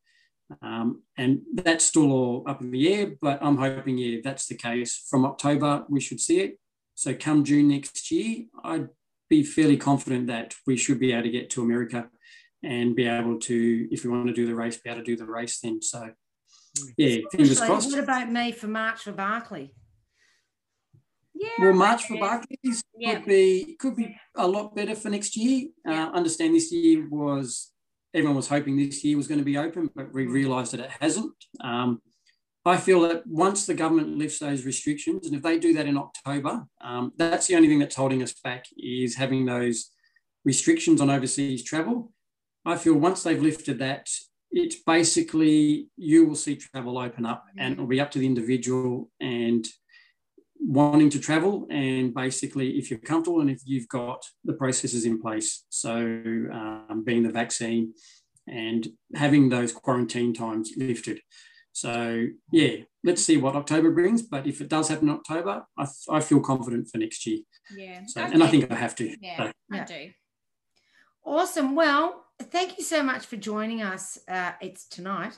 Um, 0.62 1.02
and 1.18 1.42
that's 1.54 1.86
still 1.86 2.12
all 2.12 2.44
up 2.48 2.62
in 2.62 2.72
the 2.72 2.94
air, 2.94 3.12
but 3.22 3.40
I'm 3.42 3.58
hoping, 3.58 3.98
yeah, 3.98 4.20
that's 4.24 4.48
the 4.48 4.56
case. 4.56 5.06
From 5.10 5.26
October, 5.26 5.86
we 5.90 6.00
should 6.00 6.22
see 6.22 6.40
it. 6.40 6.60
So, 6.96 7.14
come 7.14 7.44
June 7.44 7.68
next 7.68 8.10
year, 8.12 8.46
I'd 8.64 8.88
be 9.30 9.44
fairly 9.44 9.78
confident 9.78 10.28
that 10.28 10.56
we 10.66 10.78
should 10.78 11.00
be 11.00 11.12
able 11.12 11.24
to 11.24 11.30
get 11.30 11.50
to 11.52 11.62
America 11.62 12.10
and 12.64 12.96
be 12.96 13.08
able 13.08 13.40
to, 13.40 13.88
if 13.92 14.04
we 14.04 14.10
want 14.10 14.28
to 14.28 14.34
do 14.34 14.48
the 14.48 14.56
race, 14.56 14.78
be 14.78 14.90
able 14.90 15.02
to 15.02 15.06
do 15.06 15.18
the 15.18 15.26
race 15.26 15.60
then. 15.60 15.82
So, 15.82 16.12
yeah, 16.98 17.18
fingers 17.32 17.52
Actually, 17.52 17.68
crossed. 17.68 17.92
What 17.92 18.04
about 18.04 18.32
me 18.32 18.52
for 18.52 18.68
March 18.68 19.02
for 19.02 19.12
Barkley? 19.12 19.74
Yeah. 21.40 21.50
Well, 21.60 21.74
March 21.74 22.06
for. 22.06 22.18
Barkleys 22.18 22.82
Yeah. 22.98 23.16
could 23.16 23.26
be 23.26 23.76
could 23.80 23.96
be 23.96 24.16
a 24.36 24.48
lot 24.48 24.76
better 24.76 24.96
for 24.96 25.10
next 25.10 25.36
year. 25.38 25.70
Yeah. 25.86 26.08
Uh, 26.08 26.12
understand 26.12 26.56
this 26.56 26.72
year 26.72 27.08
was 27.10 27.72
everyone 28.14 28.36
was 28.36 28.48
hoping 28.48 28.78
this 28.78 29.04
year 29.04 29.18
was 29.18 29.28
going 29.28 29.40
to 29.40 29.46
be 29.46 29.58
open, 29.58 29.90
but 29.96 30.14
we 30.14 30.26
realised 30.26 30.74
that 30.74 30.80
it 30.80 30.92
hasn't. 31.00 31.34
Um, 31.62 32.02
I 32.66 32.76
feel 32.76 33.02
that 33.02 33.26
once 33.26 33.66
the 33.66 33.74
government 33.74 34.18
lifts 34.18 34.40
those 34.40 34.66
restrictions, 34.66 35.26
and 35.26 35.36
if 35.36 35.42
they 35.42 35.58
do 35.58 35.74
that 35.76 35.86
in 35.86 35.98
October, 35.98 36.66
um, 36.82 37.14
that's 37.16 37.48
the 37.48 37.56
only 37.56 37.70
thing 37.70 37.80
that's 37.80 37.96
holding 37.96 38.22
us 38.22 38.34
back 38.44 38.66
is 38.78 39.16
having 39.16 39.46
those 39.46 39.92
restrictions 40.44 41.00
on 41.00 41.10
overseas 41.10 41.64
travel. 41.64 42.12
I 42.66 42.76
feel 42.78 42.96
once 42.96 43.24
they've 43.24 43.42
lifted 43.42 43.80
that, 43.80 44.10
it's 44.52 44.76
basically 44.76 45.88
you 45.96 46.26
will 46.26 46.36
see 46.36 46.58
travel 46.58 46.98
open 46.98 47.26
up, 47.26 47.46
and 47.58 47.74
it'll 47.74 47.88
be 47.88 48.02
up 48.02 48.12
to 48.12 48.20
the 48.20 48.26
individual 48.26 49.10
and 49.22 49.66
wanting 50.60 51.10
to 51.12 51.20
travel 51.20 51.68
and 51.70 52.14
basically 52.14 52.78
if 52.78 52.90
you're 52.90 53.00
comfortable 53.00 53.42
and 53.42 53.50
if 53.50 53.62
you've 53.66 53.88
got 53.88 54.26
the 54.44 54.54
processes 54.54 55.06
in 55.06 55.22
place. 55.22 55.66
So 55.70 55.96
um, 55.96 57.04
being 57.06 57.24
the 57.24 57.32
vaccine 57.32 57.94
and 58.48 58.88
having 59.16 59.50
those 59.50 59.72
quarantine 59.72 60.34
times 60.34 60.72
lifted. 60.78 61.20
So 61.74 62.26
yeah, 62.52 62.78
let's 63.04 63.24
see 63.24 63.38
what 63.38 63.56
October 63.56 63.92
brings. 63.92 64.22
But 64.24 64.48
if 64.48 64.62
it 64.62 64.70
does 64.70 64.88
happen 64.88 65.10
in 65.10 65.16
October, 65.16 65.66
I, 65.78 65.86
I 66.10 66.20
feel 66.22 66.40
confident 66.40 66.90
for 66.90 66.98
next 66.98 67.26
year. 67.26 67.40
Yeah. 67.76 68.02
So, 68.08 68.22
and 68.22 68.44
I 68.44 68.48
think 68.48 68.72
I 68.72 68.76
have 68.76 68.96
to. 68.96 69.16
Yeah, 69.22 69.38
So, 69.38 69.52
I 69.72 69.84
do. 69.84 70.10
Awesome. 71.26 71.76
Well, 71.76 72.26
thank 72.42 72.78
you 72.78 72.84
so 72.84 73.04
much 73.04 73.26
for 73.26 73.36
joining 73.36 73.82
us. 73.82 74.18
Uh, 74.28 74.54
it's 74.62 74.88
tonight. 74.88 75.38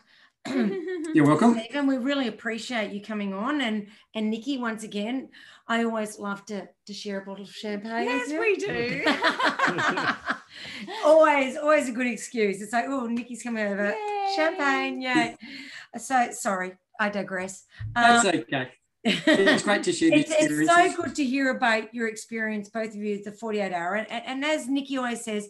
you're 1.14 1.26
welcome. 1.26 1.60
Stephen, 1.60 1.88
we 1.88 1.98
really 1.98 2.28
appreciate 2.28 2.92
you 2.92 3.02
coming 3.02 3.34
on, 3.34 3.62
and 3.62 3.88
and 4.16 4.30
Nikki 4.30 4.58
once 4.58 4.84
again. 4.84 5.30
I 5.68 5.84
always 5.84 6.18
love 6.20 6.46
to 6.48 6.68
to 6.88 6.94
share 6.94 7.22
a 7.22 7.26
bottle 7.26 7.46
of 7.46 7.52
champagne. 7.52 8.06
yes, 8.06 8.32
we 8.32 8.56
do. 8.58 9.04
always, 11.06 11.58
always 11.58 11.90
a 11.90 11.92
good 11.92 12.08
excuse. 12.08 12.62
It's 12.62 12.74
like, 12.74 12.86
oh, 12.88 13.06
Nikki's 13.08 13.44
coming 13.44 13.66
over. 13.66 13.90
Yay. 13.92 14.34
Champagne, 14.36 15.02
yay. 15.02 15.36
So 15.98 16.30
sorry, 16.32 16.74
I 17.00 17.10
digress. 17.10 17.66
That's 17.96 18.26
Um, 18.26 18.36
okay. 18.36 18.70
It's 19.06 19.64
great 19.64 19.84
to 19.84 19.94
share 19.94 20.10
the 20.10 20.18
it's, 20.18 20.32
it's 20.32 20.70
so 20.70 21.02
good 21.04 21.16
to 21.16 21.24
hear 21.24 21.52
about 21.52 21.94
your 21.94 22.10
experience, 22.10 22.70
both 22.70 22.90
of 22.90 22.98
you, 22.98 23.24
the 23.24 23.32
48 23.32 23.72
hour. 23.72 23.96
And, 23.96 24.12
and, 24.12 24.24
and 24.26 24.46
as 24.46 24.68
Nikki 24.68 24.98
always 24.98 25.24
says, 25.24 25.48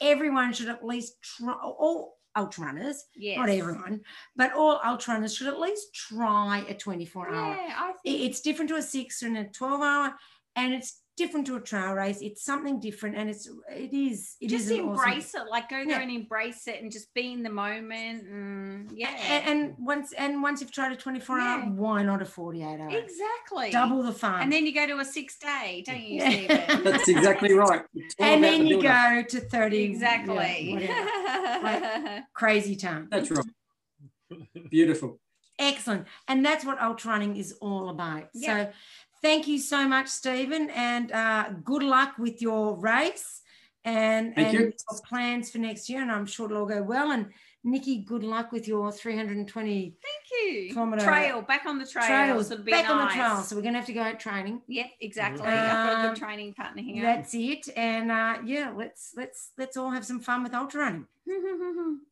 everyone 0.00 0.54
should 0.54 0.68
at 0.70 0.82
least 0.82 1.14
try, 1.22 1.52
all 1.52 2.15
ultra 2.36 2.66
runners, 2.66 3.04
yes. 3.16 3.38
not 3.38 3.48
everyone, 3.48 4.00
but 4.36 4.52
all 4.52 4.80
ultra 4.84 5.14
runners 5.14 5.34
should 5.34 5.48
at 5.48 5.58
least 5.58 5.94
try 5.94 6.64
a 6.68 6.74
24 6.74 7.34
hour. 7.34 7.54
Yeah, 7.54 7.74
I 7.76 7.92
think 8.02 8.20
It's 8.22 8.40
different 8.40 8.68
to 8.70 8.76
a 8.76 8.82
six 8.82 9.22
and 9.22 9.36
a 9.38 9.44
12 9.44 9.80
hour, 9.80 10.14
and 10.54 10.74
it's 10.74 11.00
different 11.16 11.46
to 11.46 11.56
a 11.56 11.60
trail 11.60 11.92
race. 11.94 12.20
It's 12.20 12.44
something 12.44 12.78
different, 12.78 13.16
and 13.16 13.28
it's 13.30 13.48
it 13.70 13.92
is 13.92 14.36
it 14.40 14.48
just 14.48 14.66
is 14.66 14.70
an 14.72 14.80
awesome- 14.80 14.90
embrace 14.90 15.34
it. 15.34 15.42
Like 15.50 15.68
go 15.68 15.76
there 15.76 15.86
Yeah. 15.88 16.00
and 16.02 16.10
embrace 16.10 16.66
it 16.68 16.82
and 16.82 16.92
just 16.92 17.12
be 17.14 17.32
in 17.32 17.42
the 17.42 17.50
moment. 17.50 18.24
Mm, 18.26 18.88
and 18.90 18.92
yeah. 18.98 19.08
And, 19.28 19.48
and 19.48 19.74
once 19.78 20.12
and 20.12 20.42
once 20.42 20.60
you've 20.60 20.72
tried 20.72 20.92
a 20.92 20.96
24 20.96 21.38
hour, 21.40 21.60
why 21.62 22.02
not 22.02 22.22
a 22.22 22.24
48 22.24 22.64
hour? 22.80 22.88
exactly. 22.90 23.70
Double 23.70 24.02
the 24.02 24.12
fun. 24.12 24.42
And 24.42 24.52
then 24.52 24.66
you 24.66 24.74
go 24.74 24.86
to 24.86 24.98
a 24.98 25.04
six 25.04 25.38
day, 25.38 25.82
don't 25.86 26.00
you, 26.00 26.22
Yeah. 26.22 26.76
That's 26.84 27.08
exactly 27.08 27.52
right. 27.54 27.82
And 28.18 28.44
then 28.44 28.62
the 28.64 28.68
you 28.68 28.82
go 28.82 29.22
to 29.28 29.40
30 29.40 29.76
yeah, 29.76 29.82
exactly. 29.84 30.90
crazy 32.34 32.76
time. 32.76 33.08
That's 33.10 33.30
right. 33.30 33.44
Beautiful. 34.70 35.18
Excellent. 35.58 36.06
And 36.28 36.44
that's 36.44 36.66
what 36.66 36.78
ultra 36.82 37.12
running 37.12 37.36
is 37.36 37.52
all 37.62 37.88
about. 37.88 38.28
Yeah. 38.34 38.66
So 38.66 38.72
thank 39.26 39.48
you 39.48 39.58
so 39.58 39.88
much, 39.88 40.06
Stephen, 40.06 40.70
and 40.70 41.10
uh, 41.10 41.48
good 41.64 41.82
luck 41.82 42.16
with 42.16 42.40
your 42.40 42.76
race 42.76 43.42
and, 43.84 44.34
Thank 44.36 44.48
and 44.48 44.58
you. 44.58 44.60
your 44.66 45.00
plans 45.08 45.50
for 45.50 45.58
next 45.58 45.88
year. 45.88 46.00
And 46.00 46.12
I'm 46.12 46.26
sure 46.26 46.46
it'll 46.46 46.58
all 46.58 46.66
go 46.66 46.80
well. 46.82 47.10
And 47.10 47.26
Nikki, 47.64 48.04
good 48.04 48.22
luck 48.22 48.52
with 48.52 48.68
your 48.68 48.92
320 48.92 49.96
Thank 50.00 50.54
you. 50.68 50.72
Kilometre 50.72 51.04
Trail, 51.04 51.42
back 51.42 51.66
on 51.66 51.78
the 51.78 51.86
trails. 51.86 52.06
trails. 52.06 52.50
It'll 52.52 52.64
be 52.64 52.70
Back 52.70 52.88
on 52.88 53.04
the 53.04 53.12
trail. 53.12 53.42
So 53.42 53.56
we're 53.56 53.62
going 53.62 53.74
to 53.74 53.80
have 53.80 53.86
to 53.86 53.92
go 53.92 54.02
out 54.02 54.20
training. 54.20 54.62
Yep, 54.68 54.86
exactly. 55.00 55.44
I've 55.46 55.70
got 55.70 55.92
a 55.92 56.08
Um, 56.08 56.14
good 56.14 56.20
training 56.20 56.54
partner 56.54 56.82
here. 56.82 57.02
That's 57.02 57.34
it. 57.34 57.68
And 57.76 58.12
uh, 58.12 58.38
yeah, 58.44 58.72
let's 58.76 59.12
let's 59.16 59.50
let's 59.58 59.76
all 59.76 59.90
have 59.90 60.04
some 60.06 60.20
fun 60.20 60.44
with 60.44 60.54
ultra 60.54 60.82
running. 60.82 61.06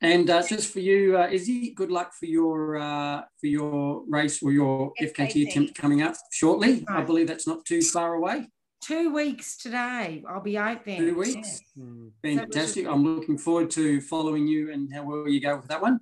And 0.00 0.28
uh, 0.28 0.42
just 0.46 0.72
for 0.72 0.80
you, 0.80 1.16
uh, 1.16 1.28
Izzy, 1.30 1.70
good 1.70 1.90
luck 1.90 2.12
for 2.14 2.26
your 2.26 2.76
uh, 2.76 3.22
for 3.40 3.46
your 3.46 4.02
race 4.08 4.42
or 4.42 4.52
your 4.52 4.92
FKT, 5.00 5.16
FKT. 5.16 5.48
attempt 5.48 5.74
coming 5.74 6.02
up 6.02 6.14
shortly. 6.32 6.84
I 6.88 7.02
believe 7.02 7.28
that's 7.28 7.46
not 7.46 7.64
too 7.64 7.80
far 7.80 8.14
away. 8.14 8.48
Two 8.82 9.14
weeks 9.14 9.56
today. 9.56 10.22
I'll 10.28 10.42
be 10.42 10.58
out 10.58 10.84
there. 10.84 10.98
Two 10.98 11.16
weeks. 11.16 11.60
Mm. 11.78 12.10
Fantastic. 12.22 12.86
I'm 12.86 13.04
looking 13.04 13.38
forward 13.38 13.70
to 13.72 14.00
following 14.02 14.46
you 14.46 14.72
and 14.72 14.92
how 14.92 15.04
well 15.04 15.28
you 15.28 15.40
go 15.40 15.56
with 15.56 15.68
that 15.68 15.80
one. 15.80 16.00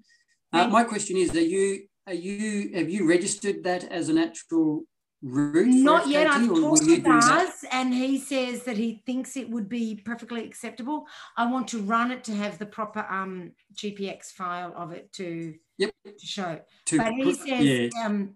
Uh, 0.53 0.69
my 0.69 0.83
question 0.83 1.17
is: 1.17 1.35
Are 1.37 1.41
you 1.41 1.87
are 2.07 2.15
you 2.15 2.73
have 2.75 2.91
you 2.91 3.09
registered 3.09 3.63
that 3.65 3.85
as 3.85 4.09
an 4.09 4.19
actual 4.19 4.85
route? 5.23 5.69
Not 5.69 6.09
yet. 6.09 6.27
I've 6.27 6.49
talked 6.49 6.83
to 6.83 7.01
do 7.01 7.51
and 7.71 7.95
he 7.95 8.19
says 8.19 8.65
that 8.65 8.77
he 8.77 9.03
thinks 9.07 9.37
it 9.37 9.49
would 9.49 9.69
be 9.69 9.95
perfectly 10.05 10.45
acceptable. 10.45 11.07
I 11.37 11.51
want 11.51 11.69
to 11.69 11.79
run 11.83 12.11
it 12.11 12.25
to 12.25 12.33
have 12.35 12.59
the 12.59 12.67
proper 12.67 13.07
um, 13.09 13.53
GPX 13.75 14.27
file 14.33 14.75
of 14.77 14.93
it 14.93 15.13
to 15.15 15.55
Yep. 15.79 15.91
to 16.19 16.27
show. 16.27 16.61
To 16.87 16.99
But 16.99 17.13
he 17.15 17.35
says 17.35 17.65
yeah. 17.95 18.05
um, 18.07 18.35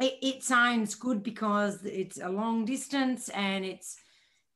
it, 0.00 0.14
it 0.22 0.42
sounds 0.44 0.94
good 0.94 1.22
because 1.22 1.84
it's 1.84 2.20
a 2.20 2.28
long 2.28 2.64
distance 2.64 3.28
and 3.30 3.64
it's 3.64 3.96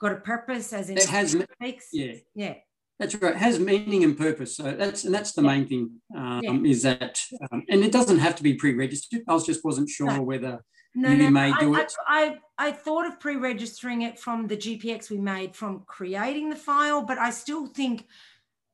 got 0.00 0.12
a 0.12 0.16
purpose, 0.16 0.72
as 0.72 0.90
in 0.90 0.98
It 0.98 1.06
has 1.08 1.36
weeks. 1.60 1.88
yeah. 1.92 2.14
yeah, 2.34 2.54
That's 2.98 3.14
right. 3.16 3.34
It 3.34 3.38
has 3.38 3.58
meaning 3.58 4.04
and 4.04 4.16
purpose. 4.16 4.56
So 4.56 4.72
that's 4.72 5.04
and 5.04 5.14
that's 5.14 5.32
the 5.32 5.42
Yeah. 5.42 5.48
main 5.48 5.66
thing. 5.66 5.90
Um, 6.16 6.40
Yeah. 6.42 6.70
Is 6.70 6.82
that 6.82 7.20
um, 7.50 7.64
and 7.68 7.82
it 7.82 7.90
doesn't 7.92 8.18
have 8.18 8.36
to 8.36 8.42
be 8.42 8.54
pre-registered. 8.54 9.22
I 9.28 9.34
was 9.34 9.46
just 9.46 9.64
wasn't 9.64 9.88
sure 9.88 10.06
No. 10.08 10.22
whether 10.22 10.64
No, 10.94 11.10
You 11.10 11.16
no, 11.24 11.30
may 11.30 11.52
I, 11.52 11.60
do 11.60 11.74
I, 11.74 11.80
it. 11.80 11.92
I, 12.06 12.38
I 12.56 12.72
thought 12.72 13.06
of 13.06 13.18
pre-registering 13.18 14.02
it 14.02 14.18
from 14.18 14.46
the 14.46 14.56
GPX 14.56 15.10
we 15.10 15.18
made 15.18 15.56
from 15.56 15.82
creating 15.86 16.50
the 16.50 16.56
file, 16.56 17.02
but 17.02 17.18
I 17.18 17.30
still 17.30 17.66
think 17.66 18.06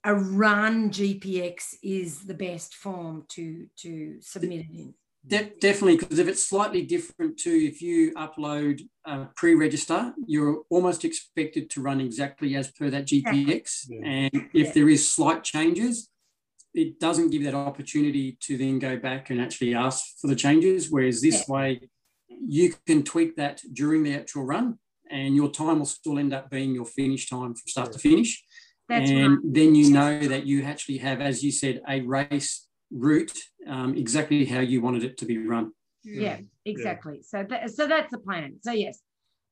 a 0.04 0.14
run 0.14 0.90
GPX 0.90 1.76
is 1.82 2.20
the 2.20 2.34
best 2.34 2.74
form 2.74 3.24
to 3.30 3.66
to 3.78 4.16
submit 4.20 4.60
it 4.60 4.72
in. 4.72 4.94
De- 5.26 5.50
definitely, 5.60 5.98
because 5.98 6.18
if 6.18 6.28
it's 6.28 6.46
slightly 6.46 6.82
different 6.82 7.38
to 7.38 7.50
if 7.50 7.82
you 7.82 8.12
upload 8.14 8.80
uh, 9.04 9.26
pre-register, 9.36 10.14
you're 10.26 10.62
almost 10.70 11.04
expected 11.04 11.68
to 11.70 11.82
run 11.82 12.00
exactly 12.00 12.56
as 12.56 12.70
per 12.70 12.88
that 12.88 13.06
GPX. 13.06 13.86
Yeah. 13.88 14.06
And 14.06 14.48
if 14.54 14.68
Yeah. 14.68 14.72
there 14.72 14.88
is 14.88 15.10
slight 15.12 15.44
changes, 15.44 16.08
it 16.72 16.98
doesn't 16.98 17.30
give 17.30 17.44
that 17.44 17.54
opportunity 17.54 18.38
to 18.40 18.56
then 18.56 18.78
go 18.78 18.96
back 18.96 19.28
and 19.28 19.40
actually 19.40 19.74
ask 19.74 20.18
for 20.18 20.28
the 20.28 20.36
changes. 20.36 20.90
Whereas 20.90 21.20
this 21.20 21.46
way, 21.46 21.90
you 22.46 22.74
can 22.86 23.02
tweak 23.02 23.36
that 23.36 23.62
during 23.72 24.02
the 24.02 24.14
actual 24.14 24.44
run, 24.44 24.78
and 25.10 25.34
your 25.34 25.50
time 25.50 25.80
will 25.80 25.86
still 25.86 26.18
end 26.18 26.32
up 26.32 26.50
being 26.50 26.74
your 26.74 26.84
finish 26.86 27.28
time 27.28 27.54
from 27.54 27.66
start 27.66 27.92
to 27.92 27.98
finish. 27.98 28.42
That's 28.88 29.10
and 29.10 29.30
right. 29.32 29.38
then 29.44 29.74
you 29.74 29.90
know 29.92 30.20
that 30.28 30.46
you 30.46 30.64
actually 30.64 30.98
have, 30.98 31.20
as 31.20 31.42
you 31.42 31.52
said, 31.52 31.80
a 31.88 32.00
race 32.00 32.66
route 32.90 33.38
um, 33.68 33.94
exactly 33.94 34.44
how 34.44 34.60
you 34.60 34.80
wanted 34.80 35.04
it 35.04 35.16
to 35.18 35.26
be 35.26 35.38
run. 35.38 35.72
Yeah, 36.02 36.38
exactly. 36.64 37.20
So 37.22 37.44
that, 37.48 37.70
so 37.70 37.86
that's 37.86 38.10
the 38.10 38.18
plan. 38.18 38.56
So 38.62 38.72
yes, 38.72 39.00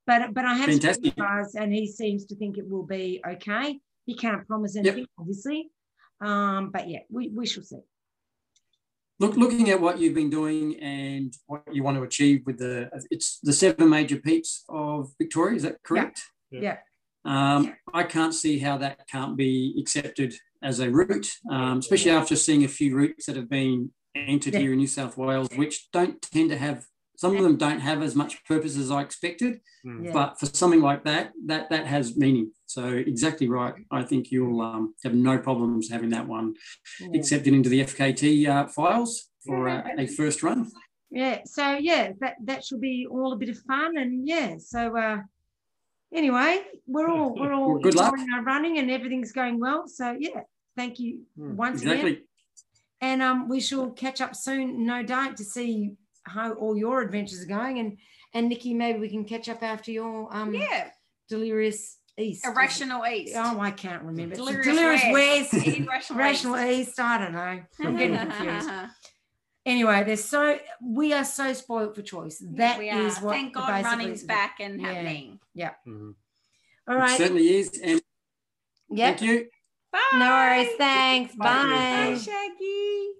but 0.07 0.33
but 0.35 0.45
I 0.45 0.55
have 0.55 0.73
spoken 0.75 0.81
Fantastic. 0.81 1.15
to 1.15 1.23
Buzz 1.23 1.55
and 1.55 1.73
he 1.73 1.87
seems 1.87 2.25
to 2.27 2.37
think 2.37 2.59
it 2.59 2.69
will 2.69 2.87
be 2.87 3.23
okay. 3.27 3.79
He 4.07 4.15
can't 4.17 4.47
promise 4.47 4.77
anything, 4.77 5.07
obviously. 5.19 5.71
Um, 6.21 6.71
but 6.73 6.89
yeah, 6.89 7.01
we, 7.11 7.29
we 7.29 7.47
shall 7.47 7.63
see. 7.63 7.81
Look, 9.21 9.37
looking 9.37 9.69
at 9.71 9.81
what 9.81 9.99
you've 9.99 10.15
been 10.15 10.31
doing 10.31 10.77
and 10.81 11.35
what 11.47 11.63
you 11.73 11.83
want 11.83 11.97
to 11.97 12.05
achieve 12.05 12.43
with 12.47 12.59
the, 12.59 12.89
it's 13.11 13.41
the 13.43 13.53
seven 13.53 13.89
major 13.89 14.17
peaks 14.17 14.65
of 14.69 15.11
Victoria. 15.19 15.57
Is 15.57 15.65
that 15.65 15.83
correct? 15.83 16.23
Yeah. 16.53 16.61
Yeah. 16.61 16.77
Um, 17.25 17.75
I 17.93 18.05
can't 18.05 18.33
see 18.33 18.61
how 18.61 18.79
that 18.79 19.09
can't 19.11 19.37
be 19.37 19.75
accepted 19.81 20.35
as 20.63 20.79
a 20.79 20.89
route, 20.91 21.29
um, 21.51 21.79
especially 21.79 22.13
after 22.13 22.37
seeing 22.37 22.65
a 22.65 22.69
few 22.69 22.95
routes 22.97 23.27
that 23.27 23.35
have 23.37 23.51
been 23.51 23.91
entered 24.15 24.55
Yeah. 24.55 24.61
here 24.61 24.73
in 24.73 24.79
New 24.79 24.87
South 24.87 25.17
Wales, 25.17 25.49
which 25.57 25.91
don't 25.93 26.23
tend 26.23 26.51
to 26.51 26.57
have. 26.57 26.85
Some 27.23 27.37
of 27.37 27.43
them 27.43 27.57
don't 27.57 27.81
have 27.81 28.01
as 28.09 28.15
much 28.15 28.33
purpose 28.45 28.77
as 28.79 28.91
I 28.93 29.01
expected, 29.03 29.61
Mm. 29.85 30.05
Yeah. 30.05 30.13
but 30.19 30.39
for 30.39 30.47
something 30.47 30.81
like 30.91 31.03
that, 31.11 31.25
that 31.47 31.69
that 31.71 31.85
has 31.95 32.17
meaning. 32.17 32.47
So 32.67 32.85
exactly 33.13 33.49
right. 33.49 33.75
I 33.91 34.03
think 34.11 34.31
you'll 34.33 34.61
um, 34.61 34.95
have 35.05 35.15
no 35.15 35.35
problems 35.39 35.89
having 35.95 36.11
that 36.17 36.27
one 36.29 36.55
Yeah. 37.01 37.19
accepted 37.19 37.53
into 37.55 37.69
the 37.75 37.81
FKT 37.91 38.23
uh, 38.55 38.67
files 38.69 39.11
for 39.47 39.69
uh, 39.69 39.83
a 40.03 40.07
first 40.19 40.39
run. 40.47 40.61
yeah 41.11 41.37
so 41.57 41.65
yeah 41.91 42.05
that 42.23 42.35
that 42.51 42.61
should 42.65 42.83
be 42.91 42.97
all 43.15 43.31
a 43.33 43.37
bit 43.43 43.49
of 43.55 43.59
fun 43.71 43.91
and 44.03 44.13
yeah 44.33 44.49
so 44.73 44.81
uh 45.05 45.19
anyway 46.21 46.53
we're 46.95 47.09
all 47.15 47.31
we're 47.41 47.55
all 47.59 47.71
Well, 47.75 47.83
good 47.87 47.95
luck. 47.95 48.15
our 48.35 48.43
running 48.53 48.75
and 48.81 48.91
everything's 48.97 49.33
going 49.41 49.57
well 49.67 49.81
so 49.99 50.07
yeah 50.27 50.41
thank 50.79 50.93
you 51.03 51.13
Hmm, 51.37 51.57
once 51.67 51.79
again 51.83 52.19
and 53.01 53.19
um 53.29 53.39
we 53.53 53.59
shall 53.61 53.87
catch 54.05 54.21
up 54.21 54.35
soon 54.37 54.85
no 54.93 54.99
doubt 55.15 55.33
to 55.41 55.45
see 55.45 55.73
how 56.29 56.53
all 56.53 56.77
your 56.77 57.01
adventures 57.03 57.43
are 57.43 57.47
going 57.47 57.79
and 57.79 57.99
and 58.35 58.49
nikki 58.49 58.75
maybe 58.75 58.99
we 58.99 59.09
can 59.09 59.25
catch 59.25 59.49
up 59.49 59.63
after 59.63 59.91
your 59.91 60.29
um 60.35 60.55
yeah. 60.55 60.91
delirious 61.29 61.99
east 62.19 62.45
Irrational 62.47 63.05
East. 63.07 63.35
oh 63.37 63.61
i 63.61 63.71
can't 63.71 64.03
remember 64.03 64.35
Delirious 64.37 64.67
delirious 64.67 65.03
West. 65.11 65.53
west 65.55 65.67
Irrational 65.79 66.19
rational 66.19 66.57
East. 66.59 66.89
east 66.91 67.01
i 67.01 67.19
don't 67.19 67.33
know 67.33 67.61
i'm 67.81 67.97
getting 67.97 68.17
confused 68.31 68.71
anyway 69.67 70.03
there's 70.05 70.25
so 70.25 70.59
we 70.83 71.13
are 71.13 71.25
so 71.25 71.53
spoiled 71.53 71.95
for 71.95 72.03
choice 72.03 72.43
That 72.57 72.79
we 72.79 72.89
is 72.91 73.19
are. 73.19 73.25
what 73.25 73.33
Thank 73.33 73.55
God 73.55 73.67
basically- 73.69 73.91
running's 73.91 74.23
back 74.25 74.57
and 74.61 74.81
Yeah. 74.81 74.87
happening. 74.93 75.41
Mhm. 75.87 76.15
All 76.89 76.97
right. 76.97 77.13
It 77.13 77.19
certainly 77.19 77.49
is. 77.57 77.79
And 77.83 78.01
yep 78.89 79.19
thank 79.19 79.23
you. 79.31 79.49
Bye. 79.93 80.01
no 80.15 80.29
worries 80.31 80.69
thanks 80.79 81.35
Bye. 81.37 81.45
bye. 81.45 82.13
Bye, 82.15 82.19
Shaggy. 82.19 83.18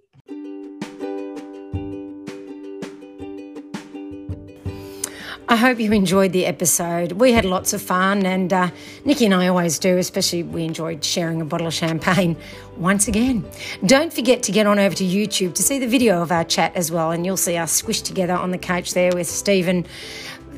I 5.51 5.55
hope 5.55 5.79
you 5.79 5.91
enjoyed 5.93 6.31
the 6.31 6.45
episode. 6.45 7.13
We 7.13 7.31
had 7.31 7.43
lots 7.43 7.73
of 7.73 7.81
fun, 7.81 8.23
and 8.23 8.53
uh, 8.53 8.69
Nikki 9.03 9.25
and 9.25 9.33
I 9.33 9.47
always 9.47 9.79
do, 9.79 9.97
especially 9.97 10.43
we 10.43 10.63
enjoyed 10.63 11.03
sharing 11.03 11.41
a 11.41 11.45
bottle 11.45 11.65
of 11.65 11.73
champagne 11.73 12.37
once 12.77 13.07
again. 13.07 13.43
Don't 13.83 14.13
forget 14.13 14.43
to 14.43 14.51
get 14.51 14.67
on 14.67 14.77
over 14.77 14.93
to 14.93 15.03
YouTube 15.03 15.55
to 15.55 15.63
see 15.63 15.79
the 15.79 15.87
video 15.87 16.21
of 16.21 16.31
our 16.31 16.43
chat 16.43 16.75
as 16.75 16.91
well, 16.91 17.09
and 17.09 17.25
you'll 17.25 17.35
see 17.35 17.57
us 17.57 17.81
squished 17.81 18.03
together 18.03 18.33
on 18.33 18.51
the 18.51 18.59
couch 18.59 18.93
there 18.93 19.11
with 19.11 19.25
Stephen 19.25 19.87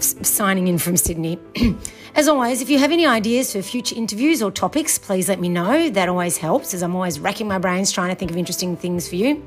signing 0.01 0.68
in 0.68 0.77
from 0.77 0.97
Sydney. 0.97 1.39
As 2.15 2.27
always, 2.27 2.61
if 2.61 2.69
you 2.69 2.77
have 2.77 2.91
any 2.91 3.05
ideas 3.05 3.53
for 3.53 3.61
future 3.61 3.95
interviews 3.95 4.41
or 4.41 4.51
topics, 4.51 4.97
please 4.97 5.30
let 5.30 5.39
me 5.39 5.47
know. 5.47 5.89
That 5.89 6.09
always 6.09 6.35
helps, 6.35 6.73
as 6.73 6.84
I'm 6.84 6.93
always 6.93 7.18
racking 7.18 7.47
my 7.47 7.59
brains 7.59 7.89
trying 7.93 8.09
to 8.09 8.15
think 8.15 8.30
of 8.30 8.35
interesting 8.35 8.76
things 8.76 9.07
for 9.07 9.15
you. 9.15 9.41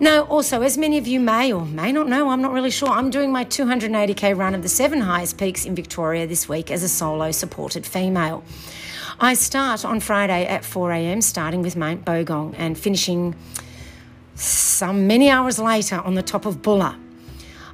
Now, 0.00 0.22
also, 0.26 0.62
as 0.62 0.78
many 0.78 0.96
of 0.96 1.08
you 1.08 1.18
may 1.18 1.52
or 1.52 1.64
may 1.64 1.90
not 1.90 2.06
know, 2.06 2.28
I'm 2.28 2.40
not 2.40 2.52
really 2.52 2.70
sure, 2.70 2.88
I'm 2.88 3.10
doing 3.10 3.32
my 3.32 3.44
280k 3.44 4.36
run 4.38 4.54
of 4.54 4.62
the 4.62 4.68
seven 4.68 5.00
highest 5.00 5.38
peaks 5.38 5.64
in 5.64 5.74
Victoria 5.74 6.24
this 6.24 6.48
week 6.48 6.70
as 6.70 6.84
a 6.84 6.88
solo 6.88 7.32
supported 7.32 7.84
female. 7.84 8.44
I 9.18 9.34
start 9.34 9.84
on 9.84 9.98
Friday 9.98 10.46
at 10.46 10.62
4am, 10.62 11.20
starting 11.20 11.62
with 11.62 11.74
Mount 11.74 12.04
Bogong 12.04 12.54
and 12.56 12.78
finishing 12.78 13.34
some 14.36 15.08
many 15.08 15.28
hours 15.30 15.58
later 15.58 15.98
on 15.98 16.14
the 16.14 16.22
top 16.22 16.46
of 16.46 16.62
Buller. 16.62 16.94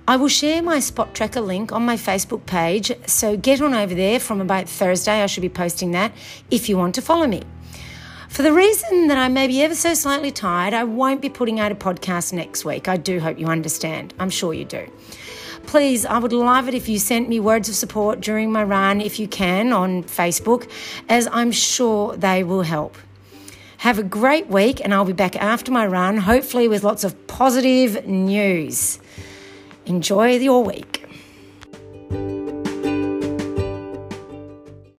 I 0.09 0.17
will 0.17 0.29
share 0.29 0.63
my 0.63 0.81
spot 0.81 1.15
tracker 1.15 1.43
link 1.43 1.73
on 1.73 1.85
my 1.85 1.97
Facebook 1.97 2.47
page, 2.47 2.91
so 3.07 3.37
get 3.37 3.61
on 3.61 3.75
over 3.75 3.95
there 3.95 4.19
from 4.19 4.41
about 4.41 4.67
Thursday. 4.67 5.23
I 5.23 5.27
should 5.27 5.43
be 5.43 5.51
posting 5.51 5.91
that 5.91 6.13
if 6.51 6.71
you 6.71 6.79
want 6.79 6.95
to 6.95 7.03
follow 7.03 7.27
me. 7.27 7.43
For 8.35 8.43
the 8.43 8.53
reason 8.53 9.07
that 9.07 9.17
I 9.17 9.29
may 9.29 9.47
be 9.47 9.63
ever 9.63 9.77
so 9.77 9.95
slightly 9.95 10.33
tired, 10.33 10.75
I 10.75 10.83
won't 10.83 11.21
be 11.21 11.29
putting 11.29 11.61
out 11.61 11.71
a 11.71 11.77
podcast 11.77 12.33
next 12.33 12.65
week. 12.65 12.89
I 12.89 12.97
do 12.97 13.21
hope 13.21 13.39
you 13.39 13.47
understand. 13.47 14.13
I'm 14.19 14.29
sure 14.29 14.53
you 14.53 14.65
do. 14.65 14.91
Please, 15.67 16.05
I 16.05 16.19
would 16.19 16.33
love 16.33 16.67
it 16.67 16.75
if 16.75 16.89
you 16.89 16.99
sent 16.99 17.29
me 17.29 17.39
words 17.39 17.69
of 17.69 17.77
support 17.77 18.21
during 18.21 18.51
my 18.51 18.65
run, 18.65 19.01
if 19.01 19.21
you 19.21 19.29
can, 19.29 19.73
on 19.73 20.03
Facebook, 20.03 20.69
as 21.09 21.29
I'm 21.31 21.53
sure 21.53 22.17
they 22.17 22.43
will 22.43 22.63
help. 22.63 22.97
Have 23.77 24.01
a 24.01 24.03
great 24.03 24.49
week, 24.49 24.81
and 24.83 24.93
I'll 24.93 25.05
be 25.05 25.13
back 25.13 25.37
after 25.37 25.71
my 25.71 25.87
run, 25.87 26.17
hopefully 26.17 26.67
with 26.67 26.83
lots 26.83 27.05
of 27.05 27.29
positive 27.29 28.05
news. 28.05 28.99
Enjoy 29.87 30.31
your 30.39 30.65
week. 30.65 31.04